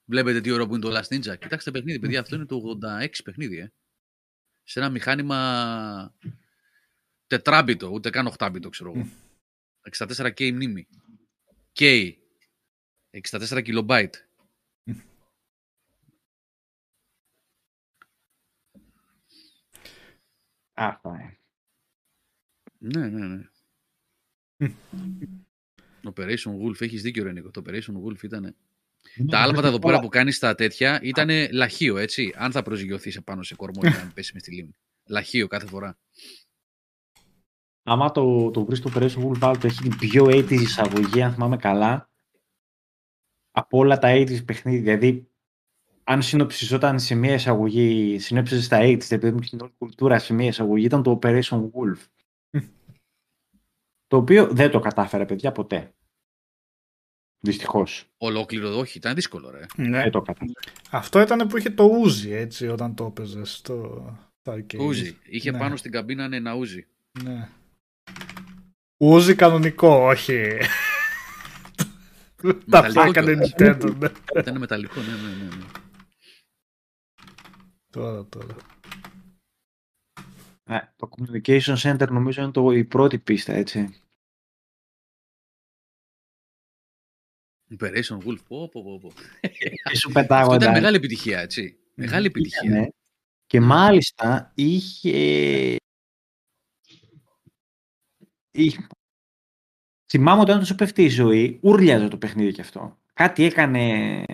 Βλέπετε 0.05 0.41
τι 0.41 0.51
ώρα 0.51 0.67
που 0.67 0.75
είναι 0.75 0.85
το 0.85 0.99
Last 0.99 1.15
Ninja. 1.15 1.39
Κοιτάξτε 1.39 1.71
παιχνίδι, 1.71 1.99
παιδιά. 1.99 2.21
Αυτό 2.21 2.37
είναι 2.37 2.47
το 2.47 2.79
86 3.03 3.09
παιχνίδι, 3.25 3.59
ε. 3.59 3.73
Σε 4.63 4.79
ένα 4.79 4.91
μηχάνημα 4.91 6.15
τετράμπιτο, 7.27 7.89
ούτε 7.89 8.11
καν 8.11 8.27
οχτάμπιτο, 8.27 8.69
ξέρω 8.69 8.93
εγώ. 8.95 9.09
64K 9.91 10.53
μνήμη. 10.53 10.89
K. 11.79 12.13
64 13.11 13.63
κιλομπάιτ. 13.63 14.15
Αυτά 20.75 21.39
Ναι, 22.79 23.09
ναι, 23.09 23.27
ναι. 23.27 23.49
Operation 26.03 26.61
Wolf, 26.61 26.81
έχεις 26.81 27.03
δίκιο 27.03 27.25
Ρενίκο. 27.25 27.51
Το 27.51 27.63
Operation 27.67 28.03
Wolf 28.05 28.23
ήταν 28.23 28.43
ναι, 28.43 28.55
τα 29.29 29.39
άλματα 29.39 29.69
εδώ 29.69 29.79
πέρα 29.79 30.01
που 30.01 30.09
κάνεις 30.09 30.39
τα 30.39 30.55
τέτοια 30.55 31.01
ήταν 31.03 31.31
λαχείο, 31.53 31.97
έτσι. 31.97 32.35
Αν 32.37 32.53
θα 32.53 32.63
προσγειωθείς 32.63 33.17
επάνω 33.17 33.43
σε 33.43 33.55
κορμό 33.55 33.81
για 33.83 34.05
να 34.05 34.13
πέσει 34.15 34.31
με 34.35 34.41
στη 34.41 34.53
λίμνη. 34.53 34.77
Λαχείο 35.09 35.47
κάθε 35.47 35.67
φορά. 35.67 35.99
Άμα 37.83 38.11
το, 38.11 38.51
το 38.51 38.65
βρεις 38.65 38.81
το 38.81 38.93
Operation 38.95 39.29
Wolf 39.29 39.57
το 39.61 39.67
έχει 39.67 39.81
την 39.81 39.97
πιο 39.97 40.25
80's 40.25 40.51
εισαγωγή, 40.51 41.23
αν 41.23 41.33
θυμάμαι 41.33 41.57
καλά, 41.57 42.11
από 43.51 43.79
όλα 43.79 43.99
τα 43.99 44.13
80's 44.15 44.45
παιχνίδια. 44.45 44.81
Δηλαδή, 44.81 45.29
αν 46.05 46.23
συνοψιζόταν 46.23 46.99
σε 46.99 47.15
μια 47.15 47.35
εισαγωγή, 47.35 48.19
συνέψιζε 48.19 48.63
στα 48.63 48.79
80's, 48.81 49.11
επειδή 49.11 49.33
μου 49.33 49.41
την 49.41 49.61
όλη 49.61 49.73
κουλτούρα 49.79 50.19
σε 50.19 50.33
μια 50.33 50.47
εισαγωγή, 50.47 50.85
ήταν 50.85 51.03
το 51.03 51.19
Operation 51.23 51.71
Wolf. 51.71 52.07
το 54.07 54.17
οποίο 54.17 54.47
δεν 54.47 54.71
το 54.71 54.81
κατάφερε, 54.81 55.25
παιδιά, 55.27 55.53
ποτέ. 55.53 55.95
Δυστυχώς. 57.45 58.05
Ολόκληρο 58.17 58.79
όχι, 58.79 58.99
ήταν 58.99 59.15
δύσκολο, 59.15 59.51
ρε. 59.51 59.67
Ναι. 59.77 60.03
Ε, 60.03 60.11
το 60.11 60.25
Αυτό 60.91 61.21
ήταν 61.21 61.47
που 61.47 61.57
είχε 61.57 61.71
το 61.71 61.85
ούζι, 61.85 62.31
έτσι, 62.31 62.69
όταν 62.69 62.95
το 62.95 63.05
έπαιζες 63.05 63.53
στο 63.53 64.07
arcade. 64.43 64.79
Ούζι. 64.79 65.17
Είχε 65.25 65.51
ναι. 65.51 65.59
πάνω 65.59 65.77
στην 65.77 65.91
καμπίνα 65.91 66.29
ένα 66.33 66.55
ούζι. 66.55 66.87
Ναι. 67.23 67.49
Ούζι 68.97 69.35
κανονικό, 69.35 69.89
όχι. 69.89 70.57
Τα 72.71 72.87
έκανε 73.07 73.39
Nintendo, 73.41 73.95
ναι. 73.99 74.09
Ήταν 74.39 74.59
μεταλλικό, 74.59 75.01
ναι, 75.01 75.07
ναι, 75.07 75.45
ναι, 75.45 75.57
ναι. 75.57 75.65
Τώρα, 77.91 78.25
τώρα. 78.25 78.57
Ε, 80.65 80.79
το 80.97 81.09
Communication 81.11 81.77
Center 81.77 82.09
νομίζω 82.09 82.43
είναι 82.43 82.51
το, 82.51 82.71
η 82.71 82.85
πρώτη 82.85 83.19
πίστα, 83.19 83.53
έτσι. 83.53 84.04
Operation 87.71 88.19
Wolf, 88.27 88.39
πω, 88.49 88.69
πω, 88.69 88.99
πω. 89.03 89.13
σου 90.01 90.13
πετάγοντα. 90.13 90.57
ήταν 90.57 90.73
μεγάλη 90.73 90.97
επιτυχία, 90.97 91.41
έτσι. 91.41 91.77
Μεγάλη 91.95 92.27
επιτυχία. 92.27 92.71
Ναι. 92.71 92.87
Και 93.47 93.61
μάλιστα 93.61 94.53
είχε... 94.55 95.77
είχε... 98.51 98.87
Θυμάμαι 100.11 100.41
ότι 100.41 100.51
όταν 100.51 100.65
σου 100.65 100.75
πέφτει 100.75 101.05
η 101.05 101.09
ζωή, 101.09 101.59
ούρλιαζε 101.63 102.09
το 102.09 102.17
παιχνίδι 102.17 102.53
κι 102.53 102.61
αυτό. 102.61 102.99
Κάτι 103.13 103.45
έκανε 103.45 104.25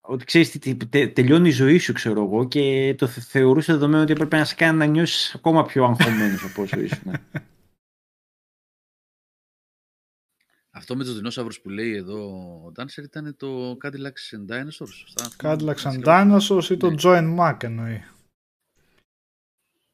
ότι 0.00 0.24
ξέρεις 0.24 0.50
τι, 0.50 0.76
τελειώνει 1.08 1.48
η 1.48 1.52
ζωή 1.52 1.78
σου, 1.78 1.92
ξέρω 1.92 2.22
εγώ, 2.22 2.48
και 2.48 2.94
το 2.98 3.06
θεωρούσε 3.06 3.72
δεδομένο 3.72 4.02
ότι 4.02 4.12
έπρεπε 4.12 4.36
να 4.36 4.44
σε 4.44 4.54
κάνει 4.54 4.78
να 4.78 4.86
νιώσεις 4.86 5.34
ακόμα 5.34 5.64
πιο 5.64 5.84
αγχωμένος 5.84 6.44
από 6.44 6.62
όσο 6.62 6.80
ήσουν. 6.80 7.12
Αυτό 10.78 10.96
με 10.96 11.04
τους 11.04 11.14
δεινόσαυρους 11.14 11.60
που 11.60 11.68
λέει 11.68 11.94
εδώ 11.94 12.24
ο 12.66 12.72
Dancer 12.76 13.02
ήταν 13.02 13.36
το 13.36 13.76
Cadillacs 13.84 14.36
and 14.36 14.52
Dinosaurs. 14.52 15.26
Cadillacs 15.42 15.92
and 15.92 16.04
Dinosaurs 16.04 16.70
ή 16.70 16.76
το 16.76 16.90
ναι. 16.90 16.96
Join 17.02 17.38
Mac 17.38 17.62
εννοεί. 17.62 18.04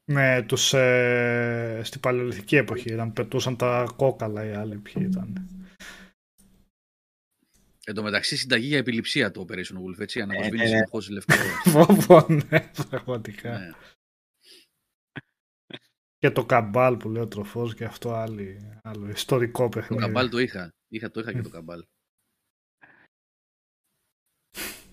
Με 0.04 0.44
τους 0.48 0.74
ε, 0.74 1.80
στην 1.84 2.00
παλαιολιθική 2.00 2.56
εποχή 2.56 2.92
ήταν, 2.92 3.12
πετούσαν 3.12 3.56
τα 3.56 3.92
κόκαλα 3.96 4.44
οι 4.44 4.52
άλλοι 4.52 4.76
ποιοι 4.76 5.06
ήταν. 5.10 5.48
Εν 7.84 7.94
τω 7.94 8.02
μεταξύ 8.02 8.36
συνταγή 8.36 8.66
για 8.66 8.78
επιληψία 8.78 9.30
το 9.30 9.46
Operation 9.48 9.76
Wolf, 9.76 9.98
έτσι, 9.98 10.20
αναβοσβήνει 10.20 10.62
ε, 10.62 10.66
συνεχώς 10.66 11.08
λευκό. 11.08 11.34
Φόβο, 11.70 12.26
ναι, 12.28 12.70
πραγματικά. 12.88 13.74
Ναι. 16.24 16.30
Και 16.30 16.34
το 16.34 16.44
καμπάλ 16.44 16.96
που 16.96 17.08
λέει 17.08 17.22
ο 17.22 17.26
τροφός 17.26 17.74
και 17.74 17.84
αυτό 17.84 18.14
άλλη, 18.14 18.70
άλλο 18.82 19.08
ιστορικό 19.08 19.68
παιχνίδι. 19.68 19.94
Το 19.94 20.06
καμπάλ 20.06 20.28
το 20.28 20.38
είχα. 20.38 20.74
είχα 20.88 21.10
το 21.10 21.20
είχα 21.20 21.32
και 21.32 21.40
το 21.40 21.48
καμπάλ. 21.48 21.84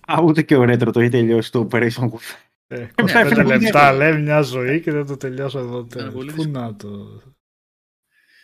Α, 0.06 0.22
ούτε 0.22 0.42
και 0.42 0.56
ο 0.56 0.64
Ρέτρο 0.64 0.90
το 0.90 1.00
έχει 1.00 1.10
τελειώσει 1.10 1.52
το 1.52 1.68
Operation 1.70 2.10
Wolf. 2.10 2.36
Ε, 2.66 2.88
25 2.94 3.44
λεπτά 3.46 3.92
λέει 3.92 4.20
μια 4.22 4.40
ζωή 4.40 4.80
και 4.80 4.92
δεν 4.92 5.06
το 5.06 5.16
τελειώσω 5.16 5.58
εδώ 5.58 5.84
Πού 6.34 6.48
να 6.48 6.76
το... 6.76 7.22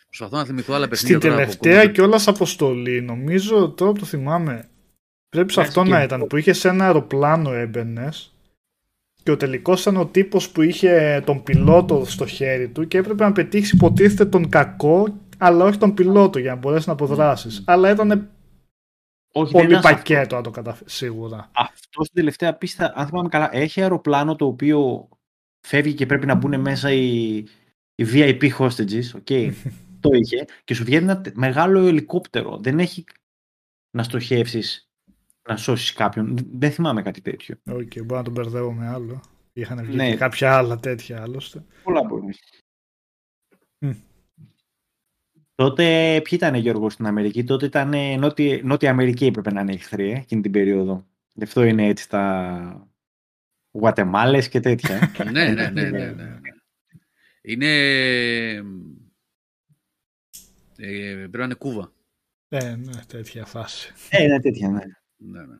Προσπαθώ 0.06 0.36
να 0.36 0.44
θυμηθώ 0.44 0.74
άλλα 0.74 0.88
παιχνίδια. 0.88 1.18
Στην 1.18 1.30
τελευταία 1.30 1.86
και 1.86 2.00
όλας 2.00 2.28
αποστολή, 2.28 3.02
νομίζω 3.02 3.70
τώρα 3.70 3.92
το 3.92 4.04
θυμάμαι. 4.04 4.68
Πρέπει 5.28 5.52
σε 5.52 5.60
αυτό 5.60 5.84
να 5.84 6.02
ήταν 6.02 6.26
που 6.26 6.36
είχε 6.36 6.68
ένα 6.68 6.84
αεροπλάνο 6.84 7.52
έμπαινες 7.52 8.37
και 9.22 9.30
ο 9.30 9.36
τελικός 9.36 9.80
ήταν 9.80 9.96
ο 9.96 10.06
τύπος 10.06 10.50
που 10.50 10.62
είχε 10.62 11.22
τον 11.26 11.42
πιλότο 11.42 12.04
στο 12.04 12.26
χέρι 12.26 12.68
του 12.68 12.88
και 12.88 12.98
έπρεπε 12.98 13.24
να 13.24 13.32
πετύχει 13.32 13.74
υποτίθεται 13.74 14.24
τον 14.24 14.48
κακό, 14.48 15.18
αλλά 15.38 15.64
όχι 15.64 15.78
τον 15.78 15.94
πιλότο 15.94 16.38
για 16.38 16.50
να 16.50 16.56
μπορέσεις 16.56 16.86
να 16.86 16.92
αποδράσεις. 16.92 17.60
Mm. 17.60 17.64
Αλλά 17.66 17.90
ήταν 17.90 18.30
όχι, 19.32 19.52
πολύ 19.52 19.78
πακέτο, 19.80 20.36
αν 20.36 20.42
το 20.42 20.50
καταφέρει 20.50 20.90
σίγουρα. 20.90 21.50
Αυτός 21.54 22.06
στην 22.06 22.14
τελευταία 22.14 22.54
πίστα, 22.54 22.92
αν 22.94 23.06
θυμάμαι 23.06 23.28
καλά, 23.28 23.48
έχει 23.52 23.80
αεροπλάνο 23.80 24.36
το 24.36 24.46
οποίο 24.46 25.08
φεύγει 25.66 25.94
και 25.94 26.06
πρέπει 26.06 26.26
να 26.26 26.34
μπουν 26.34 26.60
μέσα 26.60 26.92
οι, 26.92 27.36
οι 27.94 28.04
VIP 28.12 28.50
hostages. 28.58 29.20
Okay. 29.24 29.52
το 30.00 30.10
είχε 30.12 30.44
και 30.64 30.74
σου 30.74 30.84
βγαίνει 30.84 31.04
ένα 31.04 31.22
μεγάλο 31.34 31.86
ελικόπτερο. 31.86 32.58
Δεν 32.58 32.78
έχει 32.78 33.04
να 33.90 34.02
στοχεύσεις 34.02 34.87
να 35.48 35.56
σώσεις 35.56 35.92
κάποιον. 35.92 36.36
Δεν 36.52 36.70
θυμάμαι 36.70 37.02
κάτι 37.02 37.20
τέτοιο. 37.20 37.56
OK, 37.66 37.76
okay, 37.76 38.04
μπορώ 38.04 38.16
να 38.16 38.22
τον 38.22 38.32
μπερδεύω 38.32 38.72
με 38.72 38.88
άλλο. 38.88 39.20
Είχαν 39.52 39.84
βγει 39.84 39.96
ναι. 39.96 40.16
κάποια 40.16 40.56
άλλα 40.56 40.78
τέτοια 40.78 41.22
άλλωστε. 41.22 41.64
Πολλά 41.82 42.02
μπορεί. 42.02 42.34
Mm. 43.80 43.94
Τότε 45.54 45.84
ποιοι 46.24 46.32
ήταν 46.32 46.54
Γιώργο 46.54 46.90
στην 46.90 47.06
Αμερική, 47.06 47.44
τότε 47.44 47.66
ήταν 47.66 48.18
Νότια, 48.18 48.60
Νότια 48.62 48.90
Αμερική 48.90 49.26
έπρεπε 49.26 49.52
να 49.52 49.60
είναι 49.60 49.72
εχθροί 49.72 50.10
ε, 50.10 50.16
εκείνη 50.16 50.42
την 50.42 50.52
περίοδο. 50.52 51.06
Γι' 51.32 51.44
αυτό 51.44 51.62
είναι 51.62 51.86
έτσι 51.86 52.08
τα 52.08 52.88
Γουατεμάλες 53.70 54.48
και 54.48 54.60
τέτοια. 54.60 55.12
ναι, 55.32 55.48
ναι, 55.48 55.68
ναι, 55.68 55.90
ναι, 55.90 56.10
ναι. 56.10 56.38
Είναι... 57.42 57.68
Ε, 60.76 61.14
πρέπει 61.14 61.38
να 61.38 61.44
είναι 61.44 61.54
Κούβα. 61.54 61.92
Ε, 62.48 62.76
ναι, 62.76 63.04
τέτοια 63.06 63.44
φάση. 63.44 63.92
Ε, 64.10 64.22
είναι 64.22 64.40
τέτοια, 64.40 64.68
ναι. 64.68 64.82
Ναι, 65.20 65.46
ναι. 65.46 65.56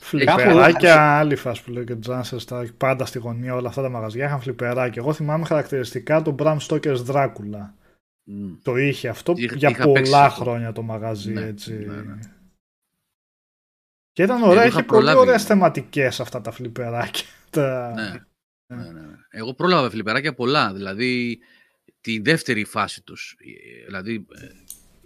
Φλιπεράκια, 0.00 1.18
άλλη 1.18 1.36
φάση 1.36 1.62
που 1.64 1.70
λέει 1.70 1.84
και 1.84 1.92
ο 1.92 1.98
Τζάνσερ 1.98 2.40
στα 2.40 2.72
πάντα 2.76 3.04
στη 3.04 3.18
γωνία 3.18 3.54
όλα 3.54 3.68
αυτά 3.68 3.82
τα 3.82 3.88
μαγαζιά 3.88 4.26
είχαν 4.26 4.40
φλιπεράκια. 4.40 5.02
Εγώ 5.02 5.12
θυμάμαι 5.12 5.44
χαρακτηριστικά 5.44 6.22
τον 6.22 6.36
Bram 6.38 6.58
Stoker's 6.68 7.04
Dracula. 7.06 7.70
Mm. 8.30 8.56
Το 8.62 8.76
είχε 8.76 9.08
αυτό 9.08 9.34
Είχα- 9.36 9.56
για 9.56 9.68
είχα 9.70 9.84
παίξει 9.92 10.10
πολλά 10.10 10.24
αυτό. 10.24 10.42
χρόνια 10.42 10.72
το 10.72 10.82
μαγαζί 10.82 11.32
Ναι, 11.32 11.42
έτσι. 11.44 11.72
ναι, 11.74 11.96
ναι. 12.02 12.18
Και 14.12 14.22
ήταν 14.22 14.40
Εγώ 14.40 14.50
ωραία, 14.50 14.64
είχα 14.64 14.78
είχε 14.78 14.86
πολύ 14.86 15.02
προλάβει. 15.04 15.18
ωραίες 15.28 15.44
θεματικές 15.44 16.20
αυτά 16.20 16.40
τα 16.40 16.50
φλιπεράκια. 16.50 17.26
Τα... 17.50 17.92
Ναι. 17.94 18.26
Ναι, 18.76 18.90
ναι, 18.90 19.00
ναι. 19.00 19.16
Εγώ 19.30 19.54
πρόλαβα 19.54 19.90
φλιπεράκια 19.90 20.34
πολλά. 20.34 20.72
Δηλαδή, 20.72 21.38
τη 22.00 22.18
δεύτερη 22.20 22.64
φάση 22.64 23.02
τους. 23.02 23.36
Ε, 23.38 23.84
Δηλαδή, 23.84 24.26
ε, 24.34 24.46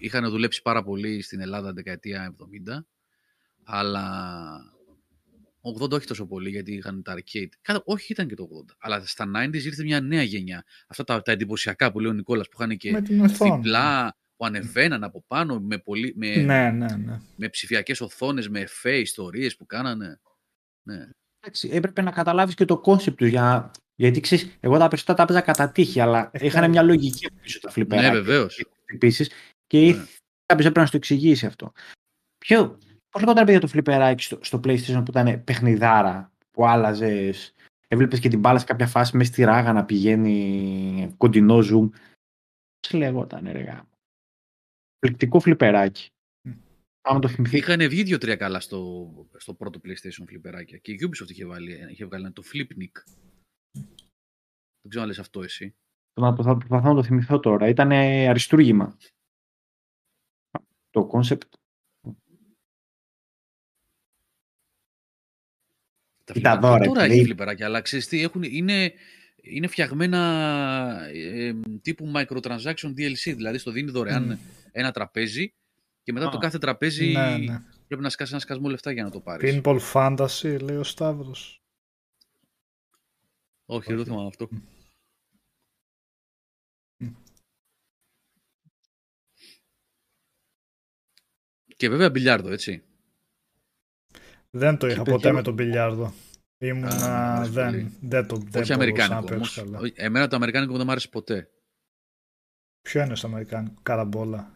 είχαν 0.05 0.31
δουλέψει 0.31 0.63
πάρα 0.63 0.83
πολύ 0.83 1.23
στην 1.23 1.41
Ελλάδα 1.41 1.73
δεκαετία 1.73 2.35
70, 2.69 2.79
αλλά 3.65 4.05
80 5.83 5.91
όχι 5.91 6.07
τόσο 6.07 6.27
πολύ, 6.27 6.51
γιατί 6.51 6.73
είχαν 6.75 7.03
τα 7.03 7.15
arcade. 7.15 7.49
Κάτα, 7.61 7.83
όχι, 7.85 8.13
ήταν 8.13 8.29
και 8.29 8.35
το 8.35 8.49
80. 8.71 8.75
Αλλά 8.79 9.07
στα 9.07 9.31
90s 9.37 9.55
ήρθε 9.65 9.83
μια 9.83 10.01
νέα 10.01 10.23
γενιά. 10.23 10.65
Αυτά 10.87 11.05
τα, 11.05 11.23
τα 11.23 11.33
εντυπωσιακά 11.33 11.93
που 11.93 12.01
λέει 12.01 12.11
ο 12.11 12.15
Νικόλας, 12.15 12.49
που 12.49 12.57
είχαν 12.63 12.77
και 12.77 12.91
Με 12.91 13.03
την 13.03 13.21
οθόνη. 13.21 13.57
διπλά, 13.57 14.17
που 14.37 14.45
ανεβαίναν 14.47 15.05
από 15.05 15.25
πάνω, 15.27 15.61
με, 15.61 15.79
πολύ, 15.79 16.13
με, 16.17 16.35
Ναι, 16.37 16.71
ναι, 16.71 16.97
ναι. 16.97 17.21
με 17.37 17.49
ψηφιακές 17.49 18.01
οθόνες, 18.01 18.49
με 18.49 18.61
εφέ, 18.61 18.97
ιστορίες 18.99 19.57
που 19.57 19.67
κάνανε. 19.67 20.21
Ναι. 20.83 21.09
Εντάξει, 21.41 21.69
έπρεπε 21.73 22.03
να 22.03 22.11
καταλάβεις 22.11 22.55
και 22.55 22.65
το 22.65 22.79
concept 22.79 23.17
του. 23.17 23.27
Για... 23.27 23.71
Γιατί 23.95 24.21
ξέρεις, 24.21 24.57
εγώ 24.61 24.79
τα 24.79 24.89
περισσότερα 24.89 25.17
τα 25.17 25.23
έπαιζα 25.23 25.41
κατά 25.41 25.73
τύχη, 25.73 26.01
αλλά 26.01 26.31
Ε, 26.33 26.47
είχαν 26.47 26.61
ναι. 26.63 26.69
μια 26.69 26.83
λογική 26.83 27.27
πίσω 27.43 27.61
τα 27.61 27.71
φλιπεράκια. 27.71 28.11
ναι, 28.13 28.21
βεβαίως. 28.21 28.65
Επίσης, 28.85 29.31
και 29.73 29.79
Ναι. 29.79 30.05
κάποιος 30.47 30.67
έπρεπε 30.67 30.79
να 30.79 30.85
σου 30.85 30.91
το 30.91 30.97
εξηγήσει 30.97 31.47
αυτό. 31.47 31.73
Ποιο, 32.39 32.79
πώς 33.11 33.21
λεγόταν 33.21 33.45
παιδιά 33.45 33.61
το 33.61 33.67
φλιπεράκι 33.67 34.23
στο, 34.23 34.39
στο 34.43 34.59
PlayStation 34.65 35.03
που 35.05 35.11
ήταν 35.11 35.45
παιχνιδάρα, 35.45 36.33
που 36.51 36.67
άλλαζες. 36.67 37.55
Έβλεπες 37.89 38.21
και 38.21 38.29
την 38.29 38.39
μπάλα 38.39 38.59
σε 38.59 38.65
κάποια 38.65 38.87
φάση 38.87 39.17
μέσα 39.17 39.33
στη 39.33 39.45
ράγα 39.45 39.73
να 39.73 39.85
πηγαίνει 39.85 41.15
κοντινό 41.17 41.57
zoom. 41.57 41.91
Πώς 42.81 42.93
λεγόταν, 42.93 43.49
ρε 43.53 43.63
γάμο. 43.63 43.89
Πληκτικό 44.99 45.41
φλιπεράκι. 45.41 46.09
Μμ. 46.49 46.53
Άμα 47.01 47.19
το 47.19 47.29
θυμηθείς. 47.29 47.59
Είχαν 47.61 47.89
βγει 47.89 48.03
δύο-τρία 48.03 48.37
καλά 48.37 48.61
στο, 48.61 49.11
στο 49.37 49.55
πρώτο 49.55 49.81
PlayStation 49.85 50.25
φλιπεράκια. 50.27 50.79
Και 50.79 50.93
η 50.93 50.99
Ubisoft 51.03 51.31
είχε, 51.31 51.45
βάλει, 51.47 51.87
είχε 51.91 52.05
βγάλει 52.05 52.25
ένα, 52.25 52.33
το 52.33 52.43
Flipnik. 52.53 53.03
Δεν 54.81 54.89
ξέρω 54.89 55.03
αν 55.03 55.09
λες 55.09 55.19
αυτό 55.19 55.43
εσύ. 55.43 55.75
Θα 56.21 56.37
θα 56.43 56.57
προσπαθώ 56.57 56.89
να 56.89 56.95
το 56.95 57.03
θυμηθώ 57.03 57.41
τώρα. 57.41 57.69
Ήταν 57.69 57.93
αριστούργημα. 58.29 58.97
Το 60.93 61.11
concept. 61.13 61.41
Τα 66.25 66.33
Κοίτα 66.33 66.51
φλιπεράκια 66.51 66.69
εδώ, 66.69 66.77
ρε, 66.77 66.85
τώρα 66.87 67.01
παιδί. 67.01 67.15
έχει 67.15 67.25
φλιπεράκια, 67.25 67.67
αλλά 67.67 67.81
ξέρεις 67.81 68.09
τι, 68.09 68.23
έχουν, 68.23 68.43
είναι, 68.43 68.93
είναι 69.43 69.67
φτιαγμένα 69.67 70.19
ε, 71.13 71.53
τύπου 71.83 72.13
microtransaction 72.17 72.89
DLC. 72.89 73.15
Δηλαδή 73.25 73.59
στο 73.59 73.71
δίνει 73.71 73.91
δωρεάν 73.91 74.25
Μμ. 74.25 74.39
ένα 74.73 74.91
τραπέζι 74.93 75.55
και 76.03 76.13
μετά 76.13 76.27
Α. 76.27 76.31
το 76.31 76.39
κάθε 76.39 76.59
τραπέζι 76.59 77.13
Ναι, 77.13 77.37
ναι. 77.39 77.63
πρέπει 77.87 78.03
να 78.03 78.09
σκάσεις 78.11 78.33
ένα 78.33 78.43
σκασμό 78.43 78.69
λεφτά 78.69 78.93
για 78.93 79.03
να 79.05 79.11
το 79.11 79.21
πάρεις. 79.21 79.61
Pinball 79.65 79.79
Fantasy, 79.93 80.59
λέει 80.63 80.77
ο 80.77 80.83
Σταύρος. 80.85 81.63
Όχι, 83.65 83.89
δεν 83.89 83.97
το 83.97 84.05
θυμάμαι 84.05 84.27
αυτό. 84.27 84.49
Και 91.83 91.89
βέβαια 91.89 92.11
μπιλιάρδο, 92.11 92.51
έτσι. 92.51 92.83
Δεν 94.51 94.77
το 94.77 94.87
είχα 94.87 94.97
παιδιά- 95.03 95.13
ποτέ 95.15 95.33
με 95.33 95.43
τον 95.43 95.55
μπιλιάρδο. 95.55 96.05
Α, 96.05 96.13
Ήμουνα, 96.59 96.95
μου 96.95 97.05
αρέσει 97.05 97.51
δεν, 97.53 97.67
πολύ. 97.71 97.97
δεν 98.01 98.27
το 98.27 98.37
δεν 98.37 98.45
Όχι 98.45 98.51
μπορούσα 98.51 98.69
να 98.69 98.75
αμερικάνικο 98.75 99.21
παίξω 99.21 99.35
όμως. 99.35 99.55
καλά. 99.55 99.79
Όχι, 99.79 99.93
Εμένα 99.97 100.29
το 100.29 100.37
αμερικάνικο 100.37 100.73
δεν 100.77 100.83
μου 100.85 100.91
άρεσε 100.91 101.09
ποτέ. 101.09 101.51
Ποιο 102.83 103.03
είναι 103.03 103.15
στο 103.17 103.27
αμερικάνικο, 103.27 103.81
καραμπόλα; 103.83 104.53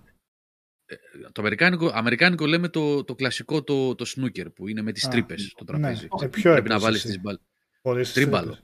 Το 1.33 1.41
αμερικάνικο, 1.41 1.91
αμερικάνικο 1.95 2.47
λέμε 2.47 2.69
το, 2.69 3.05
το 3.05 3.15
κλασικό 3.15 3.63
το, 3.65 3.95
το 3.95 4.05
snooker 4.17 4.55
που 4.55 4.69
είναι 4.69 4.83
με 4.83 4.93
τις 4.93 5.05
Α, 5.07 5.09
τρύπες 5.09 5.53
το 5.57 5.65
τραπέζι. 5.65 6.09
Ναι, 6.21 6.25
ε, 6.27 6.29
ποιο 6.29 6.53
Πρέπει 6.53 6.69
να 6.69 6.75
έπαιζες 6.75 6.83
βάλεις 6.83 6.99
εσύ; 7.05 7.07
τις 7.13 7.21
μπάλ. 7.23 7.39
Χωρίς 7.83 8.07
τις 8.07 8.15
Τρίμπαλο. 8.23 8.45
τρύπες. 8.51 8.63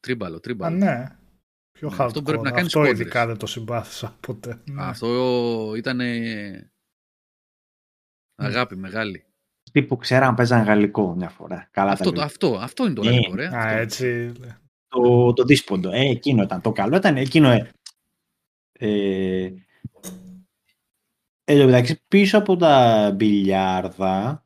Τρίμπαλο, 0.00 0.36
Α, 0.36 0.40
τρίμπαλο. 0.40 0.76
ναι. 0.76 1.16
Πιο 1.72 1.88
Ναι, 1.88 1.96
hardcore. 1.98 2.04
αυτό 2.04 2.22
πρέπει 2.22 2.42
να 2.42 2.50
κάνεις 2.50 2.66
Αυτό 2.66 2.78
κόντρες. 2.78 2.98
ειδικά 3.00 3.26
δεν 3.26 3.36
το 3.36 3.46
συμπάθησα 3.46 4.16
ποτέ. 4.20 4.62
Ναι. 4.70 4.82
Αυτό 4.82 5.74
ήταν 5.76 6.00
αγάπη 8.34 8.76
μεγάλη. 8.76 9.24
Αυτοί 9.66 9.82
που 9.82 9.96
ξέραν 9.96 10.34
παίζαν 10.34 10.62
γαλλικό 10.64 11.14
μια 11.14 11.28
φορά. 11.28 11.68
Καλά 11.70 11.90
Αυτό, 11.90 12.04
τα 12.04 12.10
το, 12.10 12.16
λέω. 12.16 12.24
αυτό, 12.24 12.58
αυτό 12.62 12.84
είναι 12.84 12.94
το 12.94 13.02
Ναι. 13.02 13.10
γαλλικό, 13.10 13.34
ρε. 13.34 13.46
Α, 13.46 13.58
αυτό. 13.58 13.78
έτσι. 13.78 14.32
το, 14.88 15.32
το 15.32 15.44
δίσποντο. 15.44 15.90
Ε, 15.92 16.00
εκείνο 16.00 16.42
ήταν. 16.42 16.60
Το 16.60 16.72
καλό 16.72 16.96
ήταν 16.96 17.16
εκείνο. 17.16 17.48
Ε, 17.50 17.70
ε, 18.72 19.52
εν 21.44 21.58
τω 21.58 21.64
μεταξύ, 21.64 22.00
πίσω 22.08 22.38
από 22.38 22.56
τα 22.56 23.10
μπιλιάρδα 23.16 24.44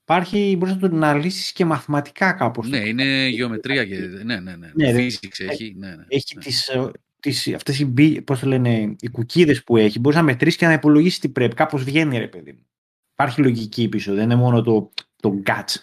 υπάρχει, 0.00 0.56
μπορείς 0.58 0.74
να 0.74 0.80
το 0.88 0.96
αναλύσεις 0.96 1.52
και 1.52 1.64
μαθηματικά 1.64 2.32
κάπως. 2.32 2.68
Ναι, 2.68 2.78
είναι 2.78 3.28
γεωμετρία 3.28 3.84
και. 3.86 3.98
Ναι, 3.98 4.40
ναι, 4.40 4.56
ναι. 4.56 4.70
Ναι, 4.74 4.90
ρε. 4.92 5.06
Physics 5.06 5.38
έχει. 5.48 5.74
Ναι, 5.76 5.88
ναι, 5.94 6.04
Έχει 6.08 6.34
ναι. 6.36 6.42
τις, 6.42 6.68
ε, 6.68 6.90
τις, 7.20 7.54
αυτές 7.54 7.78
οι, 7.78 7.84
μπι- 7.84 8.20
πώς 8.22 8.40
το 8.40 8.46
λένε, 8.46 8.94
οι 9.00 9.08
κουκίδες 9.08 9.64
που 9.64 9.76
έχει. 9.76 9.98
Μπορείς 9.98 10.18
να 10.18 10.24
μετρήσεις 10.24 10.58
και 10.58 10.66
να 10.66 10.72
υπολογίσεις 10.72 11.18
τι 11.18 11.28
πρέπει. 11.28 11.54
Κάπως 11.54 11.84
βγαίνει 11.84 12.18
ρε 12.18 12.28
παιδί 12.28 12.52
μου. 12.52 12.66
Υπάρχει 13.14 13.40
λογική 13.40 13.88
πίσω. 13.88 14.14
Δεν 14.14 14.24
είναι 14.24 14.34
μόνο 14.34 14.62
το, 14.62 14.90
το 15.16 15.42
guts. 15.46 15.74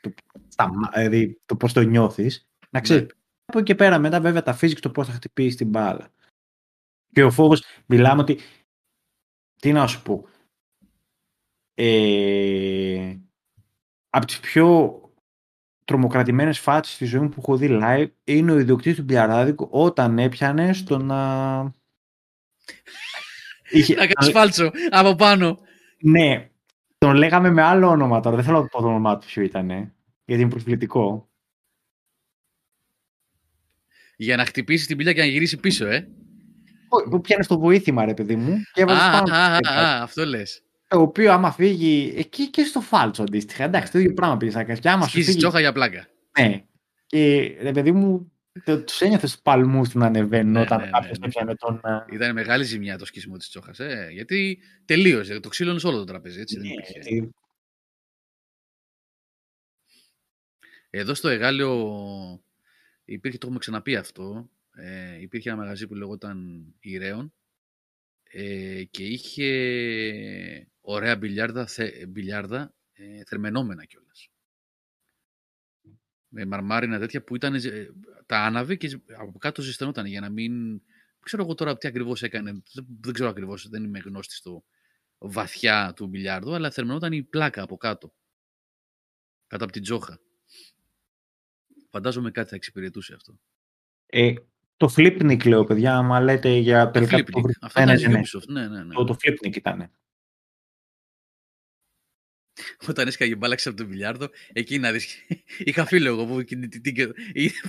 Το, 0.00 0.12
στα, 0.48 0.72
μά- 0.72 0.92
δηλαδή 0.94 1.40
το 1.46 1.56
πώς 1.56 1.72
το 1.72 1.80
νιώθεις. 1.80 2.48
Να 2.70 2.80
ξέρεις. 2.80 3.02
Ναι. 3.02 3.08
Από 3.44 3.58
εκεί 3.58 3.66
και 3.66 3.74
πέρα 3.74 3.98
μετά 3.98 4.20
βέβαια 4.20 4.42
τα 4.42 4.58
physics 4.60 4.78
το 4.80 4.90
πώς 4.90 5.06
θα 5.06 5.12
χτυπήσεις 5.12 5.56
την 5.56 5.68
μπάλα. 5.68 6.10
Και 7.12 7.24
ο 7.24 7.30
φόβος, 7.30 7.62
μιλάμε 7.86 8.20
ότι, 8.20 8.38
τι 9.56 9.72
να 9.72 9.86
σου 9.86 10.02
πω, 10.02 10.28
ε, 11.74 13.16
από 14.10 14.26
τις 14.26 14.40
πιο 14.40 14.94
τρομοκρατημένες 15.84 16.58
φάτσες 16.58 16.94
στη 16.94 17.04
ζωή 17.04 17.20
μου 17.20 17.28
που 17.28 17.40
έχω 17.40 17.56
δει 17.56 17.78
live 17.82 18.06
είναι 18.24 18.52
ο 18.52 18.58
ιδιοκτήτης 18.58 18.98
του 18.98 19.04
Μπιαράδικου 19.04 19.68
όταν 19.70 20.18
έπιανε 20.18 20.72
στο 20.72 20.98
να... 20.98 21.60
Είχε, 23.70 23.94
Να 23.94 24.06
κάνεις 24.06 24.32
φάλτσο 24.32 24.70
από 24.90 25.14
πάνω. 25.14 25.58
ναι, 26.02 26.49
τον 27.00 27.14
λέγαμε 27.16 27.50
με 27.50 27.62
άλλο 27.62 27.88
όνομα 27.88 28.20
τώρα, 28.20 28.36
δεν 28.36 28.44
θέλω 28.44 28.60
να 28.60 28.66
πω 28.66 28.80
το 28.80 28.86
όνομά 28.88 29.18
του 29.18 29.26
ποιο 29.26 29.42
ήταν, 29.42 29.68
γιατί 30.24 30.42
είναι 30.42 30.50
προσβλητικό. 30.50 31.28
Για 34.16 34.36
να 34.36 34.44
χτυπήσει 34.44 34.86
την 34.86 34.96
πύλια 34.96 35.12
και 35.12 35.20
να 35.20 35.26
γυρίσει 35.26 35.56
πίσω, 35.56 35.86
ε. 35.86 36.08
Που 37.10 37.20
πιάνε 37.20 37.42
στο 37.42 37.58
βοήθημα 37.58 38.04
ρε 38.04 38.14
παιδί 38.14 38.36
μου 38.36 38.56
και 38.72 38.80
Α, 38.80 38.84
έβαζες 38.84 39.02
α, 39.02 39.10
πάνω 39.10 39.34
α, 39.34 39.56
στο 39.56 39.72
α, 39.72 39.98
α, 39.98 40.02
αυτό 40.02 40.24
λες. 40.26 40.62
το 40.88 41.00
οποίο 41.00 41.32
άμα 41.32 41.52
φύγει 41.52 42.14
εκεί 42.16 42.50
και 42.50 42.64
στο 42.64 42.80
φάλτσο 42.80 43.22
αντίστοιχα. 43.22 43.64
Εντάξει, 43.64 43.92
το 43.92 43.98
ίδιο 43.98 44.14
πράγμα 44.14 44.36
πήγες 44.36 44.54
να 44.54 44.64
κάνεις. 44.64 44.80
Και 44.80 44.90
άμα 44.90 45.02
σου 45.04 45.10
Σκίζεις 45.10 45.26
φύγει, 45.26 45.38
τσόχα 45.38 45.60
για 45.60 45.72
πλάκα. 45.72 46.06
ναι. 46.40 46.64
Και 47.06 47.56
ρε 47.62 47.72
παιδί 47.72 47.92
μου, 47.92 48.32
το, 48.64 48.84
τους 48.84 49.00
ένιωθες 49.00 49.32
τους 49.32 49.42
παλμούς 49.42 49.88
του 49.88 49.98
να 49.98 50.06
ανεβαίνουν 50.06 50.52
Ναι, 50.52 50.60
όταν 50.60 50.78
ναι, 50.78 50.84
ναι, 50.84 50.90
κάποιος 50.90 51.18
ναι. 51.18 51.26
έπιανε 51.26 51.54
τον... 51.54 51.80
α, 51.82 52.06
Ήταν 52.12 52.32
μεγάλη 52.32 52.64
ζημιά 52.64 52.98
το 52.98 53.04
σκίσιμο 53.04 53.36
της 53.36 53.48
τσόχας. 53.48 53.78
Ε, 53.78 54.08
γιατί 54.12 54.58
τελείωσε. 54.84 55.40
Το 55.40 55.48
ξύλωνε 55.48 55.80
όλο 55.84 55.96
το 55.96 56.04
τραπέζι. 56.04 56.40
Έτσι, 56.40 56.56
δεν 56.56 56.66
ναι, 56.66 56.72
υπήρχε. 56.72 56.92
γιατί 56.92 57.32
Εδώ 60.90 61.14
στο 61.14 61.28
Εγάλιο 61.28 62.42
υπήρχε, 63.04 63.38
το 63.38 63.46
έχουμε 63.46 63.58
ξαναπεί 63.60 63.96
αυτό, 63.96 64.50
ε, 64.72 65.20
υπήρχε 65.20 65.48
ένα 65.48 65.58
μαγαζί 65.58 65.86
που 65.86 65.94
λεγόταν 65.94 66.66
Ηρέων 66.80 67.32
ε, 68.22 68.84
και 68.84 69.04
είχε 69.04 70.68
ωραία 70.80 71.16
μπιλιάρδα, 71.16 71.66
θε, 71.66 72.06
μπιλιάρδα 72.06 72.74
ε, 72.92 73.22
θερμενόμενα 73.26 73.84
κιόλας. 73.84 74.30
Με 76.32 76.44
μαρμάρινα 76.44 76.98
τέτοια 76.98 77.22
που 77.22 77.36
ήταν, 77.36 77.54
ε, 77.54 77.60
τα 78.26 78.38
άναβε 78.44 78.74
και 78.76 79.00
από 79.18 79.38
κάτω 79.38 79.62
ζεσθενόταν 79.62 80.06
για 80.06 80.20
να 80.20 80.28
μην... 80.28 80.68
Δεν 81.22 81.28
ξέρω 81.28 81.42
εγώ 81.42 81.54
τώρα 81.54 81.76
τι 81.76 81.88
ακριβώς 81.88 82.22
έκανε, 82.22 82.50
δεν, 82.72 82.86
δεν 83.00 83.12
ξέρω 83.12 83.28
ακριβώς, 83.28 83.68
δεν 83.68 83.84
είμαι 83.84 83.98
γνώστης 83.98 84.36
στο 84.36 84.64
βαθιά 85.18 85.92
του 85.96 86.06
μπιλιάρδου, 86.06 86.54
αλλά 86.54 86.70
θερμενόταν 86.70 87.12
η 87.12 87.22
πλάκα 87.22 87.62
από 87.62 87.76
κάτω, 87.76 88.14
κάτω 89.46 89.64
από 89.64 89.72
την 89.72 89.82
τζόχα. 89.82 90.20
Φαντάζομαι 91.90 92.30
κάτι 92.30 92.48
θα 92.48 92.54
εξυπηρετούσε 92.56 93.14
αυτό. 93.14 93.38
ε, 94.06 94.34
το 94.76 94.92
Flipnik 94.96 95.46
λέω 95.48 95.64
παιδιά, 95.64 95.96
άμα 95.96 96.20
λέτε 96.20 96.50
για 96.50 96.90
τελικά... 96.90 97.16
Flipnik. 97.18 97.30
το- 97.30 97.40
Αυτό 97.60 97.84
ναι, 97.84 97.92
ήταν 97.92 98.10
ναι, 98.10 98.18
ναι. 98.18 98.22
Ubisoft. 98.24 98.46
Ναι, 98.46 98.68
ναι, 98.68 98.84
ναι. 98.84 98.94
Το, 98.94 99.04
το 99.04 99.16
Flipnik 99.22 99.56
ήταν. 99.56 99.90
Όταν 102.88 103.06
έσκαγε 103.06 103.36
μπάλαξε 103.36 103.68
από 103.68 103.78
τον 103.78 103.86
μπιλιάρδο, 103.86 104.28
εκεί 104.52 104.78
να 104.78 104.92
δεις, 104.92 105.06
είχα 105.68 105.86
φίλο 105.86 106.08
εγώ 106.08 106.26
που 106.26 106.44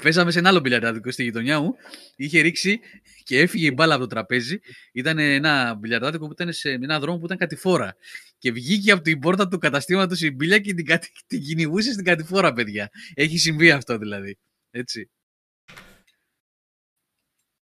παίζαμε 0.01 0.31
σε 0.31 0.39
ένα 0.39 0.49
άλλο 0.49 0.59
μπιλιαρδάδικο 0.59 1.11
στη 1.11 1.23
γειτονιά 1.23 1.59
μου, 1.59 1.75
είχε 2.15 2.41
ρίξει 2.41 2.79
και 3.23 3.39
έφυγε 3.39 3.67
η 3.67 3.71
μπάλα 3.75 3.93
από 3.93 4.03
το 4.03 4.09
τραπέζι, 4.09 4.59
ήταν 4.91 5.17
ένα 5.19 5.73
μπιλιαρδάδικο 5.73 6.25
που 6.25 6.31
ήταν 6.31 6.53
σε 6.53 6.71
ένα 6.71 6.99
δρόμο 6.99 7.17
που 7.17 7.25
ήταν 7.25 7.37
κατηφόρα. 7.37 7.95
Και 8.37 8.51
βγήκε 8.51 8.91
από 8.91 9.01
την 9.01 9.19
πόρτα 9.19 9.47
του 9.47 9.57
καταστήματος 9.57 10.21
η 10.21 10.31
μπίλια 10.31 10.59
και 10.59 10.73
την, 10.73 10.85
την 11.27 11.41
κυνηγούσε 11.41 11.91
στην 11.91 12.05
κατηφόρα, 12.05 12.53
παιδιά. 12.53 12.89
Έχει 13.13 13.37
συμβεί 13.37 13.71
αυτό 13.71 13.97
δηλαδή, 13.97 14.37
έτσι. 14.71 15.09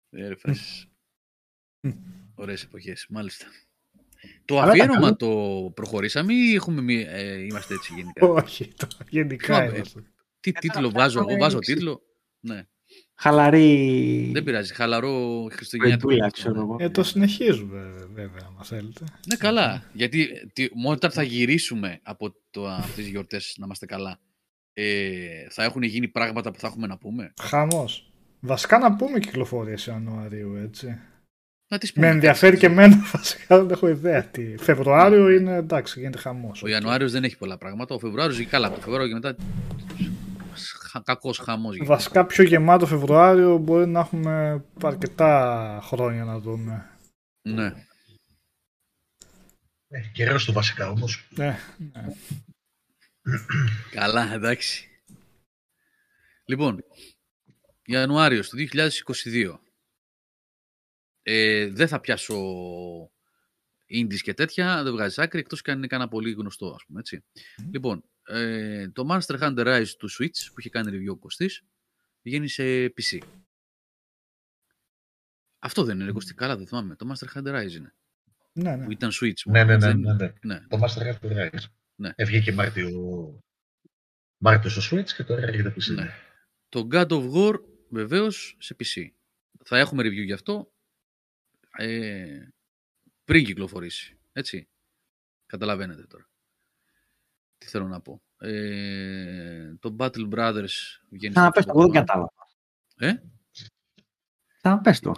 Ε, 0.10 0.34
Ωραίες 2.36 2.64
εποχές, 2.64 3.06
μάλιστα. 3.10 3.46
Το 4.46 4.60
αφιέρωμα 4.60 5.16
το 5.16 5.30
προχωρήσαμε 5.76 6.34
ή 6.34 6.54
έχουμε, 6.54 6.94
ε, 6.94 7.44
είμαστε 7.44 7.74
έτσι 7.74 7.94
γενικά; 7.96 8.28
Όχι, 8.28 8.74
το 8.76 8.88
γενικά 9.10 9.66
είμαστε. 9.66 10.04
Τι 10.40 10.52
τίτλο 10.52 10.90
βάζω, 10.90 11.20
εγώ 11.20 11.38
βάζω 11.40 11.60
τίτλο; 11.60 12.02
Ναι. 12.40 12.66
Χαλαρή. 13.16 14.30
Δεν 14.34 14.44
πειράζει, 14.44 14.74
χαλαρό 14.74 15.48
Χριστουγεννιάτικο. 15.52 16.30
ξέρω 16.32 16.60
εγώ. 16.60 16.76
Ε, 16.80 16.90
το 16.90 17.04
συνεχίζουμε 17.04 18.08
βέβαια, 18.14 18.52
αν 18.58 18.66
θέλετε. 18.66 19.06
Ναι, 19.28 19.36
καλά. 19.36 19.84
Γιατί 19.94 20.30
μόνο 20.74 20.96
όταν 20.96 21.12
θα 21.12 21.24
γυρίσουμε 21.24 22.00
από 22.04 22.36
το, 22.50 22.68
αυτές 22.68 22.96
τις 22.96 23.08
γιορτές 23.08 23.56
να 23.58 23.66
είμαστε 23.66 23.86
καλά, 23.86 24.20
ε, 24.74 25.48
θα 25.50 25.64
έχουν 25.64 25.82
γίνει 25.82 26.08
πράγματα 26.08 26.52
που 26.52 26.60
θα 26.60 26.68
έχουμε 26.68 26.88
να 26.88 26.98
πούμε; 26.98 27.34
Χαμός. 27.42 28.12
Βασικά 28.40 28.78
να 28.78 28.96
πούμε 28.96 29.20
κυκλοφορίες 29.20 29.86
Ιανουαρίου, 29.86 30.56
έτσι. 30.56 31.00
Με 31.96 32.08
ενδιαφέρει 32.08 32.58
και 32.58 32.66
εμένα 32.66 32.96
βασικά, 33.14 33.58
δεν 33.58 33.70
έχω 33.70 33.88
ιδέα 33.88 34.24
τι. 34.24 34.58
Φεβρουάριο 34.58 35.30
είναι 35.30 35.56
εντάξει, 35.56 36.00
γίνεται 36.00 36.18
χαμός. 36.18 36.64
Ο 36.64 36.68
Ιανουάριος 36.68 37.12
δεν 37.12 37.24
έχει 37.24 37.38
πολλά 37.38 37.58
πράγματα. 37.58 37.96
Ο 37.96 38.00
Φεβρουάριος 38.00 38.40
έχει 38.40 38.50
καλά. 38.50 38.70
Το 38.72 38.76
Φεβρουάριο 38.76 39.08
και 39.08 39.14
μετά. 39.14 39.36
Κακός 41.04 41.38
χαμός. 41.38 41.78
Βασικά 41.84 42.26
πιο 42.26 42.44
γεμάτο 42.44 42.88
Φεβρουάριο 42.88 43.58
μπορεί 43.58 43.88
να 43.88 44.00
έχουμε 44.00 44.64
αρκετά 44.84 45.80
χρόνια 45.84 46.24
να 46.24 46.40
δούμε. 46.40 46.90
Ναι. 47.42 47.74
Ε, 49.88 50.00
καιρός 50.14 50.46
το 50.46 50.52
βασικά 50.52 50.90
όμως. 50.90 51.28
Ναι, 51.30 51.60
ναι. 51.78 52.06
Καλά, 53.92 54.34
εντάξει. 54.34 54.90
Λοιπόν, 56.46 56.84
Ιανουάριος 57.86 58.50
του 58.50 58.58
2022. 58.58 59.60
Ε, 61.24 61.68
δεν 61.68 61.88
θα 61.88 62.00
πιάσω 62.00 62.36
indies 63.92 64.20
και 64.22 64.34
τέτοια, 64.34 64.84
δεν 64.84 64.92
βγάζει 64.92 65.22
άκρη, 65.22 65.40
εκτός 65.40 65.62
και 65.62 65.72
αν 65.72 65.78
είναι 65.78 65.88
κανένα 65.88 66.10
πολύ 66.10 66.32
γνωστό, 66.32 66.74
ας 66.74 66.86
πούμε, 66.86 67.00
έτσι. 67.00 67.24
Λοιπόν, 67.72 68.04
ε, 68.24 68.90
το 68.90 69.08
Monster 69.10 69.40
Hunter 69.40 69.66
Rise 69.66 69.90
του 69.98 70.10
Switch, 70.12 70.52
που 70.54 70.60
είχε 70.60 70.70
κάνει 70.70 70.92
review 70.94 71.12
ο 71.12 71.18
Κωστής, 71.18 71.64
βγαίνει 72.22 72.48
σε 72.48 72.64
PC. 72.86 73.20
Αυτό 75.60 75.84
δεν 75.84 76.00
είναι 76.00 76.12
Κωστή, 76.12 76.34
καλά 76.34 76.58
δεν 76.58 76.68
θυμάμαι. 76.68 76.96
Το 76.96 77.12
Monster 77.12 77.38
Hunter 77.38 77.62
Rise 77.62 77.72
είναι. 77.72 77.94
Ναι, 78.54 78.76
ναι. 78.76 78.86
Που 78.86 78.92
ήταν 78.92 79.10
Switch. 79.14 79.42
Ναι, 79.46 79.64
ναι, 79.64 79.78
ναι, 79.78 79.94
ναι, 79.94 80.14
ναι. 80.14 80.34
ναι. 80.42 80.60
Το 80.68 80.80
Master 80.82 81.02
Hunter 81.02 81.38
Rise. 81.38 81.64
Ναι. 81.96 82.14
Βγήκε 82.18 82.52
Μάρτιο, 82.52 82.90
Μάρτιος 84.38 84.86
στο 84.86 84.98
Switch 84.98 85.10
και 85.10 85.24
τώρα 85.24 85.42
έρχεται 85.42 85.74
PC. 85.78 85.94
Ναι. 85.96 86.14
Το 86.70 86.88
God 86.92 87.08
of 87.08 87.32
War 87.34 87.54
βεβαίως 87.90 88.58
σε 88.60 88.76
PC. 88.80 89.08
Θα 89.66 89.78
έχουμε 89.78 90.04
review 90.04 90.26
γι' 90.26 90.34
αυτό 90.34 90.71
ε, 91.78 92.48
πριν 93.24 93.46
κυκλοφορήσει. 93.46 94.18
Έτσι. 94.32 94.70
Καταλαβαίνετε 95.46 96.06
τώρα. 96.08 96.30
Τι 97.58 97.68
θέλω 97.68 97.88
να 97.88 98.02
πω. 98.02 98.22
Ε, 98.38 99.76
το 99.80 99.96
Battle 100.00 100.30
Brothers 100.30 101.00
βγαίνει... 101.10 101.34
Θα 101.34 101.52
πες 101.52 101.66
το, 101.66 101.72
εγώ 101.76 101.82
δεν 101.82 101.92
κατάλαβα. 101.92 102.34
Ε; 102.98 103.14
Θα 104.62 104.80
πες 104.80 105.00
το. 105.00 105.14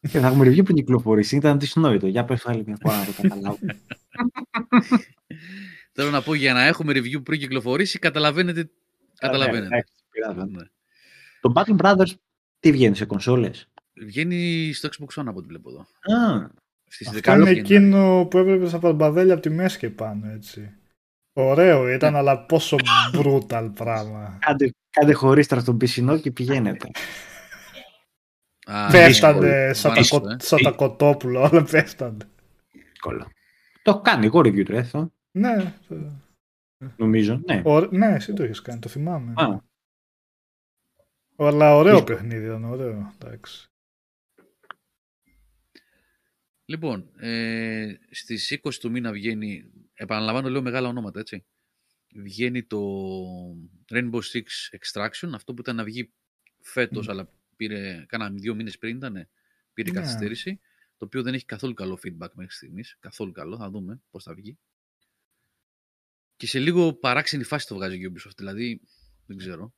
Και 0.00 0.18
θα 0.18 0.26
έχουμε 0.26 0.48
review 0.48 0.64
πριν 0.64 0.76
κυκλοφορήσει. 0.76 1.36
Ήταν 1.36 1.58
δυσνόητο. 1.58 2.06
Για 2.06 2.24
πες 2.24 2.46
άλλη 2.46 2.62
μια 2.66 2.76
φορά 2.80 2.98
να 2.98 3.04
το 3.04 3.12
καταλάβω. 3.22 3.58
Θέλω 5.92 6.10
να 6.10 6.22
πω 6.22 6.34
για 6.34 6.52
να 6.52 6.62
έχουμε 6.62 6.92
review 6.92 7.24
πριν 7.24 7.40
κυκλοφορήσει, 7.40 7.98
καταλαβαίνετε. 7.98 8.70
καταλαβαίνετε. 9.18 9.84
Ναι. 10.50 10.62
Το 11.40 11.52
Battle 11.54 11.76
Brothers 11.76 12.14
τι 12.60 12.72
βγαίνει 12.72 12.96
σε 12.96 13.04
κονσόλες; 13.04 13.69
Βγαίνει 13.94 14.72
στο 14.72 14.88
Xbox 14.88 15.20
One 15.20 15.26
από 15.26 15.38
ό,τι 15.38 15.46
βλέπω 15.46 15.70
εδώ. 15.70 15.80
Α, 16.18 16.50
Στις 16.84 17.08
αυτό 17.08 17.32
είναι 17.32 17.50
εκείνο 17.50 18.26
που 18.30 18.38
έβλεπες 18.38 18.74
από 18.74 18.86
τα 18.86 18.92
μπαδέλια 18.92 19.32
από 19.32 19.42
τη 19.42 19.50
μέση 19.50 19.78
και 19.78 19.90
πάνω, 19.90 20.30
έτσι. 20.30 20.74
Ωραίο 21.32 21.88
ήταν, 21.88 22.16
αλλά 22.16 22.44
πόσο 22.44 22.76
brutal 23.14 23.70
πράγμα. 23.74 24.38
Κάντε, 24.40 24.70
κάντε 24.90 25.12
χωρίστρα 25.12 25.60
στον 25.60 25.76
πισινό 25.76 26.18
και 26.18 26.30
πηγαίνετε. 26.30 26.90
πέφτανε 28.90 29.72
σαν, 29.72 29.94
τα, 29.94 30.00
ε. 30.30 30.36
σαν 30.38 30.62
τα 30.62 30.70
κοτόπουλα, 30.70 31.40
όλα 31.40 31.64
πέφτανε. 31.64 32.16
Δύσκολο. 32.72 33.30
Το 33.82 33.90
έχω 33.90 34.00
κάνει 34.00 34.26
εγώ 34.26 34.38
review 34.40 34.64
του 34.64 35.12
Ναι. 35.30 35.74
Νομίζω, 36.96 37.40
ναι. 37.44 37.62
Ο, 37.64 37.80
ναι, 37.80 38.06
εσύ 38.06 38.32
το 38.32 38.42
έχεις 38.42 38.62
κάνει, 38.62 38.78
το 38.78 38.88
θυμάμαι. 38.88 39.32
Α. 39.36 39.68
Αλλά 41.36 41.76
ωραίο 41.76 42.04
παιχνίδι 42.04 42.44
ήταν, 42.44 42.64
ωραίο. 42.64 43.14
Εντάξει. 43.22 43.69
Λοιπόν, 46.70 47.10
ε, 47.16 47.94
στις 48.10 48.50
20 48.62 48.78
του 48.80 48.90
μήνα 48.90 49.12
βγαίνει, 49.12 49.70
επαναλαμβάνω 49.94 50.48
λέω 50.48 50.62
μεγάλα 50.62 50.88
ονόματα, 50.88 51.20
έτσι. 51.20 51.44
Βγαίνει 52.14 52.62
το 52.62 52.78
Rainbow 53.92 54.20
Six 54.32 54.42
Extraction, 54.78 55.30
αυτό 55.34 55.54
που 55.54 55.60
ήταν 55.60 55.76
να 55.76 55.84
βγει 55.84 56.12
φέτος, 56.60 57.08
αλλά 57.08 57.32
πήρε, 57.56 58.04
κάναμε 58.08 58.38
δύο 58.38 58.54
μήνες 58.54 58.78
πριν 58.78 58.96
ήταν, 58.96 59.28
πήρε 59.74 59.90
yeah. 59.90 59.92
Ναι. 59.92 60.00
καθυστέρηση, 60.00 60.60
το 60.96 61.04
οποίο 61.04 61.22
δεν 61.22 61.34
έχει 61.34 61.44
καθόλου 61.44 61.74
καλό 61.74 61.98
feedback 62.04 62.30
μέχρι 62.34 62.54
στιγμής, 62.54 62.96
καθόλου 63.00 63.32
καλό, 63.32 63.56
θα 63.56 63.70
δούμε 63.70 64.02
πώς 64.10 64.24
θα 64.24 64.34
βγει. 64.34 64.58
Και 66.36 66.46
σε 66.46 66.58
λίγο 66.58 66.94
παράξενη 66.94 67.44
φάση 67.44 67.66
το 67.66 67.74
βγάζει 67.74 67.96
η 67.96 68.12
Ubisoft, 68.12 68.36
δηλαδή, 68.36 68.80
δεν 69.26 69.36
ξέρω. 69.36 69.74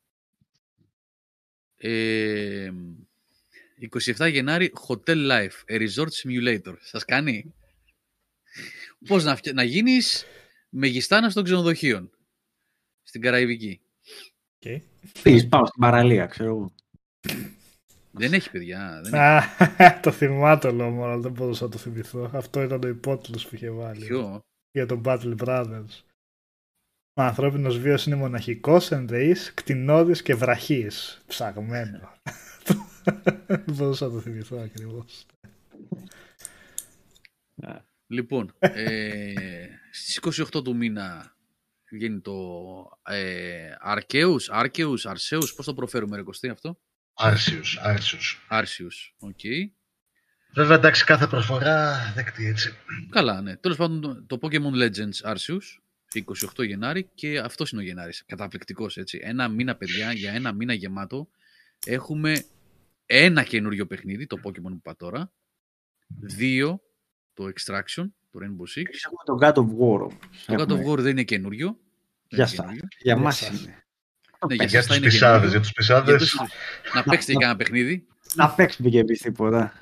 Ε, 1.77 2.73
27 3.89 4.31
Γενάρη, 4.31 4.73
Hotel 4.89 5.31
Life, 5.31 5.65
a 5.69 5.79
resort 5.79 6.11
simulator. 6.23 6.75
Σας 6.81 7.05
κάνει; 7.05 7.55
Πώς 9.07 9.25
να, 9.25 9.39
να 9.55 9.63
γίνεις 9.63 10.25
μεγιστάνας 10.69 11.35
των 11.35 11.45
ξενοδοχείων. 11.45 12.11
Στην 13.03 13.21
Καραϊβική; 13.21 13.81
Okay. 14.65 14.81
Πήγες 15.23 15.49
πάω 15.49 15.67
στην 15.67 15.81
παραλία, 15.81 16.27
ξέρω 16.27 16.49
εγώ. 16.49 16.73
Δεν 18.11 18.33
έχει 18.33 18.51
παιδιά. 18.51 19.01
Δεν 19.03 19.15
έχει. 19.15 20.01
το 20.03 20.11
θυμάται 20.11 20.69
όλο 20.69 21.03
αλλά 21.05 21.19
δεν 21.19 21.33
μπορούσα 21.33 21.65
να 21.65 21.71
το 21.71 21.79
θυμηθώ. 21.79 22.31
Αυτό 22.33 22.63
ήταν 22.63 22.81
το 22.81 22.89
υπότιτλος 22.89 23.49
που 23.49 23.55
είχε 23.55 23.71
βάλει. 23.71 24.07
Ποιο; 24.07 24.41
Για 24.71 24.87
τον 24.87 25.03
Battle 25.05 25.37
Brothers. 25.37 26.03
Ο 27.15 27.23
ανθρώπινος 27.23 27.79
βίος 27.79 28.07
είναι 28.07 28.17
μοναχικός, 28.17 28.91
ενδεής, 28.91 29.55
κτηνώδης 29.55 30.23
και 30.23 30.35
βραχής. 30.35 31.23
Ψαγμένο. 31.27 32.13
Δεν 33.47 33.65
μπορούσα 33.66 34.07
να 34.07 34.12
το 34.12 34.20
θυμηθώ 34.20 34.57
ακριβώς. 34.57 35.27
Λοιπόν, 38.07 38.55
ε, 38.59 39.35
στις 39.91 40.16
28 40.16 40.65
του 40.65 40.77
μήνα 40.77 41.37
βγαίνει 41.91 42.20
το 42.20 42.35
ε, 43.07 43.74
Αρκέους, 43.81 44.51
Άρκεους, 44.51 45.07
Αρσέους, 45.07 45.55
πώς 45.55 45.65
το 45.65 45.74
προφέρουμε 45.74 46.16
ρε 46.16 46.23
Κωστή 46.23 46.49
αυτό; 46.49 46.79
Άρσιους, 47.15 47.79
Άρσιους. 47.79 48.47
Άρσιους, 48.49 49.15
ok. 49.19 49.39
Okay. 49.43 49.70
Βέβαια 50.55 50.77
εντάξει 50.77 51.05
κάθε 51.05 51.27
προσφορά 51.27 51.99
δεκτή 52.15 52.47
έτσι. 52.47 52.74
Καλά, 53.11 53.41
ναι. 53.41 53.57
Τέλος 53.57 53.77
πάντων 53.77 54.27
το 54.27 54.39
Pokemon 54.43 54.74
Legends 54.83 55.33
Arceus 55.33 55.83
28 56.57 56.66
Γενάρη 56.66 57.11
και 57.15 57.39
αυτός 57.39 57.70
είναι 57.70 57.81
ο 57.81 57.85
Γενάρης, 57.85 58.24
καταπληκτικός 58.27 58.97
έτσι. 58.97 59.20
Ένα 59.23 59.49
μήνα 59.49 59.77
παιδιά, 59.77 60.12
για 60.12 60.33
ένα 60.33 60.53
μήνα 60.53 60.73
γεμάτο 60.73 61.29
έχουμε 61.87 62.45
ένα 63.15 63.43
καινούριο 63.43 63.87
παιχνίδι, 63.87 64.27
το 64.27 64.41
Pokemon 64.45 64.63
που 64.63 64.75
είπα 64.77 64.97
τώρα. 64.97 65.33
Δύο, 66.07 66.83
το 67.33 67.45
Extraction, 67.45 68.05
το 68.31 68.39
Rainbow 68.43 68.79
Six. 68.79 68.85
Έχουμε 69.05 69.25
το 69.25 69.39
God 69.41 69.55
of 69.55 69.67
War. 69.79 70.11
Το 70.47 70.55
God 70.55 70.81
of 70.81 70.93
War 70.93 70.99
δεν 70.99 71.11
είναι 71.11 71.23
καινούριο. 71.23 71.79
Για 72.29 72.47
σας. 72.47 72.71
Για 72.99 73.17
μας 73.17 73.49
είναι. 73.49 73.85
Ναι, 74.49 74.55
για, 74.55 74.65
για 74.65 74.83
τους 74.83 74.99
πισάδες, 74.99 75.51
για 75.51 75.61
τους 75.61 75.73
πισάδες. 75.73 76.37
Να 76.95 77.03
παίξετε 77.03 77.33
και 77.33 77.45
ένα 77.45 77.57
παιχνίδι. 77.57 78.07
Να 78.35 78.51
παίξουμε 78.51 78.89
και 78.89 78.99
εμείς 78.99 79.21
τίποτα. 79.21 79.73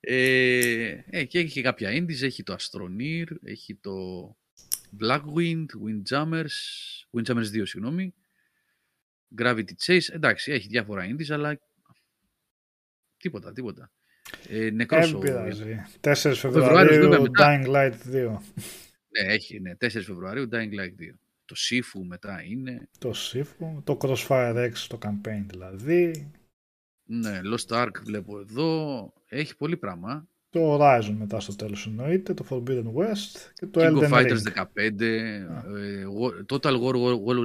Ε, 0.00 1.04
ε, 1.10 1.24
και 1.24 1.38
έχει 1.38 1.52
και 1.52 1.62
κάποια 1.62 1.90
indies, 1.90 2.22
έχει 2.22 2.42
το 2.42 2.56
Astroneer, 2.58 3.26
έχει 3.42 3.74
το 3.74 3.92
Blackwind, 5.00 5.66
Windjammers, 5.86 6.56
Windjammers 7.10 7.50
2, 7.52 7.62
συγγνώμη, 7.62 8.14
Gravity 9.38 9.74
Chase, 9.86 10.12
εντάξει, 10.12 10.52
έχει 10.52 10.68
διάφορα 10.68 11.06
indies, 11.06 11.30
αλλά 11.30 11.60
τίποτα, 13.16 13.52
τίποτα. 13.52 13.90
Ε, 14.48 14.70
νεκρός 14.70 15.10
Δεν 15.10 15.20
πειράζει. 15.20 15.84
4 16.00 16.12
Φεβρουαρίου, 16.34 17.10
Dying 17.38 17.66
Light 17.66 17.94
2. 18.12 18.38
Ναι, 19.08 19.32
έχει, 19.32 19.60
ναι. 19.60 19.74
4 19.80 19.88
Φεβρουαρίου, 19.90 20.48
Dying 20.52 20.72
Light 20.80 20.94
2. 21.00 21.14
Το 21.44 21.54
Sifu 21.58 22.00
μετά 22.06 22.42
είναι. 22.42 22.88
Το 22.98 23.12
Sifu, 23.14 23.82
το 23.84 23.98
Crossfire 24.00 24.70
X, 24.70 24.72
το 24.88 24.98
campaign 25.02 25.44
δηλαδή. 25.46 26.30
Ναι, 27.04 27.40
Lost 27.44 27.84
Ark 27.84 27.92
βλέπω 28.04 28.38
εδώ. 28.38 29.12
Έχει 29.28 29.56
πολύ 29.56 29.76
πράγμα. 29.76 30.28
Το 30.54 30.78
Horizon 30.80 31.14
μετά 31.18 31.40
στο 31.40 31.54
τέλος 31.56 31.86
εννοείται, 31.86 32.34
το 32.34 32.46
Forbidden 32.50 32.84
West 32.84 33.50
και 33.54 33.66
το 33.66 33.80
King 33.80 33.84
Elden 33.84 34.08
of 34.08 34.12
Fighters 34.12 34.38
Ring. 34.38 34.64
15, 34.74 35.00
ε, 35.00 35.46
Total 36.48 36.80
War, 36.80 36.94
War, 36.94 37.14
War, 37.26 37.36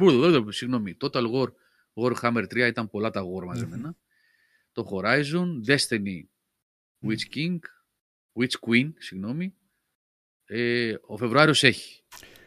War- 0.00 0.46
συγγνώμη, 0.48 0.96
Total 1.00 1.24
War 1.32 1.46
Warhammer 1.94 2.44
3 2.46 2.56
ήταν 2.68 2.90
πολλά 2.90 3.10
τα 3.10 3.22
War 3.22 3.44
μαζεμένα. 3.44 3.96
Το 4.72 4.88
Horizon, 4.92 5.46
Destiny, 5.66 6.20
Witch 7.06 7.36
King, 7.36 7.58
Witch 8.40 8.68
Queen, 8.68 8.92
συγγνώμη. 8.98 9.54
Ε, 10.44 10.94
ο 11.06 11.16
Φεβρουάριος 11.16 11.62
έχει. 11.62 12.02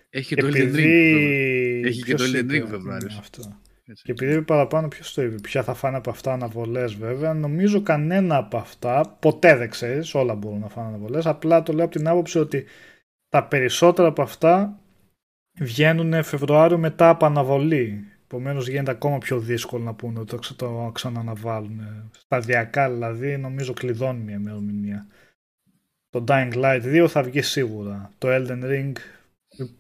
Έχει 0.10 0.36
και 0.36 0.42
το 0.42 0.48
Elden 0.48 0.52
Ring. 0.52 0.62
Επειδή... 0.62 1.82
Έχει 1.86 2.04
και 2.04 2.16
το 2.16 2.24
ποιος 2.24 2.32
Elden 2.36 2.44
είπε, 2.44 2.58
Ring 2.58 2.64
ο 2.64 2.68
Φεβρουάριος. 2.68 3.14
ναι, 3.14 3.20
αυτό. 3.20 3.62
Έτσι. 3.88 4.04
Και 4.04 4.12
επειδή 4.12 4.42
παραπάνω 4.42 4.88
ποιος 4.88 5.14
το 5.14 5.22
είπε, 5.22 5.36
ποια 5.36 5.64
θα 5.64 5.74
φάνε 5.74 5.98
από 5.98 6.10
αυτά 6.10 6.34
αναβολές 6.34 6.94
βέβαια, 6.94 7.34
νομίζω 7.34 7.82
κανένα 7.82 8.38
από 8.38 8.58
αυτά, 8.58 9.18
ποτέ 9.20 9.56
δεν 9.56 9.70
ξέρεις, 9.70 10.14
όλα 10.14 10.36
μπορούν 10.36 10.60
να 10.60 10.68
φάνε 10.70 10.88
αναβολές, 10.88 11.26
απλά 11.26 11.64
το 11.64 11.74
λέω 11.74 11.86
από 11.86 11.96
την 11.96 12.08
άποψη 12.08 12.40
ότι 12.40 12.66
τα 13.30 13.48
περισσότερα 13.48 14.08
από 14.08 14.22
αυτά 14.22 14.80
βγαίνουν 15.60 16.24
Φεβρουάριο 16.24 16.78
μετά 16.78 17.10
από 17.10 17.26
αναβολή. 17.26 18.04
Επομένως 18.24 18.68
γίνεται 18.68 18.92
ακόμα 18.92 19.18
πιο 19.18 19.40
δύσκολο 19.40 19.84
να 19.84 19.94
πούνε 19.94 20.20
ότι 20.20 20.30
το, 20.30 20.38
ξα- 20.38 20.56
το 20.56 20.92
ξαναναβάλουν. 20.94 21.82
Σταδιακά 22.12 22.92
δηλαδή 22.92 23.38
νομίζω 23.38 23.74
κλειδώνει 23.74 24.24
μια 24.24 24.36
ημερομηνία. 24.36 25.08
Το 26.10 26.24
Dying 26.28 26.54
Light 26.54 27.04
2 27.04 27.06
θα 27.10 27.24
βγει 27.24 27.42
σίγουρα. 27.42 28.12
Το 28.18 28.28
Elden 28.32 28.64
Ring 28.64 28.92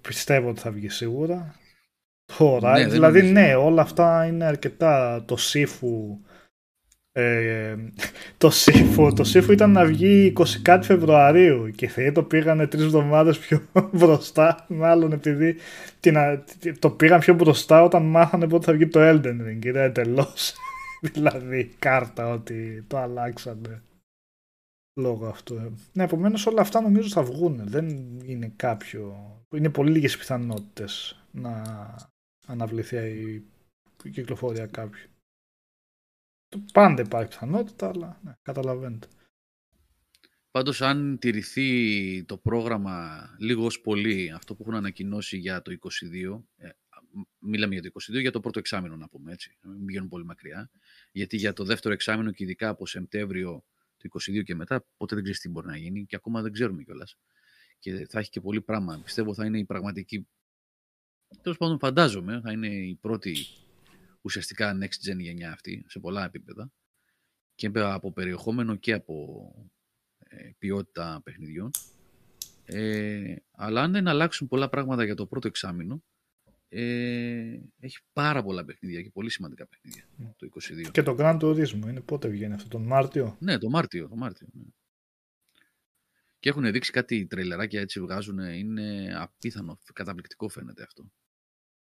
πιστεύω 0.01 0.49
ότι 0.49 0.59
θα 0.59 0.71
βγει 0.71 0.89
σίγουρα. 0.89 1.55
Το 2.25 2.55
Horizon, 2.55 2.61
δεν 2.61 2.89
δηλαδή 2.89 3.21
νομίζω. 3.21 3.39
ναι, 3.39 3.55
όλα 3.55 3.81
αυτά 3.81 4.25
είναι 4.25 4.45
αρκετά. 4.45 5.23
Το 5.25 5.35
Sifu, 5.39 6.17
ε, 7.11 7.75
το 8.37 8.49
Sifu, 8.53 9.11
το 9.15 9.23
Sifu 9.33 9.49
ήταν 9.51 9.71
να 9.71 9.85
βγει 9.85 10.33
20 10.37 10.43
κάτι 10.61 10.85
Φεβρουαρίου 10.85 11.69
και 11.71 11.85
οι 11.85 11.87
θεοί 11.87 12.11
το 12.11 12.23
πήγανε 12.23 12.67
τρεις 12.67 12.83
εβδομάδες 12.83 13.39
πιο 13.39 13.61
μπροστά, 13.97 14.65
μάλλον 14.69 15.11
επειδή 15.11 15.55
την, 15.99 16.17
α- 16.17 16.43
το 16.79 16.89
πήγαν 16.89 17.19
πιο 17.19 17.33
μπροστά 17.33 17.83
όταν 17.83 18.03
μάθανε 18.05 18.47
πότε 18.47 18.65
θα 18.65 18.73
βγει 18.73 18.87
το 18.87 18.99
Elden 19.01 19.47
Ring. 19.47 19.65
Ήταν 19.65 19.83
εντελώς 19.83 20.53
δηλαδή 21.13 21.71
κάρτα 21.79 22.29
ότι 22.29 22.83
το 22.87 22.97
αλλάξανε 22.97 23.81
λόγω 24.99 25.27
αυτού. 25.27 25.75
Ναι, 25.93 26.03
επομένως 26.03 26.45
όλα 26.45 26.61
αυτά 26.61 26.81
νομίζω 26.81 27.09
θα 27.09 27.23
βγουν. 27.23 27.61
Δεν 27.65 27.87
είναι 28.25 28.53
κάποιο. 28.55 29.15
Είναι 29.55 29.69
πολύ 29.69 29.91
λίγες 29.91 30.17
πιθανότητες 30.17 31.19
να 31.31 31.61
αναβληθεί 32.45 32.97
η 32.97 33.45
η 34.03 34.09
κυκλοφορία 34.09 34.65
κάποιου. 34.65 35.09
Το 36.47 36.65
Πάντα 36.73 37.01
υπάρχει 37.01 37.29
πιθανότητα, 37.29 37.87
αλλά 37.87 38.19
ναι, 38.23 38.37
καταλαβαίνετε. 38.41 39.07
Πάντως 40.51 40.81
αν 40.81 41.17
τηρηθεί 41.19 42.23
το 42.23 42.37
πρόγραμμα 42.37 43.27
λίγος 43.39 43.65
ως 43.65 43.81
πολύ 43.81 44.31
αυτό 44.31 44.55
που 44.55 44.61
έχουν 44.61 44.75
ανακοινώσει 44.75 45.37
για 45.37 45.61
το 45.61 45.71
22, 45.71 46.43
ε, 46.55 46.69
μιλάμε 47.39 47.73
για 47.73 47.83
το 47.83 47.87
22, 47.87 48.19
για 48.21 48.31
το 48.31 48.39
πρώτο 48.39 48.59
εξάμεινο 48.59 48.95
να 48.95 49.07
πούμε 49.09 49.31
έτσι, 49.31 49.57
να 49.61 49.71
μην 49.71 49.85
πηγαίνουν 49.85 50.09
πολύ 50.09 50.25
μακριά, 50.25 50.69
γιατί 51.11 51.37
για 51.37 51.53
το 51.53 51.63
δεύτερο 51.63 51.93
εξάμεινο 51.93 52.31
και 52.31 52.43
ειδικά 52.43 52.69
από 52.69 52.85
Σεπτέμβριο 52.85 53.65
του 53.97 54.09
22 54.19 54.43
και 54.43 54.55
μετά, 54.55 54.85
ποτέ 54.97 55.15
δεν 55.15 55.23
ξέρεις 55.23 55.41
τι 55.41 55.49
μπορεί 55.49 55.67
να 55.67 55.77
γίνει 55.77 56.05
και 56.05 56.15
ακόμα 56.15 56.41
δεν 56.41 56.51
ξέρουμε 56.51 56.83
κιόλας. 56.83 57.17
Και 57.79 58.05
θα 58.09 58.19
έχει 58.19 58.29
και 58.29 58.41
πολύ 58.41 58.61
πράγμα. 58.61 59.01
Πιστεύω 59.03 59.33
θα 59.33 59.45
είναι 59.45 59.59
η 59.59 59.65
πραγματική. 59.65 60.27
Τέλος 61.41 61.57
πάντων, 61.57 61.79
φαντάζομαι 61.79 62.39
θα 62.43 62.51
είναι 62.51 62.67
η 62.67 62.95
πρώτη 63.01 63.35
ουσιαστικά 64.21 64.77
next 64.81 65.09
gen 65.09 65.17
γενιά 65.17 65.51
αυτή 65.51 65.85
σε 65.87 65.99
πολλά 65.99 66.25
επίπεδα 66.25 66.71
και 67.55 67.71
από 67.73 68.11
περιεχόμενο 68.11 68.75
και 68.75 68.93
από 68.93 69.51
ε, 70.17 70.49
ποιότητα 70.57 71.21
παιχνιδιών. 71.23 71.71
Ε, 72.65 73.35
αλλά 73.51 73.81
αν 73.81 73.91
δεν 73.91 74.07
αλλάξουν 74.07 74.47
πολλά 74.47 74.69
πράγματα 74.69 75.03
για 75.03 75.15
το 75.15 75.25
πρώτο 75.25 75.47
εξάμεινο, 75.47 76.03
ε, 76.69 77.59
έχει 77.79 77.97
πάρα 78.13 78.43
πολλά 78.43 78.65
παιχνίδια 78.65 79.01
και 79.01 79.09
πολύ 79.09 79.29
σημαντικά 79.29 79.67
παιχνίδια 79.67 80.07
το 80.37 80.47
22. 80.85 80.91
Και 80.91 81.03
το 81.03 81.15
Grand 81.19 81.39
Turismo 81.39 81.87
είναι 81.87 82.01
πότε 82.01 82.27
βγαίνει 82.27 82.53
αυτό, 82.53 82.67
τον 82.67 82.83
Μάρτιο; 82.83 83.37
Ναι, 83.39 83.57
το 83.57 83.69
Μάρτιο. 83.69 84.07
Το 84.07 84.15
Μάρτιο 84.15 84.47
ναι. 84.51 84.63
Και 86.45 86.51
έχουν 86.51 86.71
δείξει 86.71 86.91
κάτι 86.91 87.25
τρελεράκια 87.25 87.81
έτσι 87.81 87.99
βγάζουν. 87.99 88.39
Είναι 88.39 89.15
απίθανο. 89.17 89.79
Καταπληκτικό 89.93 90.49
φαίνεται 90.49 90.83
αυτό. 90.83 91.11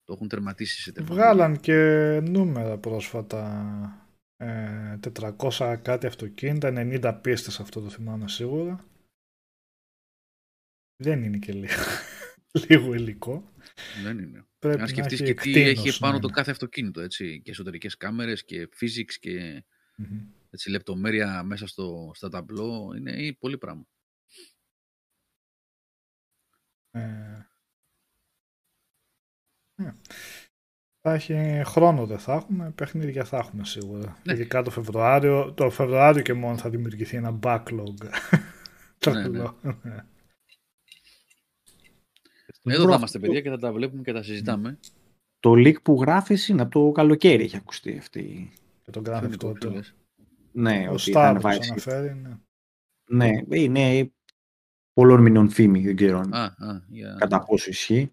Το 0.04 0.12
έχουν 0.12 0.28
τερματίσει 0.28 0.82
σε 0.82 0.92
τεχνολογία. 0.92 1.24
Βγάλαν 1.24 1.60
και 1.60 1.74
νούμερα 2.28 2.78
πρόσφατα. 2.78 4.08
Ε, 4.36 4.98
400 5.18 5.78
κάτι 5.82 6.06
αυτοκίνητα, 6.06 6.72
90 6.76 7.18
πίστες 7.22 7.60
αυτό 7.60 7.80
το 7.80 7.88
θυμάμαι 7.88 8.28
σίγουρα. 8.28 8.84
Δεν 10.96 11.22
είναι 11.22 11.38
και 11.38 11.52
λίγο, 11.52 11.82
λίγο 12.68 12.94
υλικό. 12.94 13.52
Δεν 14.02 14.18
είναι. 14.18 14.46
Πρέπει 14.58 14.80
Αν 14.80 14.88
σκεφτείς 14.88 15.20
να 15.20 15.26
έχει 15.26 15.34
και 15.34 15.40
τι 15.40 15.50
εκτείνωση 15.50 15.88
έχει 15.88 15.98
πάνω 15.98 16.12
να 16.12 16.20
το 16.20 16.26
είναι. 16.26 16.36
κάθε 16.36 16.50
αυτοκίνητο, 16.50 17.00
έτσι. 17.00 17.40
Και 17.44 17.50
εσωτερικές 17.50 17.96
κάμερες 17.96 18.44
και 18.44 18.68
physics 18.80 19.14
και 19.20 19.64
Μμμ. 19.96 20.20
έτσι, 20.50 20.70
λεπτομέρεια 20.70 21.42
μέσα 21.42 21.66
στο, 21.66 22.10
στα 22.14 22.28
ταμπλό. 22.28 22.94
Είναι 22.96 23.22
είναι 23.22 23.32
πολύ 23.32 23.58
πράγμα. 23.58 23.86
Ε, 26.94 27.46
ναι. 29.82 29.94
Θα 31.00 31.12
έχει 31.14 31.62
χρόνο 31.64 32.06
δεν 32.06 32.18
θα 32.18 32.34
έχουμε, 32.34 32.70
παιχνίδια 32.70 33.24
θα 33.24 33.36
έχουμε 33.36 33.64
σίγουρα. 33.64 34.20
Ναι. 34.26 34.32
Ειδικά 34.32 34.62
το 34.62 34.70
Φεβρουάριο, 34.70 35.52
το 35.52 35.70
Φεβρουάριο 35.70 36.22
και 36.22 36.32
μόνο 36.32 36.56
θα 36.56 36.70
δημιουργηθεί 36.70 37.16
ένα 37.16 37.38
backlog. 37.42 37.94
Τρελό. 38.98 39.58
Ναι. 39.82 40.04
Εδώ 42.64 42.88
θα 42.88 42.94
είμαστε 42.96 43.18
παιδιά 43.18 43.40
και 43.40 43.48
θα 43.50 43.58
τα 43.58 43.72
βλέπουμε 43.72 44.02
και 44.02 44.12
τα 44.12 44.22
συζητάμε. 44.22 44.78
Το 45.40 45.50
leak 45.52 45.82
που 45.82 46.00
γράφεις 46.00 46.48
είναι 46.48 46.62
από 46.62 46.70
το 46.70 46.90
καλοκαίρι 46.92 47.42
έχει 47.44 47.56
ακουστεί 47.56 47.98
αυτή. 47.98 48.52
Και 48.82 48.90
τον 48.90 49.02
Ποιο 49.02 49.12
Grand 49.16 49.22
είναι 49.24 49.34
Theft 49.34 49.38
το- 49.38 49.52
ποιο 49.52 49.70
Auto. 49.70 49.74
λες; 49.74 49.94
Ναι, 50.52 50.88
Ο 50.88 50.92
ότι 50.92 51.12
θα 51.12 51.20
Star 51.26 51.30
αναβάλει. 51.30 51.58
που 51.58 51.64
αναφέρει, 51.70 52.14
ναι. 52.14 52.38
Ναι, 53.10 53.30
είναι 53.56 54.12
πολλών 54.92 55.22
μηνών 55.22 55.50
φήμη, 55.50 55.84
δεν 55.84 55.96
ξέρω 55.96 56.18
Α, 56.30 56.42
α, 56.44 56.84
για... 56.88 57.16
κατά 57.18 57.44
πόσο 57.44 57.70
ισχύει. 57.70 58.12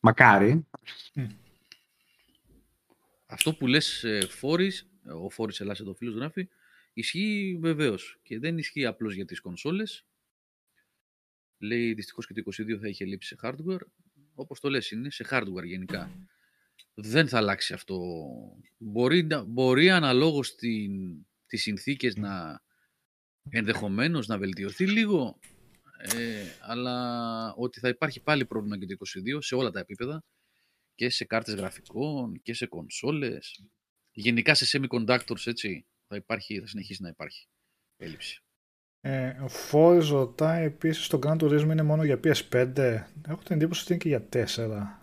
Μακάρι. 0.00 0.66
Αυτό 3.26 3.54
που 3.54 3.66
λες 3.66 4.04
ε, 4.04 4.26
Φόρης, 4.28 4.90
ο 5.22 5.30
Φόρης 5.30 5.60
Ελλάς 5.60 5.80
εδώ 5.80 5.94
φίλος 5.94 6.14
γράφει, 6.14 6.48
ισχύει 6.92 7.58
βεβαίως 7.60 8.18
και 8.22 8.38
δεν 8.38 8.58
ισχύει 8.58 8.86
απλώς 8.86 9.14
για 9.14 9.24
τις 9.24 9.40
κονσόλες. 9.40 10.06
Λέει 11.58 11.94
δυστυχώς 11.94 12.26
και 12.26 12.34
το 12.34 12.42
22 12.50 12.78
θα 12.80 12.88
είχε 12.88 13.04
λείψει 13.04 13.28
σε 13.28 13.36
hardware. 13.42 13.80
Όπως 14.34 14.60
το 14.60 14.70
λες 14.70 14.90
είναι, 14.90 15.10
σε 15.10 15.26
hardware 15.30 15.64
γενικά. 15.64 16.10
Δεν 16.94 17.28
θα 17.28 17.36
αλλάξει 17.36 17.72
αυτό. 17.72 17.98
Μπορεί, 18.78 19.22
να- 19.24 19.42
μπορεί 19.44 19.90
αναλόγως 19.90 20.46
στην, 20.46 20.92
τις 21.46 21.62
συνθήκες 21.62 22.16
να 22.16 22.62
ενδεχομένως 23.50 24.26
να 24.26 24.38
βελτιωθεί 24.38 24.86
λίγο, 24.86 25.38
ε, 25.98 26.44
αλλά 26.60 27.54
ότι 27.54 27.80
θα 27.80 27.88
υπάρχει 27.88 28.20
πάλι 28.20 28.46
πρόβλημα 28.46 28.78
και 28.78 28.86
το 28.86 28.92
22 28.92 29.42
σε 29.42 29.54
όλα 29.54 29.70
τα 29.70 29.80
επίπεδα 29.80 30.24
και 30.94 31.10
σε 31.10 31.24
κάρτες 31.24 31.54
γραφικών 31.54 32.40
και 32.42 32.54
σε 32.54 32.66
κονσόλες. 32.66 33.64
Γενικά 34.10 34.54
σε 34.54 34.78
semiconductors, 34.78 35.46
έτσι, 35.46 35.86
θα, 36.06 36.16
υπάρχει, 36.16 36.60
θα 36.60 36.66
συνεχίσει 36.66 37.02
να 37.02 37.08
υπάρχει 37.08 37.48
έλλειψη. 37.96 38.42
Ε, 39.00 39.28
ο 39.28 39.48
Φόρης 39.48 40.08
ρωτάει 40.08 40.64
επίσης 40.64 41.06
το 41.06 41.18
Grand 41.22 41.38
Turismo 41.38 41.70
είναι 41.70 41.82
μόνο 41.82 42.04
για 42.04 42.20
PS5. 42.24 42.78
Έχω 43.28 43.42
την 43.44 43.56
εντύπωση 43.56 43.82
ότι 43.82 43.92
είναι 43.92 44.02
και 44.02 44.08
για 44.08 44.28
4. 44.56 45.01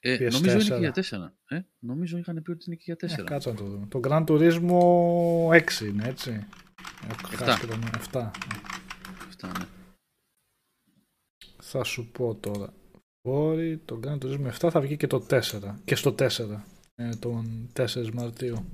Ε, 0.00 0.16
PS4. 0.16 0.32
νομίζω 0.32 0.52
είναι 0.52 0.90
και 0.90 1.00
για 1.02 1.30
4. 1.46 1.56
Ε, 1.56 1.60
νομίζω 1.78 2.18
είχαν 2.18 2.42
πει 2.42 2.50
ότι 2.50 2.64
είναι 2.66 2.76
και 2.76 2.82
για 2.84 2.96
4. 3.16 3.18
Ε, 3.18 3.22
κάτσε 3.22 3.50
να 3.50 3.54
το 3.56 3.64
δούμε. 3.64 3.86
Το 3.86 4.00
Grand 4.04 4.24
Turismo 4.26 4.78
6 5.48 5.86
είναι 5.88 6.08
έτσι. 6.08 6.46
Έχω 7.10 7.28
Εφτά. 7.32 7.44
χάσει 7.44 7.60
και 7.60 7.66
το 7.66 7.78
7. 8.12 8.30
Αυτά, 9.28 9.46
ναι. 9.58 9.64
Θα 11.62 11.84
σου 11.84 12.10
πω 12.10 12.34
τώρα. 12.34 12.72
Φόρη, 13.22 13.78
το 13.84 14.00
Gran 14.04 14.18
Turismo 14.18 14.50
7 14.60 14.68
θα 14.70 14.80
βγει 14.80 14.96
και 14.96 15.06
το 15.06 15.26
4. 15.30 15.40
Και 15.84 15.94
στο 15.94 16.14
4. 16.18 16.26
Ε, 16.94 17.08
τον 17.18 17.68
4 17.76 18.10
Μαρτίου. 18.12 18.64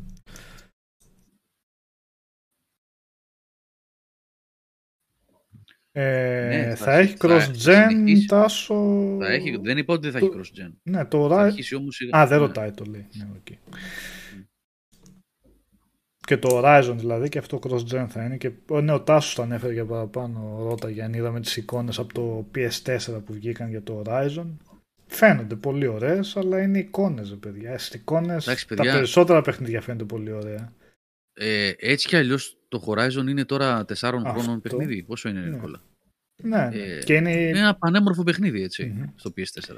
Ε, 5.96 6.46
Ναι, 6.48 6.74
θα, 6.74 6.84
θα- 6.84 6.92
έχει 6.98 7.16
θα- 7.16 7.28
θα 7.28 7.46
cross-gen, 7.50 7.86
συνεχίσει. 7.88 8.26
Τάσο. 8.26 9.16
Θα 9.20 9.32
έχει, 9.32 9.56
δεν 9.62 9.78
είπα 9.78 9.92
ότι 9.94 10.10
δεν 10.10 10.12
θα 10.12 10.18
έχει 10.18 10.28
Το- 10.28 10.38
cross-gen. 10.38 10.72
Ναι, 10.82 11.04
το 11.04 11.28
Θα 11.28 11.34
Horizon. 11.36 11.38
αρχίσει 11.38 11.74
όμως... 11.74 11.94
σιγά- 11.96 12.16
Α, 12.16 12.26
δεν 12.26 12.38
ναι. 12.40 12.46
ρωτάει 12.46 12.70
το 12.70 12.84
λέει. 12.84 13.06
Ναι, 13.14 13.26
οκ. 13.36 13.56
Και 16.26 16.36
το 16.36 16.48
Horizon 16.62 16.94
δηλαδή 16.96 17.28
και 17.28 17.38
αυτό 17.38 17.58
cross-gen 17.62 18.06
θα 18.08 18.24
είναι. 18.24 18.36
Και 18.36 18.50
ναι, 18.82 18.92
ο 18.92 19.00
Τάσος 19.00 19.34
το 19.34 19.42
ανέφερε 19.42 19.72
για 19.72 19.84
παραπάνω. 19.84 20.56
Ρώταγε 20.68 21.02
αν 21.02 21.12
είδαμε 21.12 21.40
τις 21.40 21.56
εικόνες 21.56 21.98
από 21.98 22.14
το 22.14 22.46
PS4 22.54 23.20
που 23.24 23.32
βγήκαν 23.32 23.68
για 23.68 23.82
το 23.82 24.02
Horizon. 24.06 24.46
Φαίνονται 25.06 25.54
πολύ 25.56 25.86
ωραίες, 25.86 26.36
αλλά 26.36 26.62
είναι 26.62 26.78
εικόνες, 26.78 27.36
παιδιά. 27.40 27.78
Στι 27.78 27.96
εικόνες 27.96 28.44
τα 28.68 28.82
περισσότερα 28.82 29.40
παιχνίδια 29.42 29.80
φαίνονται 29.80 30.04
πολύ 30.04 30.32
ωραία. 30.32 30.72
Ε, 31.36 31.72
έτσι 31.78 32.08
κι 32.08 32.16
αλλιώς 32.16 32.58
το 32.78 32.84
Horizon 32.86 33.26
είναι 33.28 33.44
τώρα 33.44 33.84
4 33.88 33.94
χρόνων 33.94 34.60
παιχνίδι. 34.60 35.02
Πόσο 35.02 35.28
είναι, 35.28 35.40
ναι. 35.40 35.48
Νικόλα; 35.48 35.82
Ναι, 36.42 36.68
ε, 36.72 36.98
και 36.98 37.14
είναι... 37.14 37.30
είναι 37.30 37.58
ένα 37.58 37.76
πανέμορφο 37.76 38.22
παιχνίδι 38.22 38.62
έτσι, 38.62 38.94
mm-hmm. 38.96 39.12
στο 39.14 39.32
PS4. 39.36 39.76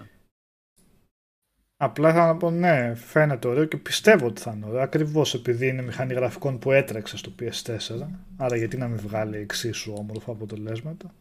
Απλά 1.78 2.12
θα 2.12 2.36
πω 2.36 2.51
ναι, 2.51 2.94
φαίνεται 2.94 3.48
ωραίο 3.48 3.64
και 3.64 3.77
πιστεύω 3.77 4.27
ότι 4.27 4.40
θα 4.40 4.52
είναι 4.52 4.66
ωραίο. 4.66 4.81
Ακριβώς 4.81 5.35
επειδή 5.35 5.66
είναι 5.68 5.82
μηχανή 5.82 6.14
γραφικών 6.14 6.59
που 6.59 6.73
έτρεξε 6.73 7.16
στο 7.16 7.32
PS4. 7.40 8.06
Άρα 8.36 8.56
γιατί 8.56 8.77
να 8.77 8.89
μην 8.89 8.98
βγάλει 8.98 9.36
εξίσου 9.36 9.93
όμορφα 9.97 10.32
αποτελέσματα. 10.32 11.14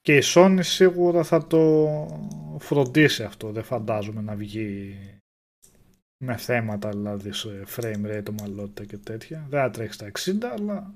Και 0.00 0.16
η 0.16 0.22
Sony 0.24 0.58
σίγουρα 0.60 1.22
θα 1.22 1.46
το 1.46 2.56
φροντίσει 2.58 3.22
αυτό. 3.22 3.52
Δεν 3.52 3.62
φαντάζομαι 3.62 4.20
να 4.20 4.34
βγει 4.34 4.96
με 6.18 6.36
θέματα 6.36 6.90
δηλαδή 6.90 7.32
σε 7.32 7.64
frame 7.66 8.04
rate, 8.04 8.28
ομαλότητα 8.30 8.84
και 8.84 8.98
τέτοια. 8.98 9.46
Δεν 9.48 9.60
θα 9.60 9.70
τρέξει 9.70 9.98
τα 9.98 10.10
60, 10.12 10.44
αλλά 10.44 10.94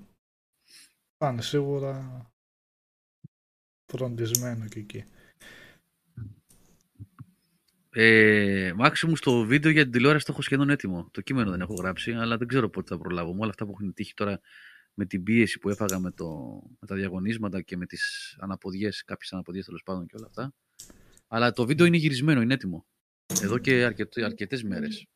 θα 1.17 1.29
είναι 1.29 1.43
σίγουρα 1.43 2.27
φροντισμένο 3.93 4.67
και 4.69 4.79
εκεί. 4.79 5.05
Ε, 7.95 8.73
μου 9.07 9.17
στο 9.17 9.45
βίντεο 9.45 9.71
για 9.71 9.83
την 9.83 9.93
τηλεόραση 9.93 10.25
το 10.25 10.33
έχω 10.33 10.43
σχεδόν 10.43 10.71
έτοιμο. 10.71 11.09
Το 11.11 11.21
κείμενο 11.21 11.51
δεν 11.51 11.61
έχω 11.61 11.75
γράψει, 11.75 12.13
αλλά 12.13 12.37
δεν 12.37 12.49
ξέρω 12.49 12.69
πότε 12.69 12.95
θα 12.95 13.01
προλάβω. 13.01 13.33
Με 13.33 13.41
όλα 13.41 13.51
αυτά 13.51 13.65
που 13.65 13.71
έχουν 13.71 13.93
τύχει 13.93 14.15
τώρα 14.15 14.41
με 14.95 15.07
την 15.07 15.23
πίεση 15.23 15.59
που 15.59 15.69
έφαγα 15.69 15.99
με, 15.99 16.11
το, 16.11 16.61
με 16.79 16.87
τα 16.87 16.95
διαγωνίσματα 16.95 17.63
και 17.63 17.77
με 17.77 17.87
τις 17.87 18.37
αναποδιές, 18.41 19.05
κάποιες 19.05 19.33
αναποδιές 19.33 19.65
τέλος 19.65 19.83
πάντων 19.83 20.07
και 20.07 20.17
όλα 20.17 20.27
αυτά. 20.27 20.55
Αλλά 21.27 21.53
το 21.53 21.67
βίντεο 21.67 21.87
είναι 21.87 21.97
γυρισμένο, 21.97 22.41
είναι 22.41 22.55
έτοιμο. 22.55 22.87
Εδώ 23.43 23.59
και 23.59 23.85
αρκετέ 23.85 24.25
αρκετές 24.25 24.63
μέρες. 24.63 25.07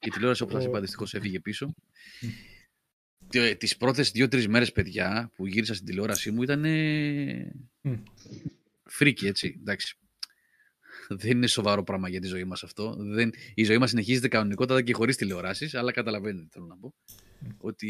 Η 0.00 0.10
τηλεόραση, 0.10 0.42
όπως 0.42 0.54
σας 0.54 0.64
είπα, 0.64 0.80
δυστυχώς 0.80 1.14
έφυγε 1.14 1.40
πίσω. 1.40 1.74
Τις 3.58 3.76
πρώτες 3.76 4.10
δύο-τρεις 4.10 4.48
μέρες, 4.48 4.72
παιδιά, 4.72 5.30
που 5.34 5.46
γύρισα 5.46 5.74
στην 5.74 5.86
τηλεόρασή 5.86 6.30
μου 6.30 6.42
ήταν 6.42 6.64
φρίκη, 8.84 9.26
έτσι, 9.26 9.56
εντάξει 9.60 10.00
δεν 11.16 11.30
είναι 11.30 11.46
σοβαρό 11.46 11.82
πράγμα 11.82 12.08
για 12.08 12.20
τη 12.20 12.26
ζωή 12.26 12.44
μας 12.44 12.62
αυτό. 12.62 12.96
Δεν... 12.98 13.30
Η 13.54 13.64
ζωή 13.64 13.78
μας 13.78 13.90
συνεχίζεται 13.90 14.28
κανονικότατα 14.28 14.82
και 14.82 14.92
χωρίς 14.92 15.16
τηλεοράσεις, 15.16 15.74
αλλά 15.74 15.92
καταλαβαίνετε, 15.92 16.48
θέλω 16.50 16.66
να 16.66 16.76
πω. 16.76 16.94
Ότι 17.58 17.86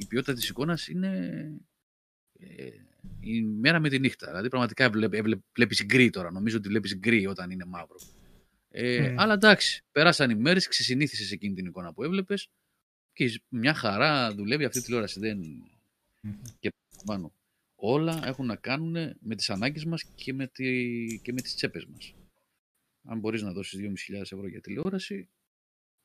η 0.00 0.06
ποιότητα 0.08 0.32
της 0.32 0.48
εικόνας 0.48 0.88
είναι 0.88 1.40
ε, 2.38 2.68
η 3.20 3.42
μέρα 3.42 3.80
με 3.80 3.88
τη 3.88 3.98
νύχτα. 3.98 4.26
Δηλαδή, 4.26 4.48
πραγματικά 4.48 4.90
βλέπεις 5.52 5.84
γκρι 5.84 6.10
τώρα. 6.10 6.30
Νομίζω 6.30 6.56
ότι 6.56 6.68
βλέπεις 6.68 6.96
γκρι 6.96 7.26
όταν 7.26 7.50
είναι 7.50 7.64
μαύρο. 7.64 7.96
Ε, 8.78 9.14
Αλλά 9.18 9.32
εντάξει, 9.32 9.84
πέρασαν 9.92 10.30
οι 10.30 10.34
μέρες, 10.34 10.68
ξεσυνήθισες 10.68 11.30
εκείνη 11.32 11.54
την 11.54 11.66
εικόνα 11.66 11.92
που 11.92 12.02
έβλεπες 12.02 12.48
και 13.12 13.40
μια 13.48 13.74
χαρά 13.74 14.34
δουλεύει 14.34 14.64
αυτή 14.64 14.78
η 14.78 14.82
τηλεόραση. 14.82 15.20
Δεν... 15.20 15.42
Και 16.58 16.72
πάνω. 17.04 17.34
Όλα 17.74 18.22
έχουν 18.24 18.46
να 18.46 18.56
κάνουν 18.56 19.16
με 19.20 19.34
τις 19.34 19.50
ανάγκες 19.50 19.84
μας 19.84 20.04
και 20.14 20.32
με, 20.32 20.46
τη... 20.46 21.20
και 21.22 21.32
με 21.32 21.40
τις 21.40 21.54
τσέπες 21.54 21.86
μας 21.86 22.14
αν 23.06 23.18
μπορείς 23.18 23.42
να 23.42 23.52
δώσεις 23.52 23.80
2.500 24.10 24.20
ευρώ 24.20 24.46
για 24.46 24.60
τηλεόραση, 24.60 25.28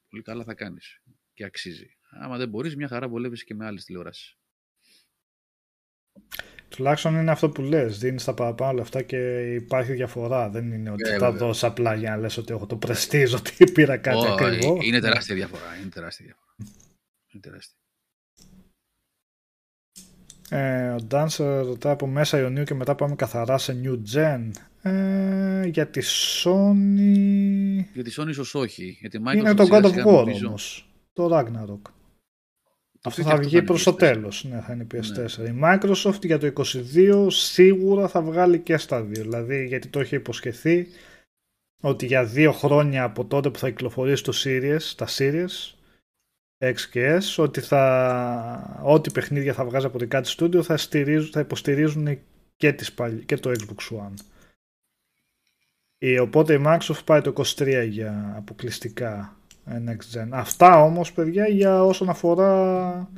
πολύ 0.10 0.22
καλά 0.22 0.43
θα 0.43 0.53
κάνεις 0.53 1.02
και 1.34 1.43
αξίζει. 1.43 1.98
Άμα 2.10 2.38
δεν 2.38 2.49
μπορείς, 2.49 2.76
μια 2.76 2.88
χαρά 2.88 3.07
βολεύεις 3.07 3.43
και 3.43 3.53
με 3.53 3.65
άλλες 3.65 3.85
τηλεόρασεις. 3.85 4.38
Τουλάχιστον 6.76 7.15
είναι 7.15 7.31
αυτό 7.31 7.49
που 7.49 7.61
λες, 7.61 7.99
δίνεις 7.99 8.23
τα 8.23 8.34
παραπάνω 8.34 8.72
λεφτά 8.73 9.02
και 9.02 9.53
υπάρχει 9.53 9.93
διαφορά. 9.93 10.49
Δεν 10.49 10.72
είναι 10.72 10.91
ότι 10.91 11.10
ε, 11.10 11.18
θα 11.18 11.31
δώσεις 11.31 11.64
απλά 11.64 11.95
για 11.95 12.10
να 12.10 12.18
λες 12.18 12.38
ότι 12.38 12.53
έχω 12.53 12.65
το 12.65 12.76
πρεστίζω 12.76 13.38
ότι 13.38 13.64
πήρα 13.73 13.98
κάτι 13.98 14.26
oh, 14.27 14.31
ακριβό. 14.31 14.77
Είναι 14.81 14.99
τεράστια 14.99 15.35
διαφορά. 15.35 15.77
Είναι 15.81 15.89
τεράστια 15.89 16.26
διαφορά. 16.26 16.56
Είναι 17.27 17.41
τεράστια. 17.41 17.76
Ε, 20.49 20.89
ο 20.89 21.07
Dancer 21.11 21.64
ρωτάει 21.65 21.93
από 21.93 22.07
μέσα 22.07 22.39
Ιωνίου 22.39 22.64
και 22.64 22.73
μετά 22.73 22.95
πάμε 22.95 23.15
καθαρά 23.15 23.57
σε 23.57 23.81
New 23.84 23.98
Gen. 24.14 24.52
Ε, 24.81 25.65
για 25.65 25.88
τη 25.88 26.02
Sony... 26.43 27.85
Για 27.93 28.03
τη 28.03 28.14
Sony 28.18 28.27
ίσως 28.27 28.56
όχι. 28.56 28.98
Για 28.99 29.10
τη 29.10 29.19
Microsoft 29.26 29.35
είναι 29.35 29.53
το 29.53 29.68
God 29.72 29.84
of 29.84 30.06
War 30.06 30.26
νομίζω... 30.26 30.48
όμως. 30.48 30.91
Το 31.14 31.38
Ragnarok. 31.38 32.01
Αυτό 33.03 33.23
θα 33.23 33.38
βγει 33.38 33.61
προς 33.61 33.84
το 33.84 33.94
τέλος. 33.94 34.44
Ναι, 34.44 34.61
θα 34.61 34.73
είναι 34.73 34.88
PS4. 34.94 35.38
Ναι. 35.38 35.49
Η 35.49 35.60
Microsoft 35.64 36.26
για 36.26 36.38
το 36.38 36.53
22 36.94 37.28
σίγουρα 37.28 38.07
θα 38.07 38.22
βγάλει 38.22 38.60
και 38.60 38.78
στα 38.78 39.03
δύο. 39.03 39.22
Δηλαδή 39.22 39.65
γιατί 39.65 39.88
το 39.88 39.99
έχει 39.99 40.15
υποσχεθεί 40.15 40.88
ότι 41.82 42.06
για 42.06 42.26
δύο 42.26 42.52
χρόνια 42.52 43.03
από 43.03 43.26
τότε 43.26 43.49
που 43.49 43.60
θα 43.60 43.69
κυκλοφορήσει 43.69 44.23
το 44.23 44.34
Series, 44.36 44.82
τα 44.95 45.07
Series 45.10 45.73
X 46.64 46.76
και 46.91 47.18
S, 47.18 47.44
ότι 47.44 47.61
θα, 47.61 48.82
ό,τι 48.84 49.11
παιχνίδια 49.11 49.53
θα 49.53 49.65
βγάζει 49.65 49.86
από 49.86 49.99
δικά 49.99 50.22
της 50.22 50.36
studio 50.40 50.61
θα, 50.61 50.78
θα 51.32 51.40
υποστηρίζουν 51.40 52.19
και, 52.56 52.73
τις, 52.73 52.95
και 53.26 53.38
το 53.38 53.52
Xbox 53.52 53.98
One. 53.98 54.14
Οπότε 56.22 56.53
η 56.53 56.61
Microsoft 56.65 57.06
πάει 57.06 57.22
το 57.22 57.34
23 57.36 57.86
για 57.90 58.34
αποκλειστικά 58.38 59.40
Next 59.67 60.17
Gen. 60.17 60.27
Αυτά 60.29 60.83
όμως 60.83 61.13
παιδιά 61.13 61.47
για 61.47 61.83
όσον 61.83 62.09
αφορά 62.09 63.09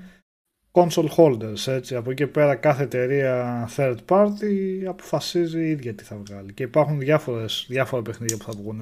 console 0.72 1.10
holders. 1.18 1.68
Έτσι. 1.68 1.96
Από 1.96 2.12
εκεί 2.12 2.28
πέρα 2.28 2.56
κάθε 2.56 2.84
εταιρεία 2.84 3.70
third 3.76 3.98
party 4.08 4.84
αποφασίζει 4.88 5.60
η 5.60 5.70
ίδια 5.70 5.94
τι 5.94 6.04
θα 6.04 6.16
βγάλει. 6.16 6.54
Και 6.54 6.64
υπάρχουν 6.64 7.00
διάφορες, 7.00 7.66
διάφορα 7.70 8.02
παιχνίδια 8.02 8.38
που 8.38 8.44
θα 8.44 8.52
βγουν 8.52 8.82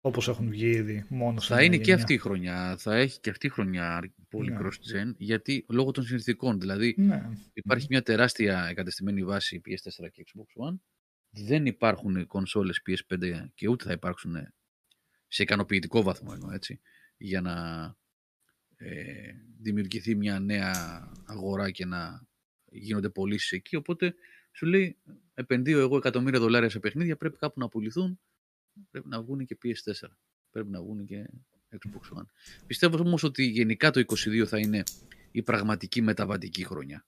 όπως 0.00 0.28
έχουν 0.28 0.48
βγει 0.48 0.66
ήδη 0.66 1.04
μόνο 1.08 1.40
Θα 1.40 1.62
είναι 1.62 1.76
και 1.76 1.92
αυτή 1.92 2.14
η 2.14 2.18
χρονιά. 2.18 2.76
Θα 2.78 2.94
έχει 2.96 3.20
και 3.20 3.30
αυτή 3.30 3.46
η 3.46 3.50
χρονιά 3.50 4.12
πολύ 4.28 4.50
ναι. 4.50 4.58
cross-gen 4.60 5.14
γιατί 5.16 5.66
λόγω 5.68 5.90
των 5.90 6.04
συνθηκών. 6.04 6.60
Δηλαδή 6.60 6.94
ναι. 6.98 7.30
υπάρχει 7.52 7.86
μια 7.90 8.02
τεράστια 8.02 8.66
εγκατεστημένη 8.70 9.24
βάση 9.24 9.60
PS4 9.66 10.06
και 10.12 10.24
Xbox 10.26 10.68
One 10.68 10.78
δεν 11.30 11.66
υπάρχουν 11.66 12.26
κονσόλες 12.26 12.80
PS5 12.86 13.48
και 13.54 13.68
ούτε 13.68 13.84
θα 13.84 13.92
υπάρξουν 13.92 14.36
σε 15.36 15.42
ικανοποιητικό 15.42 16.02
βαθμό 16.02 16.30
εννοώ, 16.32 16.50
έτσι, 16.50 16.80
για 17.16 17.40
να 17.40 17.54
ε, 18.76 19.32
δημιουργηθεί 19.58 20.14
μια 20.14 20.40
νέα 20.40 21.08
αγορά 21.24 21.70
και 21.70 21.84
να 21.84 22.26
γίνονται 22.64 23.08
πωλήσεις 23.08 23.52
εκεί. 23.52 23.76
Οπότε 23.76 24.14
σου 24.52 24.66
λέει, 24.66 24.96
επενδύω 25.34 25.80
εγώ 25.80 25.96
εκατομμύρια 25.96 26.40
δολάρια 26.40 26.68
σε 26.68 26.78
παιχνίδια, 26.78 27.16
πρέπει 27.16 27.36
κάπου 27.36 27.60
να 27.60 27.68
πουληθούν, 27.68 28.20
πρέπει 28.90 29.08
να 29.08 29.22
βγουν 29.22 29.44
και 29.46 29.58
PS4, 29.62 30.08
πρέπει 30.50 30.70
να 30.70 30.80
βγουν 30.80 31.04
και 31.04 31.26
Xbox 31.70 32.18
One. 32.18 32.26
Πιστεύω 32.66 32.98
όμως 32.98 33.22
ότι 33.22 33.44
γενικά 33.44 33.90
το 33.90 34.02
22 34.06 34.44
θα 34.46 34.58
είναι 34.58 34.82
η 35.30 35.42
πραγματική 35.42 36.02
μεταβατική 36.02 36.64
χρονιά. 36.64 37.06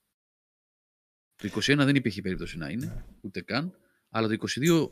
Το 1.35 1.49
21 1.53 1.75
δεν 1.77 1.95
υπήρχε 1.95 2.21
περίπτωση 2.21 2.57
να 2.57 2.69
είναι, 2.69 2.85
ναι. 2.85 3.05
ούτε 3.21 3.41
καν. 3.41 3.77
Αλλά 4.09 4.27
το 4.27 4.35
22 4.59 4.89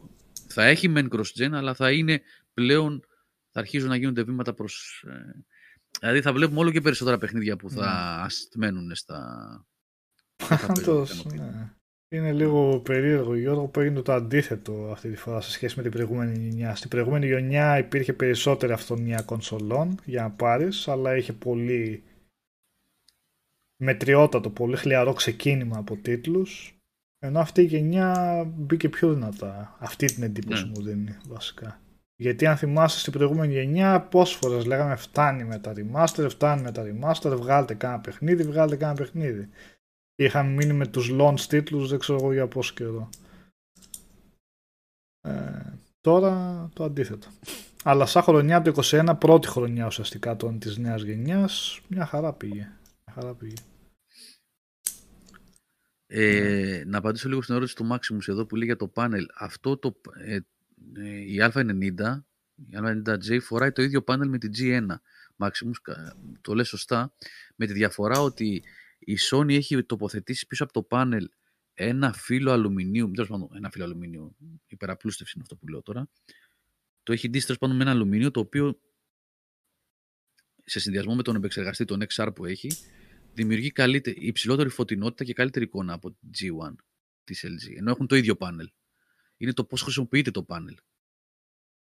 θα 0.47 0.63
έχει 0.63 0.87
μεν 0.87 1.09
cross-gen, 1.11 1.49
αλλά 1.51 1.73
θα 1.73 1.91
είναι 1.91 2.21
πλέον, 2.53 3.06
θα 3.57 3.63
αρχίζουν 3.63 3.89
να 3.89 3.95
γίνονται 3.95 4.23
βήματα 4.23 4.53
προς... 4.53 5.05
Ε, 5.07 5.45
δηλαδή 5.99 6.21
θα 6.21 6.33
βλέπουμε 6.33 6.59
όλο 6.59 6.71
και 6.71 6.81
περισσότερα 6.81 7.17
παιχνίδια 7.17 7.55
που 7.55 7.69
θα 7.69 8.25
mm. 8.25 8.55
μένουν 8.55 8.95
στα... 8.95 9.19
ναι. 11.35 11.73
Είναι 12.09 12.33
λίγο 12.33 12.79
περίεργο, 12.79 13.35
Γιώργο, 13.35 13.67
που 13.67 13.79
έγινε 13.79 14.01
το 14.01 14.13
αντίθετο 14.13 14.89
αυτή 14.91 15.09
τη 15.09 15.15
φορά 15.15 15.41
σε 15.41 15.51
σχέση 15.51 15.75
με 15.77 15.81
την 15.81 15.91
προηγούμενη 15.91 16.47
γενιά. 16.47 16.75
Στην 16.75 16.89
προηγούμενη 16.89 17.27
γενιά 17.27 17.77
υπήρχε 17.77 18.13
περισσότερη 18.13 18.71
αυτονία 18.71 19.21
κονσολών 19.21 19.99
για 20.05 20.21
να 20.21 20.31
πάρεις, 20.31 20.87
αλλά 20.87 21.15
είχε 21.15 21.33
πολύ 21.33 22.03
μετριότατο, 23.83 24.49
πολύ 24.49 24.75
χλιαρό 24.75 25.13
ξεκίνημα 25.13 25.77
από 25.77 25.95
τίτλους 25.95 26.77
ενώ 27.19 27.39
αυτή 27.39 27.61
η 27.61 27.65
γενιά 27.65 28.43
μπήκε 28.55 28.89
πιο 28.89 29.13
δυνατά. 29.13 29.75
Αυτή 29.79 30.05
την 30.05 30.23
εντύπωση 30.23 30.63
ναι. 30.63 30.69
μου 30.69 30.81
δίνει 30.81 31.17
βασικά. 31.27 31.81
Γιατί 32.19 32.45
αν 32.45 32.57
θυμάσαι 32.57 32.99
στην 32.99 33.13
προηγούμενη 33.13 33.53
γενιά, 33.53 34.01
πόσες 34.01 34.35
φορές 34.35 34.65
λέγαμε 34.65 34.95
φτάνει 34.95 35.43
με 35.43 35.59
τα 35.59 35.73
remaster, 35.75 36.27
φτάνει 36.29 36.61
με 36.61 36.71
τα 36.71 36.83
remaster, 36.83 37.35
βγάλτε 37.37 37.73
κάνα 37.73 37.99
παιχνίδι, 37.99 38.43
βγάλτε 38.43 38.75
κάνα 38.75 38.93
παιχνίδι. 38.93 39.49
Είχαμε 40.15 40.51
μείνει 40.51 40.73
με 40.73 40.87
τους 40.87 41.09
launch 41.13 41.39
τίτλους, 41.39 41.89
δεν 41.89 41.99
ξέρω 41.99 42.17
εγώ 42.21 42.33
για 42.33 42.47
πόσο 42.47 42.73
καιρό. 42.73 43.09
Ε, 45.21 45.73
τώρα 46.01 46.69
το 46.73 46.83
αντίθετο. 46.83 47.27
Αλλά 47.83 48.05
σαν 48.05 48.23
χρονιά 48.23 48.61
το 48.61 48.81
21, 48.83 49.15
πρώτη 49.19 49.47
χρονιά 49.47 49.85
ουσιαστικά 49.85 50.35
των, 50.35 50.59
της 50.59 50.77
νέας 50.77 51.01
γενιάς, 51.01 51.81
μια 51.87 52.05
χαρά 52.05 52.33
πήγε. 52.33 52.71
Μια 53.05 53.13
χαρά 53.13 53.33
πήγε. 53.33 53.55
Ε, 56.09 56.83
να 56.85 56.97
απαντήσω 56.97 57.29
λίγο 57.29 57.41
στην 57.41 57.55
ερώτηση 57.55 57.75
του 57.75 57.87
Maximus 57.91 58.27
εδώ 58.27 58.45
που 58.45 58.55
λέει 58.55 58.65
για 58.65 58.75
το 58.75 58.87
πάνελ. 58.87 59.25
Αυτό 59.35 59.77
το, 59.77 60.01
ε, 60.17 60.35
ε, 60.35 60.39
η 61.27 61.37
Α90, 61.39 62.21
η 62.55 62.75
Α90J 62.75 63.41
φοράει 63.41 63.71
το 63.71 63.81
ίδιο 63.81 64.01
πάνελ 64.01 64.29
με 64.29 64.37
την 64.37 64.51
G1. 64.57 64.87
Maximus, 65.37 65.95
το 66.41 66.53
λες 66.53 66.67
σωστά, 66.67 67.13
με 67.55 67.65
τη 67.65 67.73
διαφορά 67.73 68.19
ότι 68.19 68.63
η 68.99 69.17
Sony 69.31 69.53
έχει 69.53 69.83
τοποθετήσει 69.83 70.47
πίσω 70.47 70.63
από 70.63 70.73
το 70.73 70.83
πάνελ 70.83 71.29
ένα 71.73 72.13
φύλλο 72.13 72.51
αλουμινίου, 72.51 73.11
τέλος 73.11 73.29
πάντων 73.29 73.49
ένα 73.55 73.69
φύλλο 73.69 73.83
αλουμινίου, 73.83 74.35
υπεραπλούστευση 74.67 75.33
είναι 75.35 75.43
αυτό 75.43 75.55
που 75.55 75.67
λέω 75.67 75.81
τώρα, 75.81 76.09
το 77.03 77.13
έχει 77.13 77.29
ντύσει 77.29 77.45
τέλος 77.45 77.59
πάντων 77.59 77.75
με 77.75 77.81
ένα 77.81 77.91
αλουμίνιο 77.91 78.31
το 78.31 78.39
οποίο 78.39 78.79
σε 80.63 80.79
συνδυασμό 80.79 81.15
με 81.15 81.23
τον 81.23 81.35
επεξεργαστή, 81.35 81.85
τον 81.85 82.01
XR 82.13 82.29
που 82.35 82.45
έχει, 82.45 82.71
δημιουργεί 83.33 83.71
καλύτερη, 83.71 84.17
υψηλότερη 84.19 84.69
φωτεινότητα 84.69 85.23
και 85.23 85.33
καλύτερη 85.33 85.65
εικόνα 85.65 85.93
από 85.93 86.11
την 86.11 86.29
G1 86.37 86.75
της 87.23 87.45
LG, 87.45 87.77
ενώ 87.77 87.91
έχουν 87.91 88.07
το 88.07 88.15
ίδιο 88.15 88.35
πάνελ. 88.35 88.69
Είναι 89.37 89.53
το 89.53 89.65
πώς 89.65 89.81
χρησιμοποιείται 89.81 90.31
το 90.31 90.43
πάνελ. 90.43 90.77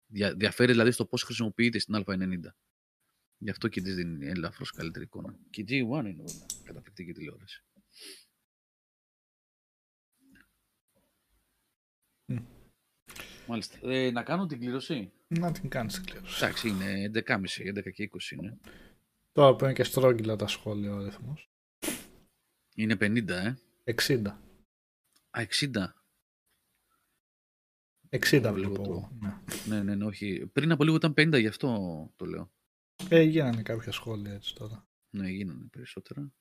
Δια, 0.07 0.35
διαφέρει 0.35 0.71
δηλαδή 0.71 0.91
στο 0.91 1.05
πώς 1.05 1.23
χρησιμοποιείται 1.23 1.79
στην 1.79 2.03
Α90. 2.05 2.53
Γι' 3.37 3.49
αυτό 3.49 3.67
και 3.67 3.81
τη 3.81 3.91
δίνει 3.91 4.27
ελαφρώ 4.27 4.65
καλύτερη 4.75 5.05
εικόνα. 5.05 5.39
Και 5.49 5.61
η 5.61 5.65
G1 5.67 6.05
είναι 6.05 6.23
καταπληκτική 6.63 7.11
τηλεόραση. 7.11 7.63
Mm. 12.27 12.43
Μάλιστα. 13.47 13.79
Ε, 13.81 14.11
να 14.11 14.23
κάνω 14.23 14.45
την 14.45 14.59
κλήρωση; 14.59 15.11
Να 15.27 15.51
την 15.51 15.69
κάνεις 15.69 15.93
την 15.93 16.05
κλήρωση. 16.05 16.43
Εντάξει, 16.43 16.67
είναι 16.67 17.11
11.30, 17.13 17.37
11 17.61 17.91
και 17.93 18.09
20 18.13 18.31
είναι. 18.31 18.59
Τώρα 19.31 19.55
που 19.55 19.63
είναι 19.63 19.73
και 19.73 19.83
στρόγγυλα 19.83 20.35
τα 20.35 20.47
σχόλια 20.47 20.93
ο 20.93 20.97
αριθμός. 20.97 21.49
Είναι 22.75 22.95
50, 22.99 23.29
ε. 23.29 23.55
60. 23.83 24.27
Α, 25.29 25.41
60. 25.49 26.00
60 28.11 28.51
βλέπω 28.53 28.81
εγώ. 28.81 29.11
Ναι. 29.19 29.33
ναι, 29.67 29.83
ναι, 29.83 29.95
ναι, 29.95 30.05
όχι. 30.05 30.49
Πριν 30.53 30.71
από 30.71 30.83
λίγο 30.83 30.95
ήταν 30.95 31.13
50, 31.17 31.39
γι' 31.39 31.47
αυτό 31.47 32.11
το 32.15 32.25
λέω. 32.25 32.51
Ε, 33.09 33.21
γίνανε 33.21 33.61
κάποια 33.61 33.91
σχόλια 33.91 34.33
έτσι 34.33 34.55
τώρα. 34.55 34.87
Ναι, 35.09 35.29
γίνανε 35.29 35.67
περισσότερα. 35.71 36.31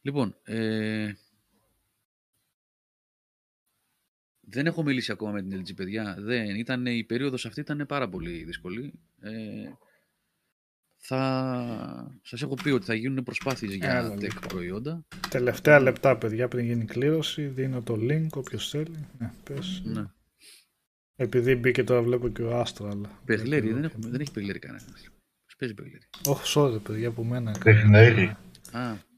Λοιπόν, 0.00 0.36
ε, 0.42 1.12
δεν 4.40 4.66
έχω 4.66 4.82
μιλήσει 4.82 5.12
ακόμα 5.12 5.32
με 5.32 5.42
την 5.42 5.60
LG, 5.60 5.74
παιδιά. 5.74 6.16
Δεν, 6.18 6.56
ήταν, 6.56 6.86
η 6.86 7.04
περίοδος 7.04 7.46
αυτή 7.46 7.60
ήταν 7.60 7.84
πάρα 7.86 8.08
πολύ 8.08 8.44
δύσκολη. 8.44 8.92
Ε, 9.20 9.70
θα 11.08 12.18
σας 12.22 12.42
έχω 12.42 12.54
πει 12.54 12.70
ότι 12.70 12.84
θα 12.84 12.94
γίνουν 12.94 13.24
προσπάθειες 13.24 13.74
για 13.74 14.14
tech 14.14 14.20
λοιπόν. 14.20 14.48
προϊόντα. 14.48 15.04
Τελευταία 15.28 15.80
λεπτά, 15.80 16.16
παιδιά, 16.16 16.48
πριν 16.48 16.64
γίνει 16.64 16.84
κλήρωση, 16.84 17.46
δίνω 17.46 17.82
το 17.82 17.98
link, 18.00 18.26
όποιος 18.34 18.68
θέλει. 18.68 19.06
Ναι, 19.18 19.30
πες. 19.44 19.82
Ναι. 19.84 20.04
Επειδή 21.16 21.54
μπήκε 21.54 21.84
τώρα 21.84 22.02
βλέπω 22.02 22.28
και 22.28 22.42
ο 22.42 22.60
Άστρα. 22.60 23.00
Παιγλέρι, 23.24 23.72
δεν, 23.72 23.92
δεν 23.96 24.20
έχει 24.20 24.32
παιγλέρι 24.32 24.58
κανένας. 24.58 24.84
Παίζει 25.58 25.74
παιγλέρι. 25.74 26.08
Όχι, 26.26 26.52
sorry, 26.54 26.82
παιδιά, 26.82 27.08
από 27.08 27.24
μένα. 27.24 27.54
Παιχνέρι. 27.64 28.36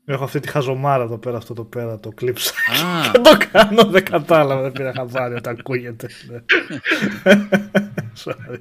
Έχω 0.05 0.25
αυτή 0.25 0.41
τη 0.41 0.49
χαζομάρα 0.49 1.03
εδώ 1.03 1.19
πέρα, 1.19 1.37
αυτό 1.37 1.55
το 1.55 1.65
πέρα, 1.65 2.01
το 2.01 2.11
κλείψα. 2.11 2.53
Δεν 3.13 3.23
το 3.23 3.37
κάνω, 3.53 3.85
δεν 3.85 4.05
κατάλαβα, 4.05 4.63
δεν 4.63 4.73
πήρα 4.73 4.93
χαβάρι 4.93 5.35
όταν 5.35 5.57
ακούγεται. 5.59 6.09
Sorry. 8.25 8.61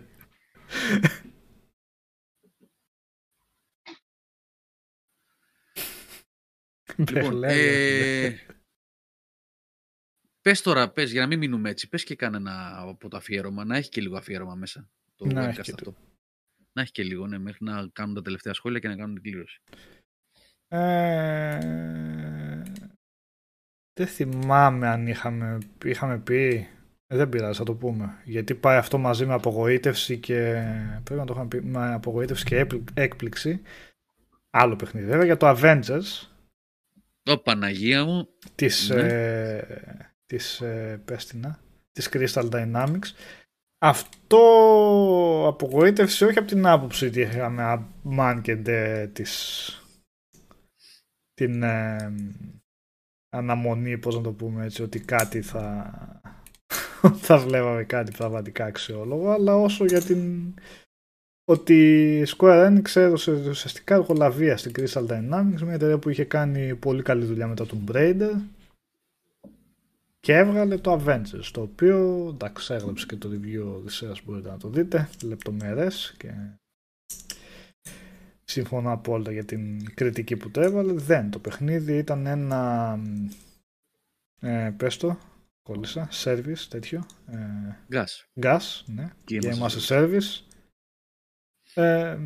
Λοιπόν, 6.98 7.44
ε, 7.48 8.40
πες 10.42 10.62
τώρα, 10.62 10.90
πες, 10.92 11.12
για 11.12 11.22
να 11.22 11.28
μην 11.28 11.40
μείνουμε 11.40 11.70
έτσι, 11.70 11.90
πες 11.90 12.04
και 12.04 12.16
κανένα 12.16 12.78
από 12.78 13.10
το 13.10 13.18
αφιέρωμα, 13.18 13.66
να 13.66 13.78
έχει 13.78 13.90
και 13.90 14.02
λίγο 14.02 14.18
αφιέρωμα 14.18 14.56
μέσα 14.56 14.90
το 15.16 15.26
να 15.26 15.50
webcast 15.50 15.60
αυτό. 15.60 15.84
Το. 15.84 15.96
Να 16.74 16.82
έχει 16.82 16.92
και 16.92 17.04
λίγο, 17.04 17.28
ναι, 17.28 17.38
μέχρι 17.38 17.66
να 17.66 17.88
κάνουν 17.94 18.16
τα 18.16 18.22
τελευταία 18.22 18.54
σχόλια 18.54 18.80
και 18.80 18.88
να 18.88 18.96
κάνουν 18.96 19.14
την 19.14 19.24
κλήρωση. 19.24 19.62
Ε, 20.68 21.58
δεν 23.94 24.08
θυμάμαι 24.08 24.88
αν 24.88 25.08
είχαμε, 25.08 25.58
είχαμε 25.86 26.20
πει. 26.20 26.68
Ε, 27.08 27.16
δεν 27.16 27.30
πειράζει, 27.30 27.58
θα 27.58 27.64
το 27.64 27.74
πούμε. 27.74 28.22
Γιατί 28.24 28.56
πάει 28.56 28.78
αυτό 28.78 28.98
μαζί 28.98 29.26
με 29.26 29.34
απογοήτευση 29.34 30.18
και. 30.18 30.64
Πρέπει 31.04 31.20
να 31.20 31.26
το 31.26 31.34
είχαμε 31.34 31.48
πει. 31.48 31.62
Με 31.62 31.94
απογοήτευση 31.94 32.46
και 32.46 32.68
έκπληξη. 32.94 33.62
Άλλο 34.50 34.76
παιχνίδι. 34.76 35.08
Βέβαια 35.08 35.26
για 35.26 35.38
το 35.38 35.56
Avengers. 35.58 36.28
Το 37.28 37.38
Παναγία 37.38 38.06
μου. 38.06 38.28
Της, 38.56 38.90
ναι. 38.90 39.02
ε, 39.02 39.64
της, 40.26 40.62
ε, 40.62 41.02
της 41.92 42.10
Crystal 42.12 42.50
Dynamics. 42.50 43.12
Αυτό 43.82 44.40
απογοήτευση 45.48 46.26
όχι 46.26 46.38
από 46.38 46.48
την 46.48 46.66
άποψη 46.66 47.06
ότι 47.06 47.20
είχαμε 47.20 47.86
man 48.18 48.40
και 48.42 48.56
της 49.14 49.72
την 51.34 51.64
ε, 51.64 52.14
αναμονή, 53.30 53.98
πώς 53.98 54.16
να 54.16 54.22
το 54.22 54.32
πούμε 54.32 54.66
έτσι, 54.66 54.84
ότι 54.84 55.00
κάτι 55.00 55.42
θα, 55.42 55.92
θα 57.26 57.38
βλέπαμε 57.38 57.84
κάτι 57.84 58.12
πραγματικά 58.12 58.66
αξιόλογο, 58.66 59.32
αλλά 59.32 59.56
όσο 59.56 59.86
για 59.86 60.02
την 60.02 60.54
ότι 61.50 61.76
η 62.20 62.26
Square 62.38 62.68
Enix 62.68 62.96
έδωσε 62.96 63.32
ουσιαστικά 63.32 63.96
εργολαβία 63.96 64.58
στην 64.58 64.72
Crystal 64.78 65.08
Dynamics, 65.08 65.62
μια 65.62 65.74
εταιρεία 65.74 65.98
που 65.98 66.10
είχε 66.10 66.24
κάνει 66.24 66.76
πολύ 66.76 67.02
καλή 67.02 67.26
δουλειά 67.26 67.48
μετά 67.48 67.66
τον 67.66 67.84
Raider 67.92 68.34
και 70.20 70.34
έβγαλε 70.34 70.78
το 70.78 71.04
Avengers, 71.04 71.50
το 71.52 71.62
οποίο 71.62 72.28
εντάξει 72.34 72.74
έγραψε 72.74 73.06
και 73.06 73.16
το 73.16 73.30
review 73.30 73.76
Οδυσσέας 73.76 74.22
μπορείτε 74.26 74.50
να 74.50 74.58
το 74.58 74.70
δείτε, 74.70 75.10
λεπτομέρες 75.24 76.16
και 76.18 76.34
συμφωνώ 78.44 78.92
απόλυτα 78.92 79.32
για 79.32 79.46
την 79.46 79.94
κριτική 79.94 80.36
που 80.36 80.52
το 80.52 80.62
έβαλε. 80.62 80.94
Δεν, 80.94 81.30
το 81.30 81.40
παιχνίδι 81.40 81.98
ήταν 81.98 82.26
ένα, 82.26 83.00
ε, 84.40 84.74
πες 84.78 84.98
το, 84.98 85.18
κόλλησα, 85.64 86.10
service 86.24 86.66
τέτοιο. 86.70 87.06
Ε, 87.28 87.38
gas. 87.92 88.44
Gas, 88.44 88.84
ναι. 88.86 89.12
Game 89.30 89.42
as 89.42 89.68
a 89.68 89.88
service. 89.88 90.47
Ε, 91.78 92.18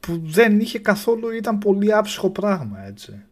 που 0.00 0.18
δεν 0.18 0.60
είχε 0.60 0.78
καθόλου, 0.78 1.30
ήταν 1.30 1.58
πολύ 1.58 1.94
άψυχο 1.94 2.30
πράγμα 2.30 2.80
έτσι. 2.80 3.24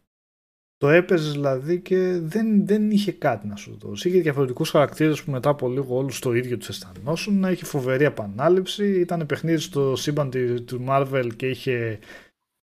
Το 0.77 0.89
έπαιζες 0.89 1.33
δηλαδή 1.33 1.81
και 1.81 2.19
δεν, 2.19 2.67
δεν 2.67 2.91
είχε 2.91 3.13
κάτι 3.13 3.47
να 3.47 3.57
σου 3.57 3.79
δώσει. 3.79 4.09
Είχε 4.09 4.21
διαφορετικούς 4.21 4.71
χαρακτήρες 4.71 5.23
που 5.23 5.31
μετά 5.31 5.51
από 5.51 5.69
λίγο 5.69 5.97
όλους 5.97 6.19
το 6.19 6.33
ίδιο 6.33 6.57
τους 6.57 6.69
αισθανόσουν. 6.69 7.43
Είχε 7.43 7.65
φοβερή 7.65 8.05
επανάληψη. 8.05 9.01
Ήταν 9.01 9.27
παιχνίδι 9.27 9.59
στο 9.59 9.97
σύμπαν 9.97 10.31
του 10.65 10.85
Marvel 10.89 11.31
και 11.37 11.49
είχε 11.49 11.99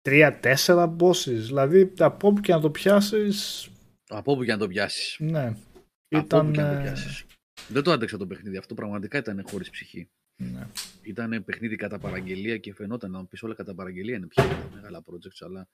τρία-τέσσερα 0.01 0.95
bosses. 0.99 1.23
Δηλαδή 1.25 1.93
από 1.97 2.27
όπου 2.27 2.41
και 2.41 2.53
να 2.53 2.59
το 2.59 2.69
πιάσεις. 2.69 3.69
Από 4.07 4.31
όπου 4.31 4.43
και 4.43 4.51
να 4.51 4.57
το 4.57 4.67
πιάσεις. 4.67 5.15
Ναι. 5.19 5.45
Από 5.45 6.25
ήταν... 6.25 6.39
όπου 6.39 6.51
και 6.51 6.61
να 6.61 6.75
το 6.75 6.81
πιάσεις. 6.81 7.25
Δεν 7.67 7.83
το 7.83 7.91
άντεξα 7.91 8.17
το 8.17 8.27
παιχνίδι. 8.27 8.57
Αυτό 8.57 8.73
πραγματικά 8.73 9.17
ήταν 9.17 9.43
χωρίς 9.49 9.69
ψυχή. 9.69 10.09
Ναι. 10.39 10.67
Ήταν 11.01 11.43
παιχνίδι 11.43 11.75
κατά 11.75 11.99
παραγγελία 11.99 12.57
και 12.57 12.73
φαινόταν 12.73 13.11
να 13.11 13.25
πεις 13.25 13.43
όλα 13.43 13.55
κατά 13.55 13.75
παραγγελία 13.75 14.15
είναι 14.15 14.27
πια 14.27 14.69
μεγάλα 14.73 15.03
projects, 15.05 15.45
αλλά 15.45 15.67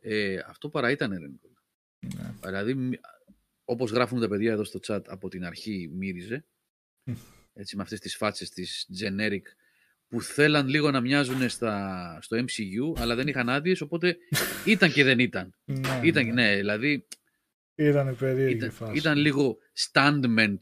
ε, 0.00 0.38
αυτό 0.46 0.68
παρά 0.68 0.90
ήταν 0.90 1.10
ναι. 1.10 2.34
Δηλαδή, 2.44 2.98
όπως 3.64 3.90
γράφουν 3.90 4.20
τα 4.20 4.28
παιδιά 4.28 4.52
εδώ 4.52 4.64
στο 4.64 4.80
chat, 4.86 5.00
από 5.06 5.28
την 5.28 5.44
αρχή 5.44 5.90
μύριζε. 5.92 6.44
Έτσι, 7.58 7.76
με 7.76 7.82
αυτές 7.82 8.00
τις 8.00 8.16
φάτσες 8.16 8.50
της 8.50 8.88
generic 9.00 9.42
που 10.08 10.22
θέλαν 10.22 10.68
λίγο 10.68 10.90
να 10.90 11.00
μοιάζουν 11.00 11.48
στα, 11.48 12.18
στο 12.22 12.36
MCU, 12.36 13.00
αλλά 13.00 13.14
δεν 13.14 13.28
είχαν 13.28 13.48
άδειες, 13.48 13.80
οπότε 13.80 14.16
ήταν 14.64 14.92
και 14.92 15.04
δεν 15.04 15.18
ήταν. 15.18 15.54
ναι, 15.64 16.00
ήταν, 16.02 16.26
ναι. 16.26 16.32
ναι, 16.32 16.56
δηλαδή... 16.56 17.06
Ήταν 17.74 18.16
περίεργη 18.16 18.56
ήταν, 18.56 18.70
φάση. 18.70 18.96
Ήταν 18.96 19.18
λίγο 19.18 19.58
standment, 19.92 20.56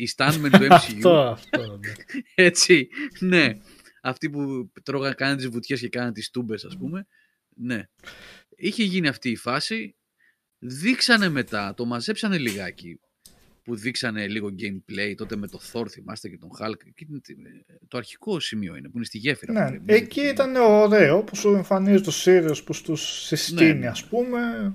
η 0.00 0.08
standment 0.16 0.50
του 0.50 0.66
MCU. 0.70 0.70
αυτό, 0.70 1.20
αυτό, 1.20 1.76
ναι. 1.76 1.92
Έτσι, 2.34 2.88
ναι. 3.20 3.52
Αυτοί 4.02 4.30
που 4.30 4.70
τρώγαν, 4.82 5.14
κάναν 5.14 5.36
τις 5.36 5.48
βουτιές 5.48 5.80
και 5.80 5.88
κάναν 5.88 6.12
τις 6.12 6.30
τούμπες, 6.30 6.64
ας 6.64 6.76
πούμε. 6.76 7.06
Ναι. 7.54 7.82
Είχε 8.56 8.82
γίνει 8.82 9.08
αυτή 9.08 9.30
η 9.30 9.36
φάση, 9.36 9.98
Δείξανε 10.58 11.28
μετά, 11.28 11.74
το 11.74 11.84
μαζέψανε 11.84 12.38
λιγάκι 12.38 13.00
που 13.62 13.76
δείξανε 13.76 14.26
λίγο 14.26 14.48
gameplay 14.48 15.14
τότε 15.16 15.36
με 15.36 15.48
το 15.48 15.60
Thor, 15.72 15.88
θυμάστε 15.90 16.28
και 16.28 16.38
τον 16.38 16.50
Hulk. 16.60 16.76
Το 17.88 17.98
αρχικό 17.98 18.40
σημείο 18.40 18.76
είναι 18.76 18.88
που 18.88 18.96
είναι 18.96 19.04
στη 19.04 19.18
γέφυρα. 19.18 19.70
Ναι, 19.70 19.94
εκεί 19.94 20.20
ήταν 20.20 20.56
ωραίο 20.56 21.22
που 21.22 21.36
σου 21.36 21.54
εμφανίζει 21.54 22.02
το 22.02 22.12
Sirius 22.24 22.64
που 22.64 22.72
στους 22.72 23.26
συστήνει 23.26 23.72
ναι, 23.72 23.72
ναι. 23.72 23.86
ας 23.86 24.04
πούμε. 24.04 24.74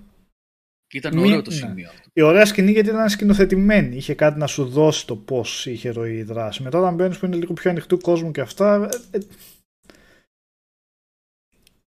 Ήταν 0.93 1.17
ωραίο 1.17 1.41
το 1.41 1.49
ναι. 1.51 1.55
σημείο 1.55 1.89
αυτό. 1.89 2.09
Η 2.13 2.21
ωραία 2.21 2.45
σκηνή 2.45 2.71
γιατί 2.71 2.89
ήταν 2.89 3.09
σκηνοθετημένη. 3.09 3.95
Είχε 3.95 4.13
κάτι 4.13 4.39
να 4.39 4.47
σου 4.47 4.65
δώσει 4.65 5.07
το 5.07 5.15
πώς 5.15 5.65
είχε 5.65 5.89
ροή 5.89 6.15
η 6.15 6.23
δράση. 6.23 6.63
Μετά 6.63 6.79
όταν 6.79 6.95
μπαίνεις 6.95 7.17
που 7.17 7.25
είναι 7.25 7.35
λίγο 7.35 7.53
πιο 7.53 7.69
ανοιχτού 7.69 7.99
κόσμου 7.99 8.31
και 8.31 8.41
αυτά. 8.41 8.89
Ε, 9.11 9.17
ε, 9.17 9.19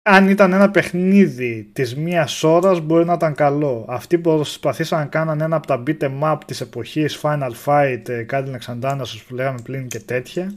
αν 0.03 0.29
ήταν 0.29 0.53
ένα 0.53 0.71
παιχνίδι 0.71 1.71
της 1.73 1.97
μίας 1.97 2.43
ώρας 2.43 2.81
μπορεί 2.81 3.05
να 3.05 3.13
ήταν 3.13 3.35
καλό. 3.35 3.85
Αυτοί 3.89 4.19
που 4.19 4.35
προσπαθήσαν 4.35 4.99
να 4.99 5.07
κάνουν 5.07 5.41
ένα 5.41 5.57
από 5.57 5.67
τα 5.67 5.83
beat 5.87 5.99
em 5.99 6.21
up 6.21 6.39
της 6.47 6.61
εποχής 6.61 7.21
Final 7.23 7.53
Fight, 7.65 8.25
κάτι 8.27 8.51
Alexandranos 8.55 9.05
που 9.29 9.35
λέγαμε 9.35 9.61
πριν 9.63 9.89
και 9.89 10.01
τέτοια. 10.01 10.55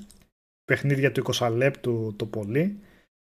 παιχνίδια 0.65 1.11
του 1.11 1.23
20 1.33 1.51
λεπτού 1.55 2.13
το 2.17 2.25
πολύ, 2.25 2.79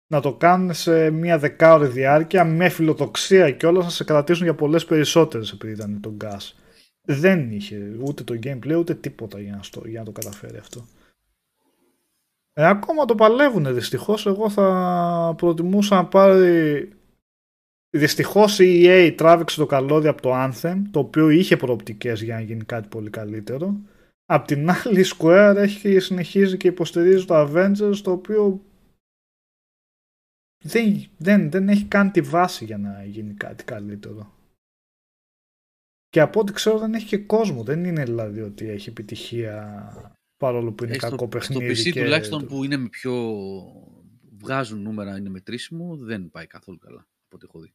να 0.08 0.20
το 0.20 0.34
κάνουν 0.34 0.74
σε 0.74 1.10
μια 1.10 1.38
δεκάωρη 1.38 1.86
διάρκεια 1.86 2.44
με 2.44 2.68
φιλοδοξία 2.68 3.50
και 3.50 3.66
όλα 3.66 3.82
να 3.82 3.90
σε 3.90 4.04
κρατήσουν 4.04 4.44
για 4.44 4.54
πολλές 4.54 4.84
περισσότερες 4.84 5.52
επειδή 5.52 5.72
ήταν 5.72 6.00
το 6.00 6.16
gas. 6.24 6.52
Δεν 7.02 7.50
είχε 7.50 7.96
ούτε 8.00 8.22
το 8.22 8.38
gameplay 8.42 8.76
ούτε 8.78 8.94
τίποτα 8.94 9.40
για 9.40 9.56
να, 9.56 9.62
στο, 9.62 9.82
για 9.86 9.98
να 9.98 10.04
το 10.04 10.12
καταφέρει 10.12 10.58
αυτό. 10.58 10.86
Ε, 12.52 12.66
ακόμα 12.66 13.04
το 13.04 13.14
παλεύουν 13.14 13.74
δυστυχώς. 13.74 14.26
Εγώ 14.26 14.50
θα 14.50 15.34
προτιμούσα 15.36 15.94
να 15.94 16.06
πάρει... 16.06 16.88
Δυστυχώς 17.90 18.58
η 18.58 18.82
EA 18.86 19.14
τράβηξε 19.16 19.58
το 19.58 19.66
καλώδιο 19.66 20.10
από 20.10 20.22
το 20.22 20.30
Anthem, 20.34 20.76
το 20.90 20.98
οποίο 20.98 21.28
είχε 21.28 21.56
προοπτικές 21.56 22.22
για 22.22 22.34
να 22.34 22.40
γίνει 22.40 22.64
κάτι 22.64 22.88
πολύ 22.88 23.10
καλύτερο. 23.10 23.76
Απ' 24.26 24.46
την 24.46 24.70
άλλη 24.70 25.00
η 25.00 25.06
Square 25.18 25.54
έχει 25.56 25.98
συνεχίζει 25.98 26.56
και 26.56 26.68
υποστηρίζει 26.68 27.24
το 27.24 27.34
Avengers, 27.40 27.96
το 28.02 28.10
οποίο 28.10 28.62
δεν, 30.64 31.08
δεν, 31.16 31.50
δεν 31.50 31.68
έχει 31.68 31.84
καν 31.84 32.10
τη 32.10 32.20
βάση 32.20 32.64
για 32.64 32.78
να 32.78 33.04
γίνει 33.04 33.34
κάτι 33.34 33.64
καλύτερο. 33.64 34.36
Και 36.08 36.20
από 36.20 36.40
ό,τι 36.40 36.52
ξέρω 36.52 36.78
δεν 36.78 36.94
έχει 36.94 37.06
και 37.06 37.18
κόσμο. 37.18 37.62
Δεν 37.62 37.84
είναι 37.84 38.04
δηλαδή 38.04 38.40
ότι 38.40 38.68
έχει 38.68 38.88
επιτυχία 38.88 40.16
παρόλο 40.36 40.72
που 40.72 40.84
είναι 40.84 40.94
ε, 40.94 40.98
κακό 40.98 41.16
στο, 41.16 41.28
παιχνίδι. 41.28 41.74
Στο 41.74 41.90
PC 41.90 41.92
και... 41.92 42.02
τουλάχιστον 42.02 42.46
που 42.46 42.64
είναι 42.64 42.76
με 42.76 42.88
πιο... 42.88 43.12
βγάζουν 44.38 44.82
νούμερα, 44.82 45.16
είναι 45.16 45.28
μετρήσιμο, 45.28 45.96
δεν 45.96 46.30
πάει 46.30 46.46
καθόλου 46.46 46.78
καλά 46.78 47.06
από 47.24 47.36
ό,τι 47.36 47.46
έχω 47.48 47.60
δει. 47.60 47.72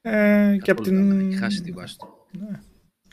Ε, 0.00 0.56
και 0.62 0.70
από 0.70 0.82
την... 0.82 1.20
Έχει 1.20 1.36
χάσει 1.36 1.62
τη 1.62 1.72
βάση 1.72 1.98
του. 1.98 2.26
Ναι. 2.38 2.60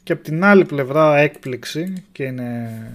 Και 0.07 0.13
από 0.13 0.23
την 0.23 0.43
άλλη 0.43 0.65
πλευρά 0.65 1.17
έκπληξη 1.17 2.05
και 2.11 2.23
είναι, 2.23 2.93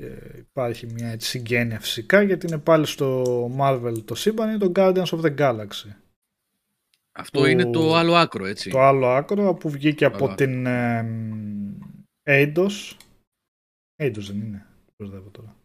ε, 0.00 0.38
υπάρχει 0.38 0.86
μια 0.86 1.08
έτσι, 1.08 1.28
συγγένεια 1.28 1.80
φυσικά 1.80 2.22
γιατί 2.22 2.46
είναι 2.46 2.58
πάλι 2.58 2.86
στο 2.86 3.24
Marvel 3.60 4.04
το 4.04 4.14
σύμπαν 4.14 4.48
είναι 4.48 4.58
το 4.58 4.72
Guardians 4.76 5.04
of 5.04 5.20
the 5.20 5.36
Galaxy. 5.38 5.90
Αυτό 7.12 7.46
είναι 7.46 7.70
το 7.70 7.94
άλλο 7.94 8.14
άκρο 8.14 8.46
έτσι. 8.46 8.70
Το 8.70 8.80
άλλο 8.80 9.06
άκρο 9.08 9.54
που 9.54 9.70
βγήκε 9.70 10.04
από 10.04 10.34
την 10.34 10.66
ε, 10.66 11.06
Eidos. 12.22 12.96
Eidos 14.02 14.22
δεν 14.26 14.40
είναι. 14.40 14.66
Προσδεύω 14.96 15.30
τώρα. 15.30 15.56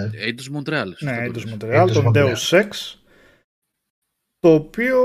Eidos 0.00 0.56
Montreal. 0.56 0.88
Ναι, 1.00 1.26
Eidos 1.26 1.54
Montreal, 1.54 1.90
τον 1.92 2.12
Deus 2.14 2.50
Ex 2.50 2.68
το 4.38 4.54
οποίο 4.54 4.98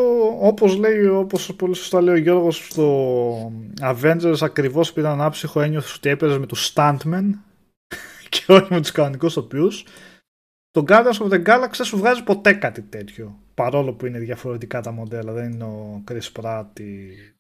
όπως 0.48 0.76
λέει, 0.76 1.06
όπως 1.06 1.56
πολύ 1.56 1.76
σωστά 1.76 2.02
λέει 2.02 2.14
ο 2.14 2.18
Γιώργος 2.18 2.68
στο 2.68 3.52
Avengers 3.82 4.38
ακριβώς 4.42 4.90
επειδή 4.90 5.08
ήταν 5.08 5.22
άψυχο 5.22 5.62
ένιωθε 5.62 5.94
ότι 5.98 6.10
έπαιζε 6.10 6.38
με 6.38 6.46
τους 6.46 6.74
Stuntmen 6.74 7.30
και 8.30 8.44
όχι 8.48 8.74
με 8.74 8.82
τους 8.82 8.92
κανονικούς 8.92 9.34
τοπιούς 9.34 9.86
το 10.72 10.84
Guardians 10.88 11.18
of 11.18 11.30
the 11.30 11.44
Galaxy 11.46 11.76
δεν 11.76 11.86
σου 11.86 11.98
βγάζει 11.98 12.24
ποτέ 12.24 12.54
κάτι 12.54 12.82
τέτοιο 12.82 13.40
παρόλο 13.54 13.94
που 13.94 14.06
είναι 14.06 14.20
διαφορετικά 14.20 14.82
τα 14.82 14.92
μοντέλα 14.92 15.34
δεν 15.34 15.52
είναι 15.52 15.64
ο 15.64 16.04
Chris 16.12 16.32
Pratt 16.42 16.66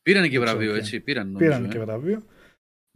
Πήραν 0.01 0.29
και 0.29 0.39
βραβείο 0.39 0.75
έτσι 0.75 0.99
πήραν, 0.99 1.31
νομίζω, 1.31 1.51
πήραν 1.51 1.69
και 1.69 1.77
ε. 1.77 1.81
βραβείο 1.81 2.23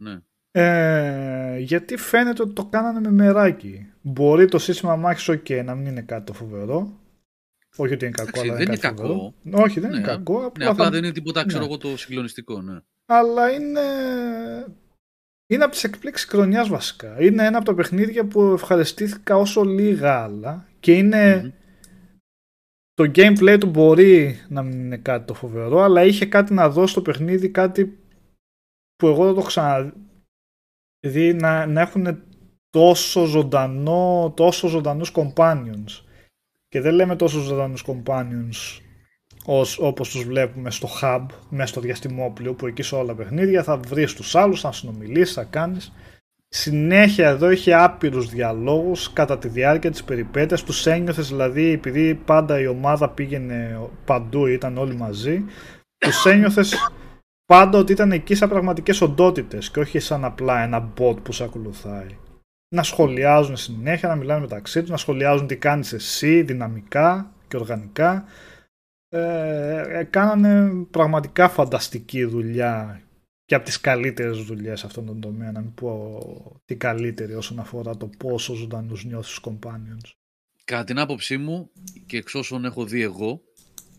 ναι. 0.02 0.20
Ε, 0.50 1.58
γιατί 1.58 1.96
φαίνεται 1.96 2.42
ότι 2.42 2.52
το 2.52 2.64
κάνανε 2.64 3.00
με 3.00 3.10
μεράκι. 3.10 3.92
Μπορεί 4.00 4.46
το 4.46 4.58
σύστημα 4.58 4.96
μάχης 4.96 5.30
ok 5.30 5.64
να 5.64 5.74
μην 5.74 5.86
είναι 5.86 6.02
κάτι 6.02 6.24
το 6.24 6.32
φοβερό 6.32 6.97
όχι 7.80 7.94
ότι 7.94 8.04
είναι 8.04 8.14
κακό, 8.14 8.40
αλλά 8.40 8.54
δεν 8.54 8.66
είναι, 8.66 8.76
κακό. 8.76 9.34
Όχι, 9.50 9.80
δεν 9.80 9.90
είναι 9.90 10.00
ναι. 10.00 10.06
κακό. 10.06 10.44
Απλά, 10.44 10.64
ναι, 10.64 10.70
απλά 10.70 10.90
δεν 10.90 11.04
είναι 11.04 11.12
τίποτα, 11.12 11.46
ξέρω 11.46 11.62
ναι. 11.62 11.68
εγώ, 11.68 11.78
το 11.78 11.96
συγκλονιστικό. 11.96 12.60
Ναι. 12.60 12.80
Αλλά 13.06 13.50
είναι. 13.50 13.80
Είναι 15.46 15.64
από 15.64 15.72
τις 15.72 15.84
εκπλήξεις 15.84 16.28
χρονιάς 16.28 16.68
βασικά. 16.68 17.22
Είναι 17.22 17.46
ένα 17.46 17.56
από 17.56 17.66
τα 17.66 17.74
παιχνίδια 17.74 18.26
που 18.26 18.42
ευχαριστήθηκα 18.42 19.36
όσο 19.36 19.64
λίγα 19.64 20.22
άλλα 20.22 20.68
και 20.80 20.92
είναι. 20.92 21.52
Το 22.94 23.10
gameplay 23.14 23.56
του 23.60 23.66
μπορεί 23.66 24.40
να 24.48 24.62
μην 24.62 24.78
είναι 24.80 24.96
κάτι 24.96 25.26
το 25.26 25.34
φοβερό, 25.34 25.80
αλλά 25.80 26.04
είχε 26.04 26.26
κάτι 26.26 26.54
να 26.54 26.68
δώσει 26.68 26.92
στο 26.92 27.02
παιχνίδι, 27.02 27.48
κάτι 27.48 27.98
που 28.96 29.06
εγώ 29.06 29.24
δεν 29.24 29.34
το 29.34 29.42
ξαναδεί. 29.42 29.92
Δηλαδή 31.00 31.34
να, 31.34 31.66
να 31.66 31.80
έχουν 31.80 32.22
τόσο 32.70 33.24
ζωντανό, 33.24 34.32
τόσο 34.36 34.68
ζωντανούς 34.68 35.12
companions 35.14 36.07
και 36.68 36.80
δεν 36.80 36.94
λέμε 36.94 37.16
τόσο 37.16 37.40
ζωντανούς 37.40 37.84
companions 37.86 38.80
ως, 39.44 39.78
όπως 39.78 40.10
τους 40.10 40.24
βλέπουμε 40.24 40.70
στο 40.70 40.88
hub, 41.00 41.26
μέσα 41.48 41.68
στο 41.68 41.80
διαστημόπλιο 41.80 42.54
που 42.54 42.66
εκεί 42.66 42.82
σε 42.82 42.94
όλα 42.94 43.06
τα 43.06 43.14
παιχνίδια 43.14 43.62
θα 43.62 43.76
βρεις 43.76 44.14
τους 44.14 44.34
άλλους, 44.34 44.60
θα 44.60 44.72
συνομιλήσεις, 44.72 45.34
θα 45.34 45.44
κάνεις. 45.44 45.92
Συνέχεια 46.48 47.28
εδώ 47.28 47.50
είχε 47.50 47.74
άπειρους 47.74 48.28
διαλόγους 48.28 49.12
κατά 49.12 49.38
τη 49.38 49.48
διάρκεια 49.48 49.90
της 49.90 50.04
περιπέτειας, 50.04 50.64
τους 50.64 50.86
ένιωθες 50.86 51.28
δηλαδή 51.28 51.70
επειδή 51.70 52.14
πάντα 52.14 52.60
η 52.60 52.66
ομάδα 52.66 53.08
πήγαινε 53.10 53.80
παντού, 54.04 54.46
ήταν 54.46 54.78
όλοι 54.78 54.94
μαζί, 54.94 55.44
τους 55.98 56.24
ένιωθες 56.24 56.74
πάντα 57.46 57.78
ότι 57.78 57.92
ήταν 57.92 58.12
εκεί 58.12 58.34
σαν 58.34 58.48
πραγματικές 58.48 59.00
οντότητες 59.00 59.70
και 59.70 59.80
όχι 59.80 59.98
σαν 59.98 60.24
απλά 60.24 60.62
ένα 60.62 60.92
bot 60.98 61.22
που 61.22 61.32
σε 61.32 61.44
ακολουθάει 61.44 62.16
να 62.68 62.82
σχολιάζουν 62.82 63.56
συνέχεια, 63.56 64.08
να 64.08 64.16
μιλάνε 64.16 64.40
μεταξύ 64.40 64.80
τους, 64.80 64.90
να 64.90 64.96
σχολιάζουν 64.96 65.46
τι 65.46 65.56
κάνεις 65.56 65.92
εσύ 65.92 66.42
δυναμικά 66.42 67.34
και 67.48 67.56
οργανικά. 67.56 68.24
Ε, 69.08 70.06
κάνανε 70.10 70.84
πραγματικά 70.90 71.48
φανταστική 71.48 72.24
δουλειά 72.24 73.02
και 73.44 73.54
από 73.54 73.64
τις 73.64 73.80
καλύτερες 73.80 74.42
δουλειές 74.42 74.80
σε 74.80 74.86
αυτόν 74.86 75.06
τον 75.06 75.20
τομέα, 75.20 75.52
να 75.52 75.60
μην 75.60 75.74
πω 75.74 76.60
τι 76.64 76.76
καλύτερη 76.76 77.34
όσον 77.34 77.58
αφορά 77.58 77.96
το 77.96 78.10
πόσο 78.18 78.54
ζωντανούς 78.54 79.04
νιώθεις 79.04 79.30
στους 79.30 79.44
companions. 79.52 80.12
Κατά 80.64 80.84
την 80.84 80.98
άποψή 80.98 81.36
μου 81.36 81.70
και 82.06 82.16
εξ 82.16 82.34
όσων 82.34 82.64
έχω 82.64 82.84
δει 82.84 83.02
εγώ, 83.02 83.40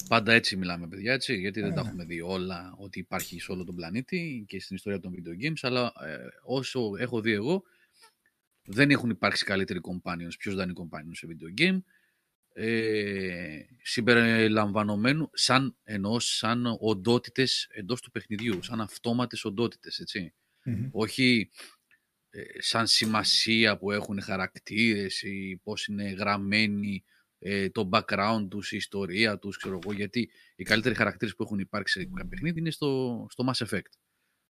πάντα 0.08 0.34
έτσι 0.34 0.56
μιλάμε 0.56 0.88
παιδιά, 0.88 1.14
έτσι, 1.14 1.36
γιατί 1.36 1.62
δεν 1.62 1.74
τα 1.74 1.80
ε, 1.80 1.84
ναι. 1.84 1.90
έχουμε 1.90 2.04
δει 2.06 2.22
όλα 2.22 2.76
ότι 2.78 3.00
υπάρχει 3.00 3.40
σε 3.40 3.52
όλο 3.52 3.64
τον 3.64 3.76
πλανήτη 3.76 4.46
και 4.48 4.60
στην 4.60 4.76
ιστορία 4.76 5.00
των 5.00 5.14
video 5.16 5.46
games, 5.46 5.60
αλλά 5.62 5.86
ε, 5.86 6.18
όσο 6.44 6.92
έχω 7.00 7.22
δει 7.22 7.32
εγώ, 7.32 7.64
δεν 8.72 8.92
έχουν 8.92 9.10
υπάρξει 9.10 9.46
καλύτεροι 9.46 9.80
companions, 9.84 10.34
πιο 10.38 10.52
ζωντανοί 10.52 10.74
companions 10.76 11.12
σε 11.12 11.28
video 11.30 11.62
game; 11.62 11.82
Ε, 12.54 13.62
συμπεριλαμβανομένου 13.82 15.30
σαν, 15.34 15.78
ενώ 15.84 16.20
σαν 16.20 16.78
οντότητες 16.80 17.68
εντός 17.72 18.02
του 18.02 18.12
παιχνιδιού, 18.12 18.64
σαν 18.64 18.82
αυτόματες 18.82 19.46
οντότητες, 19.46 20.04
Όχι 20.92 21.50
ε, 22.30 22.42
σαν 22.58 22.88
σημασία 22.88 23.78
που 23.78 23.92
έχουν 23.92 24.22
χαρακτήρες 24.22 25.22
ή 25.22 25.60
πώς 25.64 25.88
είναι 25.88 26.10
γραμμένοι 26.10 27.04
ε, 27.40 27.70
το 27.70 27.90
background 27.92 28.48
τους, 28.50 28.72
η 28.72 28.76
ιστορία 28.76 29.40
τους, 29.40 29.58
ξέρω 29.58 29.80
εγώ, 29.84 29.94
γιατί 29.94 30.30
οι 30.56 30.64
καλύτεροι 30.64 30.96
χαρακτήρες 30.96 31.36
που 31.36 31.44
έχουν 31.44 31.60
υπάρξει 31.60 32.00
σε 32.00 32.26
παιχνίδι 32.30 32.60
είναι 32.60 32.72
στο, 32.72 33.26
στο 33.30 33.46
Mass 33.48 33.66
Effect. 33.66 33.92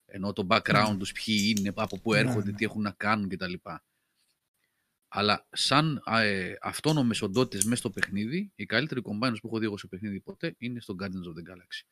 Ενώ 0.07 0.33
το 0.33 0.47
background 0.51 0.93
mm. 0.93 0.99
τους, 0.99 1.13
ποιοι 1.13 1.55
είναι, 1.59 1.73
από 1.77 2.01
πού 2.01 2.15
έρχονται, 2.15 2.51
mm. 2.51 2.55
τι 2.57 2.65
έχουν 2.65 2.83
να 2.83 2.91
κάνουν 2.91 3.29
κτλ. 3.29 3.53
Αλλά 5.17 5.47
σαν 5.53 6.03
ε, 6.07 6.55
αυτόνομες 6.61 7.23
οντότητες 7.23 7.65
μέσα 7.65 7.77
στο 7.77 7.91
παιχνίδι, 7.91 8.53
οι 8.55 8.67
καλύτεροι 8.67 9.03
companions 9.05 9.37
που 9.41 9.47
έχω 9.47 9.59
δει 9.59 9.65
εγώ 9.65 9.79
σε 9.79 9.87
παιχνίδι 9.87 10.21
ποτέ 10.21 10.55
είναι 10.59 10.81
στο 10.81 10.95
Guardians 11.01 11.07
of 11.07 11.39
the 11.39 11.53
Galaxy. 11.53 11.83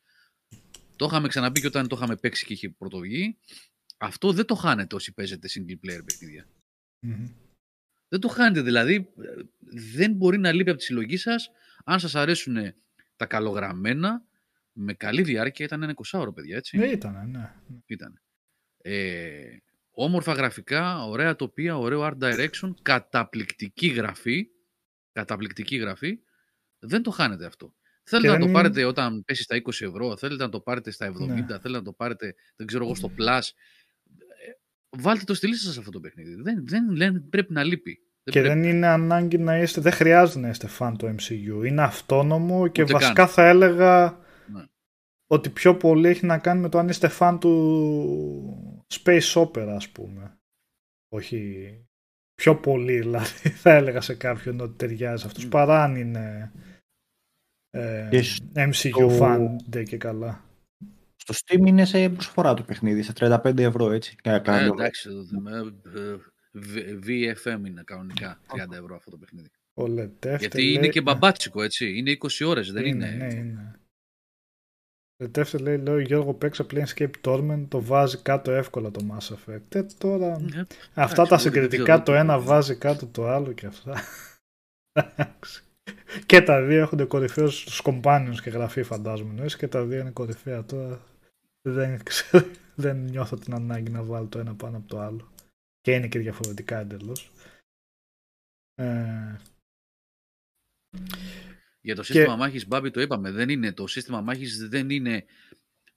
Το 0.95 1.05
είχαμε 1.05 1.27
ξαναπεί 1.27 1.61
και 1.61 1.67
όταν 1.67 1.87
το 1.87 1.95
είχαμε 1.95 2.15
παίξει 2.15 2.45
και 2.45 2.53
είχε 2.53 2.69
πρωτοβγεί. 2.69 3.37
Αυτό 3.97 4.31
δεν 4.31 4.45
το 4.45 4.55
χάνετε 4.55 4.95
όσοι 4.95 5.13
παίζετε 5.13 5.47
single 5.53 5.87
player 5.87 6.01
παιχνιδια 6.05 6.47
Δεν 8.07 8.19
το 8.19 8.27
χάνετε 8.27 8.61
δηλαδή. 8.61 9.13
Δεν 9.95 10.13
μπορεί 10.13 10.37
να 10.37 10.51
λείπει 10.51 10.69
από 10.69 10.79
τη 10.79 10.85
συλλογή 10.85 11.17
σας 11.17 11.51
αν 11.85 11.99
σας 11.99 12.15
αρέσουν 12.15 12.73
τα 13.15 13.25
καλογραμμένα 13.25 14.25
με 14.73 14.93
καλή 14.93 15.21
διάρκεια. 15.21 15.65
Ήταν 15.65 15.83
ένα 15.83 15.93
20 15.95 16.19
ώρο, 16.19 16.33
παιδιά, 16.33 16.57
έτσι. 16.57 16.77
Ναι, 16.77 16.85
ήταν, 16.85 17.29
ναι. 17.29 17.53
Ήταν. 17.85 18.21
Ε, 18.77 19.57
Όμορφα 19.95 20.33
γραφικά, 20.33 21.05
ωραία 21.05 21.35
τοπία, 21.35 21.77
ωραίο 21.77 22.01
art 22.03 22.23
direction, 22.23 22.73
καταπληκτική 22.81 23.87
γραφή. 23.87 24.47
Καταπληκτική 25.11 25.75
γραφή. 25.75 26.19
Δεν 26.79 27.03
το 27.03 27.11
χάνετε 27.11 27.45
αυτό. 27.45 27.73
Θέλετε 28.03 28.37
να 28.37 28.45
το 28.45 28.51
πάρετε 28.51 28.85
όταν 28.85 29.23
πέσει 29.25 29.43
στα 29.43 29.55
20 29.55 29.67
ευρώ, 29.67 30.17
θέλετε 30.17 30.43
να 30.43 30.49
το 30.49 30.59
πάρετε 30.59 30.91
στα 30.91 31.11
70, 31.11 31.27
ναι. 31.27 31.35
θέλετε 31.35 31.69
να 31.69 31.81
το 31.81 31.93
πάρετε, 31.93 32.35
δεν 32.55 32.67
ξέρω 32.67 32.83
εγώ, 32.83 32.95
στο 32.95 33.11
Plus. 33.17 33.41
Ε, 34.45 34.51
βάλτε 34.89 35.23
το 35.23 35.33
στη 35.33 35.47
λίστα 35.47 35.67
σας 35.67 35.77
αυτό 35.77 35.91
το 35.91 35.99
παιχνίδι. 35.99 36.35
Δεν, 36.35 36.67
δεν, 36.67 36.95
δεν 36.95 37.29
πρέπει 37.29 37.53
να 37.53 37.63
λείπει. 37.63 37.99
και 38.23 38.41
δεν 38.41 38.63
είναι 38.63 38.87
ανάγκη 38.87 39.37
να 39.37 39.57
είστε, 39.57 39.81
δεν 39.81 39.91
χρειάζεται 39.91 40.39
να 40.39 40.49
είστε 40.49 40.67
φαν 40.67 40.97
του 40.97 41.15
MCU. 41.15 41.65
Είναι 41.65 41.81
αυτόνομο 41.81 42.67
και 42.67 42.83
βασικά 42.83 43.27
θα 43.27 43.47
έλεγα 43.47 44.19
ναι. 44.47 44.63
ότι 45.27 45.49
πιο 45.49 45.75
πολύ 45.75 46.07
έχει 46.07 46.25
να 46.25 46.37
κάνει 46.37 46.61
με 46.61 46.69
το 46.69 46.77
αν 46.77 46.89
είστε 46.89 47.07
φαν 47.07 47.39
του 47.39 48.72
space 49.01 49.33
opera 49.33 49.67
ας 49.75 49.89
πούμε. 49.89 50.37
Όχι 51.09 51.73
πιο 52.35 52.55
πολύ 52.55 52.99
δηλαδή 52.99 53.49
θα 53.63 53.71
έλεγα 53.71 54.01
σε 54.01 54.15
κάποιον 54.15 54.59
ότι 54.59 54.75
ταιριάζει 54.75 55.25
αυτός 55.25 55.45
mm. 55.45 55.49
παρά 55.49 55.83
αν 55.83 55.95
είναι 55.95 56.51
ε, 57.69 58.09
MCU 58.55 58.89
το... 58.91 59.17
fan 59.21 59.83
και 59.83 59.97
καλά. 59.97 60.43
Στο 61.15 61.33
Steam 61.33 61.67
είναι 61.67 61.85
σε 61.85 62.09
προσφορά 62.09 62.53
το 62.53 62.63
παιχνίδι, 62.63 63.01
σε 63.01 63.13
35 63.15 63.57
ευρώ 63.57 63.91
έτσι. 63.91 64.15
Ε, 64.23 64.35
εντάξει, 64.35 65.09
VFM 67.05 67.65
είναι 67.67 67.83
κανονικά 67.85 68.39
30 68.47 68.71
ευρώ 68.71 68.95
αυτό 68.95 69.11
το 69.11 69.17
παιχνίδι. 69.17 69.49
Ο 69.73 69.87
Λετέφτε 69.87 70.37
Γιατί 70.37 70.61
λέει- 70.61 70.73
είναι 70.73 70.87
και 70.87 71.01
ναι, 71.01 71.11
μπαμπάτσικο, 71.11 71.61
έτσι. 71.61 71.97
Είναι 71.97 72.17
20 72.19 72.45
ώρες, 72.45 72.71
δεν 72.71 72.85
είναι. 72.85 73.09
Ναι, 73.09 73.33
είναι. 73.33 73.79
Λετέφτε 75.17 75.57
λέει, 75.57 75.77
λέω 75.77 75.99
Γιώργο 75.99 76.33
παίξα 76.33 76.65
Planescape 76.69 77.11
Torment, 77.23 77.65
το 77.67 77.81
βάζει 77.81 78.17
κάτω 78.21 78.51
εύκολα 78.51 78.91
το 78.91 79.05
Mass 79.11 79.33
Effect. 79.35 79.75
Ε, 79.75 79.83
τώρα, 79.97 80.25
Ε, 80.53 80.65
αυτά 80.93 81.15
τα 81.15 81.21
εγώ 81.21 81.27
δεν 81.29 81.39
συγκριτικά 81.39 81.83
ξέρω, 81.83 82.03
το 82.03 82.11
δεν 82.11 82.21
ένα 82.21 82.35
το- 82.37 82.43
βάζει 82.43 82.75
κάτω 82.75 83.05
το 83.07 83.27
άλλο 83.27 83.51
και 83.51 83.65
αυτά. 83.65 84.01
Εντάξει. 84.91 85.63
και 86.25 86.41
τα 86.41 86.61
δύο 86.61 86.79
έχουν 86.81 87.07
κορυφαίους 87.07 87.59
στους 87.61 87.81
companions 87.83 88.37
και 88.41 88.49
γραφή 88.49 88.83
φαντάζομαι 88.83 89.29
εννοείς, 89.29 89.55
και 89.55 89.67
τα 89.67 89.85
δύο 89.85 89.99
είναι 89.99 90.11
κορυφαία 90.11 90.63
τώρα. 90.65 91.01
Δεν, 91.61 92.03
ξέρω, 92.03 92.45
δεν 92.75 92.97
νιώθω 92.97 93.35
την 93.37 93.53
ανάγκη 93.53 93.91
να 93.91 94.03
βάλω 94.03 94.27
το 94.27 94.39
ένα 94.39 94.55
πάνω 94.55 94.77
από 94.77 94.87
το 94.87 94.99
άλλο. 94.99 95.31
Και 95.81 95.93
είναι 95.93 96.07
και 96.07 96.19
διαφορετικά 96.19 96.79
εντελώς. 96.79 97.31
Ε, 98.75 99.35
Για 101.85 101.95
το 101.95 102.03
σύστημα 102.03 102.35
μάχης, 102.35 102.67
Μπάμπη, 102.67 102.91
το 102.91 103.01
είπαμε. 103.01 103.31
Δεν 103.31 103.49
είναι, 103.49 103.71
το 103.71 103.87
σύστημα 103.87 104.21
μάχης 104.21 104.67
δεν 104.67 104.89
είναι 104.89 105.25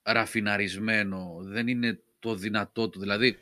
ραφιναρισμένο, 0.03 1.39
δεν 1.43 1.69
είναι 1.69 2.01
το 2.19 2.35
δυνατό 2.35 2.89
του. 2.89 3.01
Δηλαδή, 3.01 3.39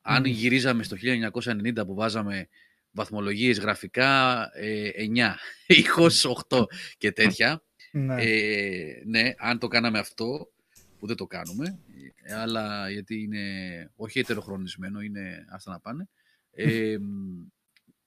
αν 0.00 0.22
Μμμ. 0.22 0.32
γυρίζαμε 0.32 0.82
στο 0.82 0.96
1990 0.96 1.86
που 1.86 1.94
βάζαμε 1.94 2.48
βαθμολογίες 2.90 3.58
γραφικά 3.58 4.42
ε, 4.54 4.90
9, 5.14 5.34
ήχος 5.66 6.44
8 6.48 6.64
και 6.98 7.12
τέτοια, 7.12 7.62
ναι. 7.92 8.22
ε, 8.22 9.02
ναι, 9.04 9.34
αν 9.38 9.58
το 9.58 9.68
κάναμε 9.68 9.98
αυτό, 9.98 10.50
που 10.98 11.06
δεν 11.06 11.16
το 11.16 11.26
κάνουμε, 11.26 11.78
ε, 12.22 12.34
αλλά 12.34 12.90
γιατί 12.90 13.22
είναι 13.22 13.42
όχι 13.96 14.18
ετεροχρονισμένο, 14.18 15.00
είναι 15.00 15.46
άστα 15.48 15.70
να 15.70 15.80
πάνε, 15.80 16.08
ε, 16.50 16.96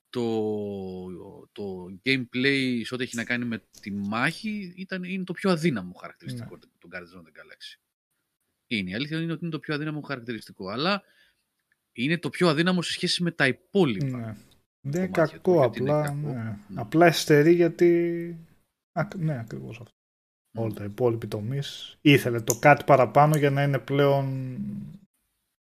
το, 0.10 1.48
το 1.52 1.86
gameplay 2.06 2.82
σε 2.84 2.94
ό,τι 2.94 3.04
έχει 3.04 3.16
να 3.16 3.24
κάνει 3.24 3.46
με 3.46 3.64
τη 3.82 3.92
μάχη 3.92 4.74
ήταν, 4.78 5.04
είναι 5.04 5.24
το 5.24 5.34
πιο 5.34 5.50
αδύναμο 5.52 5.94
χαρακτηριστικό 5.94 6.56
Ναι. 6.56 6.60
του 6.80 6.90
Guardians 6.92 7.20
of 7.20 7.22
the 7.22 7.32
Galaxy. 7.40 7.80
Είναι 8.68 8.90
η 8.90 8.94
αλήθεια 8.94 9.22
είναι 9.22 9.32
ότι 9.32 9.42
είναι 9.44 9.52
το 9.54 9.60
πιο 9.60 9.74
αδύναμο 9.76 10.02
χαρακτηριστικό, 10.02 10.70
αλλά 10.70 11.04
είναι 11.92 12.18
το 12.18 12.30
πιο 12.30 12.48
αδύναμο 12.50 12.82
σε 12.82 12.92
σχέση 12.92 13.24
με 13.24 13.32
τα 13.32 13.48
υπόλοιπα. 13.48 14.18
Ναι. 14.18 14.36
Δεν 14.82 15.04
είναι 15.04 15.12
κομμάτια 15.12 15.40
του, 15.40 15.52
κακό, 15.52 15.60
γιατί 15.60 15.80
είναι 15.80 15.92
απλά, 15.92 16.04
κακό. 16.06 16.16
ναι. 16.28 16.34
Ναι. 16.44 16.82
απλά 16.82 17.06
εστερεί 17.06 17.54
γιατί... 17.54 18.38
Ακ- 18.92 19.16
ναι, 19.16 19.40
ακριβώς 19.40 19.80
αυτό. 19.80 19.94
Μμ. 20.58 20.62
Όλα 20.62 20.74
τα 20.74 20.84
υπόλοιποι 20.84 21.28
τομεί. 21.28 21.60
Ήθελε 22.02 22.42
το 22.42 22.60
κάτι 22.60 22.84
παραπάνω 22.84 23.38
για 23.38 23.50
να 23.50 23.64
είναι 23.64 23.80
πλέον 23.80 24.58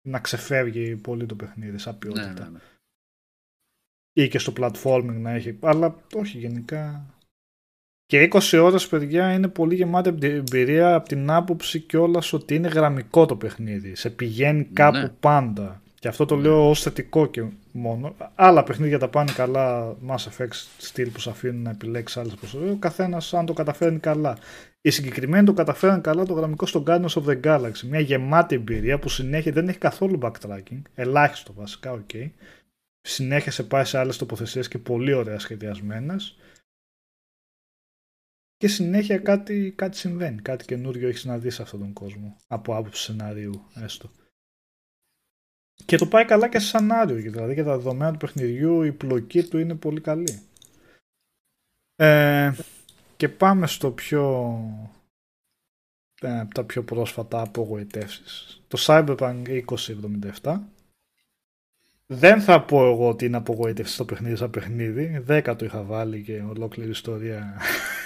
να 0.07 0.20
ξεφεύγει 0.20 0.95
πολύ 0.95 1.26
το 1.26 1.36
παιχνίδι 1.36 1.78
σαν 1.78 1.94
Ναι, 1.94 1.99
ποιότητα. 1.99 2.44
ναι, 2.44 2.49
ναι. 2.49 2.60
Ή 4.19 4.27
και 4.27 4.39
στο 4.39 4.53
platforming 4.59 5.15
να 5.19 5.31
έχει. 5.31 5.57
Αλλά 5.61 5.95
όχι 6.15 6.37
γενικά. 6.37 7.05
Και 8.05 8.29
20 8.31 8.59
ώρες 8.61 8.87
παιδιά 8.87 9.33
είναι 9.33 9.47
πολύ 9.47 9.75
γεμάτη 9.75 10.09
εμπει- 10.09 10.23
εμπειρία 10.33 10.95
από 10.95 11.07
την 11.07 11.29
άποψη 11.31 11.79
κιόλας 11.79 12.33
ότι 12.33 12.55
είναι 12.55 12.67
γραμμικό 12.67 13.25
το 13.25 13.35
παιχνίδι. 13.35 13.95
Σε 13.95 14.09
πηγαίνει 14.09 14.63
κάπου 14.63 14.97
Ναι. 14.97 15.09
πάντα. 15.19 15.81
Και 15.99 16.07
αυτό 16.07 16.25
το 16.25 16.35
Ναι. 16.35 16.41
λέω 16.41 16.69
ως 16.69 16.81
θετικό 16.81 17.25
και 17.25 17.43
μόνο. 17.71 18.15
Άλλα 18.35 18.63
παιχνίδια 18.63 18.99
τα 18.99 19.07
πάνε 19.07 19.31
καλά, 19.35 19.95
Mass 20.07 20.15
Effect 20.29 20.53
στυλ 20.77 21.09
που 21.09 21.19
σε 21.19 21.29
αφήνουν 21.29 21.61
να 21.61 21.69
επιλέξεις 21.69 22.17
άλλες 22.17 22.33
προσωπικές. 22.33 22.73
Ο 22.73 22.77
καθένας 22.77 23.33
αν 23.33 23.45
το 23.45 23.53
καταφέρνει 23.53 23.99
καλά. 23.99 24.37
Οι 24.81 24.89
συγκεκριμένοι 24.89 25.45
το 25.45 25.53
καταφέραν 25.53 26.01
καλά 26.01 26.25
το 26.25 26.33
γραμμικό 26.33 26.65
στο 26.65 26.83
Guardians 26.87 27.13
of 27.23 27.23
the 27.25 27.39
Galaxy. 27.43 27.81
Μια 27.89 27.99
γεμάτη 27.99 28.55
εμπειρία 28.55 28.99
που 28.99 29.09
συνέχεια 29.09 29.51
δεν 29.51 29.67
έχει 29.69 29.77
καθόλου 29.77 30.19
backtracking. 30.21 30.81
Ελάχιστο 30.95 31.53
βασικά, 31.53 31.91
οκ. 31.91 32.09
Συνέχεια 33.01 33.51
σε 33.51 33.63
πάει 33.63 33.85
σε 33.85 33.97
άλλες 33.97 34.17
τοποθεσίες 34.17 34.67
και 34.67 34.77
πολύ 34.77 35.13
ωραία 35.13 35.39
σχεδιασμένες. 35.39 36.38
Και 38.57 38.67
συνέχεια 38.67 39.17
κάτι, 39.17 39.73
κάτι 39.77 39.97
συμβαίνει. 39.97 40.41
Κάτι 40.41 40.65
καινούριο 40.65 41.07
έχεις 41.07 41.26
να 41.26 41.38
δεις 41.38 41.55
σε 41.55 41.61
αυτόν 41.61 41.80
τον 41.80 41.93
κόσμο. 41.93 42.38
Από 42.47 42.76
άποψη 42.76 43.03
σενάριου 43.03 43.65
έστω. 43.76 44.11
Και 45.85 45.97
το 45.97 46.07
πάει 46.07 46.26
καλά 46.26 46.49
και 46.49 46.59
σε 46.59 46.67
σενάριο. 46.67 47.15
Δηλαδή 47.15 47.53
για 47.53 47.63
τα 47.63 47.76
δεδομένα 47.76 48.11
του 48.11 48.17
παιχνιδιού 48.17 48.84
η 48.84 48.91
πλοκή 48.91 49.43
του 49.43 49.57
είναι 49.57 49.76
πολύ 49.76 50.01
καλή. 50.01 50.39
Ε, 51.95 52.53
και 53.17 53.30
πάμε 53.30 53.67
στο 53.67 53.91
πιο 53.91 54.55
ε, 56.21 56.45
τα 56.53 56.63
πιο 56.63 56.84
πρόσφατα 56.84 57.41
απογοητεύσεις. 57.41 58.61
Το 58.67 58.77
Cyberpunk 58.81 59.63
2077. 60.41 60.59
Δεν 62.11 62.41
θα 62.41 62.61
πω 62.61 62.86
εγώ 62.86 63.10
ότι 63.10 63.26
είναι 63.26 63.38
απογοήτευση 63.38 63.94
στο 63.94 64.06
παιχνίδι 64.06 64.36
σαν 64.36 64.49
παιχνίδι. 64.49 65.22
Δέκα 65.26 65.56
το 65.56 65.65
είχα 65.65 65.84
βάλει 65.84 66.22
και 66.22 66.41
ολόκληρη 66.49 66.90
ιστορία 66.90 67.57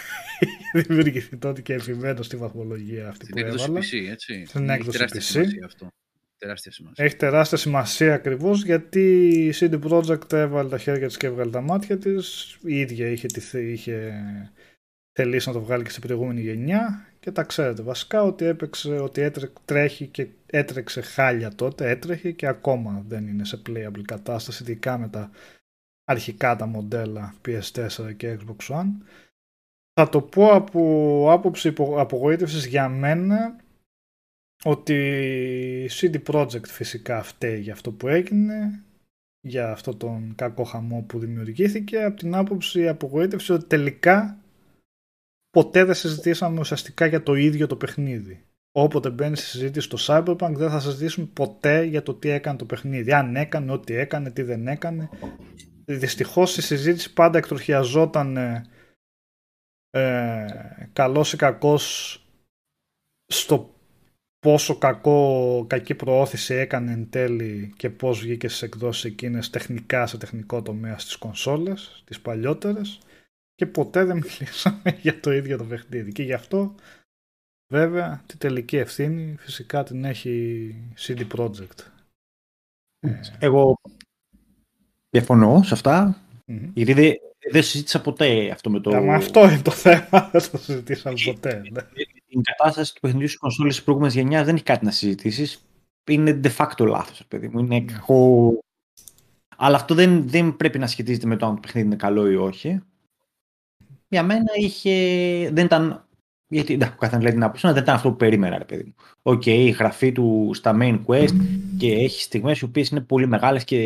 δημιουργηθεί 0.87 1.37
τότε 1.37 1.61
και 1.61 1.73
επιμένω 1.73 2.21
στη 2.23 2.37
βαθμολογία 2.37 3.07
αυτή 3.07 3.25
Στην 3.25 3.35
που 3.35 3.41
έκδοση 3.45 3.65
έβαλα. 3.69 3.85
PC, 3.85 4.11
έτσι. 4.11 4.45
Στην 4.45 4.69
Έχει 4.69 4.71
έκδοση 4.79 4.97
τεράστια 4.97 5.21
PC. 5.21 5.23
σημασία 5.23 5.65
αυτό. 5.65 5.87
Τεράστια 6.37 6.71
σημασία. 6.71 7.05
Έχει 7.05 7.15
τεράστια 7.15 7.57
σημασία 7.57 8.13
ακριβώς 8.13 8.63
γιατί 8.63 9.27
η 9.27 9.53
CD 9.59 9.79
Projekt 9.89 10.33
έβαλε 10.33 10.69
τα 10.69 10.77
χέρια 10.77 11.07
της 11.07 11.17
και 11.17 11.27
έβγαλε 11.27 11.51
τα 11.51 11.61
μάτια 11.61 11.97
της. 11.97 12.57
Η 12.63 12.79
ίδια 12.79 13.07
είχε, 13.07 13.27
τη, 13.27 13.39
θε- 13.39 13.63
είχε 13.71 14.13
θελήσει 15.13 15.47
να 15.47 15.53
το 15.53 15.61
βγάλει 15.61 15.83
και 15.83 15.89
στην 15.89 16.01
προηγούμενη 16.01 16.41
γενιά 16.41 17.07
και 17.19 17.31
τα 17.31 17.43
ξέρετε 17.43 17.81
βασικά 17.81 18.23
ότι 18.23 18.45
έπαιξε, 18.45 18.99
ότι 18.99 19.21
έτρε, 19.21 19.49
τρέχει 19.65 20.07
και 20.07 20.27
έτρεξε 20.45 21.01
χάλια 21.01 21.55
τότε, 21.55 21.89
έτρεχε 21.89 22.31
και 22.31 22.47
ακόμα 22.47 23.03
δεν 23.07 23.27
είναι 23.27 23.45
σε 23.45 23.61
playable 23.67 24.01
κατάσταση 24.05 24.63
ειδικά 24.63 24.97
με 24.97 25.07
τα 25.07 25.31
αρχικά 26.03 26.55
τα 26.55 26.65
μοντέλα 26.65 27.35
PS4 27.45 28.15
και 28.17 28.37
Xbox 28.39 28.75
One. 28.75 28.91
Θα 29.93 30.09
το 30.09 30.21
πω 30.21 30.51
από 30.51 31.27
άποψη 31.31 31.67
υπο- 31.67 31.99
απογοήτευσης 31.99 32.65
για 32.65 32.89
μένα 32.89 33.55
ότι 34.63 34.93
η 35.83 35.89
CD 35.91 36.21
Projekt 36.31 36.67
φυσικά 36.67 37.23
φταίει 37.23 37.59
για 37.59 37.73
αυτό 37.73 37.91
που 37.91 38.07
έγινε, 38.07 38.83
για 39.39 39.71
αυτό 39.71 39.95
τον 39.95 40.35
κακό 40.35 40.63
χαμό 40.63 41.01
που 41.01 41.19
δημιουργήθηκε, 41.19 42.03
από 42.03 42.17
την 42.17 42.35
άποψη 42.35 42.87
απογοήτευση 42.87 43.53
ότι 43.53 43.65
τελικά 43.65 44.37
ποτέ 45.53 45.83
δεν 45.83 45.95
συζητήσαμε 45.95 46.59
ουσιαστικά 46.59 47.05
για 47.05 47.23
το 47.23 47.33
ίδιο 47.33 47.67
το 47.67 47.75
παιχνίδι. 47.75 48.45
Όποτε 48.71 49.09
μπαίνει 49.09 49.35
στη 49.35 49.45
συζήτηση 49.45 49.89
στο 49.91 49.97
Cyberpunk 50.07 50.53
δεν 50.53 50.69
θα 50.69 50.79
συζητήσουμε 50.79 51.29
ποτέ 51.33 51.83
για 51.83 52.03
το 52.03 52.13
τι 52.13 52.29
έκανε 52.29 52.57
το 52.57 52.65
παιχνίδι. 52.65 53.13
Αν 53.13 53.35
έκανε, 53.35 53.71
ό,τι 53.71 53.95
έκανε, 53.95 54.31
τι 54.31 54.41
δεν 54.41 54.67
έκανε. 54.67 55.09
Δυστυχώς 55.85 56.57
η 56.57 56.61
συζήτηση 56.61 57.13
πάντα 57.13 57.37
εκτροχιαζόταν 57.37 58.37
ε, 58.37 58.65
ε, 59.89 60.45
καλός 60.93 61.33
ή 61.33 61.37
κακός 61.37 62.17
στο 63.25 63.75
πόσο 64.39 64.77
κακό, 64.77 65.65
κακή 65.69 65.95
προώθηση 65.95 66.53
έκανε 66.53 66.91
εν 66.91 67.09
τέλει 67.09 67.73
και 67.77 67.89
πώς 67.89 68.19
βγήκε 68.19 68.47
στις 68.47 68.61
εκδόσεις 68.61 69.03
εκείνες 69.03 69.49
τεχνικά 69.49 70.07
σε 70.07 70.17
τεχνικό 70.17 70.61
τομέα 70.61 70.97
στις 70.97 71.15
κονσόλες, 71.15 72.03
τις 72.05 72.21
παλιότερες 72.21 72.99
και 73.63 73.71
ποτέ 73.71 74.03
δεν 74.05 74.15
μιλήσαμε 74.17 74.81
για 75.01 75.19
το 75.19 75.31
ίδιο 75.31 75.57
το 75.57 75.63
παιχνίδι 75.63 76.11
και 76.11 76.23
γι' 76.23 76.33
αυτό 76.33 76.75
βέβαια 77.73 78.23
τη 78.25 78.37
τελική 78.37 78.77
ευθύνη 78.77 79.35
φυσικά 79.39 79.83
την 79.83 80.05
έχει 80.05 80.31
η 80.65 80.93
CD 80.97 81.27
Projekt. 81.35 81.79
Ε, 82.99 83.19
Εγώ 83.39 83.75
διαφωνώ 85.09 85.63
σε 85.63 85.73
αυτά, 85.73 86.21
μμμ. 86.45 86.71
γιατί 86.73 86.93
δεν, 86.93 87.13
δεν 87.51 87.63
συζήτησα 87.63 88.01
ποτέ 88.01 88.49
αυτό 88.49 88.69
με 88.69 88.79
το... 88.79 88.95
Άμα 88.95 89.15
αυτό 89.15 89.43
είναι 89.43 89.61
το 89.61 89.71
θέμα, 89.71 90.29
δεν 90.31 90.49
το 90.51 90.57
συζητήσαμε 90.57 91.15
ποτέ. 91.25 91.61
ναι. 91.71 91.81
Η 92.27 92.41
κατάσταση 92.41 92.93
του 92.93 92.99
παιχνιδιού 92.99 93.27
στις 93.27 93.39
κονσόλες 93.39 93.73
της 93.75 93.83
προηγούμενης 93.83 94.15
γενιάς 94.17 94.45
δεν 94.45 94.55
έχει 94.55 94.63
κάτι 94.63 94.85
να 94.85 94.91
συζητήσεις. 94.91 95.65
Είναι 96.11 96.39
de 96.43 96.55
facto 96.57 96.87
λάθος, 96.87 97.25
παιδί 97.27 97.47
μου. 97.47 97.59
Είναι 97.59 97.79
Ναι. 97.79 97.85
κακό... 97.93 98.57
Αλλά 99.57 99.75
αυτό 99.75 99.95
δεν, 99.95 100.29
δεν 100.29 100.55
πρέπει 100.55 100.79
να 100.79 100.87
σχετίζεται 100.87 101.27
με 101.27 101.35
το 101.35 101.45
αν 101.45 101.53
το 101.55 101.59
παιχνίδι 101.59 101.87
είναι 101.87 101.95
καλό 101.95 102.29
ή 102.31 102.35
όχι. 102.35 102.81
Για 104.13 104.23
μένα 104.23 104.51
είχε... 104.53 104.91
Δεν 105.53 105.65
ήταν... 105.65 106.05
Γιατί 106.47 106.73
εντάξει, 106.73 106.93
ο 106.95 106.99
καθένας 106.99 107.23
λέει 107.23 107.33
την 107.33 107.43
άποψη, 107.43 107.65
αλλά 107.65 107.75
δεν 107.75 107.83
ήταν 107.83 107.95
αυτό 107.95 108.09
που 108.09 108.15
περίμενα, 108.15 108.57
ρε 108.57 108.65
παιδί 108.65 108.83
μου. 108.83 108.95
Οκ, 109.21 109.45
η 109.45 109.69
γραφή 109.69 110.11
του 110.11 110.51
στα 110.53 110.77
main 110.79 111.01
quest 111.05 111.35
και 111.77 111.93
έχει 111.93 112.21
στιγμές 112.21 112.59
οι 112.59 112.63
οποίες 112.63 112.89
είναι 112.89 113.01
πολύ 113.01 113.27
μεγάλες 113.27 113.63
και 113.63 113.77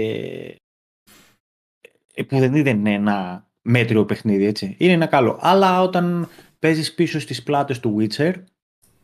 ε, 2.13 2.23
που 2.23 2.37
δεν 2.37 2.55
είναι 2.55 2.93
ένα 2.93 3.47
μέτριο 3.61 4.05
παιχνίδι, 4.05 4.45
έτσι. 4.45 4.75
Είναι 4.77 4.93
ένα 4.93 5.05
καλό. 5.05 5.37
Αλλά 5.41 5.81
όταν 5.81 6.29
παίζεις 6.59 6.93
πίσω 6.93 7.19
στις 7.19 7.43
πλάτες 7.43 7.79
του 7.79 7.97
Witcher, 7.99 8.33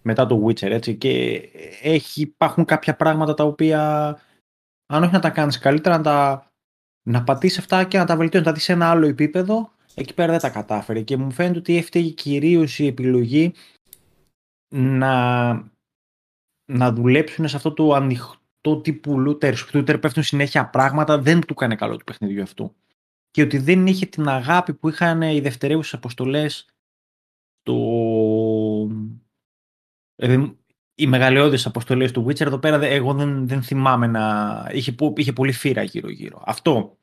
μετά 0.01 0.25
το 0.25 0.45
Witcher, 0.45 0.71
έτσι, 0.71 0.95
και 0.95 1.41
έχει, 1.81 2.21
υπάρχουν 2.21 2.65
κάποια 2.65 2.95
πράγματα 2.95 3.33
τα 3.33 3.43
οποία, 3.43 4.09
αν 4.85 5.03
όχι 5.03 5.13
να 5.13 5.19
τα 5.19 5.29
κάνεις 5.29 5.59
καλύτερα, 5.59 5.97
να 5.97 6.03
τα 6.03 6.47
να 7.09 7.23
πατήσεις 7.23 7.57
αυτά 7.57 7.83
και 7.83 7.97
να 7.97 8.05
τα 8.05 8.15
βελτιώσεις, 8.15 8.45
να 8.45 8.51
τα 8.51 8.57
δεις 8.57 8.63
σε 8.63 8.71
ένα 8.71 8.89
άλλο 8.89 9.07
επίπεδο, 9.07 9.71
εκεί 9.95 10.14
πέρα 10.14 10.32
δεν 10.32 10.41
τα 10.41 10.49
κατάφερε. 10.49 11.02
Και 11.02 11.18
μου 11.18 11.32
φαίνεται 11.32 11.60
ότι 11.60 11.78
έφταιγε 11.78 12.10
κυρίως 12.10 12.80
η 12.80 12.88
επιλογή 12.88 13.53
να, 14.76 15.53
να 16.65 16.94
δουλέψουν 16.94 17.48
σε 17.48 17.56
αυτό 17.56 17.74
το 17.74 17.94
ανοιχτό 17.94 18.41
το 18.64 18.82
τύπου 18.82 19.24
looter, 19.28 19.53
shooter 19.53 20.02
πέφτουν 20.02 20.24
συνέχεια 20.24 20.70
πράγματα, 20.70 21.20
δεν 21.20 21.40
του 21.41 21.53
έκανε 21.53 21.76
καλό 21.76 21.98
το 21.98 22.03
παιχνίδι 22.03 22.40
αυτό. 22.40 22.76
Και 23.32 23.41
ότι 23.41 23.57
δεν 23.57 23.88
είχε 23.88 24.06
την 24.06 24.28
αγάπη 24.28 24.74
που 24.74 24.90
είχαν 24.90 25.22
οι 25.22 25.40
δευτερεύουσες 25.40 25.94
αποστολές 25.94 26.70
το... 27.61 27.76
Ε, 30.15 30.45
οι 30.95 31.07
μεγαλειώδεις 31.07 31.65
αποστολές 31.65 32.11
του 32.11 32.26
Witcher 32.26 32.41
εδώ 32.41 32.60
πέρα 32.60 32.86
εγώ 32.86 33.14
δεν, 33.14 33.48
δεν 33.48 33.61
θυμάμαι 33.61 34.07
να... 34.07 34.68
Είχε, 34.72 34.95
είχε 35.15 35.34
πολύ 35.34 35.52
φύρα 35.52 35.84
γύρω-γύρω. 35.84 36.44
Αυτό. 36.45 36.98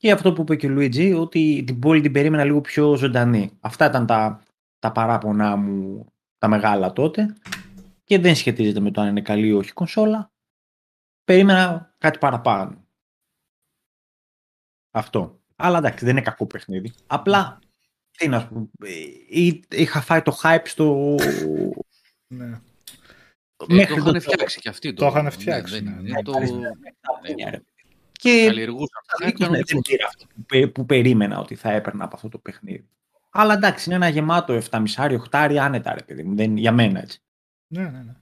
Και 0.00 0.12
αυτό 0.12 0.32
που 0.32 0.42
είπε 0.42 0.56
και 0.56 0.66
ο 0.66 0.70
Λουίτζι, 0.70 1.12
ότι 1.12 1.62
την 1.66 1.78
πόλη 1.78 2.00
την 2.00 2.12
περίμενα 2.12 2.44
λίγο 2.44 2.60
πιο 2.60 2.94
ζωντανή. 2.94 3.58
Αυτά 3.60 3.86
ήταν 3.86 4.06
τα, 4.06 4.42
τα 4.78 4.92
παράπονά 4.92 5.56
μου 5.56 6.06
τα 6.38 6.48
μεγάλα 6.48 6.92
τότε 6.92 7.36
και 8.04 8.18
δεν 8.18 8.34
σχετίζεται 8.36 8.80
με 8.80 8.90
το 8.90 9.00
αν 9.00 9.08
είναι 9.08 9.22
καλή 9.22 9.46
ή 9.46 9.52
όχι 9.52 9.72
κονσόλα. 9.72 10.30
Περίμενα 11.24 11.94
κάτι 11.98 12.18
παραπάνω. 12.18 12.86
Αυτό. 14.90 15.40
Αλλά 15.56 15.78
εντάξει, 15.78 16.04
δεν 16.04 16.16
είναι 16.16 16.24
κακό 16.24 16.46
παιχνίδι. 16.46 16.92
Απλά, 17.06 17.58
τι 18.10 18.28
να 18.28 18.40
σου 18.40 18.48
πω, 18.48 18.70
είχα 19.68 20.00
φάει 20.00 20.22
το 20.22 20.38
hype 20.42 20.62
στο... 20.64 21.14
ναι. 22.26 22.60
Μέχρι 23.68 24.02
το 24.02 24.08
είχαν 24.08 24.20
φτιάξει 24.20 24.60
και 24.60 24.68
αυτοί. 24.68 24.92
Το, 24.92 25.04
το 25.04 25.06
είχαν 25.06 25.30
φτιάξει. 25.30 25.80
Ναι, 25.80 25.90
ναι, 25.90 26.22
το... 26.22 26.32
Και 28.18 28.44
καλλιεργούσαν. 28.46 29.02
Δεν 29.18 29.80
πήρα 29.82 30.06
αυτό 30.06 30.26
που 30.72 30.86
περίμενα 30.86 31.38
ότι 31.38 31.54
θα 31.54 31.70
έπαιρνα 31.70 32.04
από 32.04 32.16
αυτό 32.16 32.28
το 32.28 32.38
παιχνίδι. 32.38 32.88
Αλλά 33.30 33.54
εντάξει, 33.54 33.84
είναι 33.86 33.94
ένα 33.96 34.08
γεμάτο 34.08 34.60
7,5 34.70 35.18
8 35.30 35.56
άνετα, 35.60 35.94
ρε 35.94 36.02
παιδί 36.02 36.22
μου. 36.22 36.36
Δεν, 36.36 36.56
για 36.56 36.72
μένα 36.72 37.00
έτσι. 37.00 37.22
Ναι, 37.66 37.82
ναι, 37.82 38.02
ναι. 38.02 38.14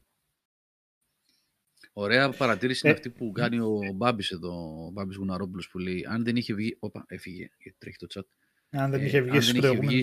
Ωραία 1.93 2.31
παρατήρηση 2.31 2.81
είναι 2.85 2.95
ε, 2.95 2.97
αυτή 2.97 3.11
που 3.11 3.33
κάνει 3.33 3.59
ο 3.59 3.79
Μπάμπης 3.95 4.31
εδώ, 4.31 4.85
ο 4.87 4.91
Μπάμπης 4.91 5.17
Γουναρόπουλος 5.17 5.69
που 5.69 5.79
λέει: 5.79 6.07
Αν 6.09 6.25
δεν 6.25 6.37
είχε 6.37 6.55
βγει. 6.55 6.77
Όπα, 6.79 7.05
έφυγε, 7.09 7.49
γιατί 7.59 7.79
τρέχει 7.79 7.97
το 7.97 8.07
chat. 8.15 8.27
Αν 8.71 8.91
δεν 8.91 9.05
είχε 9.05 9.21
βγει 9.21 9.37
ε, 9.37 9.41
στι 9.41 9.59
προηγούμενε 9.59 10.01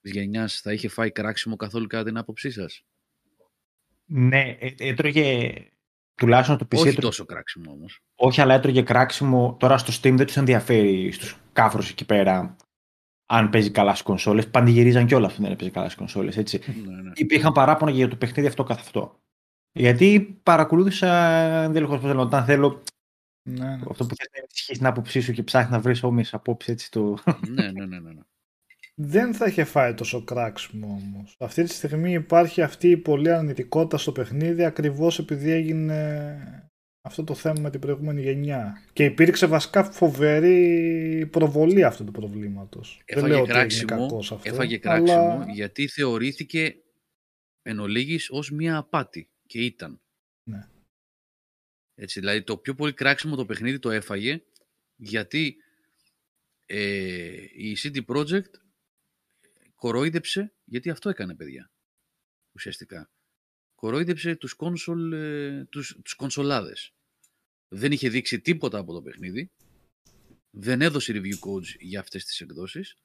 της 0.00 0.12
γενιάς, 0.12 0.60
θα 0.60 0.72
είχε 0.72 0.88
φάει 0.88 1.10
κράξιμο 1.10 1.56
καθόλου 1.56 1.86
κατά 1.86 2.04
την 2.04 2.16
άποψή 2.16 2.50
σας; 2.50 2.84
Ναι, 4.04 4.56
ε, 4.60 4.74
έτρωγε. 4.78 5.52
Τουλάχιστον 6.14 6.58
το 6.58 6.66
PC. 6.70 6.78
Όχι 6.78 6.94
τόσο 6.94 7.24
κράξιμο 7.24 7.72
όμως. 7.72 8.00
Όχι, 8.14 8.40
αλλά 8.40 8.54
έτρωγε 8.54 8.82
κράξιμο. 8.82 9.56
Τώρα 9.58 9.78
στο 9.78 9.92
Steam 9.92 10.14
δεν 10.16 10.26
του 10.26 10.32
ενδιαφέρει 10.36 11.12
στους 11.12 11.36
κάφρους 11.52 11.90
εκεί 11.90 12.04
πέρα 12.04 12.56
αν 13.26 13.50
παίζει 13.50 13.70
καλά 13.70 13.90
στις 13.90 14.02
κονσόλες. 14.02 14.48
Παντηγυρίζαν 14.48 15.06
κιόλας 15.06 15.30
αυτό 15.30 15.42
δεν 15.42 15.56
παίζει 15.56 15.72
καλά 15.72 15.86
στις 15.86 15.98
κονσόλες. 15.98 16.36
Ναι, 16.36 16.42
ναι. 17.02 17.10
Υπήρχαν 17.14 17.52
παράπονα 17.52 17.90
για 17.90 18.08
το 18.08 18.16
παιχνίδι 18.16 18.48
αυτό 18.48 18.62
καθ' 18.62 18.78
αυτό. 18.78 19.20
Γιατί 19.72 20.38
παρακολούθησα 20.42 21.30
ενδελεχώς 21.62 22.00
πώ 22.00 22.18
όταν 22.18 22.44
θέλω. 22.44 22.82
Ναι, 23.48 23.64
ναι. 23.64 23.82
Αυτό 23.90 24.06
που 24.06 24.14
θέλει 24.14 24.28
να 24.32 24.38
ενισχύσεις 24.38 24.78
την 24.78 24.86
άποψή 24.86 25.20
σου 25.20 25.32
και 25.32 25.42
ψάχνεις 25.42 25.70
να 25.70 25.80
βρεις 25.80 26.02
όμοιες 26.02 26.34
απόψεις 26.34 26.72
έτσι 26.72 26.90
το. 26.90 27.18
ναι, 27.48 27.70
ναι, 27.70 27.86
ναι, 27.86 27.98
ναι. 27.98 28.20
Δεν 28.94 29.34
θα 29.34 29.46
είχε 29.46 29.64
φάει 29.64 29.94
τόσο 29.94 30.24
κράξιμο 30.24 30.86
όμως. 30.86 31.36
Αυτή 31.38 31.62
τη 31.62 31.70
στιγμή 31.70 32.12
υπάρχει 32.12 32.62
αυτή 32.62 32.90
η 32.90 32.96
πολλή 32.96 33.30
αρνητικότητα 33.30 33.98
στο 33.98 34.12
παιχνίδι 34.12 34.64
ακριβώς 34.64 35.18
επειδή 35.18 35.50
έγινε 35.50 36.70
αυτό 37.00 37.24
το 37.24 37.34
θέμα 37.34 37.60
με 37.60 37.70
την 37.70 37.80
προηγούμενη 37.80 38.22
γενιά. 38.22 38.82
Και 38.92 39.04
υπήρξε 39.04 39.46
βασικά 39.46 39.84
φοβερή 39.84 41.28
προβολή 41.30 41.84
αυτού 41.84 42.04
του 42.04 42.12
προβλήματος. 42.12 43.02
Δεν 43.06 43.26
λέω 43.26 43.46
κράξιμο, 43.46 44.04
ότι 44.04 44.16
αυτό, 44.16 44.40
έφαγε 44.42 44.78
κράξιμο 44.78 45.44
γιατί 45.48 45.88
θεωρήθηκε 45.88 46.76
εν 47.62 47.78
ολίγης 47.78 48.30
ως 48.30 48.50
μια 48.50 48.76
απάτη 48.76 49.28
και 49.46 49.64
ήταν. 49.64 50.00
Ναι. 50.50 50.68
Έτσι, 51.94 52.20
δηλαδή 52.20 52.42
το 52.42 52.56
πιο 52.56 52.74
πολύ 52.74 52.92
κράξιμο 52.92 53.36
το 53.36 53.46
παιχνίδι 53.46 53.78
το 53.78 53.90
έφαγε 53.90 54.42
γιατί 54.96 55.56
ε, 56.66 57.32
η 57.54 57.76
CD 57.82 58.04
Projekt 58.06 58.63
κορόιδεψε, 59.84 60.54
γιατί 60.64 60.90
αυτό 60.90 61.08
έκανε 61.08 61.34
παιδιά 61.34 61.72
ουσιαστικά. 62.52 63.10
Κορόιδεψε 63.74 64.36
τους, 64.36 64.54
κόνσολ, 64.54 65.12
ε, 65.12 65.64
τους, 65.64 65.98
τους 66.04 66.14
κονσολάδες. 66.14 66.94
Δεν 67.68 67.92
είχε 67.92 68.08
δείξει 68.08 68.40
τίποτα 68.40 68.78
από 68.78 68.92
το 68.92 69.02
παιχνίδι. 69.02 69.50
Δεν 70.50 70.80
έδωσε 70.80 71.12
review 71.16 71.38
codes 71.38 71.76
για 71.78 72.00
αυτές 72.00 72.24
τις 72.24 72.40
εκδόσεις 72.40 72.96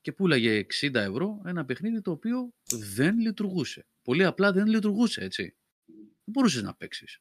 και 0.00 0.12
πουλάγε 0.12 0.66
60 0.80 0.94
ευρώ 0.94 1.42
ένα 1.44 1.64
παιχνίδι 1.64 2.00
το 2.00 2.10
οποίο 2.10 2.54
δεν 2.72 3.18
λειτουργούσε. 3.18 3.86
Πολύ 4.02 4.24
απλά 4.24 4.52
δεν 4.52 4.66
λειτουργούσε, 4.66 5.24
έτσι 5.24 5.56
δεν 5.84 6.12
μπορούσες 6.24 6.62
να 6.62 6.74
παίξεις. 6.74 7.18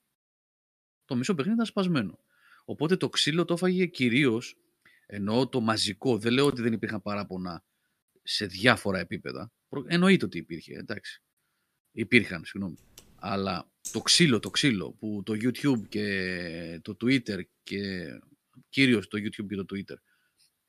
Το 1.06 1.16
μισό 1.16 1.34
παιχνίδι 1.34 1.56
ήταν 1.56 1.68
σπασμένο. 1.68 2.20
Οπότε 2.66 2.98
το 2.98 3.10
ξύλο 3.10 3.46
το 3.46 3.54
έφαγε 3.54 3.86
κυρίως, 3.86 4.58
εννοώ 5.06 5.48
το 5.48 5.62
μαζικό, 5.62 6.18
δεν 6.18 6.34
λέω 6.34 6.46
ότι 6.46 6.62
δεν 6.62 6.74
υπήρχαν 6.74 7.02
παράπονα 7.02 7.64
σε 8.30 8.46
διάφορα 8.46 9.00
επίπεδα. 9.00 9.52
Εννοείται 9.88 10.26
ότι 10.26 10.38
υπήρχε, 10.38 10.74
εντάξει. 10.74 11.24
Υπήρχαν, 11.92 12.46
συγγνώμη. 12.46 12.78
Αλλά 13.16 13.72
το 13.92 14.02
ξύλο, 14.02 14.40
το 14.40 14.50
ξύλο 14.50 14.92
που 14.92 15.24
το 15.26 15.34
YouTube 15.34 15.88
και 15.90 16.80
το 16.84 16.98
Twitter 17.02 17.42
και 17.64 18.06
κυρίως 18.70 19.08
το 19.08 19.18
YouTube 19.18 19.48
και 19.48 19.56
το 19.56 19.66
Twitter 19.74 19.96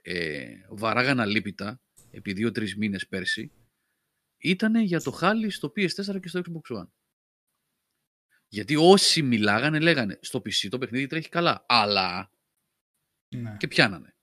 ε, 0.03 0.55
βαράγαν 0.69 1.21
αλίπητα 1.21 1.81
επί 2.11 2.33
δύο-τρεις 2.33 2.77
μήνες 2.77 3.07
πέρσι 3.07 3.53
ήταν 4.39 4.75
για 4.77 5.01
το 5.01 5.11
χάλι 5.11 5.51
στο 5.51 5.73
PS4 5.77 6.21
και 6.21 6.29
στο 6.29 6.41
Xbox 6.41 6.77
One. 6.77 6.89
Γιατί 8.49 8.77
όσοι 8.77 9.23
μιλάγανε 9.23 9.81
λέγανε 9.81 10.19
στο 10.23 10.39
PC 10.39 10.69
το 10.69 10.79
παιχνίδι 10.79 11.07
τρέχει 11.07 11.29
καλά, 11.29 11.65
αλλά 11.69 12.33
ναι. 13.29 13.57
και 13.57 13.69
πιάνανε. 13.69 14.15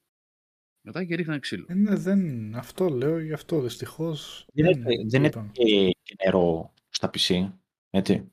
Μετά 0.87 1.03
και 1.03 1.15
ρίχνανε 1.15 1.39
ξύλο. 1.39 1.65
Ε, 1.67 1.73
ναι, 1.73 1.95
δεν... 1.95 2.55
Αυτό 2.55 2.89
λέω, 2.89 3.19
γι' 3.19 3.33
αυτό 3.33 3.61
δυστυχώ. 3.61 4.15
Δεν, 4.53 4.83
δεν, 5.07 5.25
έτρεχε 5.25 5.91
νερό 6.23 6.73
στα 6.89 7.09
PC, 7.09 7.49
έτσι. 7.89 8.31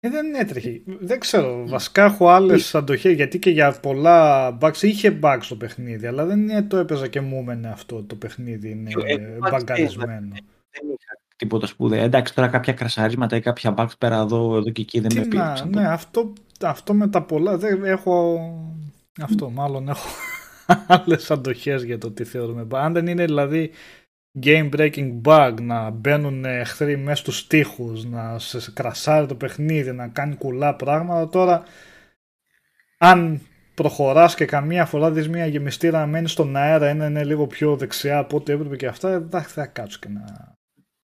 Ε, 0.00 0.08
δεν 0.08 0.34
έτρεχε. 0.34 0.82
Δεν 0.84 1.18
ξέρω. 1.18 1.66
Βασικά 1.68 2.04
έχω 2.04 2.28
άλλε 2.28 2.54
αντοχέ 2.72 3.10
γιατί 3.10 3.38
και 3.38 3.50
για 3.50 3.80
πολλά 3.80 4.48
bugs 4.60 4.82
είχε 4.82 5.18
bugs 5.22 5.42
το 5.48 5.56
παιχνίδι, 5.56 6.06
αλλά 6.06 6.24
δεν 6.24 6.68
το 6.68 6.76
έπαιζα 6.76 7.08
και 7.08 7.20
μου 7.20 7.38
έμενε 7.38 7.68
αυτό 7.68 8.02
το 8.02 8.14
παιχνίδι. 8.14 8.70
Είναι 8.70 8.90
μπαγκαρισμένο. 9.38 10.34
Δεν 10.70 10.84
είχα 10.84 11.20
τίποτα 11.36 11.66
σπουδαία. 11.66 12.02
Εντάξει, 12.02 12.34
τώρα 12.34 12.48
κάποια 12.48 12.72
κρασαρίσματα 12.72 13.36
ή 13.36 13.40
κάποια 13.40 13.74
bugs 13.76 13.98
πέρα 13.98 14.20
εδώ, 14.20 14.56
εδώ 14.56 14.70
και 14.70 14.82
εκεί 14.82 15.00
δεν 15.00 15.12
με 15.14 15.26
πήραν. 15.26 15.70
Ναι, 15.70 15.88
αυτό, 15.88 16.32
αυτό 16.60 16.94
με 16.94 17.08
τα 17.08 17.22
πολλά 17.22 17.56
δεν 17.56 17.84
έχω. 17.84 18.38
Αυτό, 19.20 19.50
μάλλον 19.50 19.88
έχω 19.88 20.08
άλλες 20.86 21.30
αντοχές 21.30 21.82
για 21.82 21.98
το 21.98 22.10
τι 22.10 22.24
θεωρούμε. 22.24 22.66
Αν 22.70 22.92
δεν 22.92 23.06
είναι 23.06 23.24
δηλαδή 23.24 23.70
game 24.42 24.70
breaking 24.76 25.20
bug, 25.24 25.54
να 25.60 25.90
μπαίνουν 25.90 26.44
εχθροί 26.44 26.96
μέσα 26.96 27.16
στους 27.16 27.46
τοίχους, 27.46 28.04
να 28.04 28.38
σε 28.38 28.72
κρασάρει 28.72 29.26
το 29.26 29.34
παιχνίδι, 29.34 29.92
να 29.92 30.08
κάνει 30.08 30.36
κουλά 30.36 30.76
πράγματα. 30.76 31.28
Τώρα, 31.28 31.62
αν 32.98 33.40
προχωράς 33.74 34.34
και 34.34 34.44
καμία 34.44 34.86
φορά 34.86 35.10
δεις 35.10 35.28
μια 35.28 35.46
γεμιστήρα 35.46 35.98
να 35.98 36.06
μένει 36.06 36.28
στον 36.28 36.56
αέρα, 36.56 36.90
είναι, 36.90 37.04
είναι 37.04 37.24
λίγο 37.24 37.46
πιο 37.46 37.76
δεξιά 37.76 38.18
από 38.18 38.36
ό,τι 38.36 38.52
έπρεπε 38.52 38.76
και 38.76 38.86
αυτά, 38.86 39.10
εντάξει 39.12 39.52
θα 39.52 39.66
κάτσω 39.66 39.98
και 39.98 40.08
να 40.08 40.56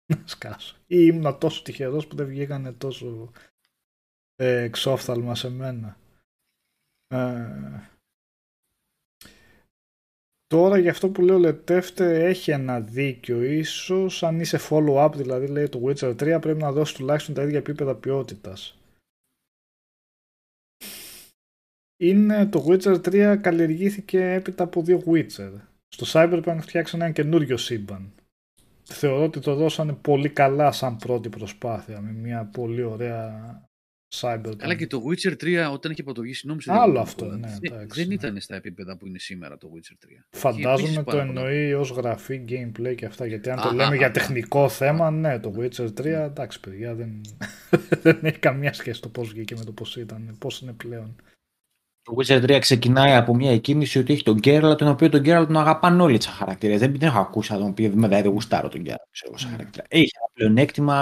να 0.07 0.23
σκάσω. 0.25 0.77
Ή 0.87 0.97
ήμουν 0.99 1.39
τόσο 1.39 1.63
τυχερός 1.63 2.07
που 2.07 2.17
δεν 2.17 2.27
βγήκανε 2.27 2.73
τόσο 2.73 3.31
ε, 4.37 4.63
εξόφθαλμα 4.63 5.35
σε 5.35 5.51
μένα. 5.51 5.97
Ε, 7.09 7.92
τώρα 10.53 10.79
για 10.79 10.91
αυτό 10.91 11.09
που 11.09 11.23
λέω 11.23 11.39
Λετεύτε 11.39 12.25
έχει 12.25 12.51
ένα 12.51 12.81
δίκιο 12.81 13.43
ίσως 13.43 14.23
αν 14.23 14.41
είσαι 14.41 14.59
follow-up 14.71 15.11
δηλαδή 15.15 15.47
λέει 15.47 15.69
το 15.69 15.83
Witcher 15.85 16.11
3 16.11 16.39
πρέπει 16.41 16.61
να 16.61 16.73
δώσεις 16.73 16.95
τουλάχιστον 16.95 17.35
τα 17.35 17.43
ίδια 17.43 17.59
επίπεδα 17.59 17.95
ποιότητας. 17.95 18.79
Είναι 21.97 22.47
το 22.47 22.67
Witcher 22.69 23.01
3 23.01 23.39
καλλιεργήθηκε 23.41 24.33
έπειτα 24.33 24.65
από 24.65 24.83
δύο 24.83 25.03
Witcher. 25.07 25.53
Στο 25.89 26.07
Cyberpunk 26.07 26.59
φτιάξανε 26.61 27.05
ένα 27.05 27.13
καινούριο 27.13 27.57
σύμπαν 27.57 28.13
θεωρώ 28.85 29.25
ότι 29.25 29.41
το 29.41 29.55
δώσανε 29.55 29.93
πολύ 29.93 30.29
καλά 30.29 30.73
σαν 30.73 30.97
πρώτη 30.97 31.29
προσπάθεια 31.29 32.01
με 32.01 32.13
μια 32.13 32.45
πολύ 32.45 32.83
ωραία 32.83 33.63
cyber. 34.15 34.53
Αλλά 34.61 34.75
και 34.75 34.87
το 34.87 35.03
Witcher 35.09 35.33
3 35.43 35.71
όταν 35.73 35.93
είχε 35.93 36.03
πρωτοβγήσει 36.03 36.47
νόμιζα 36.47 36.81
Άλλο 36.81 37.01
αυτό, 37.01 37.25
ναι. 37.25 37.59
Δεν, 37.61 37.87
δεν 37.95 38.11
ήταν 38.11 38.41
στα 38.41 38.57
επίπεδα 38.57 38.97
που 38.97 39.07
είναι 39.07 39.19
σήμερα 39.19 39.59
το 39.59 39.71
Witcher 39.75 40.07
3. 40.07 40.09
Φαντάζομαι 40.31 41.03
το 41.03 41.19
εννοεί 41.19 41.73
ως 41.73 41.91
γραφή, 41.91 42.45
gameplay 42.49 42.95
και 42.95 43.07
αυτά. 43.07 43.27
Γιατί 43.27 43.51
αν 43.51 43.61
το 43.61 43.71
λέμε 43.71 43.97
για 43.97 44.11
τεχνικό 44.11 44.69
θέμα, 44.69 45.11
ναι, 45.11 45.39
το 45.39 45.55
Witcher 45.59 45.87
3, 45.87 46.05
εντάξει 46.05 46.61
παιδιά, 46.61 46.95
δεν, 46.95 47.21
δεν 48.03 48.19
έχει 48.23 48.39
καμία 48.39 48.73
σχέση 48.73 49.01
το 49.01 49.09
πώς 49.09 49.29
βγήκε 49.29 49.55
με 49.57 49.65
το 49.65 49.73
πώς 49.73 49.97
ήταν, 49.97 50.37
πώς 50.39 50.61
είναι 50.61 50.73
πλέον. 50.73 51.17
Το 52.03 52.15
Witcher 52.17 52.43
3 52.43 52.59
ξεκινάει 52.61 53.15
από 53.15 53.35
μια 53.35 53.51
εκκίνηση 53.51 53.99
ότι 53.99 54.13
έχει 54.13 54.23
τον 54.23 54.39
Γκέραλ, 54.39 54.77
τον 54.77 54.89
οποίο 54.89 55.09
τον 55.09 55.21
Γκέραλ 55.21 55.47
τον 55.47 55.57
αγαπάνε 55.57 56.03
όλοι 56.03 56.23
σαν 56.23 56.33
χαρακτήρα. 56.33 56.79
Δεν, 56.79 56.99
δεν 56.99 57.09
έχω 57.09 57.19
ακούσει 57.19 57.53
να 57.53 57.59
τον 57.59 57.75
πει, 57.75 57.89
με 57.89 58.09
δεν 58.09 58.27
γουστάρω 58.27 58.69
τον 58.69 58.81
Γκέραλ 58.81 59.07
ξέρω, 59.11 59.39
σαν 59.39 59.51
ναι. 59.51 59.57
χαρακτήρα. 59.57 59.85
Έχει 59.89 60.11
ένα 60.17 60.31
πλεονέκτημα 60.33 60.97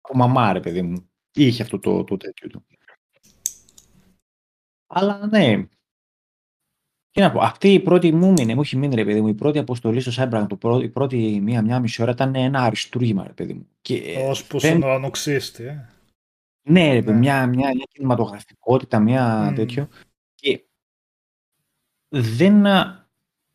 από 0.00 0.16
μαμά, 0.16 0.52
ρε 0.52 0.60
παιδί 0.60 0.82
μου. 0.82 1.11
Είχε 1.34 1.62
αυτό 1.62 1.78
το, 1.78 2.04
το 2.04 2.16
τέτοιο 2.16 2.48
του. 2.48 2.66
Αλλά 4.86 5.26
ναι. 5.26 5.66
Τι 7.10 7.20
να 7.20 7.32
πω, 7.32 7.40
αυτή 7.40 7.72
η 7.72 7.80
πρώτη 7.80 8.12
μου 8.12 8.32
μείνε, 8.32 8.54
μου 8.54 8.60
έχει 8.60 8.76
μείνει 8.76 8.94
ρε 8.94 9.04
παιδί 9.04 9.20
μου, 9.20 9.28
η 9.28 9.34
πρώτη 9.34 9.58
αποστολή 9.58 10.00
στο 10.00 10.12
Cyberpunk, 10.16 10.46
το 10.48 10.56
πρώτη, 10.56 10.84
η 10.84 10.88
πρώτη 10.88 11.40
μία-μία 11.42 11.80
μισή 11.80 12.02
ώρα 12.02 12.10
ήταν 12.10 12.34
ένα 12.34 12.62
αριστούργημα 12.62 13.26
ρε 13.26 13.32
παιδί 13.32 13.54
μου. 13.54 13.68
Ως 14.28 14.44
που 14.44 14.58
δεν... 14.58 14.82
ουρανοξύστη, 14.82 15.64
ε. 15.64 15.88
Ναι, 16.62 16.92
ρε, 16.92 17.00
ναι. 17.00 17.12
Μια, 17.12 17.46
μια, 17.46 17.74
μια 17.74 17.86
κινηματογραφικότητα, 17.92 18.98
μια 19.00 19.50
mm. 19.50 19.54
τέτοιο. 19.54 19.88
Και 20.34 20.64
δεν 22.08 22.66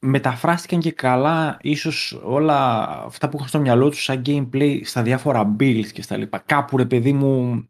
μεταφράστηκαν 0.08 0.80
και 0.80 0.92
καλά 0.92 1.58
ίσως 1.62 2.20
όλα 2.24 2.88
αυτά 3.06 3.30
που 3.30 3.38
είχαν 3.38 3.48
στο 3.48 3.60
μυαλό 3.60 3.90
τους 3.90 4.04
σαν 4.04 4.22
gameplay 4.26 4.80
στα 4.84 5.02
διάφορα 5.02 5.56
builds 5.60 5.88
και 5.94 6.02
στα 6.02 6.18
λοιπά. 6.18 6.44
Κάπου 6.46 6.78
ρε 6.78 6.86
παιδί 6.86 7.14
μου 7.14 7.68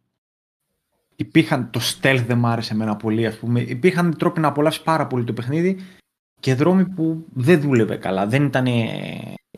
υπήρχαν, 1.16 1.70
το 1.72 1.80
stealth 1.80 2.24
δεν 2.28 2.38
μ' 2.38 2.46
άρεσε 2.46 2.74
εμένα 2.74 2.96
πολύ 2.96 3.26
ας 3.26 3.38
πούμε, 3.38 3.62
υπήρχαν 3.62 4.18
τρόποι 4.18 4.40
να 4.40 4.48
απολαύσεις 4.48 4.82
πάρα 4.82 5.08
πολύ 5.08 5.24
το 5.24 5.34
παιχνίδι 5.34 5.80
και 6.40 6.54
δρόμοι 6.54 6.86
που 6.86 7.26
δεν 7.34 7.62
δούλευε 7.62 7.96
καλά, 7.96 8.28
δεν 8.28 8.44
ήταν 8.44 8.66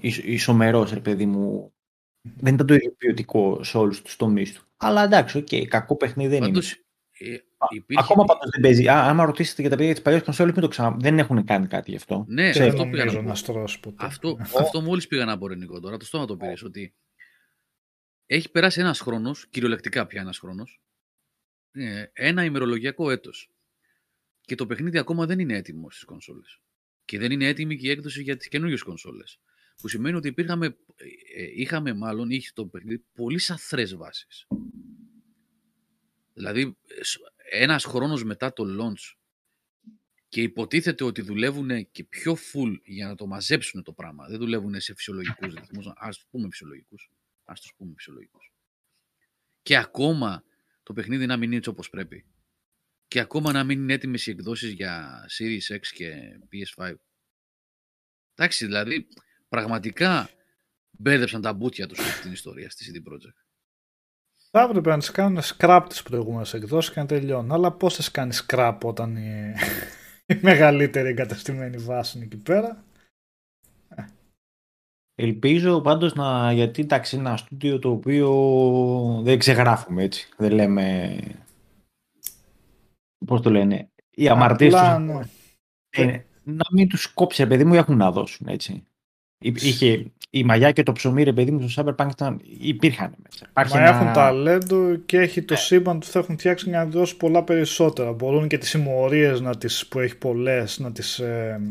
ισομερώς 0.02 0.94
ρε 0.94 1.00
παιδί 1.00 1.26
μου, 1.26 1.74
δεν 2.38 2.54
ήταν 2.54 2.68
το 2.68 2.74
ίδιο 2.74 2.92
ποιοτικό 2.98 3.64
σε 3.64 3.78
όλους 3.78 4.02
τους 4.02 4.16
τομείς 4.16 4.54
του. 4.54 4.64
Αλλά 4.78 5.04
εντάξει, 5.04 5.38
ok, 5.38 5.48
okay, 5.52 5.66
κακό 5.66 5.96
παιχνίδι 5.96 6.30
δεν 6.30 6.40
Πάντως, 6.40 6.84
είναι. 7.18 7.44
Ε, 7.60 7.76
υπήρχε... 7.76 8.04
Ακόμα 8.04 8.24
πάντως 8.26 8.50
δεν 8.52 8.62
παίζει. 8.62 8.88
Α, 8.88 9.10
άμα 9.10 9.26
ρωτήσετε 9.26 9.62
για 9.62 9.70
τα 9.70 9.76
παιδιά 9.78 9.94
της 9.94 10.02
παλιές 10.02 10.20
κονσόλες, 10.20 10.52
μην 10.52 10.62
το 10.62 10.68
ξανα... 10.68 10.96
δεν 11.00 11.20
έχουν 11.20 11.44
κάνει 11.44 11.68
κάτι 11.68 11.92
γι' 11.92 11.98
αυτό. 11.98 12.26
Ναι, 12.28 12.50
Ξέρω, 12.50 12.68
αυτό 12.68 12.88
πήγα 12.88 13.06
να 13.06 13.34
πω. 13.80 13.94
Αυτό, 13.96 14.38
αυτό 14.60 14.82
μόλις 14.82 15.08
πήγα 15.08 15.26
να 15.26 15.38
πω, 15.38 15.48
ρε 15.48 15.57
Νίκο, 15.57 15.80
τώρα 15.80 15.98
το 15.98 16.06
στόμα 16.06 16.26
το 16.26 16.38
πήρες. 16.38 16.64
Ότι 16.64 16.94
έχει 18.26 18.52
περάσει 18.52 18.80
ένας 18.80 19.00
χρόνος, 19.00 19.48
κυριολεκτικά 19.50 20.08
πια 20.08 20.22
ένας 20.22 20.38
χρόνος, 20.38 20.82
ε, 21.72 22.04
ένα 22.14 22.44
ημερολογιακό 22.44 23.12
έτος. 23.12 23.52
Και 24.42 24.56
το 24.56 24.66
παιχνίδι 24.66 24.98
ακόμα 24.98 25.26
δεν 25.26 25.40
είναι 25.40 25.56
έτοιμο 25.56 25.90
στις 25.90 26.04
κονσόλες. 26.04 26.62
Και 27.06 27.20
δεν 27.20 27.32
είναι 27.32 27.48
έτοιμη 27.48 27.78
και 27.78 27.88
η 27.88 27.92
έκδοση 27.92 28.22
για 28.22 28.38
τις 28.38 28.48
καινούριε 28.48 28.78
κονσόλες. 28.78 29.40
Που 29.82 29.88
σημαίνει 29.88 30.16
ότι 30.16 30.28
υπήρχαμε, 30.28 30.66
ε, 30.66 31.44
είχαμε 31.56 31.94
μάλλον, 31.94 32.30
είχε 32.30 32.52
το 32.54 32.66
παιχνίδι 32.66 33.06
πολύ 33.14 33.40
σαθρές 33.40 33.96
βάσεις. 33.96 34.48
Δηλαδή, 36.34 36.78
ένας 37.50 37.84
χρόνος 37.84 38.24
μετά 38.24 38.54
το 38.54 38.64
launch 38.80 39.20
και 40.28 40.42
υποτίθεται 40.42 41.04
ότι 41.04 41.22
δουλεύουν 41.22 41.92
και 41.92 42.04
πιο 42.04 42.36
full 42.36 42.76
για 42.84 43.08
να 43.08 43.16
το 43.16 43.28
μαζέψουν 43.28 43.84
το 43.84 43.94
πράγμα. 43.94 44.28
Δεν 44.28 44.38
δουλεύουν 44.38 44.80
σε 44.80 44.96
φυσιολογικούς 44.96 45.54
ρυθμούς, 45.54 45.92
ας 45.96 46.26
πούμε 46.30 46.48
φυσιολογικούς. 46.50 47.12
Ας 47.44 47.62
τους 47.62 47.74
πούμε 47.78 47.94
φυσιολογικούς. 47.96 48.54
Και 49.62 49.78
ακόμα 49.78 50.44
το 50.84 50.94
παιχνίδι 50.94 51.26
να 51.26 51.38
μην 51.38 51.48
είναι 51.48 51.58
έτσι 51.58 51.70
όπως 51.70 51.90
πρέπει. 51.90 52.26
Και 53.08 53.20
ακόμα 53.20 53.52
να 53.52 53.64
μην 53.64 53.80
είναι 53.82 53.94
έτοιμες 53.94 54.28
οι 54.28 54.32
εκδόσεις 54.32 54.72
για 54.72 55.26
Series 55.38 55.76
X 55.76 55.80
και 55.80 56.40
PS5. 56.52 56.94
Εντάξει, 58.36 58.66
δηλαδή, 58.66 59.08
πραγματικά 59.50 60.30
μπέδεψαν 60.92 61.42
τα 61.42 61.54
μπουτια 61.54 61.88
τους 61.88 62.00
αυτή 62.00 62.22
την 62.22 62.32
ιστορία 62.32 62.70
στη 62.70 62.92
CD 62.92 63.12
Projekt. 63.12 63.49
Θα 64.52 64.62
έπρεπε 64.62 64.90
να 64.90 64.98
τι 64.98 65.12
κάνουν 65.12 65.42
scrap 65.42 65.86
τι 65.90 66.02
προηγούμενε 66.04 66.46
εκδόσει 66.54 66.92
και 66.92 67.00
να 67.00 67.06
τελειώνουν. 67.06 67.52
Αλλά 67.52 67.72
πώς 67.72 67.96
θα 67.96 68.12
κάνει 68.12 68.36
scrap 68.48 68.78
όταν 68.84 69.16
η, 69.16 69.54
η 70.34 70.40
μεγαλύτερη 70.42 71.10
εγκαταστημένη 71.10 71.78
βάση 71.78 72.18
είναι 72.18 72.26
εκεί 72.26 72.38
πέρα; 72.38 72.84
Ελπίζω 75.22 75.82
πάντως 75.82 76.14
να. 76.14 76.52
Γιατί 76.52 76.82
εντάξει, 76.82 77.16
είναι 77.16 77.28
ένα 77.28 77.38
στούντιο 77.38 77.80
το 77.80 77.90
οποίο 77.90 79.22
δεν 79.24 79.40
ξεγράφουμε 79.40 80.04
έτσι. 80.04 80.30
Δεν 80.38 80.52
λέμε. 80.52 81.18
Πώς 83.26 83.42
το 83.42 83.50
λένε. 83.50 83.90
Οι 84.10 84.28
αμαρτίες 84.28 84.74
τους. 84.74 84.82
Ναι. 84.82 85.22
Ε, 85.90 86.26
να 86.44 86.66
μην 86.72 86.88
τους 86.88 87.08
κόψει, 87.08 87.48
παιδί 87.48 87.64
μου, 87.64 87.74
έχουν 87.74 87.98
να 87.98 88.12
δώσουν 88.12 88.48
έτσι. 88.48 88.84
Είχε, 89.42 90.12
η 90.30 90.44
μαγιά 90.44 90.72
και 90.72 90.84
το 90.84 90.92
ψωμί, 90.92 91.24
ρε 91.24 91.34
παιδί 91.34 91.52
μου, 91.52 91.70
στο 91.70 91.84
Cyberpunk 91.84 92.10
ήταν, 92.12 92.42
υπήρχαν 92.60 93.16
μέσα. 93.24 93.46
Υπάρχει 93.50 93.76
Μα 93.76 93.82
ένα... 93.82 93.90
έχουν 93.90 94.14
ταλέντο 94.14 94.96
και 94.96 95.18
έχει 95.18 95.42
το 95.42 95.56
σύμπαν 95.56 96.00
του 96.00 96.08
θα 96.08 96.20
έχουν 96.20 96.38
φτιάξει 96.38 96.70
για 96.70 96.84
να 96.84 96.90
δώσει 96.90 97.18
πολλά 97.18 97.44
περισσότερα. 97.44 98.12
Μπορούν 98.12 98.48
και 98.48 98.58
τις 98.58 98.70
συμμορίες 98.70 99.42
να 99.42 99.58
τις, 99.58 99.88
που 99.88 100.00
έχει 100.00 100.18
πολλές 100.18 100.80
να 100.80 100.92
τις, 100.92 101.20
ε, 101.20 101.62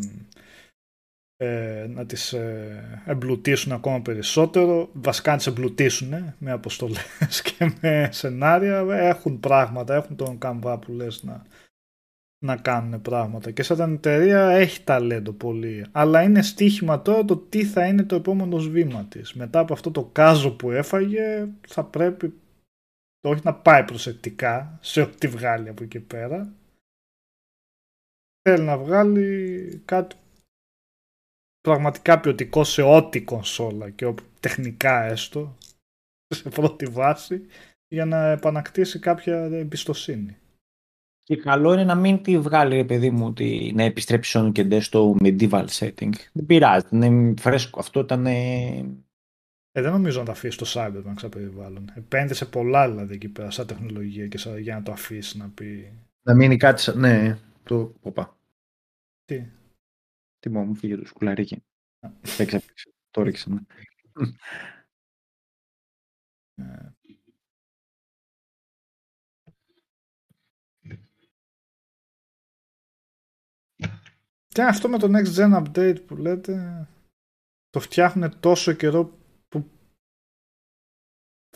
ε, 1.36 1.86
να 1.88 2.06
τις 2.06 2.32
ε, 2.32 3.02
εμπλουτίσουν 3.06 3.72
ακόμα 3.72 4.02
περισσότερο. 4.02 4.88
Βασικά 4.92 5.30
να 5.30 5.36
τις 5.36 5.46
εμπλουτίσουν 5.46 6.12
ε, 6.12 6.34
με 6.38 6.50
αποστολές 6.50 7.42
και 7.56 7.72
με 7.80 8.08
σενάρια. 8.12 8.86
Έχουν 8.90 9.40
πράγματα, 9.40 9.94
έχουν 9.94 10.16
τον 10.16 10.38
καμβά 10.38 10.78
που 10.78 10.92
λες 10.92 11.22
να, 11.22 11.42
να 12.38 12.56
κάνουν 12.56 13.02
πράγματα. 13.02 13.50
Και 13.50 13.62
σαν 13.62 13.92
εταιρεία 13.94 14.48
έχει 14.48 14.82
ταλέντο 14.82 15.32
πολύ 15.32 15.86
αλλά 15.92 16.22
είναι 16.22 16.42
στοίχημα 16.42 17.02
τώρα 17.02 17.24
το 17.24 17.36
τι 17.36 17.64
θα 17.64 17.86
είναι 17.86 18.02
το 18.02 18.14
επόμενο 18.14 18.56
βήμα 18.56 19.04
της. 19.04 19.34
Μετά 19.34 19.58
από 19.58 19.72
αυτό 19.72 19.90
το 19.90 20.04
κάζο 20.04 20.56
που 20.56 20.70
έφαγε 20.70 21.48
θα 21.68 21.84
πρέπει 21.84 22.34
το 23.20 23.28
όχι 23.28 23.40
να 23.44 23.54
πάει 23.54 23.84
προσεκτικά 23.84 24.78
σε 24.80 25.00
ό,τι 25.00 25.28
βγάλει 25.28 25.68
από 25.68 25.82
εκεί 25.82 26.00
πέρα. 26.00 26.52
Θέλει 28.42 28.64
να 28.64 28.78
βγάλει 28.78 29.82
κάτι 29.84 30.16
πραγματικά 31.60 32.20
ποιοτικό 32.20 32.64
σε 32.64 32.82
ό,τι 32.82 33.22
κονσόλα 33.22 33.90
και 33.90 34.14
τεχνικά 34.40 35.02
έστω 35.02 35.56
σε 36.34 36.48
πρώτη 36.48 36.86
βάση 36.86 37.46
για 37.88 38.04
να 38.04 38.30
επανακτήσει 38.30 38.98
κάποια 38.98 39.36
εμπιστοσύνη. 39.36 40.36
Και 41.28 41.36
καλό 41.36 41.72
είναι 41.72 41.84
να 41.84 41.94
μην 41.94 42.22
τη 42.22 42.38
βγάλει, 42.38 42.74
ρε 42.74 42.84
παιδί 42.84 43.10
μου, 43.10 43.26
ότι 43.26 43.72
να 43.74 43.82
επιστρέψει 43.82 44.38
on 44.42 44.52
και 44.52 44.80
στο 44.80 45.16
medieval 45.20 45.66
setting. 45.66 46.12
Δεν 46.32 46.46
πειράζει, 46.46 46.86
είναι 46.90 47.34
φρέσκο. 47.40 47.80
Αυτό 47.80 48.00
ήταν... 48.00 48.26
Ε, 48.26 48.84
δεν 49.72 49.92
νομίζω 49.92 50.18
να 50.18 50.24
τα 50.24 50.32
αφήσει 50.32 50.58
το 50.58 50.66
Cyberpunk 50.68 51.14
σαν 51.16 51.30
περιβάλλον. 51.30 51.92
Επένδυσε 51.94 52.46
πολλά 52.46 52.90
δηλαδή 52.90 53.14
εκεί 53.14 53.28
πέρα 53.28 53.50
σαν 53.50 53.66
τεχνολογία 53.66 54.28
και 54.28 54.38
σαν, 54.38 54.58
για 54.58 54.74
να 54.74 54.82
το 54.82 54.92
αφήσει 54.92 55.38
να 55.38 55.48
πει. 55.48 55.92
Να 56.22 56.34
μείνει 56.34 56.56
κάτι 56.56 56.80
σαν. 56.80 56.98
Ναι, 56.98 57.38
το. 57.62 57.94
Οπα. 58.00 58.38
Τι; 59.24 59.44
Τι 60.38 60.48
μου 60.48 60.74
φύγε 60.74 60.96
το 60.96 61.06
σκουλαρίκι. 61.06 61.62
Δεν 62.36 62.46
ξέρω. 62.46 62.62
Το 63.10 63.22
ρίξα. 63.22 63.66
Και 74.58 74.64
αυτό 74.64 74.88
με 74.88 74.98
το 74.98 75.10
Next 75.10 75.34
Gen 75.34 75.64
Update 75.64 75.96
που 76.06 76.16
λέτε, 76.16 76.86
το 77.70 77.80
φτιάχνουν 77.80 78.40
τόσο 78.40 78.72
καιρό 78.72 79.18
που 79.48 79.70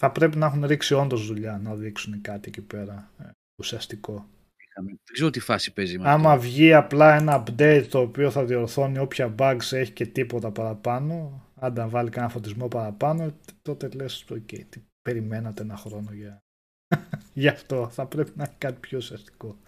θα 0.01 0.13
πρέπει 0.13 0.37
να 0.37 0.47
έχουν 0.47 0.65
ρίξει 0.67 0.95
όντως 0.95 1.27
δουλειά 1.27 1.59
να 1.59 1.75
δείξουν 1.75 2.21
κάτι 2.21 2.49
εκεί 2.49 2.61
πέρα 2.61 3.13
ε, 3.19 3.31
ουσιαστικό. 3.61 4.29
Δεν 4.75 5.01
ξέρω 5.13 5.31
τι 5.31 5.41
φάση 5.41 5.73
παίζει 5.73 5.99
με 5.99 6.09
Άμα 6.09 6.39
βγει 6.39 6.75
απλά 6.75 7.15
ένα 7.15 7.43
update 7.43 7.87
το 7.91 7.99
οποίο 7.99 8.31
θα 8.31 8.45
διορθώνει 8.45 8.99
όποια 8.99 9.35
bugs 9.39 9.73
έχει 9.73 9.93
και 9.93 10.07
τίποτα 10.07 10.51
παραπάνω, 10.51 11.47
αν 11.55 11.75
τα 11.75 11.89
βάλει 11.89 12.11
κανένα 12.11 12.33
φωτισμό 12.33 12.69
παραπάνω, 12.69 13.37
τότε 13.63 13.89
λες, 13.89 14.25
ok, 14.31 14.65
τι 14.69 14.83
περιμένατε 15.03 15.63
ένα 15.63 15.77
χρόνο 15.77 16.13
για... 16.13 16.43
Γι' 17.33 17.49
αυτό 17.49 17.89
θα 17.89 18.07
πρέπει 18.07 18.33
να 18.35 18.43
έχει 18.43 18.57
κάτι 18.59 18.81
πιο 18.81 18.99
ουσιαστικό. 18.99 19.59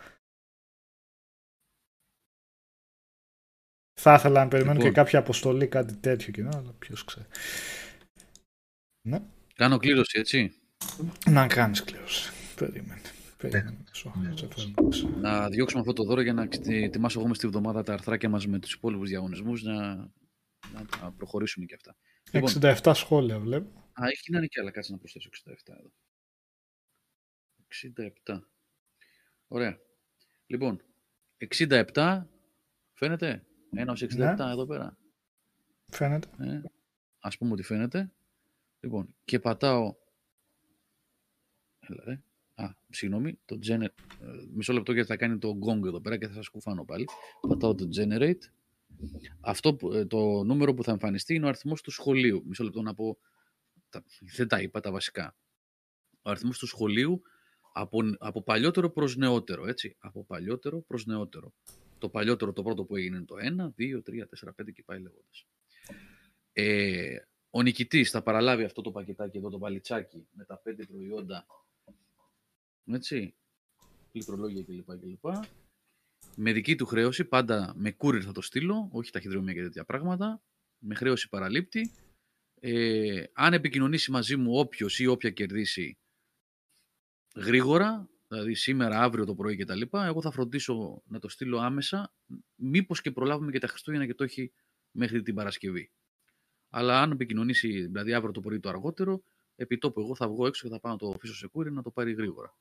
Θα 4.06 4.14
ήθελα 4.14 4.43
να 4.43 4.48
περιμένω 4.48 4.74
λοιπόν. 4.74 4.93
και 4.93 4.97
κάποια 5.01 5.18
αποστολή, 5.18 5.66
κάτι 5.66 5.94
τέτοιο 5.94 6.32
κοινό, 6.32 6.51
αλλά 6.56 6.72
ποιος 6.78 7.05
ξέρει. 7.05 7.26
Ναι. 9.09 9.22
Κάνω 9.55 9.76
κλήρωση, 9.76 10.18
έτσι. 10.18 10.55
Να 11.26 11.47
κάνεις 11.47 11.85
κλήρωση. 11.85 12.32
Περίμενε. 12.55 13.01
Περίμενε. 13.36 13.85
Ναι. 14.14 15.20
Να 15.20 15.48
διώξουμε 15.48 15.81
αυτό 15.81 15.93
το 15.93 16.05
δώρο 16.05 16.20
για 16.20 16.32
να 16.32 16.48
ετοιμάσω 16.66 17.18
εγώ 17.18 17.28
μες 17.28 17.36
στη 17.36 17.47
βδομάδα 17.47 17.82
τα 17.82 17.93
αρθράκια 17.93 18.28
μας 18.28 18.47
με 18.47 18.59
τους 18.59 18.72
υπόλοιπους 18.72 19.09
διαγωνισμούς 19.09 19.62
να, 19.62 19.94
να 21.01 21.12
προχωρήσουμε 21.16 21.66
και 21.66 21.74
αυτά. 21.74 21.97
67 22.31 22.72
λοιπόν, 22.72 22.94
σχόλια 22.94 23.39
βλέπω. 23.39 23.90
Α, 23.93 24.06
έχει 24.06 24.31
να 24.31 24.39
είναι 24.39 24.47
και 24.47 24.60
άλλα. 24.60 24.70
Κάτσε 24.70 24.93
να 24.93 24.98
προσθέσω 24.98 25.28
67 25.32 25.52
εδώ. 25.78 25.93
67. 28.26 28.40
Ωραία. 29.47 29.78
Λοιπόν, 30.47 30.82
67 31.93 32.22
φαίνεται; 32.93 33.44
Ένα 33.74 33.92
ως 33.92 34.02
67 34.02 34.16
ναι. 34.16 34.34
εδώ 34.51 34.66
πέρα. 34.66 34.96
Φαίνεται. 35.86 36.28
Ε, 36.38 36.60
ας 37.20 37.38
πούμε 37.38 37.52
ότι 37.52 37.62
φαίνεται. 37.62 38.12
Λοιπόν, 38.80 39.14
και 39.24 39.38
πατάω... 39.38 39.94
Έλα, 41.78 42.02
ρε. 42.05 42.22
Α, 42.55 42.70
συγγνώμη, 42.88 43.38
το 43.44 43.59
generate. 43.66 44.16
Μισό 44.55 44.72
λεπτό 44.72 44.92
γιατί 44.92 45.09
θα 45.09 45.16
κάνει 45.16 45.38
το 45.38 45.59
gong 45.66 45.86
εδώ 45.86 46.01
πέρα 46.01 46.18
και 46.18 46.26
θα 46.26 46.34
σας 46.34 46.48
κουφάνω 46.48 46.84
πάλι. 46.84 47.05
Πατάω 47.48 47.74
το 47.74 47.88
generate. 47.98 48.42
Αυτό 49.40 49.76
ε, 49.92 50.05
το 50.05 50.42
νούμερο 50.42 50.74
που 50.74 50.84
θα 50.84 50.90
εμφανιστεί 50.90 51.34
είναι 51.34 51.44
ο 51.44 51.48
αριθμός 51.48 51.82
του 51.82 51.90
σχολείου. 51.90 52.42
Μισό 52.46 52.64
λεπτό 52.64 52.82
να 52.82 52.94
πω, 52.94 53.18
δεν 54.36 54.48
τα 54.48 54.60
είπα 54.60 54.80
τα 54.80 54.90
βασικά. 54.90 55.36
Ο 56.22 56.30
αριθμός 56.30 56.59
του 56.59 56.66
σχολείου 56.66 57.22
από, 57.72 57.98
από 58.18 58.42
παλιότερο 58.42 58.90
προς 58.90 59.16
νεότερο, 59.16 59.66
έτσι. 59.66 59.96
Από 59.98 60.24
παλιότερο 60.24 60.80
προς 60.80 61.06
νεότερο. 61.06 61.52
Το 62.05 62.10
παλιότερο, 62.10 62.52
το 62.52 62.62
πρώτο 62.62 62.85
που 62.85 62.97
έγινε 62.97 63.16
είναι 63.16 63.24
το 63.24 63.36
1, 63.39 63.81
2, 63.81 64.02
3, 64.02 64.24
4, 64.47 64.48
5 64.48 64.72
και 64.72 64.82
πάει 64.82 65.01
λέγοντας. 65.01 65.47
Ε, 66.52 67.16
ο 67.51 67.62
νικητής 67.62 68.10
θα 68.10 68.22
παραλάβει 68.22 68.64
αυτό 68.64 68.82
το 68.82 68.90
πακετάκι 68.90 69.36
εδώ, 69.36 69.51
το 69.51 69.59
παλιτσάκι, 69.59 70.26
με 70.31 70.44
τα 70.44 70.59
πέντε 70.59 70.85
προϊόντα, 70.85 71.47
έτσι, 72.86 73.35
πληκτρολόγια 74.12 74.62
κλπ. 74.62 74.98
κλπ. 75.01 75.24
Με 76.36 76.52
δική 76.52 76.76
του 76.76 76.86
χρέωση, 76.86 77.24
πάντα 77.24 77.74
με 77.76 77.97
courier 77.98 78.22
θα 78.22 78.32
το 78.32 78.40
στείλω, 78.40 78.89
όχι 78.93 79.10
ταχυδρομεία 79.10 79.55
και 79.55 79.62
τέτοια 79.62 79.85
πράγματα, 79.85 80.43
με 80.78 80.94
χρέωση 80.94 81.28
παραλήπτη. 81.28 81.90
Ε, 82.60 83.24
αν 83.32 83.52
επικοινωνήσει 83.52 84.10
μαζί 84.10 84.36
μου 84.36 84.59
όποιος 84.59 84.98
ή 84.98 85.06
όποια 85.06 85.31
κερδίσει 85.31 85.98
γρήγορα, 87.35 88.09
δηλαδή 88.35 88.55
σήμερα, 88.55 89.01
αύριο 89.01 89.24
το 89.24 89.35
πρωί 89.35 89.56
κτλ. 89.56 89.81
Εγώ 89.93 90.20
θα 90.20 90.31
φροντίσω 90.31 91.02
να 91.06 91.19
το 91.19 91.28
στείλω 91.28 91.59
άμεσα, 91.59 92.12
μήπως 92.55 93.01
και 93.01 93.11
προλάβουμε 93.11 93.51
και 93.51 93.59
τα 93.59 93.66
Χριστούγεννα 93.66 94.06
και 94.06 94.15
το 94.15 94.24
έχει 94.24 94.52
μέχρι 94.90 95.23
την 95.23 95.35
Παρασκευή. 95.35 95.90
Αλλά 96.69 97.01
αν 97.01 97.11
επικοινωνήσει, 97.11 97.86
δηλαδή 97.86 98.12
αύριο 98.12 98.32
το 98.32 98.40
πρωί 98.40 98.61
το 98.61 98.69
αργότερο, 98.69 99.23
επί 99.56 99.78
τόπου 99.78 100.01
εγώ 100.01 100.15
θα 100.15 100.28
βγω 100.28 100.47
έξω 100.47 100.66
και 100.69 100.73
θα 100.74 100.81
πάω 100.81 100.93
να 100.93 100.98
το 100.98 101.09
αφήσω 101.09 101.35
σε 101.35 101.47
κούρι 101.47 101.73
να 101.73 101.82
το 101.82 101.90
πάρει 101.90 102.12
γρήγορα. 102.12 102.56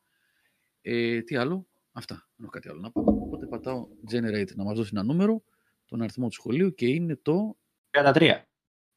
Ε, 0.81 1.21
τι 1.21 1.35
άλλο, 1.35 1.67
αυτά. 1.91 2.15
Δεν 2.15 2.45
έχω 2.45 2.49
κάτι 2.49 2.69
άλλο 2.69 2.79
να 2.79 2.91
πω. 2.91 3.01
Οπότε 3.01 3.45
πατάω 3.45 3.87
generate 4.11 4.55
να 4.55 4.63
μας 4.63 4.77
δώσει 4.77 4.89
ένα 4.93 5.03
νούμερο, 5.03 5.43
τον 5.85 6.01
αριθμό 6.01 6.27
του 6.27 6.33
σχολείου 6.33 6.73
και 6.73 6.87
είναι 6.87 7.15
το... 7.15 7.57
33. 7.91 8.41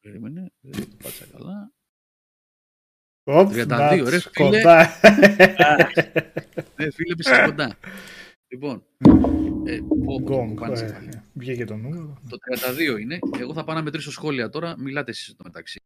Περίμενε, 0.00 0.52
δεν 0.60 0.90
το 0.90 0.96
πάτσα 1.02 1.26
καλά. 1.26 1.72
32, 3.30 4.06
ρε 4.08 4.18
φίλε. 4.20 4.20
Κοντά. 4.34 4.86
Ναι, 6.76 6.90
φίλε, 6.90 7.14
πήσε 7.16 7.42
κοντά. 7.44 7.76
Λοιπόν, 8.48 8.82
ε, 9.66 9.78
πω, 9.88 9.96
πω, 10.04 10.18
Γκόγκ, 10.20 10.58
πάνε 10.58 10.76
σε 10.76 10.84
ε, 10.84 10.88
φαλή. 10.88 11.08
Βγήκε 11.32 11.64
το 11.64 11.76
νούμερο. 11.76 12.18
Το 12.28 12.36
32 12.96 13.00
είναι. 13.00 13.18
Εγώ 13.38 13.52
θα 13.52 13.64
πάω 13.64 13.76
να 13.76 13.82
μετρήσω 13.82 14.10
σχόλια 14.10 14.48
τώρα. 14.48 14.74
Μιλάτε 14.78 15.10
εσείς 15.10 15.34
το 15.36 15.42
μεταξύ. 15.44 15.80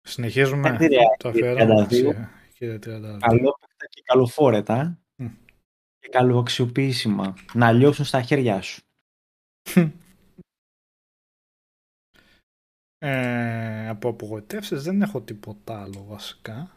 Συνεχίζουμε 0.00 0.68
Ε, 0.68 0.86
ρε, 0.86 0.96
το 1.18 1.30
κύριε 1.30 1.50
αφιέρωμα. 1.50 1.86
32. 1.86 1.88
σε- 1.92 2.28
Κύριε 2.54 2.74
32. 2.78 2.80
Καλόπαιτα 3.20 3.86
και 3.90 4.02
καλοφόρετα. 4.04 4.98
Μμ. 5.16 5.26
Και 5.98 6.08
καλοαξιοποιήσιμα. 6.10 7.34
Να 7.54 7.72
λιώσουν 7.72 8.04
στα 8.04 8.22
χέρια 8.22 8.60
σου. 8.60 8.82
Ε, 12.98 13.88
από 13.88 14.08
απογοητεύσεις 14.08 14.82
δεν 14.82 15.02
έχω 15.02 15.20
τίποτα 15.22 15.82
άλλο 15.82 16.04
βασικά. 16.04 16.76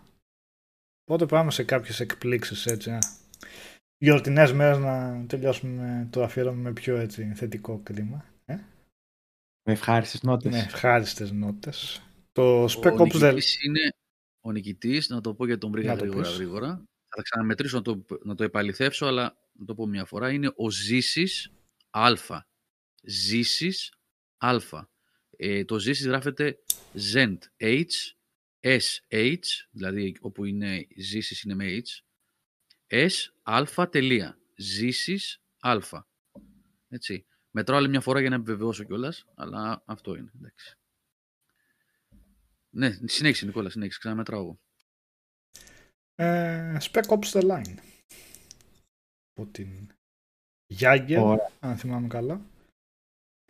Οπότε 1.03 1.25
πάμε 1.25 1.51
σε 1.51 1.63
κάποιες 1.63 1.99
εκπλήξεις 1.99 2.65
έτσι. 2.65 2.91
α. 2.91 2.99
Γιορτινές 3.97 4.53
μέρες 4.53 4.77
να 4.77 5.25
τελειώσουμε 5.27 6.07
το 6.11 6.23
αφιέρωμα 6.23 6.61
με 6.61 6.73
πιο 6.73 6.97
έτσι 6.97 7.33
θετικό 7.35 7.79
κλίμα. 7.83 8.25
Ε; 8.45 8.53
Με 9.63 9.73
ευχάριστες 9.73 10.21
νότες. 10.21 10.51
Με 10.51 10.59
ευχάριστες 10.59 11.31
νότες. 11.31 12.01
Το 12.31 12.63
Spec 12.63 12.91
ο 12.99 13.03
Ops 13.03 13.15
The... 13.15 13.33
νικητής 13.33 13.63
είναι 13.63 13.79
ο 14.41 14.51
νικητής, 14.51 15.09
να 15.09 15.21
το 15.21 15.33
πω 15.33 15.45
για 15.45 15.57
τον 15.57 15.71
βρήκα 15.71 15.91
Να 15.91 15.97
το 15.97 16.03
γρήγορα, 16.03 16.27
πεις. 16.27 16.35
γρήγορα. 16.35 16.67
Θα 17.07 17.15
τα 17.15 17.21
ξαναμετρήσω 17.21 17.75
να 17.77 17.81
το, 17.83 18.05
να 18.23 18.35
το 18.35 18.43
επαληθεύσω, 18.43 19.05
αλλά 19.05 19.37
να 19.53 19.65
το 19.65 19.75
πω 19.75 19.85
μια 19.87 20.05
φορά. 20.05 20.31
Είναι 20.31 20.51
ο 20.55 20.69
Ζήσης 20.69 21.51
Α. 21.89 22.13
Ζήσης 23.03 23.93
Α. 24.37 24.57
Ε, 25.43 25.65
το 25.65 25.79
Ζήσης 25.79 26.05
γράφεται 26.05 26.59
Zent 27.13 27.37
H, 27.57 27.85
S, 28.59 28.79
H, 29.07 29.37
δηλαδή 29.71 30.17
όπου 30.21 30.45
είναι 30.45 30.87
Ζήσης 30.97 31.41
είναι 31.41 31.53
με 31.53 31.81
H, 31.81 32.03
S, 32.87 33.11
Α, 33.79 33.89
τελεία. 33.89 34.39
Ζήσης 34.55 35.41
Α. 35.59 35.77
Έτσι. 36.87 37.25
Μετράω 37.51 37.77
άλλη 37.77 37.89
μια 37.89 38.01
φορά 38.01 38.19
για 38.19 38.29
να 38.29 38.35
επιβεβαιώσω 38.35 38.83
κιόλας, 38.83 39.25
αλλά 39.35 39.83
αυτό 39.85 40.15
είναι. 40.15 40.31
Εντάξει. 40.35 40.75
Ναι, 42.69 42.97
συνέχισε 43.05 43.45
Νικόλα, 43.45 43.69
συνέχισε. 43.69 43.99
Ξαναμετράω 43.99 44.41
εγώ. 44.41 44.59
Ε, 46.15 46.77
Spec 46.81 47.03
Ops 47.03 47.31
The 47.31 47.41
Line. 47.41 47.77
Από 49.33 49.51
την 49.51 49.91
Jagger, 50.79 51.19
Ωραία. 51.21 51.51
αν 51.59 51.77
θυμάμαι 51.77 52.07
καλά. 52.07 52.41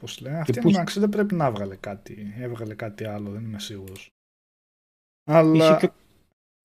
Πώς 0.02 0.19
λέει. 0.22 0.34
Αυτή 0.34 0.60
πού- 0.60 0.69
εντάξει 0.69 0.99
δεν 0.99 1.10
πρέπει 1.10 1.36
να 1.36 1.45
έβγαλε 1.45 1.76
κάτι. 1.76 2.34
Έβγαλε 2.38 2.73
κάτι 2.73 3.06
άλλο, 3.06 3.30
δεν 3.30 3.44
είμαι 3.44 3.60
σίγουρος. 3.60 4.10
Αλλά 5.30 5.65
Είχε 5.65 5.78
και 5.88 5.91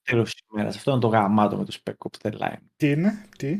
τέλος 0.02 0.32
της 0.34 0.42
ημέρας. 0.52 0.76
Αυτό 0.76 0.90
είναι 0.90 1.00
το 1.00 1.06
γαμάτο 1.06 1.56
με 1.56 1.64
το 1.64 1.78
Spec 1.82 1.92
Ops 1.98 2.28
The 2.30 2.38
Line. 2.40 2.58
τι 2.76 2.90
είναι, 2.90 3.24
τι; 3.38 3.58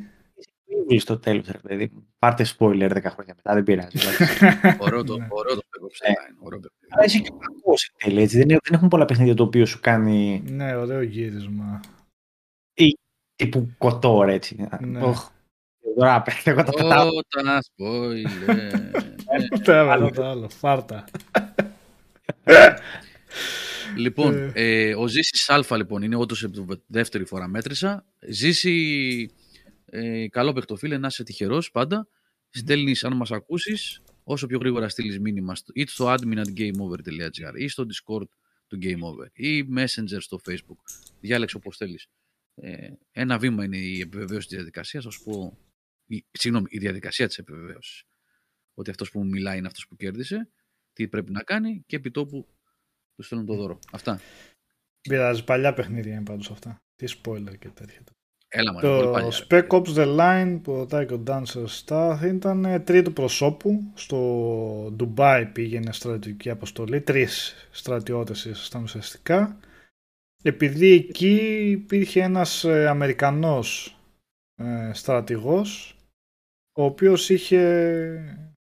Μην 0.89 1.01
στο 1.01 1.19
τέλος, 1.19 1.47
ρε 1.49 1.59
παιδί 1.59 1.91
μου. 1.93 2.07
Πάρτε 2.19 2.47
spoiler 2.59 2.91
10 2.93 3.03
χρόνια 3.11 3.35
μετά, 3.37 3.55
δεν 3.55 3.63
πειράζει. 3.63 3.99
εντάξει. 3.99 4.45
Ωραίο 4.85 5.05
το, 5.05 5.17
Ναι. 5.19 5.27
ωραίο 5.31 5.55
το 5.55 5.63
Spec 5.65 5.83
Ops 5.85 6.09
Online. 6.11 6.37
Ωραίο 6.39 6.61
παιχνίδι. 6.61 6.87
Αλλά 6.95 7.05
είσαι 7.05 7.19
και 7.19 7.31
κακός 7.39 7.85
εν 7.85 7.95
τέλει, 7.99 8.23
έτσι. 8.23 8.37
Δεν, 8.39 8.47
δεν 8.47 8.59
έχουν 8.73 8.89
πολλά 8.89 9.05
παιχνίδια 9.05 9.35
το 9.35 9.43
οποίο 9.43 9.67
σου 9.67 9.81
κάνει 9.81 10.43
Ναι, 10.47 10.75
ωραίο 10.77 11.03
γύρισμα. 11.03 11.81
τύπου 13.37 13.71
κοτόρ, 13.79 14.29
έτσι. 14.29 14.69
Ναι. 14.81 15.03
Οχ. 15.03 15.31
Τώρα 15.97 16.23
πέφτει, 16.23 16.51
εγώ 16.51 16.63
τα 16.63 16.73
πετάω. 16.73 17.09
Όταν 17.09 17.59
spoiler. 17.63 19.16
Ναι. 19.39 19.59
Τώρα 19.59 19.93
άλλο. 19.93 20.11
το 20.11 20.25
άλλο, 20.25 20.49
φάρτα. 20.49 21.05
Λοιπόν, 23.97 24.51
ε, 24.55 24.95
ο 24.95 25.07
Ζήσης 25.07 25.49
Α 25.49 25.77
λοιπόν 25.77 26.03
είναι 26.03 26.17
όντως 26.17 26.45
από 26.45 26.77
τη 26.77 26.83
δεύτερη 26.87 27.25
φορά 27.25 27.49
μέτρησα. 27.49 28.05
Ζήση, 28.29 29.31
ε, 29.85 30.29
καλό 30.29 30.53
παιχτοφίλε, 30.53 30.99
να 30.99 31.07
είσαι 31.07 31.23
τυχερός 31.23 31.71
πάντα. 31.71 32.09
Στέλνεις, 32.51 33.05
αν 33.05 33.17
μας 33.17 33.31
ακούσεις, 33.31 34.03
όσο 34.25 34.47
πιο 34.47 34.59
γρήγορα 34.59 34.89
στείλεις 34.89 35.21
μήνυμα 35.21 35.55
στο, 35.55 35.73
είτε 35.75 35.91
στο 35.91 36.15
admin 36.15 36.37
at 36.37 36.59
gameover.gr 36.59 37.55
ή 37.55 37.69
στο 37.69 37.85
discord 37.85 38.29
του 38.67 38.79
Game 38.83 39.01
Over 39.01 39.27
ή 39.33 39.65
messenger 39.77 40.19
στο 40.19 40.41
facebook. 40.49 40.81
Διάλεξε 41.21 41.57
όπως 41.57 41.77
θέλεις. 41.77 42.07
Ε, 42.55 42.89
ένα 43.13 43.39
βήμα 43.39 43.65
είναι 43.65 43.77
η 43.77 44.01
επιβεβαίωση 44.01 44.47
της 44.47 44.57
διαδικασίας, 44.57 45.05
θα 45.05 45.11
σου 45.11 45.23
πω, 45.25 45.59
η, 46.07 46.25
συγγνώμη, 46.31 46.67
η 46.71 46.79
διαδικασία 46.79 47.27
της 47.27 47.39
επιβεβαίωσης. 47.39 48.05
Ότι 48.79 48.91
αυτός 48.91 49.11
που 49.11 49.19
μου 49.19 49.29
μιλάει 49.29 49.59
είναι 49.59 49.67
αυτός 49.67 49.89
που 49.89 49.97
κέρδισε, 49.97 50.49
τι 50.93 51.09
πρέπει 51.09 51.33
να 51.33 51.43
κάνει 51.43 51.83
και 51.87 51.97
επί 51.97 52.11
τόπου 52.11 52.47
του 53.15 53.23
στέλνουν 53.23 53.47
το 53.47 53.55
δώρο. 53.55 53.79
Αυτά. 53.93 54.21
Πειράζει, 55.01 55.45
παλιά 55.45 55.75
παιχνίδια 55.75 56.15
είναι 56.15 56.23
πάντως 56.23 56.51
αυτά. 56.51 56.83
Τι 56.95 57.07
spoiler 57.17 57.59
και 57.59 57.69
τέτοια. 57.69 58.05
Έλα 58.49 58.73
μωρέ, 58.73 58.87
πολύ 58.87 59.03
Το 59.03 59.11
παλιά. 59.11 59.31
Spec 59.33 59.67
Ops 59.69 59.95
The 59.95 60.19
Line 60.19 60.61
που 60.63 60.75
ρωτάει 60.75 61.07
και 61.07 61.15
ο 61.15 61.23
Dancer 61.27 61.67
Star 61.85 62.21
ήταν 62.25 62.65
ε, 62.65 62.81
τρίτο 62.81 63.11
προσώπου. 63.11 63.93
Στο 63.95 64.93
Ντουμπάι 64.93 65.47
πήγαινε 65.47 65.93
στρατιωτική 65.93 66.51
αποστολή. 66.51 67.01
Τρεις 67.01 67.55
στρατιώτες 67.71 68.45
ήσασταν 68.45 68.83
ουσιαστικά. 68.83 69.61
Επειδή 70.43 70.93
εκεί 70.93 71.71
υπήρχε 71.71 72.23
ένας 72.23 72.65
ε, 72.65 72.89
Αμερικανός 72.89 73.97
ε, 74.55 74.91
στρατηγός 74.93 75.97
ο 76.79 76.85
οποίος 76.85 77.31
είχε, 77.31 78.56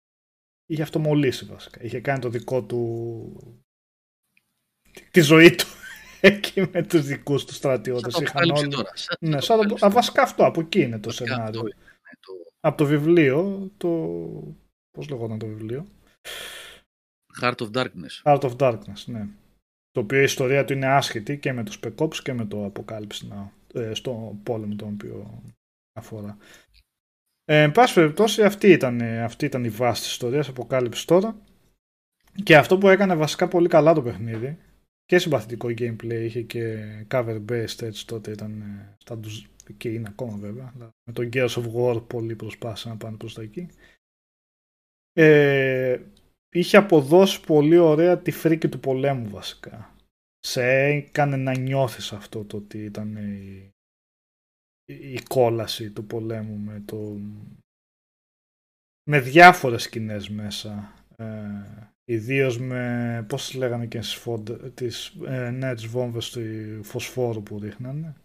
είχε 0.74 0.82
αυτομολύσει 0.82 1.46
βασικά. 1.46 1.84
Είχε 1.84 2.00
κάνει 2.00 2.20
το 2.20 2.30
δικό 2.30 2.64
του 2.64 3.64
τη 5.12 5.22
ζωή 5.22 5.56
του 5.56 5.66
εκεί 6.22 6.70
με 6.74 6.84
τους 6.84 7.02
δικούς 7.06 7.42
του 7.46 7.48
Σαν 7.52 7.58
στρατιώτες. 7.58 8.14
το 8.14 8.20
Είχαν 8.22 8.28
αποκάλυψη 8.44 8.64
όλοι- 8.64 8.76
τώρα. 8.76 8.92
Σαν 8.96 9.18
ναι, 9.22 9.36
το 9.36 9.42
σαν 9.42 9.48
το, 9.58 9.62
αποκάλυψη 9.62 9.86
α, 9.86 9.88
τώρα. 9.88 9.94
βασικά 10.02 10.22
αυτό, 10.22 10.46
από 10.46 10.62
εκεί 10.62 10.82
είναι 10.82 11.00
το 11.00 11.10
Βασικά 11.10 11.26
σενάριο. 11.36 11.60
αυτό 11.60 11.68
είναι, 11.68 11.76
ναι, 11.86 12.18
το 12.20 12.34
Από 12.60 12.78
το 12.78 12.86
βιβλίο, 12.86 13.70
το... 13.78 13.90
πώς 14.92 15.10
λεγόταν 15.10 15.40
το 15.40 15.46
βιβλίο; 15.46 15.88
Heart 17.42 17.56
of 17.58 17.72
Darkness. 17.72 18.22
Out 18.24 18.40
of 18.42 18.56
Darkness, 18.58 19.04
ναι. 19.06 19.28
Το 19.92 20.00
οποίο 20.00 20.20
η 20.20 20.24
ιστορία 20.24 20.66
του 20.66 20.74
είναι 20.74 20.86
άσχετη 20.88 21.38
και 21.40 21.54
με 21.54 21.64
το 21.64 21.78
Spec 21.82 21.96
Ops 21.96 22.16
και 22.16 22.34
με 22.34 22.46
το 22.46 22.72
Apocalypse 22.76 23.30
Now, 23.32 23.48
ε, 23.74 23.94
στο 23.94 24.40
πόλεμο 24.44 24.76
τον 24.76 24.90
οποίο 24.94 25.44
αφορά. 26.00 26.38
Ε, 27.46 27.62
εν 27.62 27.72
πάση 27.72 27.94
περιπτώσει 27.94 28.44
αυτή 28.44 28.68
ήταν, 28.68 29.02
ε, 29.02 29.24
αυτή 29.24 29.46
ήταν 29.46 29.64
η 29.64 29.70
βάση 29.70 30.02
της 30.02 30.12
ιστορίας, 30.12 30.52
Apocalypse 30.54 31.04
τώρα. 31.06 31.42
Και 32.44 32.58
αυτό 32.58 32.78
που 32.78 32.90
έκανε 32.90 33.16
βασικά 33.16 33.48
πολύ 33.48 33.68
καλά 33.68 33.94
το 33.94 34.02
παιχνίδι 34.02 34.58
και 35.06 35.18
συμπαθητικό 35.18 35.68
gameplay, 35.68 36.22
είχε 36.24 36.42
και 36.42 36.78
cover 37.12 37.46
based 37.50 37.82
έτσι 37.82 38.08
τότε 38.08 38.32
ήταν 38.32 38.62
ε, 38.62 38.96
στα 38.98 39.18
ντουζ- 39.18 39.46
και 39.78 39.90
είναι 39.90 40.08
ακόμα 40.10 40.38
βέβαια. 40.38 40.74
αλλά 40.76 40.90
Με 41.04 41.14
το 41.14 41.30
Gears 41.34 41.50
of 41.50 41.74
War 41.76 42.08
πολλοί 42.08 42.36
προσπάθησαν 42.36 42.92
να 42.92 42.98
πάνε 42.98 43.18
προς 43.18 43.34
τα 43.34 43.42
εκεί. 43.42 43.68
Ε, 45.14 46.02
είχε 46.50 46.78
αποδώσει 46.78 47.42
πολύ 47.42 47.78
ωραία 47.78 48.20
τη 48.20 48.32
φρίκη 48.32 48.70
του 48.70 48.80
πολέμου 48.80 49.30
βασικά. 49.30 49.96
Σε 50.40 50.64
έκανε 50.64 51.36
να 51.36 51.58
νιώθεις 51.58 52.14
αυτό 52.14 52.44
το 52.44 52.58
ότι 52.58 52.84
ήταν 52.84 53.16
η, 53.16 53.70
η 54.86 55.20
κόλαση 55.30 55.92
του 55.92 56.06
πολέμου 56.06 56.58
με 56.58 56.82
το 56.86 57.20
με 59.10 59.20
διάφορες 59.20 59.84
σκηνές 59.84 60.30
μέσα. 60.30 60.94
Ε, 61.16 61.26
Ιδίως 62.06 62.60
με, 62.60 63.26
πώς 63.28 63.46
τις 63.46 63.56
λέγανε 63.56 63.86
και 63.86 64.02
στις, 64.02 64.16
φόντε, 64.16 64.54
τις, 64.74 65.14
ε, 65.26 65.50
ναι, 65.50 65.74
τις 65.74 65.86
βόμβες 65.86 66.30
του 66.30 66.42
φωσφόρου 66.84 67.44
που 67.44 67.60
ρίχνανε. 67.60 68.16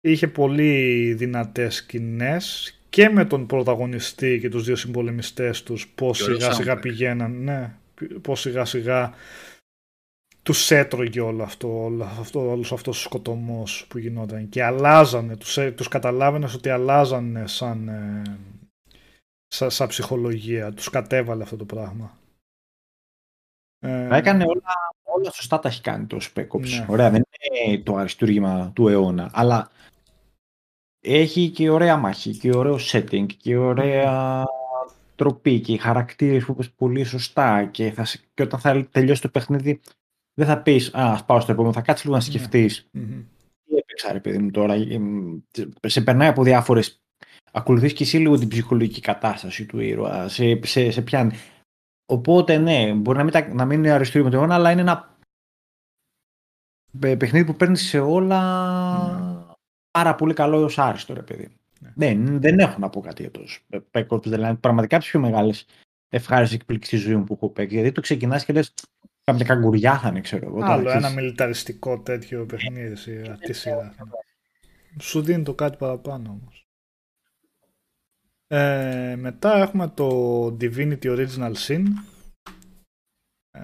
είχε 0.00 0.28
πολύ 0.28 1.14
δυνατές 1.14 1.74
σκηνές 1.74 2.78
και 2.90 3.08
με 3.08 3.24
τον 3.24 3.46
πρωταγωνιστή 3.46 4.38
και 4.40 4.48
τους 4.48 4.64
δύο 4.64 4.76
συμπολεμιστές 4.76 5.62
τους 5.62 5.88
πώς 5.88 6.18
σιγά 6.22 6.52
σιγά 6.52 6.78
πηγαίναν, 6.78 7.42
ναι, 7.42 7.76
πώς 8.20 8.40
σιγά 8.40 8.64
σιγά 8.64 9.14
τους 10.44 10.70
έτρωγε 10.70 11.20
όλο 11.20 11.42
αυτό, 11.42 11.82
όλο 11.84 12.04
αυτό, 12.04 12.50
όλος 12.50 12.72
αυτός 12.72 12.98
ο 12.98 13.00
σκοτωμός 13.00 13.86
που 13.88 13.98
γινόταν 13.98 14.48
και 14.48 14.64
αλλάζανε, 14.64 15.36
τους, 15.36 15.58
τους 15.76 15.88
καταλάβαινες 15.88 16.54
ότι 16.54 16.68
αλλάζανε 16.68 17.46
σαν, 17.46 17.88
ε, 17.88 18.22
σαν, 19.46 19.70
σαν 19.70 19.88
ψυχολογία, 19.88 20.72
τους 20.72 20.90
κατέβαλε 20.90 21.42
αυτό 21.42 21.56
το 21.56 21.64
πράγμα. 21.64 22.18
Ε, 23.78 24.16
Έκανε 24.16 24.44
όλα, 24.44 24.72
όλα 25.02 25.30
σωστά 25.30 25.58
τα 25.58 25.68
έχει 25.68 25.80
κάνει 25.80 26.06
το 26.06 26.18
Spec 26.20 26.60
Ναι. 26.60 26.86
Ωραία, 26.88 27.10
δεν 27.10 27.22
είναι 27.64 27.78
το 27.82 27.96
αριστούργημα 27.96 28.70
του 28.74 28.88
αιώνα, 28.88 29.30
αλλά 29.32 29.70
έχει 31.00 31.50
και 31.50 31.70
ωραία 31.70 31.96
μάχη 31.96 32.36
και 32.36 32.56
ωραίο 32.56 32.78
setting 32.92 33.26
και 33.36 33.56
ωραία 33.56 34.44
τροπή 35.16 35.60
και 35.60 35.72
οι 35.72 35.76
χαρακτήρες 35.76 36.44
που 36.44 36.52
είπες 36.52 36.70
πολύ 36.70 37.04
σωστά 37.04 37.64
και, 37.64 37.90
θα, 37.90 38.06
και 38.34 38.42
όταν 38.42 38.60
θα 38.60 38.88
τελειώσει 38.90 39.22
το 39.22 39.28
παιχνίδι 39.28 39.80
δεν 40.34 40.46
θα 40.46 40.62
πεις 40.62 40.94
«Α, 40.94 41.12
ας 41.12 41.24
πάω 41.24 41.40
στο 41.40 41.52
επόμενο», 41.52 41.72
θα 41.72 41.80
κάτσεις 41.80 42.04
λίγο 42.04 42.16
να 42.16 42.24
ναι. 42.24 42.30
σκεφτείς 42.30 42.88
τι 43.64 43.76
έπαιξα 43.76 44.12
ρε 44.12 44.20
παιδί 44.20 44.38
μου 44.38 44.50
τώρα, 44.50 44.74
σε 45.80 46.00
περνάει 46.00 46.28
από 46.28 46.42
διάφορες 46.42 47.02
ακολουθείς 47.52 47.92
και 47.92 48.02
εσύ 48.02 48.18
λίγο 48.18 48.38
την 48.38 48.48
ψυχολογική 48.48 49.00
κατάσταση 49.00 49.66
του 49.66 49.80
ήρωα, 49.80 50.28
σε, 50.28 50.60
σε, 50.64 50.90
σε 50.90 51.02
πιάνει. 51.02 51.34
Οπότε 52.06 52.56
ναι, 52.56 52.92
μπορεί 52.92 53.18
να 53.18 53.24
μην, 53.24 53.56
να 53.56 53.64
μην 53.64 53.78
είναι 53.78 53.90
αριστούριο 53.90 54.24
με 54.24 54.30
το 54.30 54.36
αιώνα, 54.36 54.54
αλλά 54.54 54.70
είναι 54.70 54.80
ένα 54.80 55.18
παιχνίδι 56.98 57.44
που 57.44 57.54
παίρνεις 57.54 57.88
σε 57.88 58.00
όλα 58.00 58.38
πάρα 59.90 60.14
πολύ 60.14 60.34
καλό 60.34 60.60
έως 60.60 60.78
άριστο, 60.78 61.14
ρε 61.14 61.22
παιδί. 61.22 61.56
Ναι. 61.80 61.92
Δεν, 61.94 62.40
δεν 62.40 62.58
έχω 62.58 62.78
να 62.78 62.88
πω 62.88 63.00
κάτι 63.00 63.22
για 63.22 63.30
το 63.30 63.44
Spec 63.90 64.22
δηλαδή 64.22 64.56
πραγματικά 64.58 64.94
από 64.96 65.04
τις 65.04 65.12
πιο 65.12 65.20
μεγάλες 65.20 65.66
ευχάριστες 66.08 66.58
εκπλήξεις 66.58 67.00
ζωή 67.00 67.16
μου 67.16 67.24
που 67.24 67.32
έχω 67.32 67.48
παίξει. 67.48 67.74
Γιατί 67.74 67.92
το 67.92 68.00
ξεκινάς 68.00 68.44
και 68.44 68.52
λες, 68.52 68.74
κάποια 69.24 69.44
καγκουριά 69.44 69.98
θα 69.98 70.08
είναι, 70.08 70.20
ξέρω 70.20 70.46
εγώ. 70.46 70.64
Άλλο 70.64 70.90
ένα 70.90 71.10
μιλιταριστικό 71.10 72.00
τέτοιο 72.00 72.46
παιχνίδι, 72.46 72.96
σειρά. 72.96 73.36
Τι 73.36 73.52
σειρά. 73.52 73.94
Σου 75.00 75.22
δίνει 75.22 75.42
το 75.42 75.54
κάτι 75.54 75.76
παραπάνω 75.76 76.30
όμως. 76.30 76.66
Ε, 78.46 79.16
μετά 79.16 79.56
έχουμε 79.56 79.88
το 79.88 80.46
Divinity 80.60 81.04
Original 81.04 81.54
Sin 81.54 81.84
ε, 83.50 83.60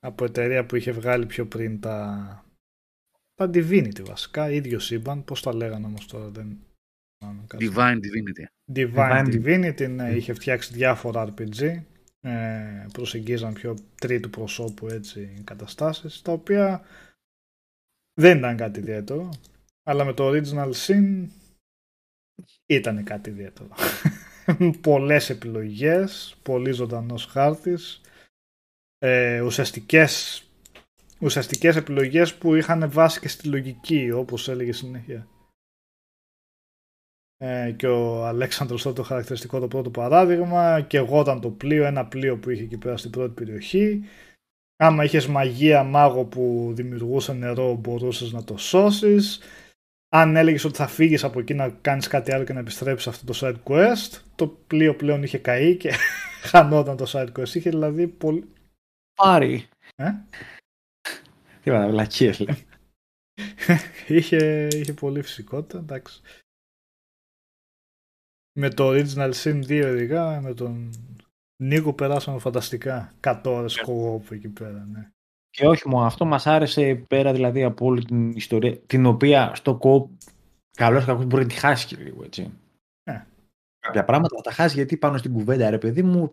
από 0.00 0.24
εταιρεία 0.24 0.66
που 0.66 0.76
είχε 0.76 0.92
βγάλει 0.92 1.26
πιο 1.26 1.46
πριν 1.46 1.80
τα 1.80 2.44
τα 3.40 3.50
Divinity 3.54 4.04
βασικά, 4.04 4.50
ίδιο 4.50 4.78
σύμπαν, 4.78 5.24
πώς 5.24 5.42
τα 5.42 5.54
λέγανε 5.54 5.86
όμως 5.86 6.06
τώρα 6.06 6.28
δεν... 6.28 6.58
Divine 7.58 7.96
Divinity. 7.96 8.74
Divine, 8.74 9.26
Divinity, 9.26 9.88
ναι, 9.88 10.10
είχε 10.10 10.32
φτιάξει 10.32 10.72
διάφορα 10.72 11.28
RPG, 11.28 11.82
ε, 12.20 12.86
προσεγγίζαν 12.92 13.52
πιο 13.52 13.76
τρίτου 13.94 14.30
προσώπου 14.30 14.88
έτσι 14.88 15.42
καταστάσεις, 15.44 16.22
τα 16.22 16.32
οποία 16.32 16.82
δεν 18.20 18.38
ήταν 18.38 18.56
κάτι 18.56 18.80
ιδιαίτερο, 18.80 19.28
αλλά 19.82 20.04
με 20.04 20.12
το 20.12 20.28
Original 20.28 20.72
Sin 20.72 21.26
ήταν 22.66 23.04
κάτι 23.04 23.30
ιδιαίτερο. 23.30 23.68
Πολλές 24.80 25.30
επιλογές, 25.30 26.36
πολύ 26.42 26.72
ζωντανός 26.72 27.24
χάρτης, 27.26 28.00
ε, 28.98 29.40
ουσιαστικές 29.40 30.44
ουσιαστικές 31.20 31.76
επιλογές 31.76 32.34
που 32.34 32.54
είχαν 32.54 32.90
βάση 32.90 33.20
και 33.20 33.28
στη 33.28 33.48
λογική, 33.48 34.10
όπως 34.10 34.48
έλεγε 34.48 34.72
συνέχεια. 34.72 35.28
Ε, 37.42 37.72
και 37.76 37.86
ο 37.86 38.26
Αλέξανδρος 38.26 38.82
τότε 38.82 38.94
το 38.94 39.02
χαρακτηριστικό 39.02 39.60
το 39.60 39.68
πρώτο 39.68 39.90
παράδειγμα 39.90 40.80
και 40.80 40.96
εγώ 40.96 41.20
ήταν 41.20 41.40
το 41.40 41.50
πλοίο, 41.50 41.84
ένα 41.84 42.06
πλοίο 42.06 42.38
που 42.38 42.50
είχε 42.50 42.62
εκεί 42.62 42.78
πέρα 42.78 42.96
στην 42.96 43.10
πρώτη 43.10 43.32
περιοχή. 43.44 44.04
Άμα 44.76 45.04
είχες 45.04 45.26
μαγεία 45.26 45.82
μάγο 45.82 46.24
που 46.24 46.72
δημιουργούσε 46.74 47.32
νερό 47.32 47.74
μπορούσες 47.74 48.32
να 48.32 48.44
το 48.44 48.56
σώσεις. 48.56 49.40
Αν 50.08 50.36
έλεγες 50.36 50.64
ότι 50.64 50.76
θα 50.76 50.86
φύγεις 50.86 51.24
από 51.24 51.40
εκεί 51.40 51.54
να 51.54 51.68
κάνεις 51.68 52.06
κάτι 52.06 52.32
άλλο 52.32 52.44
και 52.44 52.52
να 52.52 52.60
επιστρέψεις 52.60 53.06
αυτό 53.06 53.32
το 53.32 53.38
side 53.42 53.70
quest, 53.70 54.20
το 54.34 54.46
πλοίο 54.46 54.96
πλέον 54.96 55.22
είχε 55.22 55.38
καεί 55.38 55.76
και 55.76 55.92
χανόταν 56.50 56.96
το 56.96 57.04
side 57.08 57.32
quest. 57.38 57.54
Είχε 57.54 57.70
δηλαδή 57.70 58.08
πολύ... 58.08 58.52
Πάρει. 59.14 59.68
Ε; 59.96 60.10
Τι 61.62 61.70
είπα, 61.70 61.88
βλακίες 61.88 62.40
λέει. 62.40 62.66
είχε, 64.16 64.68
είχε 64.72 64.92
πολύ 64.92 65.22
φυσικότητα, 65.22 65.78
εντάξει. 65.78 66.20
Με 68.52 68.70
το 68.70 68.88
Original 68.88 69.32
Sin 69.32 69.56
2 69.56 69.68
ειδικά, 69.70 70.40
με 70.40 70.54
τον 70.54 70.90
Νίκο 71.62 71.92
περάσαμε 71.92 72.38
φανταστικά. 72.38 73.12
100 73.20 73.40
ώρες 73.44 73.82
co 73.86 74.20
εκεί 74.30 74.48
πέρα, 74.48 74.86
ναι. 74.92 75.10
Και 75.50 75.66
όχι 75.66 75.88
μόνο 75.88 76.06
αυτό, 76.06 76.24
μας 76.24 76.46
άρεσε 76.46 76.94
πέρα 76.94 77.32
δηλαδή 77.32 77.62
από 77.62 77.86
όλη 77.86 78.04
την 78.04 78.30
ιστορία, 78.30 78.78
την 78.78 79.06
οποία 79.06 79.54
στο 79.54 79.78
co 79.82 80.26
καλώς 80.76 81.04
κακώς 81.04 81.24
μπορεί 81.24 81.42
να 81.42 81.48
τη 81.48 81.54
χάσει 81.54 81.86
και 81.86 81.96
λίγο, 81.96 82.24
έτσι. 82.24 82.52
Ναι. 83.10 83.26
Κάποια 83.78 84.04
πράγματα 84.04 84.36
θα 84.36 84.42
τα 84.42 84.52
χάσει 84.52 84.74
γιατί 84.74 84.96
πάνω 84.96 85.16
στην 85.16 85.32
κουβέντα, 85.32 85.70
ρε 85.70 85.78
παιδί 85.78 86.02
μου, 86.02 86.32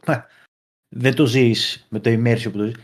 δεν 0.95 1.15
το 1.15 1.25
ζεις 1.25 1.87
με 1.89 1.99
το 1.99 2.09
immersion 2.09 2.51
που 2.51 2.57
το 2.57 2.63
ζεις 2.63 2.75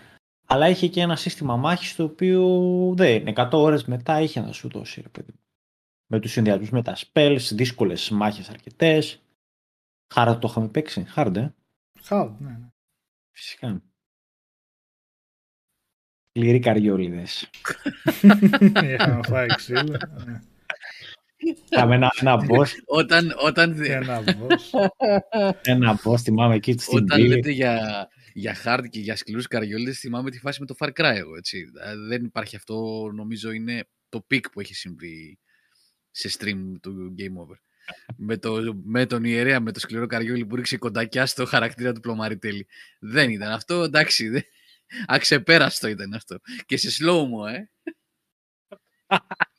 αλλά 0.47 0.69
είχε 0.69 0.87
και 0.87 1.01
ένα 1.01 1.15
σύστημα 1.15 1.55
μάχης 1.55 1.95
το 1.95 2.03
οποίο 2.03 2.43
δεν 2.95 3.33
100 3.35 3.49
ώρες 3.51 3.85
μετά 3.85 4.21
είχε 4.21 4.41
να 4.41 4.51
σου 4.51 4.69
δώσει 4.69 5.01
ρε 5.01 5.07
παιδί. 5.07 5.33
με 6.07 6.19
τους 6.19 6.31
συνδυασμούς 6.31 6.69
με 6.69 6.81
τα 6.81 6.97
spells, 6.97 7.49
δύσκολες 7.51 8.09
μάχες 8.09 8.49
αρκετές 8.49 9.22
Hard 10.15 10.37
το 10.39 10.47
είχαμε 10.49 10.67
παίξει, 10.67 11.05
hard 11.15 11.35
ε 11.35 11.53
Hard, 12.09 12.35
ναι, 12.39 12.49
ναι. 12.49 12.67
Φυσικά 13.31 13.83
Σκληροί 16.29 16.59
καριόλιδες 16.59 17.49
Είχαμε 18.83 19.19
φάει 19.23 19.47
ξύλο 19.47 19.97
ναι. 20.25 20.41
Είχαμε 21.71 21.95
ένα, 21.95 22.11
ένα 22.19 22.45
boss. 22.49 22.67
Όταν, 22.85 23.33
όταν... 23.43 23.81
Ένα 23.81 24.23
boss. 24.23 24.79
ένα 25.61 25.99
boss, 26.03 26.19
θυμάμαι 26.19 26.55
εκεί 26.55 26.75
στην 26.77 26.97
Όταν 26.97 27.25
λέτε 27.25 27.51
για, 27.51 28.07
για 28.33 28.57
hard 28.63 28.83
και 28.89 28.99
για 28.99 29.15
σκληρούς 29.15 29.47
καριόλιδες 29.47 29.99
θυμάμαι 29.99 30.29
τη 30.29 30.39
φάση 30.39 30.59
με 30.59 30.65
το 30.65 30.75
Far 30.79 30.87
Cry 30.87 31.15
εγώ, 31.15 31.35
έτσι. 31.35 31.65
Δεν 32.07 32.23
υπάρχει 32.23 32.55
αυτό, 32.55 33.09
νομίζω 33.13 33.51
είναι 33.51 33.87
το 34.09 34.25
peak 34.31 34.43
που 34.51 34.59
έχει 34.59 34.73
συμβεί 34.73 35.39
σε 36.11 36.29
stream 36.39 36.73
του 36.81 37.15
Game 37.17 37.41
Over. 37.41 37.55
Με, 38.15 38.37
το, 38.37 38.81
με 38.83 39.05
τον 39.05 39.23
ιερέα, 39.23 39.59
με 39.59 39.71
το 39.71 39.79
σκληρό 39.79 40.07
καριόλι 40.07 40.45
που 40.45 40.55
ρίξε 40.55 40.77
κοντακιά 40.77 41.25
στο 41.25 41.45
χαρακτήρα 41.45 41.93
του 41.93 41.99
πλωμαριτέλη. 41.99 42.67
Δεν 42.99 43.29
ήταν 43.29 43.51
αυτό, 43.51 43.83
εντάξει, 43.83 44.29
δεν... 44.29 44.43
αξεπέραστο 45.15 45.87
ήταν 45.87 46.13
αυτό. 46.13 46.39
Και 46.65 46.77
σε 46.77 47.03
slow-mo, 47.03 47.51
ε. 47.53 47.69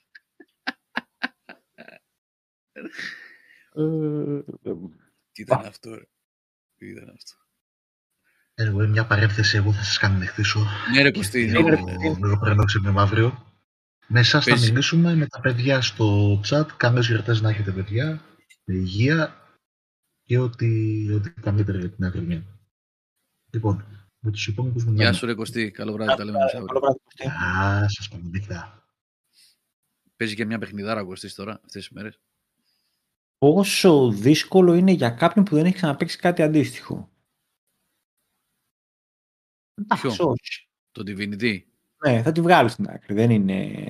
Τι 5.32 5.42
ήταν 5.42 5.64
αυτό, 5.66 5.94
ρε. 5.94 6.04
Τι 6.76 6.86
ήταν 6.88 7.08
αυτό. 7.16 7.32
Εγώ 8.54 8.88
μια 8.88 9.06
παρέθεση 9.06 9.56
εγώ 9.56 9.72
θα 9.72 9.82
σας 9.82 9.98
κάνω 9.98 10.18
να 10.18 10.26
χτίσω. 10.26 10.66
Ναι 10.94 11.02
ρε 11.02 11.10
Κωστή. 11.10 11.44
Λίγο 11.44 12.38
πριν 12.40 12.56
το 12.56 12.64
ξύπνημα 12.64 13.02
αύριο. 13.02 13.53
Μέσα 14.06 14.40
θα 14.40 14.58
μιλήσουμε 14.58 15.14
με 15.14 15.26
τα 15.26 15.40
παιδιά 15.40 15.80
στο 15.80 16.40
chat. 16.44 16.66
Καμές 16.76 17.06
γιορτές 17.06 17.40
να 17.40 17.48
έχετε 17.48 17.72
παιδιά. 17.72 18.24
Με 18.64 18.74
υγεία 18.74 19.36
και 20.22 20.38
ό,τι, 20.38 21.12
ό,τι 21.12 21.30
καλύτερο 21.30 21.78
για 21.78 21.90
την 21.90 22.04
αγριμία. 22.04 22.42
Λοιπόν, 23.52 23.84
με 24.18 24.30
τους 24.30 24.46
υπόλοιπους 24.46 24.84
μιλάμε. 24.84 25.02
Γεια 25.02 25.12
σου 25.12 25.26
ρε 25.26 25.34
Κωστή. 25.34 25.70
Καλό 25.70 25.92
βράδυ. 25.92 26.16
Τα 26.16 26.24
λέμε 26.24 26.38
Καλό 26.52 26.80
βράδυ 26.80 26.98
Κωστή. 27.04 27.22
Γεια 27.22 27.86
σας 27.88 28.08
παιδιά. 28.30 28.88
Παίζει 30.16 30.34
και 30.34 30.44
μια 30.44 30.58
παιχνιδάρα 30.58 31.04
Κωστής 31.04 31.34
τώρα 31.34 31.52
αυτές 31.52 31.72
τις 31.72 31.90
μέρες. 31.90 32.20
Πόσο 33.38 34.10
δύσκολο 34.10 34.74
είναι 34.74 34.92
για 34.92 35.10
κάποιον 35.10 35.44
που 35.44 35.54
δεν 35.54 35.64
έχει 35.64 35.74
ξαναπέξει 35.74 36.18
κάτι 36.18 36.42
αντίστοιχο. 36.42 37.12
Ποιο; 39.88 40.10
Όχι. 40.10 40.68
Το 40.90 41.02
Divinity. 41.06 41.62
Ναι, 42.04 42.22
θα 42.22 42.32
τη 42.32 42.40
βγάλει 42.40 42.68
στην 42.68 42.88
άκρη. 42.88 43.14
Δεν 43.14 43.30
είναι... 43.30 43.86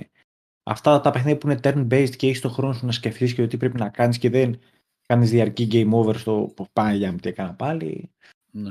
Αυτά 0.62 1.00
τα 1.00 1.10
παιχνίδια 1.10 1.38
που 1.38 1.50
είναι 1.50 1.60
turn-based 1.62 2.16
και 2.16 2.26
έχεις 2.26 2.40
το 2.40 2.48
χρόνο 2.48 2.72
σου 2.72 2.86
να 2.86 2.92
σκεφτείς 2.92 3.34
και 3.34 3.46
τι 3.46 3.56
πρέπει 3.56 3.78
να 3.78 3.88
κάνεις 3.88 4.18
και 4.18 4.30
δεν 4.30 4.60
κάνεις 5.06 5.30
διαρκή 5.30 5.68
game 5.70 5.90
over 5.90 6.14
στο 6.14 6.52
που 6.56 6.66
πάει 6.72 6.96
για 6.96 7.14
τι 7.14 7.28
έκανα 7.28 7.54
πάλι. 7.54 8.10
Ναι. 8.50 8.70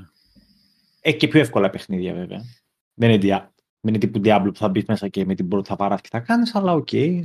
Έχει 1.02 1.18
και 1.18 1.28
πιο 1.28 1.40
εύκολα 1.40 1.70
παιχνίδια 1.70 2.14
βέβαια. 2.14 2.42
Δεν 2.94 3.10
είναι, 3.10 3.18
δια... 3.18 3.54
δεν 3.80 3.94
είναι 3.94 3.98
τύπου 3.98 4.22
Diablo 4.24 4.46
που 4.46 4.56
θα 4.56 4.70
μπεις 4.70 4.86
μέσα 4.86 5.08
και 5.08 5.26
με 5.26 5.36
την 5.36 5.48
πρώτη 5.48 5.68
θα 5.68 5.76
παράσει 5.76 6.02
και 6.02 6.10
θα 6.12 6.20
κάνεις, 6.20 6.56
αλλά 6.56 6.74
ok. 6.74 6.88
Okay. 6.92 7.24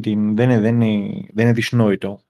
την... 0.00 0.36
Δεν 0.36 0.50
είναι, 0.50 0.60
δεν 0.60 0.80
είναι, 0.80 1.26
δεν 1.32 1.44
είναι 1.44 1.54
δυσνόητο. 1.54 2.20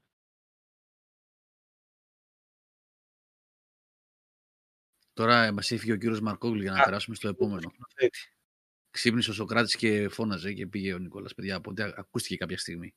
Τώρα 5.20 5.52
μα 5.52 5.62
έφυγε 5.70 5.92
ο 5.92 5.96
κύριος 5.96 6.20
Μαρκόγλου 6.20 6.62
για 6.62 6.72
να 6.72 6.82
περάσουμε 6.82 7.16
στο 7.16 7.28
επόμενο. 7.28 7.72
Ξύπνησε 8.90 9.30
ο 9.30 9.32
Σοκράτης 9.32 9.76
και 9.76 10.08
φώναζε 10.08 10.52
και 10.52 10.66
πήγε 10.66 10.94
ο 10.94 10.98
Νικόλας, 10.98 11.34
παιδιά, 11.34 11.56
από 11.56 11.70
ό,τι 11.70 11.82
ακούστηκε 11.82 12.36
κάποια 12.36 12.58
στιγμή. 12.58 12.94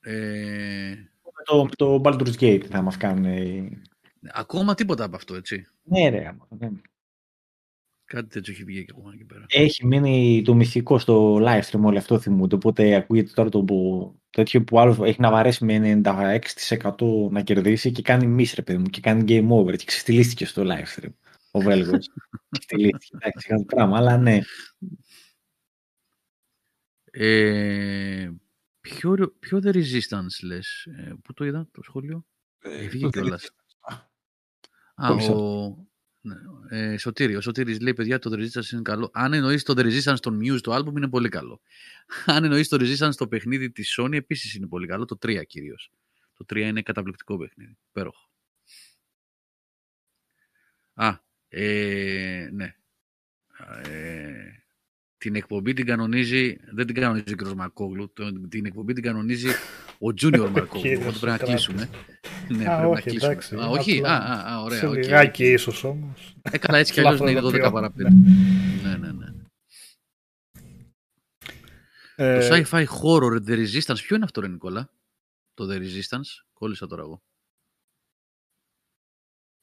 Ε, 0.00 0.94
Το, 1.44 1.68
το 1.76 2.00
Baldur's 2.04 2.34
Gate 2.40 2.64
θα 2.64 2.82
μας 2.82 2.96
κάνουν. 2.96 3.82
ακόμα 4.22 4.74
τίποτα 4.74 5.04
από 5.04 5.16
αυτό, 5.16 5.34
έτσι. 5.34 5.66
Ναι, 5.82 6.08
ρε. 6.08 6.26
άμα, 6.26 6.46
ναι. 6.58 6.68
Κάτι 8.04 8.28
τέτοιο 8.28 8.52
έχει 8.52 8.64
βγει 8.64 8.84
και 8.84 8.92
ακόμα 8.96 9.10
εκεί 9.14 9.24
πέρα. 9.24 9.44
Έχει 9.48 9.86
μείνει 9.86 10.42
το 10.44 10.54
μυθικό 10.54 10.98
στο 10.98 11.36
live 11.36 11.62
stream 11.62 11.80
όλο 11.80 11.98
αυτό 11.98 12.18
θυμούνται. 12.18 12.54
Οπότε 12.54 12.94
ακούγεται 12.94 13.32
τώρα 13.34 13.48
το 13.48 13.62
που, 13.62 14.20
τέτοιο 14.30 14.64
που 14.64 14.80
άλλο 14.80 15.04
έχει 15.04 15.20
να 15.20 15.30
βαρέσει 15.30 15.64
με 15.64 16.00
96% 16.04 17.30
να 17.30 17.42
κερδίσει 17.42 17.92
και 17.92 18.02
κάνει 18.02 18.36
miss, 18.38 18.52
ρε 18.54 18.62
παιδί 18.62 18.78
μου, 18.78 18.86
και 18.86 19.00
κάνει 19.00 19.24
game 19.28 19.48
over 19.48 19.76
και 19.76 19.84
ξεστηλίστηκε 19.84 20.46
στο 20.46 20.62
live 20.66 21.00
stream. 21.00 21.12
Ο 21.50 21.60
Βέλγος. 21.60 22.10
ξεστηλίστηκε. 22.50 23.16
Εντάξει, 23.20 23.48
κάτι 23.48 23.64
πράγμα, 23.64 23.96
αλλά 23.96 24.16
ναι. 24.16 24.38
Ε, 27.04 28.30
ποιο, 28.80 29.34
ποιο 29.38 29.60
The 29.64 29.74
Resistance 29.74 30.42
λες, 30.42 30.88
ε, 30.96 31.14
πού 31.22 31.32
το 31.32 31.44
είδα 31.44 31.68
το 31.72 31.82
σχόλιο; 31.82 32.26
Έφυγε 32.58 33.08
κιόλας. 33.08 33.50
Α, 34.94 35.08
το 35.08 35.14
μισό. 35.14 35.32
ο... 35.32 35.76
Ναι, 36.26 36.36
ε, 36.68 36.96
Σωτήρη, 36.96 37.36
ο 37.36 37.40
Σωτήρης 37.40 37.80
λέει, 37.80 37.94
παιδιά, 37.94 38.18
το 38.18 38.30
The 38.30 38.38
Resistance 38.38 38.70
είναι 38.72 38.82
καλό. 38.82 39.10
Αν 39.12 39.32
εννοείς 39.32 39.62
το 39.62 39.74
The 39.76 39.82
Resistance 39.82 40.20
των 40.20 40.40
Muse, 40.42 40.60
το 40.60 40.76
album 40.76 40.96
είναι 40.96 41.08
πολύ 41.08 41.28
καλό. 41.28 41.60
Αν 42.26 42.44
εννοείς 42.44 42.68
το 42.68 42.76
Resistance 42.80 43.14
το 43.14 43.28
παιχνίδι 43.28 43.70
της 43.70 43.98
Sony, 44.00 44.12
επίσης 44.12 44.54
είναι 44.54 44.66
πολύ 44.66 44.86
καλό. 44.86 45.04
Το 45.04 45.18
3 45.26 45.44
κυρίως. 45.46 45.90
Το 46.36 46.44
3 46.48 46.56
είναι 46.56 46.82
καταπληκτικό 46.82 47.38
παιχνίδι. 47.38 47.76
Πέροχο. 47.92 48.28
Α, 50.94 51.18
ε, 51.48 52.48
ναι. 52.52 52.74
Ε, 53.82 54.63
την 55.24 55.34
εκπομπή 55.34 55.72
την 55.72 55.86
κανονίζει, 55.86 56.56
δεν 56.72 56.86
την 56.86 56.94
κανονίζει 56.94 57.32
ο 57.32 57.36
κ. 57.36 57.48
Μαρκόγλου, 57.48 58.12
το- 58.12 58.48
την 58.48 58.66
εκπομπή 58.66 58.92
την 58.92 59.02
κανονίζει 59.02 59.48
ο 59.98 60.14
Τζούνιορ 60.14 60.50
Μαρκόγλου, 60.56 60.80
Κύριος 60.82 61.00
οπότε 61.00 61.18
πρέπει 61.18 61.26
να 61.26 61.36
Σοκράτης. 61.38 61.66
κλείσουμε. 61.66 61.88
ναι, 62.48 62.70
Α, 62.72 62.76
πρέπει 62.76 62.86
όχι, 62.92 62.94
να 62.94 63.00
κλείσουμε. 63.00 63.32
εντάξει, 63.32 63.54
Α, 63.56 63.66
όχι, 63.66 63.98
απλά 63.98 64.16
α, 64.16 64.32
α, 64.32 64.54
α, 64.54 64.62
ωραία. 64.62 64.78
σε 64.78 64.86
οκ, 64.86 64.94
λιγάκι 64.94 65.42
οκ. 65.42 65.48
ίσως 65.48 65.84
όμως. 65.84 66.34
Ε, 66.42 66.58
καλά, 66.58 66.78
έτσι 66.78 66.92
κι 66.92 67.00
αλλιώς 67.00 67.20
είναι 67.20 67.30
12 67.30 67.34
Λαθροδοτείο. 67.34 67.70
παρά 67.70 67.90
5. 67.90 67.94
ναι, 68.82 68.96
ναι, 68.96 69.12
ναι. 69.12 69.26
Ε, 72.16 72.48
Το 72.48 72.54
sci-fi 72.56 72.84
horror 72.84 73.48
The 73.48 73.66
Resistance, 73.66 73.98
ποιο 74.06 74.16
είναι 74.16 74.24
αυτό 74.24 74.40
ρε 74.40 74.48
Νικόλα; 74.48 74.90
Το 75.54 75.68
The 75.70 75.76
Resistance, 75.78 76.44
κόλλησα 76.52 76.86
τώρα 76.86 77.02
εγώ. 77.02 77.22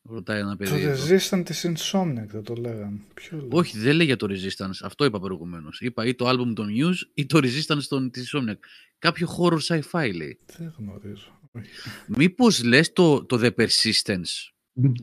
Ρωτάει 0.09 0.39
ένα 0.39 0.49
το 0.49 0.55
παιδί. 0.57 0.81
εδώ. 0.81 1.05
Resistant 1.15 1.45
της 1.45 1.65
Insomniac 1.67 2.25
δεν 2.27 2.43
το 2.43 2.55
λέγανε. 2.55 2.99
Ποιο 3.13 3.37
λέει; 3.37 3.47
Όχι, 3.51 3.77
δεν 3.77 3.95
λέει 3.95 4.05
για 4.05 4.15
το 4.15 4.27
Resistance. 4.29 4.79
Αυτό 4.81 5.05
είπα 5.05 5.19
προηγουμένως. 5.19 5.81
Είπα 5.81 6.05
ή 6.05 6.15
το 6.15 6.29
album 6.29 6.53
των 6.55 6.67
News 6.69 6.95
ή 7.13 7.25
το 7.25 7.39
Resistance 7.43 7.83
των, 7.89 8.11
της 8.11 8.33
Insomniac. 8.35 8.55
Κάποιο 8.99 9.27
horror 9.39 9.59
sci-fi 9.59 10.11
λέει. 10.15 10.39
Δεν 10.57 10.73
γνωρίζω. 10.77 11.39
Όχι. 11.51 11.69
Μήπως 12.07 12.63
λες 12.63 12.93
το, 12.93 13.25
το 13.25 13.39
The 13.41 13.51
Persistence; 13.55 14.49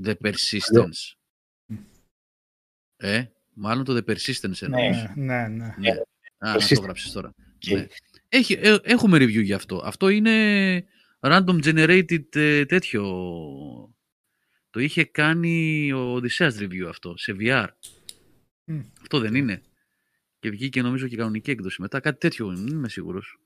The 0.05 0.15
Persistence. 0.23 1.13
Ε, 2.97 3.25
μάλλον 3.55 3.85
το 3.85 3.95
The 3.97 4.11
Persistence 4.11 4.63
εννοείς. 4.63 4.97
Ναι, 4.97 5.13
ναι, 5.15 5.49
ναι. 5.49 5.75
Ναι. 5.79 5.91
Α, 6.39 6.53
να 6.53 6.53
το 6.59 6.65
Persistence. 6.65 6.83
γράψεις 6.83 7.13
τώρα. 7.13 7.31
Και- 7.59 7.75
Ναι. 7.75 7.87
Έχει, 8.29 8.53
ε, 8.61 8.77
έχουμε 8.83 9.17
review 9.19 9.43
για 9.43 9.57
αυτό. 9.57 9.81
Αυτό 9.85 10.09
είναι 10.09 10.85
random 11.21 11.59
generated 11.65 12.37
ε, 12.37 12.65
τέτοιο. 12.65 13.03
Το 14.79 14.85
είχε 14.85 15.05
κάνει 15.05 15.93
ο 15.93 16.15
Odysseus 16.15 16.59
review 16.59 16.87
αυτό, 16.89 17.17
σε 17.17 17.37
VR. 17.41 17.67
Μμ. 18.65 18.81
Αυτό 19.01 19.19
δεν 19.19 19.35
είναι. 19.35 19.63
Και 20.39 20.51
βγήκε 20.51 20.83
νομίζω 20.83 21.09
και 21.09 21.17
κανονική 21.17 21.51
έκδοση 21.51 21.81
μετά. 21.81 22.01
Κάτι 22.01 22.19
τέτοιο, 22.19 22.47
δεν 22.47 22.67
είμαι 22.67 22.89
σίγουρος. 22.89 23.41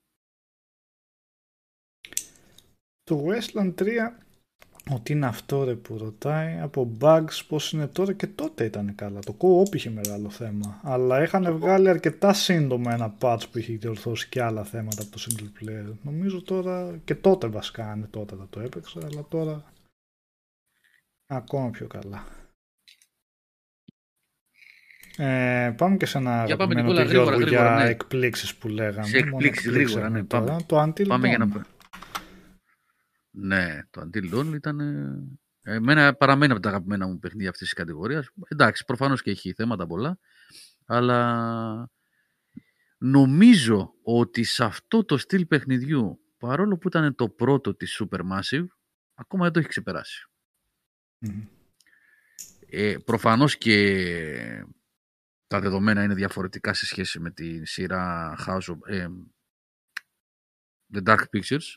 Το 3.03 3.25
Westland 3.27 3.75
3, 3.75 3.87
ότι 4.91 5.13
είναι 5.13 5.27
αυτό 5.27 5.65
ρε 5.65 5.75
που 5.75 5.99
ρωτάει, 5.99 6.59
από 6.61 6.97
bugs 7.01 7.41
πώς 7.49 7.73
είναι 7.73 7.87
τώρα 7.87 8.13
και 8.13 8.27
τότε 8.27 8.65
ήταν 8.65 8.95
καλά. 8.95 9.21
Το 9.21 9.37
co-op 9.39 9.75
είχε 9.75 9.91
μεγάλο 9.91 10.31
θέμα. 10.31 10.81
Αλλά 10.83 11.23
είχαν 11.23 11.59
βγάλει 11.59 11.89
αρκετά 11.89 12.33
σύντομα 12.33 12.93
ένα 12.93 13.17
patch 13.21 13.43
που 13.51 13.59
είχε 13.59 13.73
διορθώσει 13.73 14.29
και 14.29 14.43
άλλα 14.43 14.65
θέματα 14.65 15.03
από 15.03 15.11
το 15.11 15.27
single 15.29 15.63
player. 15.63 15.93
Νομίζω 16.03 16.43
τώρα 16.43 17.01
και 17.05 17.15
τότε 17.15 17.47
βασικά 17.47 17.91
αν 17.91 18.09
τότε 18.11 18.37
θα 18.37 18.47
το 18.51 18.61
έπαιξα, 18.61 19.01
αλλά 19.05 19.25
τώρα 19.29 19.73
ακόμα 21.37 21.71
πιο 21.71 21.87
καλά. 21.87 22.25
Ε, 25.17 25.75
πάμε 25.77 25.97
και 25.97 26.07
σε 26.07 26.19
ένα 26.19 26.45
Για 26.47 26.57
πάμε, 26.57 26.75
αγαπημένο 26.75 26.89
Νικόλα, 26.89 27.03
του 27.03 27.09
γρήγορα, 27.09 27.31
Γιώργου 27.31 27.47
γρήγορα, 27.47 27.75
για 27.75 27.85
ναι. 27.85 27.91
εκπλήξεις 27.91 28.57
που 28.57 28.69
λέγαμε. 28.69 29.07
Σε 29.07 29.17
Μόνο 29.19 29.29
εκπλήξεις, 29.31 29.67
εκπλήξεις 29.67 29.95
γρήγορα, 29.97 30.11
ναι, 30.11 30.19
έχουμε 30.19 30.27
πάμε. 30.27 30.47
τώρα. 30.47 30.65
Το 30.67 30.83
Until 30.83 31.07
Πάμε 31.07 31.29
για 31.29 31.39
Dawn. 31.43 31.49
να... 31.49 31.67
Ναι, 33.31 33.81
το 33.91 34.01
Until 34.01 34.35
Dawn 34.35 34.55
ήταν... 34.55 34.81
ε, 34.81 35.75
Εμένα 35.75 36.15
παραμένει 36.15 36.53
από 36.53 36.61
τα 36.61 36.69
αγαπημένα 36.69 37.07
μου 37.07 37.19
παιχνίδια 37.19 37.49
αυτής 37.51 37.69
της 37.69 37.77
κατηγορίας. 37.77 38.31
Εντάξει, 38.49 38.85
προφανώς 38.85 39.23
και 39.23 39.31
έχει 39.31 39.53
θέματα 39.53 39.87
πολλά, 39.87 40.19
αλλά 40.87 41.91
νομίζω 42.99 43.93
ότι 44.03 44.45
σε 44.45 44.65
αυτό 44.65 45.05
το 45.05 45.17
στυλ 45.17 45.47
παιχνιδιού, 45.47 46.21
παρόλο 46.39 46.79
που 46.79 46.89
ήταν 46.89 47.15
το 47.15 47.29
πρώτο 47.29 47.75
της 47.75 48.03
Supermassive, 48.03 48.67
ακόμα 49.15 49.45
δεν 49.45 49.53
το 49.53 49.59
έχει 49.59 49.69
ξεπεράσει. 49.69 50.27
Μμμ. 51.23 51.45
Ε, 52.67 52.97
προφανώς 53.05 53.57
και 53.57 54.65
τα 55.47 55.61
δεδομένα 55.61 56.03
είναι 56.03 56.15
διαφορετικά 56.15 56.75
σε 56.75 56.87
σχέση 56.87 57.21
με 57.21 57.31
τη 57.31 57.67
σειρά 57.67 58.35
House 58.47 58.75
of, 58.75 58.79
ε, 58.87 59.07
The 60.95 61.03
Dark 61.09 61.25
Pictures. 61.33 61.77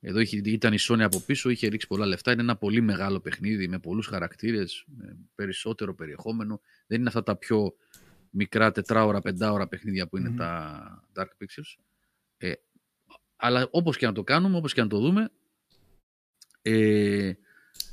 Εδώ 0.00 0.20
είχε, 0.20 0.40
ήταν 0.44 0.72
η 0.72 0.76
Sony 0.80 1.00
από 1.00 1.20
πίσω, 1.20 1.50
είχε 1.50 1.68
ρίξει 1.68 1.86
πολλά 1.86 2.06
λεφτά. 2.06 2.32
Είναι 2.32 2.40
ένα 2.40 2.56
πολύ 2.56 2.80
μεγάλο 2.80 3.20
παιχνίδι 3.20 3.68
με 3.68 3.78
πολλούς 3.78 4.06
χαρακτήρες, 4.06 4.84
με 4.86 5.16
περισσότερο 5.34 5.94
περιεχόμενο. 5.94 6.60
Δεν 6.86 6.98
είναι 6.98 7.08
αυτά 7.08 7.22
τα 7.22 7.36
πιο 7.36 7.74
μικρά 8.30 8.72
τετράωρα, 8.72 9.20
πεντάωρα 9.20 9.68
παιχνίδια 9.68 10.08
που 10.08 10.16
είναι 10.16 10.28
Μμμ. 10.28 10.36
τα 10.36 11.04
Dark 11.14 11.28
Pictures. 11.42 11.82
Ε, 12.36 12.52
αλλά 13.36 13.68
όπως 13.70 13.96
και 13.96 14.06
να 14.06 14.12
το 14.12 14.24
κάνουμε, 14.24 14.56
όπως 14.56 14.72
και 14.72 14.82
να 14.82 14.88
το 14.88 14.98
δούμε, 14.98 15.30
ε, 16.62 17.32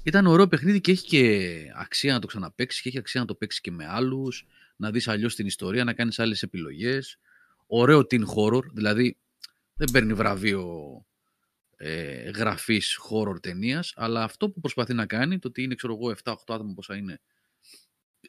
ήταν 0.06 0.26
ωραίο 0.26 0.48
παιχνίδι 0.48 0.82
και 0.82 0.92
έχει 0.92 1.06
και 1.06 1.72
αξία 1.76 2.14
να 2.14 2.20
το 2.20 2.28
ξαναπαίξει 2.28 2.82
και 2.82 2.90
έχει 2.90 2.98
αξία 2.98 3.20
να 3.20 3.28
το 3.28 3.36
παίξεις 3.36 3.62
και 3.62 3.72
με 3.72 3.86
άλλους, 3.88 4.46
να 4.76 4.92
δεις 4.92 5.08
αλλιώς 5.08 5.36
την 5.36 5.46
ιστορία, 5.46 5.84
να 5.84 5.94
κάνεις 5.94 6.20
άλλες 6.20 6.44
επιλογές. 6.44 7.20
Ωραίο 7.68 8.00
teen 8.00 8.24
horror, 8.36 8.64
δηλαδή 8.74 9.18
δεν 9.74 9.88
παίρνει 9.92 10.14
βραβείο 10.14 11.06
ε, 11.78 12.30
γραφής 12.30 13.00
horror 13.10 13.42
ταινίας, 13.42 13.94
αλλά 13.96 14.24
αυτό 14.24 14.50
που 14.50 14.60
προσπαθεί 14.60 14.94
να 14.94 15.06
κάνει, 15.06 15.40
το 15.40 15.48
ότι 15.48 15.64
είναι 15.64 15.76
ξέρω 15.76 15.94
εγώ 15.94 16.16
7-8 16.24 16.34
άτομα 16.48 16.74
πόσα 16.74 16.96
είναι, 16.96 17.22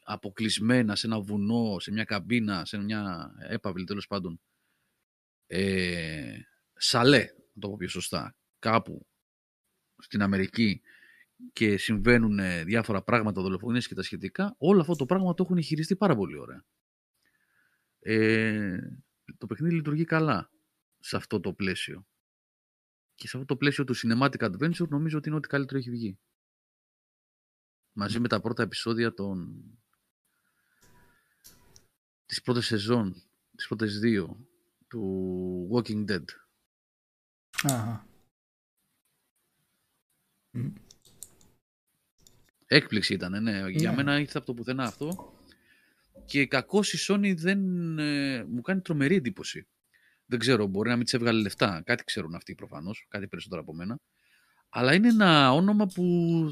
αποκλεισμένα 0.03 0.97
σε 0.97 1.07
ένα 1.07 1.21
βουνό, 1.21 1.79
σε 1.79 1.93
μια 1.93 2.05
καμπίνα, 2.05 2.65
σε 2.65 2.79
μια 2.79 3.33
έπαυλη 3.49 3.85
τέλος 3.85 4.07
πάντων, 4.07 4.41
ε, 5.47 6.39
σαλέ, 6.75 7.27
να 7.53 7.61
το 7.61 7.69
πω 7.69 7.77
πιο 7.77 7.89
σωστά, 7.89 8.37
κάπου 8.59 9.07
στην 9.99 10.23
Αμερική 10.23 10.81
και 11.53 11.77
συμβαίνουν 11.77 12.39
ε, 12.39 12.65
διάφορα 12.65 13.03
πράγματα, 13.03 13.43
δολοφονίες 13.43 13.89
και 13.89 13.95
τα 13.95 14.03
σχετικά, 14.03 14.55
όλο 14.59 14.81
αυτό 14.81 14.97
το 14.97 15.07
πράγμα 15.07 15.35
το 15.35 15.43
έχουν 15.43 15.63
χειριστεί 15.63 15.97
πάρα 15.97 16.17
πολύ 16.17 16.39
ωραία. 16.39 16.65
Ε, 17.99 18.79
το 19.39 19.47
παιχνίδι 19.47 19.75
λειτουργεί 19.75 20.05
καλά 20.05 20.51
σε 20.99 21.17
αυτό 21.17 21.41
το 21.41 21.53
πλαίσιο. 21.53 22.07
Και 23.15 23.29
σε 23.29 23.37
αυτό 23.37 23.49
το 23.49 23.57
πλαίσιο 23.57 23.85
του 23.85 23.95
Cinematic 23.97 24.39
Adventure 24.39 24.89
νομίζω 24.89 25.19
ότι 25.19 25.29
είναι 25.29 25.37
ό,τι 25.37 25.49
καλύτερο 25.49 25.79
έχει 25.79 25.91
βγει. 25.91 26.19
Μαζί 27.93 28.21
με 28.21 28.29
τα 28.29 28.41
πρώτα 28.41 28.63
επεισόδια 28.63 29.15
των... 29.15 29.63
της 32.27 32.43
πρώτης 32.43 32.67
σεζόν, 32.67 33.23
τις 33.57 33.67
πρώτες 33.67 33.99
δύο 33.99 34.49
του 34.89 35.69
Walking 35.73 36.11
Dead. 36.11 36.25
Αχα. 37.63 38.09
Μμ. 40.51 40.73
Έκπληξη 42.67 43.15
ήταν, 43.15 43.43
ναι. 43.43 43.69
Για 43.69 43.91
Ναι. 43.91 43.97
μένα 43.97 44.19
ήρθε 44.19 44.39
από 44.39 44.47
το 44.47 44.55
πουθενά 44.55 44.85
αυτό. 44.85 45.35
Και 46.25 46.47
κακώς 46.47 46.93
η 46.93 46.99
Sony 47.09 47.35
δεν 47.37 47.99
ε, 47.99 48.45
μου 48.45 48.61
κάνει 48.61 48.81
τρομερή 48.81 49.15
εντύπωση. 49.15 49.67
Δεν 50.27 50.39
ξέρω, 50.39 50.67
μπορεί 50.67 50.89
να 50.89 50.95
μην 50.97 51.05
της 51.05 51.15
έβγαλε 51.15 51.41
λεφτά. 51.41 51.83
Κάτι 51.85 52.05
ξέρουν 52.05 52.35
αυτοί 52.35 52.55
προφανώς, 52.55 53.07
κάτι 53.09 53.29
περισσότερο 53.29 53.61
από 53.61 53.75
μένα. 53.75 53.99
Αλλά 54.69 54.95
είναι 54.95 55.09
ένα 55.09 55.53
όνομα 55.53 55.87
που 55.87 56.05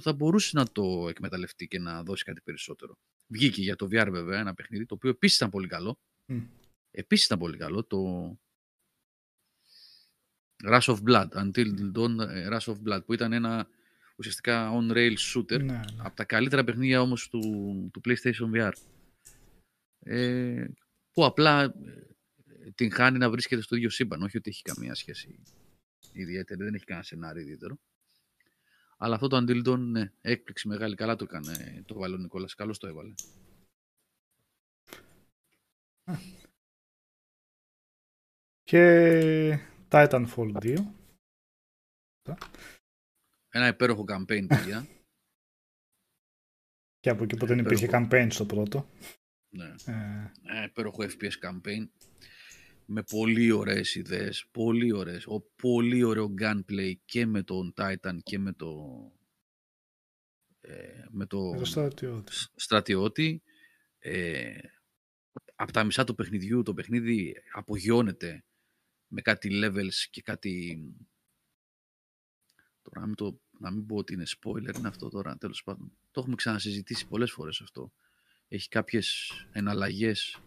θα 0.02 0.12
μπορούσε 0.12 0.51
να 0.57 0.65
το 0.73 1.07
εκμεταλλευτεί 1.09 1.67
και 1.67 1.78
να 1.78 2.02
δώσει 2.02 2.25
κάτι 2.25 2.41
περισσότερο. 2.41 2.99
Βγήκε 3.26 3.60
για 3.62 3.76
το 3.76 3.86
VR 3.86 4.09
βέβαια 4.10 4.39
ένα 4.41 4.55
παιχνίδι, 4.55 4.86
το 4.86 4.94
οποίο 4.94 5.10
επίσης 5.10 5.36
ήταν 5.36 5.51
πολύ 5.51 5.67
καλό. 5.67 5.99
Μμ. 6.26 6.41
Επίσης 6.91 7.25
ήταν 7.25 7.39
πολύ 7.39 7.57
καλό. 7.57 7.84
Το 7.84 7.99
Rush 10.67 10.81
of 10.94 10.99
Blood, 11.09 11.28
Until 11.28 11.93
Dawn 11.97 12.18
ε, 12.28 12.49
Rush 12.51 12.73
of 12.75 12.76
Blood, 12.86 13.05
που 13.07 13.12
ήταν 13.12 13.33
ένα 13.33 13.67
ουσιαστικά 14.17 14.70
on-rail 14.73 15.15
shooter. 15.17 15.59
Ναι, 15.59 15.65
ναι. 15.65 15.81
Από 15.99 16.17
τα 16.17 16.25
καλύτερα 16.25 16.65
παιχνίδια 16.65 17.01
όμως 17.01 17.28
του, 17.28 17.41
του 17.93 18.01
PlayStation 18.05 18.55
VR. 18.55 18.73
Ε, 19.99 20.67
που 21.12 21.25
απλά 21.25 21.62
ε, 21.62 22.70
την 22.75 22.93
χάνει 22.93 23.18
να 23.18 23.31
βρίσκεται 23.31 23.62
στο 23.62 23.76
ίδιο 23.76 23.91
σύμπαν. 23.91 24.23
Όχι 24.23 24.36
ότι 24.36 24.51
έχει 24.51 24.62
καμία 24.62 24.94
σχέση 24.94 25.43
ιδιαίτερη, 26.12 26.65
δεν 26.65 26.75
έχει 26.75 26.84
κανένα 26.84 27.07
σενάριο 27.07 27.43
ιδιαίτερο. 27.43 27.78
Αλλά 28.97 29.15
αυτό 29.15 29.28
το 29.28 29.36
Until 29.36 29.68
Dawn, 29.68 29.78
ναι, 29.78 30.12
έκπληξη 30.20 30.68
μεγάλη. 30.68 30.94
Καλά 30.94 31.17
το 31.17 31.26
έκανε 31.31 31.83
το 31.86 31.94
βάλε 31.94 32.15
ο 32.15 32.18
Νικόλας. 32.18 32.55
Καλώς 32.55 32.78
το 32.78 32.86
έβαλε. 32.86 33.15
Και 38.62 39.59
Titanfall 39.91 40.52
2. 40.52 40.76
Ένα 43.57 43.66
υπέροχο 43.66 44.05
campaign, 44.08 44.44
παιδιά. 44.49 44.86
Και 47.00 47.10
από 47.10 47.24
εκεί 47.24 47.36
που 47.36 47.47
δεν 47.47 47.58
υπήρχε 47.58 47.84
Υπέροχο. 47.84 48.08
campaign 48.10 48.26
στο 48.31 48.47
πρώτο. 48.47 48.91
ναι. 49.49 49.65
Ε, 49.86 50.31
Ένα 50.42 50.65
υπέροχο 50.65 51.02
FPS 51.02 51.33
campaign. 51.49 51.89
Με 52.86 53.02
πολύ 53.02 53.50
ωραίες 53.50 53.94
ιδέες. 53.94 54.47
Πολύ 54.50 54.92
ωραίες. 54.92 55.26
Ο, 55.26 55.41
πολύ 55.41 56.02
ωραίο 56.02 56.34
gunplay 56.41 56.92
και 57.05 57.26
με 57.26 57.42
τον 57.42 57.74
Titan 57.76 58.18
και 58.23 58.39
με 58.39 58.52
το... 58.52 58.84
Ε, 60.60 61.05
με 61.10 61.26
το 61.26 61.57
το 61.57 61.65
στρατιώτη. 61.65 62.33
σ- 62.34 62.52
στρατιώτη. 62.55 63.42
Ε, 63.99 64.58
από 65.55 65.73
τα 65.73 65.84
μισά 65.84 66.05
του 66.05 66.15
παιχνιδιού 66.15 66.62
το 66.62 66.74
παιχνίδι 66.74 67.34
απογειώνεται 67.52 68.44
με 69.07 69.20
κάτι 69.20 69.49
levels 69.52 69.94
και 70.10 70.23
κάτι... 70.23 70.78
Τώρα 72.83 73.00
να 73.00 73.07
μην, 73.07 73.15
το, 73.15 73.41
να 73.58 73.70
μην 73.70 73.86
πω 73.86 73.97
ότι 73.97 74.12
είναι 74.12 74.24
spoiler, 74.26 74.76
είναι 74.76 74.89
αυτό 74.89 75.08
τώρα, 75.08 75.36
τέλος 75.36 75.62
πάντων. 75.62 75.92
Το 76.10 76.20
έχουμε 76.20 76.34
ξανασυζητήσει 76.34 77.07
πολλές 77.07 77.31
φορές 77.31 77.60
αυτό. 77.60 77.92
Έχει 78.49 78.68
κάποιες 78.68 79.33
εναλλαγές 79.52 80.39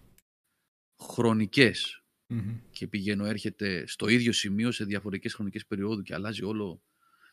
χρονικές 1.00 2.04
Μμμ. 2.28 2.60
και 2.72 2.88
πηγαίνω 2.88 3.26
έρχεται 3.26 3.88
στο 3.88 4.08
ίδιο 4.08 4.32
σημείο 4.32 4.72
σε 4.72 4.86
διαφορετικές 4.86 5.34
χρονικές 5.34 5.66
περιόδου 5.66 6.02
και 6.02 6.14
αλλάζει 6.14 6.44
όλο 6.44 6.82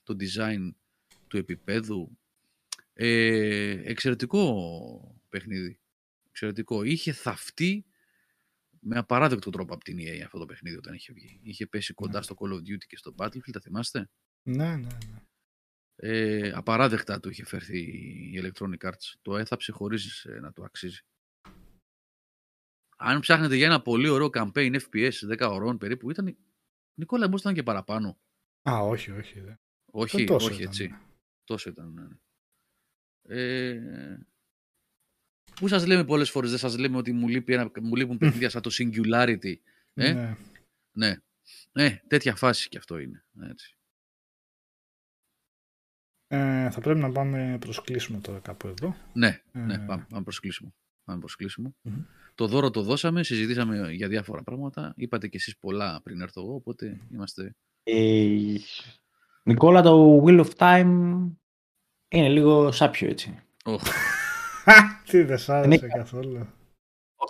το 0.02 0.16
design 0.20 0.70
του 1.28 1.36
επίπεδου. 1.36 2.18
Ε, 2.92 3.80
εξαιρετικό 3.84 5.20
παιχνίδι. 5.28 5.78
Εξαιρετικό. 6.28 6.82
Είχε 6.82 7.12
θαυτεί 7.12 7.84
με 8.80 8.98
απαράδεκτο 8.98 9.50
τρόπο 9.50 9.74
από 9.74 9.84
την 9.84 9.98
EA 9.98 10.20
αυτό 10.24 10.38
το 10.38 10.46
παιχνίδι 10.46 10.76
όταν 10.76 10.94
είχε 10.94 11.12
βγει. 11.12 11.40
Είχε 11.42 11.66
πέσει 11.66 11.94
κοντά 11.94 12.22
στο 12.22 12.34
Call 12.38 12.52
of 12.52 12.56
Duty 12.56 12.84
και 12.86 12.96
στο 12.96 13.14
Battlefield, 13.18 13.50
τα 13.52 13.60
θυμάστε; 13.60 14.10
Ναι, 14.42 14.76
ναι, 14.76 14.76
ναι. 14.76 15.22
Ε, 15.96 16.50
απαράδεκτα 16.54 17.20
του 17.20 17.28
είχε 17.30 17.44
φέρθει 17.44 17.78
η 18.32 18.40
Electronic 18.42 18.88
Arts. 18.88 19.12
Το 19.22 19.36
έθαψε 19.36 19.72
χωρίς 19.72 20.24
ε, 20.24 20.38
να 20.40 20.52
το 20.52 20.62
αξίζει. 20.64 21.00
Αν 22.96 23.20
ψάχνετε 23.20 23.56
για 23.56 23.66
ένα 23.66 23.82
πολύ 23.82 24.08
ωραίο 24.08 24.30
campaign 24.32 24.80
FPS 24.80 25.12
10 25.38 25.48
ωρών 25.50 25.78
περίπου, 25.78 26.10
ήταν. 26.10 26.36
Νικόλα, 26.98 27.28
μπορεί 27.28 27.40
ήταν 27.40 27.54
και 27.54 27.62
παραπάνω. 27.62 28.18
Α, 28.70 28.78
όχι, 28.78 29.10
όχι. 29.10 29.40
Δε. 29.40 29.54
Όχι, 29.92 30.16
Δεν 30.16 30.26
τόσο 30.26 30.46
όχι 30.46 30.54
ήταν, 30.60 30.66
έτσι. 30.66 30.88
ναι. 30.88 30.98
Τόσο 31.44 31.70
ήταν. 31.70 31.92
ναι. 31.92 32.16
Ε, 33.36 34.26
πού 35.54 35.68
σας 35.68 35.86
λέμε 35.86 36.04
πολλές 36.04 36.30
φορές, 36.30 36.50
δεν 36.50 36.58
σας 36.58 36.78
λέμε 36.78 36.96
ότι 36.96 37.12
μου, 37.12 37.28
λείπει 37.28 37.52
ένα, 37.52 37.70
μου 37.80 37.96
λείπουν 37.96 38.18
παιχνίδια 38.18 38.50
σαν 38.50 38.62
το 38.62 38.70
Singularity. 38.72 39.54
Ε; 39.94 40.12
Ναι. 40.12 40.36
Ναι. 40.96 41.16
Ναι, 41.72 42.00
τέτοια 42.06 42.34
φάση 42.34 42.68
και 42.68 42.78
αυτό 42.78 42.98
είναι. 42.98 43.24
Έτσι. 43.40 43.73
Ε, 46.28 46.70
θα 46.70 46.80
πρέπει 46.80 47.00
να 47.00 47.10
πάμε 47.12 47.56
προσκλήσουμε 47.60 48.18
τώρα 48.18 48.38
κάπου 48.38 48.66
εδώ. 48.68 48.96
Ναι, 49.12 49.40
Ε. 49.52 49.58
ναι, 49.58 49.78
πάμε, 49.78 50.06
πάμε 50.10 50.22
προς 50.22 50.40
κλείσιμο. 50.40 50.74
Πάμε 51.04 51.18
προς 51.18 51.36
κλείσιμο. 51.36 51.74
Μμμ. 51.82 52.02
Το 52.34 52.46
δώρο 52.46 52.70
το 52.70 52.82
δώσαμε, 52.82 53.22
συζητήσαμε 53.22 53.92
για 53.92 54.08
διάφορα 54.08 54.42
πράγματα. 54.42 54.92
Είπατε 54.96 55.28
κι 55.28 55.36
εσείς 55.36 55.56
πολλά 55.58 56.00
πριν 56.02 56.20
έρθω 56.20 56.40
εγώ, 56.40 56.54
οπότε 56.54 57.00
είμαστε... 57.12 57.54
Ε, 57.82 58.26
Νικόλα, 59.42 59.82
το 59.82 60.22
Wheel 60.26 60.44
of 60.44 60.50
Time 60.56 61.30
είναι 62.08 62.28
λίγο 62.28 62.72
σάπιο 62.72 63.08
έτσι. 63.08 63.38
Οχ, 63.64 63.82
Τι 65.10 65.22
δεν 65.22 65.38
σ' 65.38 65.48
άρεσε 65.48 65.68
Ναι. 65.68 65.76
καθόλου. 65.88 66.46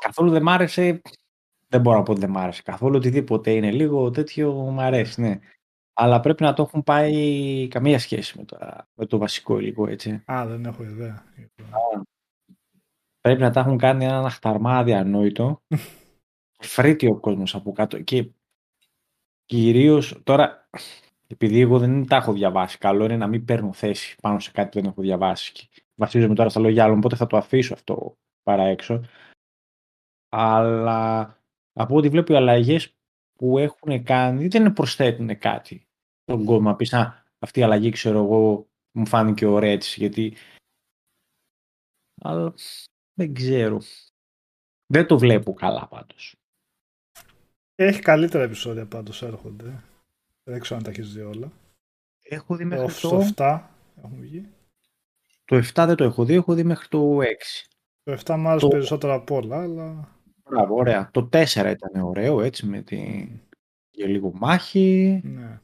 Καθόλου 0.00 0.31
δεν 0.31 0.42
μ' 0.42 0.48
άρεσε. 0.48 1.02
Δεν 1.68 1.81
μπορώ 1.81 1.97
να 1.97 2.02
πω 2.02 2.10
ότι 2.12 2.20
δεν 2.20 2.31
μ' 2.31 2.39
άρεσε 2.39 2.62
καθόλου. 2.62 2.97
Οτιδήποτε 2.97 3.50
είναι 3.50 3.70
λίγο 3.70 4.10
τέτοιο 4.10 4.52
μ' 4.55 4.81
αρέσει, 4.81 5.20
ναι. 5.20 5.39
Αλλά 5.97 6.20
πρέπει 6.20 6.42
να 6.42 6.52
το 6.52 6.62
έχουν 6.62 6.82
πάει 6.82 7.68
καμία 7.68 7.98
σχέση 7.98 8.39
με 8.39 8.44
το, 8.44 8.58
με 8.94 9.06
το 9.06 9.18
βασικό 9.18 9.58
υλικό, 9.58 9.89
έτσι. 9.89 10.23
Α, 10.32 10.47
δεν 10.47 10.64
έχω 10.64 10.82
ιδέα. 10.82 11.24
Πρέπει 13.20 13.40
να 13.40 13.50
τα 13.50 13.60
έχουν 13.60 13.78
κάνει 13.78 14.05
ένα 14.05 14.18
αχταρμά 14.18 14.78
αδιανόητο. 14.78 15.62
Φρύτει 16.58 17.06
ο 17.06 17.16
κόσμος 17.16 17.55
από 17.55 17.73
κάτω. 17.73 18.00
Και 18.00 18.31
κυρίως 19.44 20.20
τώρα, 20.24 20.68
επειδή 21.26 21.60
εγώ 21.60 21.78
δεν 21.78 22.06
τα 22.06 22.16
έχω 22.16 22.32
διαβάσει, 22.32 22.78
καλό 22.78 23.05
είναι 23.05 23.16
να 23.16 23.26
μην 23.26 23.44
παίρνω 23.44 23.73
θέση 23.73 24.16
πάνω 24.20 24.39
σε 24.39 24.50
κάτι 24.50 24.68
που 24.68 24.81
δεν 24.81 24.90
έχω 24.90 25.02
διαβάσει. 25.02 25.52
Και 25.52 25.68
βασίζομαι 25.94 26.34
τώρα 26.34 26.48
στα 26.48 26.60
λόγια 26.60 26.84
άλλων, 26.84 26.98
οπότε 26.98 27.16
θα 27.16 27.26
το 27.26 27.36
αφήσω 27.36 27.74
αυτό 27.74 28.16
παρά 28.42 28.62
έξω. 28.62 29.00
Αλλά 30.28 31.39
από 31.73 31.97
ό,τι 31.97 32.08
βλέπω 32.08 32.32
οι 32.32 32.36
αλλαγές 32.36 32.97
που 33.39 33.58
έχουν 33.58 34.02
κάνει 34.02 34.48
δεν 34.48 34.73
προσθέτουν 34.73 35.39
κάτι 35.39 35.83
στον 36.24 36.44
κόσμο. 36.44 36.68
Να 36.68 36.76
πεις, 36.76 36.92
«Α, 36.92 37.24
αυτή 37.38 37.60
η 37.60 37.62
αλλαγή 37.62 37.90
ξέρω 37.90 38.18
εγώ 38.24 38.66
μου 38.96 39.06
φάνηκε 39.06 39.46
ωραία 39.46 39.70
έτσι, 39.72 40.00
γιατί... 40.00 40.36
Αλλά 42.20 42.54
δεν 43.14 43.34
ξέρω. 43.34 43.80
Δεν 44.86 45.06
το 45.06 45.18
βλέπω 45.18 45.52
καλά 45.54 45.88
πάντως. 45.88 46.34
Έχει 47.74 48.00
καλύτερα 48.00 48.44
επεισόδια 48.44 48.86
πάντως 48.86 49.22
έρχονται. 49.22 49.82
Δεν 50.50 50.60
ξέρω 50.60 50.76
αν 50.76 50.82
τα 50.84 50.90
έχεις 50.90 51.12
δει 51.12 51.20
όλα. 51.20 51.52
Έχω 52.22 52.56
δει 52.56 52.62
Το, 52.62 52.68
μέχρι 52.68 52.90
στο 52.90 53.08
το... 53.08 53.32
7 53.36 53.62
έχουν 53.96 54.20
βγει. 54.20 54.48
Το 55.44 55.56
7 55.56 55.62
δεν 55.74 55.96
το 55.96 56.04
έχω 56.04 56.24
δει, 56.24 56.34
έχω 56.34 56.54
δει 56.54 56.64
μέχρι 56.64 56.88
το 56.88 57.18
6. 57.18 57.24
Το 58.02 58.18
7 58.24 58.36
μου 58.38 58.48
άρεσε 58.48 58.64
Το- 58.66 58.72
περισσότερα 58.72 59.14
από 59.14 59.34
όλα, 59.36 59.62
αλλά 59.62 60.08
Μπράβο, 60.50 60.74
ωραία. 60.74 61.10
Το 61.10 61.28
4 61.32 61.46
ήταν 61.54 62.02
ωραίο, 62.02 62.40
έτσι, 62.40 62.66
με 62.66 62.82
τη... 62.82 63.28
για 63.90 64.06
λίγο 64.06 64.32
μάχη. 64.34 65.20
ναι. 65.24 65.60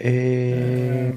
Ε... 0.00 1.06
Ε, 1.06 1.16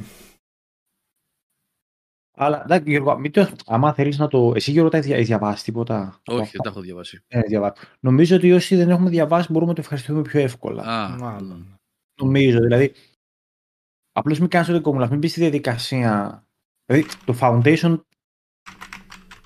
Αλλά, 2.33 2.63
εντάξει, 2.63 2.89
Γιώργο, 2.89 3.17
μην 3.17 3.31
το... 3.31 3.55
άμα 3.65 3.93
θέλεις 3.93 4.17
να 4.17 4.27
το... 4.27 4.51
Εσύ, 4.55 4.71
Γιώργο, 4.71 4.89
τα 4.89 4.97
έχεις 4.97 5.07
δια- 5.07 5.17
έχεις 5.17 5.29
διαβάσει 5.29 5.63
τίποτα; 5.63 6.01
από 6.07 6.33
όχι, 6.33 6.41
αυτά; 6.41 6.51
δεν 6.51 6.61
τα 6.61 6.69
έχω 6.69 6.81
διαβάσει. 6.81 7.23
Ε, 7.27 7.41
διαβάσει. 7.41 7.81
Νομίζω 7.99 8.35
ότι 8.35 8.51
όσοι 8.51 8.75
δεν 8.75 8.89
έχουμε 8.89 9.09
διαβάσει 9.09 9.51
μπορούμε 9.51 9.69
να 9.69 9.75
το 9.75 9.81
ευχαριστούμε 9.81 10.21
πιο 10.21 10.39
εύκολα. 10.39 10.83
Α, 10.83 11.17
μάλλον. 11.17 11.79
Νομίζω, 12.21 12.59
δηλαδή. 12.59 12.93
Απλώς 14.11 14.39
μην 14.39 14.49
κάνεις 14.49 14.67
το 14.67 14.73
δικό 14.73 14.89
μου 14.89 14.95
λάθος, 14.95 15.11
μην 15.11 15.19
μπεις 15.19 15.31
στη 15.31 15.39
διαδικασία. 15.39 16.43
Δηλαδή, 16.85 17.07
το 17.25 17.37
Foundation 17.41 18.01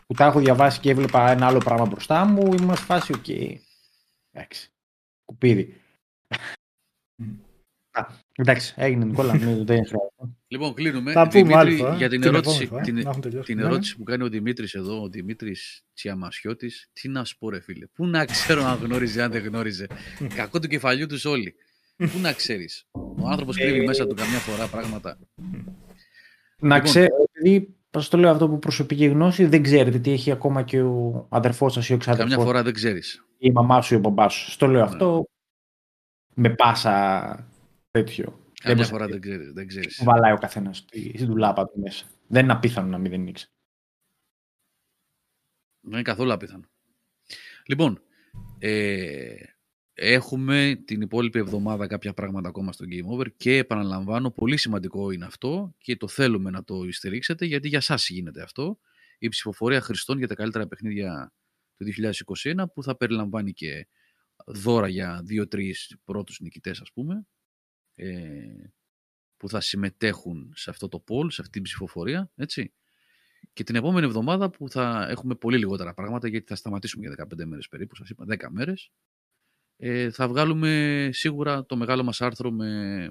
που 0.05 0.13
τα 0.13 0.25
έχω 0.25 0.39
διαβάσει 0.39 0.79
και 0.79 0.89
έβλεπα 0.89 1.29
ένα 1.29 1.47
άλλο 1.47 1.59
πράγμα 1.59 1.85
μπροστά 1.85 2.25
μου, 2.25 2.53
ήμουν 2.53 2.75
σε 2.75 2.83
φάση, 2.83 3.13
οκ. 3.13 3.27
Εντάξει. 4.31 4.69
Κουπίδι. 5.25 5.81
Μμ. 7.15 7.33
Α, 7.91 8.07
εντάξει, 8.35 8.73
έγινε 8.77 9.05
Νικόλα, 9.05 9.33
μην- 9.33 9.45
δεν 9.65 9.65
χρειάζεται. 9.85 10.35
Λοιπόν, 10.47 10.73
κλείνουμε. 10.73 11.11
Θα 11.11 11.27
πούμε 11.27 11.55
άλλη 11.55 11.69
Δημήτρη, 11.69 11.75
φορά. 11.85 11.95
για 11.95 12.09
την, 12.09 12.21
την 12.21 12.29
ερώτηση, 12.29 12.53
επόμενη 12.63 12.69
φορά, 12.69 12.81
την, 12.81 12.95
να 13.03 13.09
έχουν 13.09 13.21
τελειώσει. 13.21 13.45
την 13.45 13.57
Ναι. 13.57 13.63
ερώτηση 13.65 13.97
που 13.97 14.03
κάνει 14.03 14.23
ο 14.23 14.29
Δημήτρης 14.29 14.73
εδώ, 14.73 15.01
ο 15.01 15.09
Δημήτρης 15.09 15.83
Τσιαμασιώτης, 15.93 16.89
τι 16.93 17.07
να 17.09 17.23
σου 17.25 17.37
πω 17.37 17.49
ρε 17.49 17.59
φίλε, 17.59 17.85
πού 17.93 18.05
να 18.05 18.25
ξέρω 18.25 18.63
αν 18.63 18.77
γνώριζε, 18.83 19.21
αν 19.23 19.31
δεν 19.31 19.43
γνώριζε. 19.43 19.87
Κακό 20.35 20.59
του 20.59 20.67
κεφαλιού 20.67 21.05
τους 21.07 21.25
όλοι. 21.25 21.55
Πού 21.97 22.19
να 22.21 22.33
ξέρεις. 22.33 22.85
Ο 22.91 23.27
άνθρωπος 23.27 23.57
κρύβει 23.57 23.79
Ε, 23.79 23.83
μέσα 23.85 24.07
του 24.07 24.15
καμιά 24.15 24.37
φορά 24.37 24.67
πράγματα. 24.67 25.17
Να 26.59 26.75
Λοιπόν. 26.75 26.81
ξέρω, 26.91 27.15
επειδή 27.33 27.75
σας 27.91 28.07
το 28.07 28.17
λέω 28.17 28.31
αυτό 28.31 28.49
που 28.49 28.59
προσωπική 28.59 29.05
γνώση, 29.05 29.45
δεν 29.45 29.63
ξέρετε 29.63 29.99
τι 29.99 30.11
έχει 30.11 30.31
ακόμα 30.31 30.61
και 30.63 30.81
ο 30.81 31.27
αδερφός 31.29 31.73
σας 31.73 31.89
ή 31.89 31.93
ο 31.93 31.97
Καμιά 31.97 32.13
ξαδερφός 32.15 32.45
φορά 32.45 32.63
δεν 32.63 32.73
ξέρεις. 32.73 33.25
ή 33.37 33.47
η 33.47 33.51
μαμά 33.51 33.81
σου 33.81 33.93
ή 33.93 33.97
ο 33.97 33.99
μπαμπάς 33.99 34.33
σου. 34.33 34.51
Στο 34.51 34.67
λέω 34.67 34.81
Ναι. 34.81 34.87
αυτό 34.87 35.25
με 36.33 36.49
πάσα 36.49 37.47
τέτοιο. 37.95 38.39
Καμιά 38.53 38.75
μπορείς 38.75 38.89
φορά 38.89 39.05
να 39.05 39.11
δεν 39.11 39.21
ξέρεις. 39.21 39.53
Δεν 39.53 39.67
ξέρεις. 39.67 40.01
βαλάει 40.03 40.31
ο 40.31 40.37
καθένας 40.37 40.77
στην 40.77 41.25
ντουλάπα 41.25 41.65
του 41.65 41.79
μέσα. 41.79 42.05
Δεν 42.27 42.43
είναι 42.43 42.53
απίθανο 42.53 42.87
να 42.87 42.97
μην 42.97 43.11
δεν 43.11 43.27
ήξερε. 43.27 43.51
Δεν 45.79 45.93
είναι 45.93 46.01
καθόλου 46.01 46.33
απίθανο. 46.33 46.69
Λοιπόν, 47.65 48.01
ε, 48.59 49.35
έχουμε 49.93 50.81
την 50.85 51.01
υπόλοιπη 51.01 51.39
εβδομάδα 51.39 51.87
κάποια 51.87 52.13
πράγματα 52.13 52.47
ακόμα 52.47 52.71
στο 52.71 52.85
Game 52.89 53.17
Over 53.17 53.27
και 53.37 53.57
επαναλαμβάνω, 53.57 54.31
πολύ 54.31 54.57
σημαντικό 54.57 55.11
είναι 55.11 55.25
αυτό 55.25 55.73
και 55.77 55.95
το 55.95 56.07
θέλουμε 56.07 56.49
να 56.49 56.63
το 56.63 56.91
στηρίξετε 56.91 57.45
γιατί 57.45 57.67
για 57.67 57.81
σας 57.81 58.09
γίνεται 58.09 58.41
αυτό. 58.41 58.79
Η 59.17 59.27
ψηφοφορία 59.27 59.81
χρηστών 59.81 60.17
για 60.17 60.27
τα 60.27 60.35
καλύτερα 60.35 60.67
παιχνίδια 60.67 61.33
του 61.77 61.85
2021 62.43 62.65
που 62.73 62.83
θα 62.83 62.97
περιλαμβάνει 62.97 63.53
και 63.53 63.87
δώρα 64.45 64.87
για 64.87 65.21
δύο-τρεις 65.23 65.97
πρώτους 66.05 66.39
νικητές 66.39 66.81
ας 66.81 66.91
πούμε. 66.93 67.25
Ε, 67.95 68.73
που 69.37 69.49
θα 69.49 69.61
συμμετέχουν 69.61 70.53
σε 70.55 70.69
αυτό 70.69 70.87
το 70.87 71.03
poll, 71.07 71.31
σε 71.31 71.41
αυτή 71.41 71.53
την 71.53 71.61
ψηφοφορία, 71.61 72.31
έτσι. 72.35 72.73
Και 73.53 73.63
την 73.63 73.75
επόμενη 73.75 74.05
εβδομάδα 74.05 74.49
που 74.49 74.69
θα 74.69 75.07
έχουμε 75.09 75.35
πολύ 75.35 75.57
λιγότερα 75.57 75.93
πράγματα, 75.93 76.27
γιατί 76.27 76.45
θα 76.47 76.55
σταματήσουμε 76.55 77.07
για 77.07 77.27
15 77.35 77.45
μέρες 77.45 77.67
περίπου, 77.67 77.95
σας 77.95 78.09
είπα, 78.09 78.25
10 78.27 78.49
μέρες, 78.49 78.91
ε, 79.77 80.11
θα 80.11 80.27
βγάλουμε 80.27 81.09
σίγουρα 81.13 81.65
το 81.65 81.75
μεγάλο 81.75 82.03
μας 82.03 82.21
άρθρο 82.21 82.51
με 82.51 83.09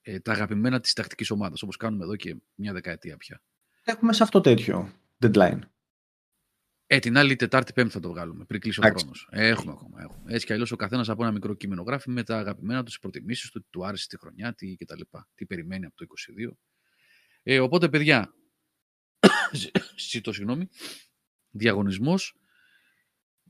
ε, 0.00 0.20
τα 0.20 0.32
αγαπημένα 0.32 0.80
της 0.80 0.92
τακτικής 0.92 1.30
ομάδας, 1.30 1.62
όπως 1.62 1.76
κάνουμε 1.76 2.04
εδώ 2.04 2.16
και 2.16 2.36
μια 2.54 2.72
δεκαετία 2.72 3.16
πια. 3.16 3.42
Έχουμε 3.84 4.12
σε 4.12 4.22
αυτό 4.22 4.40
τέτοιο 4.40 4.92
deadline. 5.18 5.58
Ε, 6.90 6.98
την 6.98 7.16
άλλη 7.16 7.36
Τετάρτη 7.36 7.72
Πέμπτη 7.72 7.92
θα 7.92 8.00
το 8.00 8.08
βγάλουμε, 8.08 8.44
πριν 8.44 8.60
κλείσει 8.60 8.80
ο 8.80 8.82
χρόνος. 8.82 9.28
έχουμε 9.30 9.72
ακόμα. 9.72 10.02
Έχουμε. 10.02 10.32
Έτσι 10.32 10.46
κι 10.46 10.52
αλλιώς 10.52 10.72
ο 10.72 10.76
καθένας 10.76 11.08
από 11.08 11.22
ένα 11.22 11.32
μικρό 11.32 11.54
κείμενο 11.54 11.82
γράφει 11.82 12.10
με 12.10 12.22
τα 12.22 12.38
αγαπημένα 12.38 12.78
του, 12.78 12.84
τις 12.84 12.98
προτιμήσεις 12.98 13.50
του, 13.50 13.60
τι 13.60 13.66
του 13.70 13.86
άρεσε 13.86 14.06
τη 14.08 14.18
χρονιά, 14.18 14.54
τι 14.54 14.76
κτλ. 14.76 15.00
Τι 15.34 15.46
περιμένει 15.46 15.86
από 15.86 15.96
το 15.96 16.06
22. 16.48 16.56
Ε, 17.42 17.60
οπότε, 17.60 17.88
παιδιά, 17.88 18.34
ζητώ 20.10 20.32
συγγνώμη, 20.32 20.68
διαγωνισμός 21.50 22.36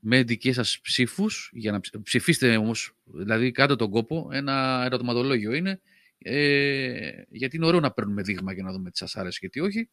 με 0.01 0.23
δικές 0.23 0.55
σας 0.55 0.81
ψήφους 0.81 1.51
για 1.53 1.73
να 1.73 1.81
ψηφίστε 2.03 2.57
όμως, 2.57 2.93
δηλαδή 3.05 3.51
κάντε 3.51 3.77
τον 3.77 3.91
κόπο. 3.91 4.29
Ένα 4.33 4.83
ερωτηματολόγιο 4.85 5.53
είναι. 5.53 5.81
Ε, 6.19 7.23
γιατί 7.29 7.57
είναι 7.57 7.67
ωραίο 7.67 7.81
να 7.81 7.93
παίρνουμε 7.93 8.23
δείγμα 8.23 8.53
για 8.53 8.63
να 8.63 8.73
δούμε 8.73 8.91
τι 8.91 8.97
σας 8.97 9.17
άρεσε 9.17 9.39
και 9.39 9.49
τι 9.49 9.61
όχι. 9.61 9.91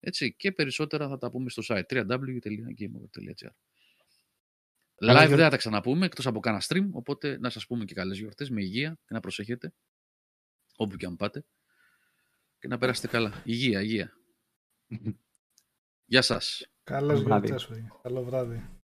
Έτσι, 0.00 0.34
και 0.34 0.52
περισσότερα 0.52 1.08
θα 1.08 1.18
τα 1.18 1.30
πούμε 1.30 1.50
στο 1.50 1.62
site 1.66 1.86
www.gameover.gr 1.88 3.50
Live 5.00 5.28
δεν 5.28 5.38
θα 5.38 5.48
τα 5.48 5.56
ξαναπούμε, 5.56 6.06
εκτός 6.06 6.26
από 6.26 6.40
κάνα 6.40 6.62
stream, 6.68 6.88
οπότε 6.90 7.38
να 7.38 7.50
σας 7.50 7.66
πούμε 7.66 7.84
και 7.84 7.94
καλές 7.94 8.18
γιορτές 8.18 8.50
με 8.50 8.62
υγεία 8.62 8.98
και 9.06 9.14
να 9.14 9.20
προσέχετε 9.20 9.74
όπου 10.76 10.96
και 10.96 11.06
αν 11.06 11.16
πάτε 11.16 11.44
και 12.58 12.68
να 12.68 12.78
περάσετε 12.78 13.06
καλά. 13.06 13.42
Υγεία, 13.44 13.82
υγεία. 13.82 14.12
Γεια 16.04 16.22
σας. 16.22 16.66
Καλές 16.82 17.20
γιορτές, 17.20 17.68
Καλό 18.02 18.24
βράδυ. 18.24 18.77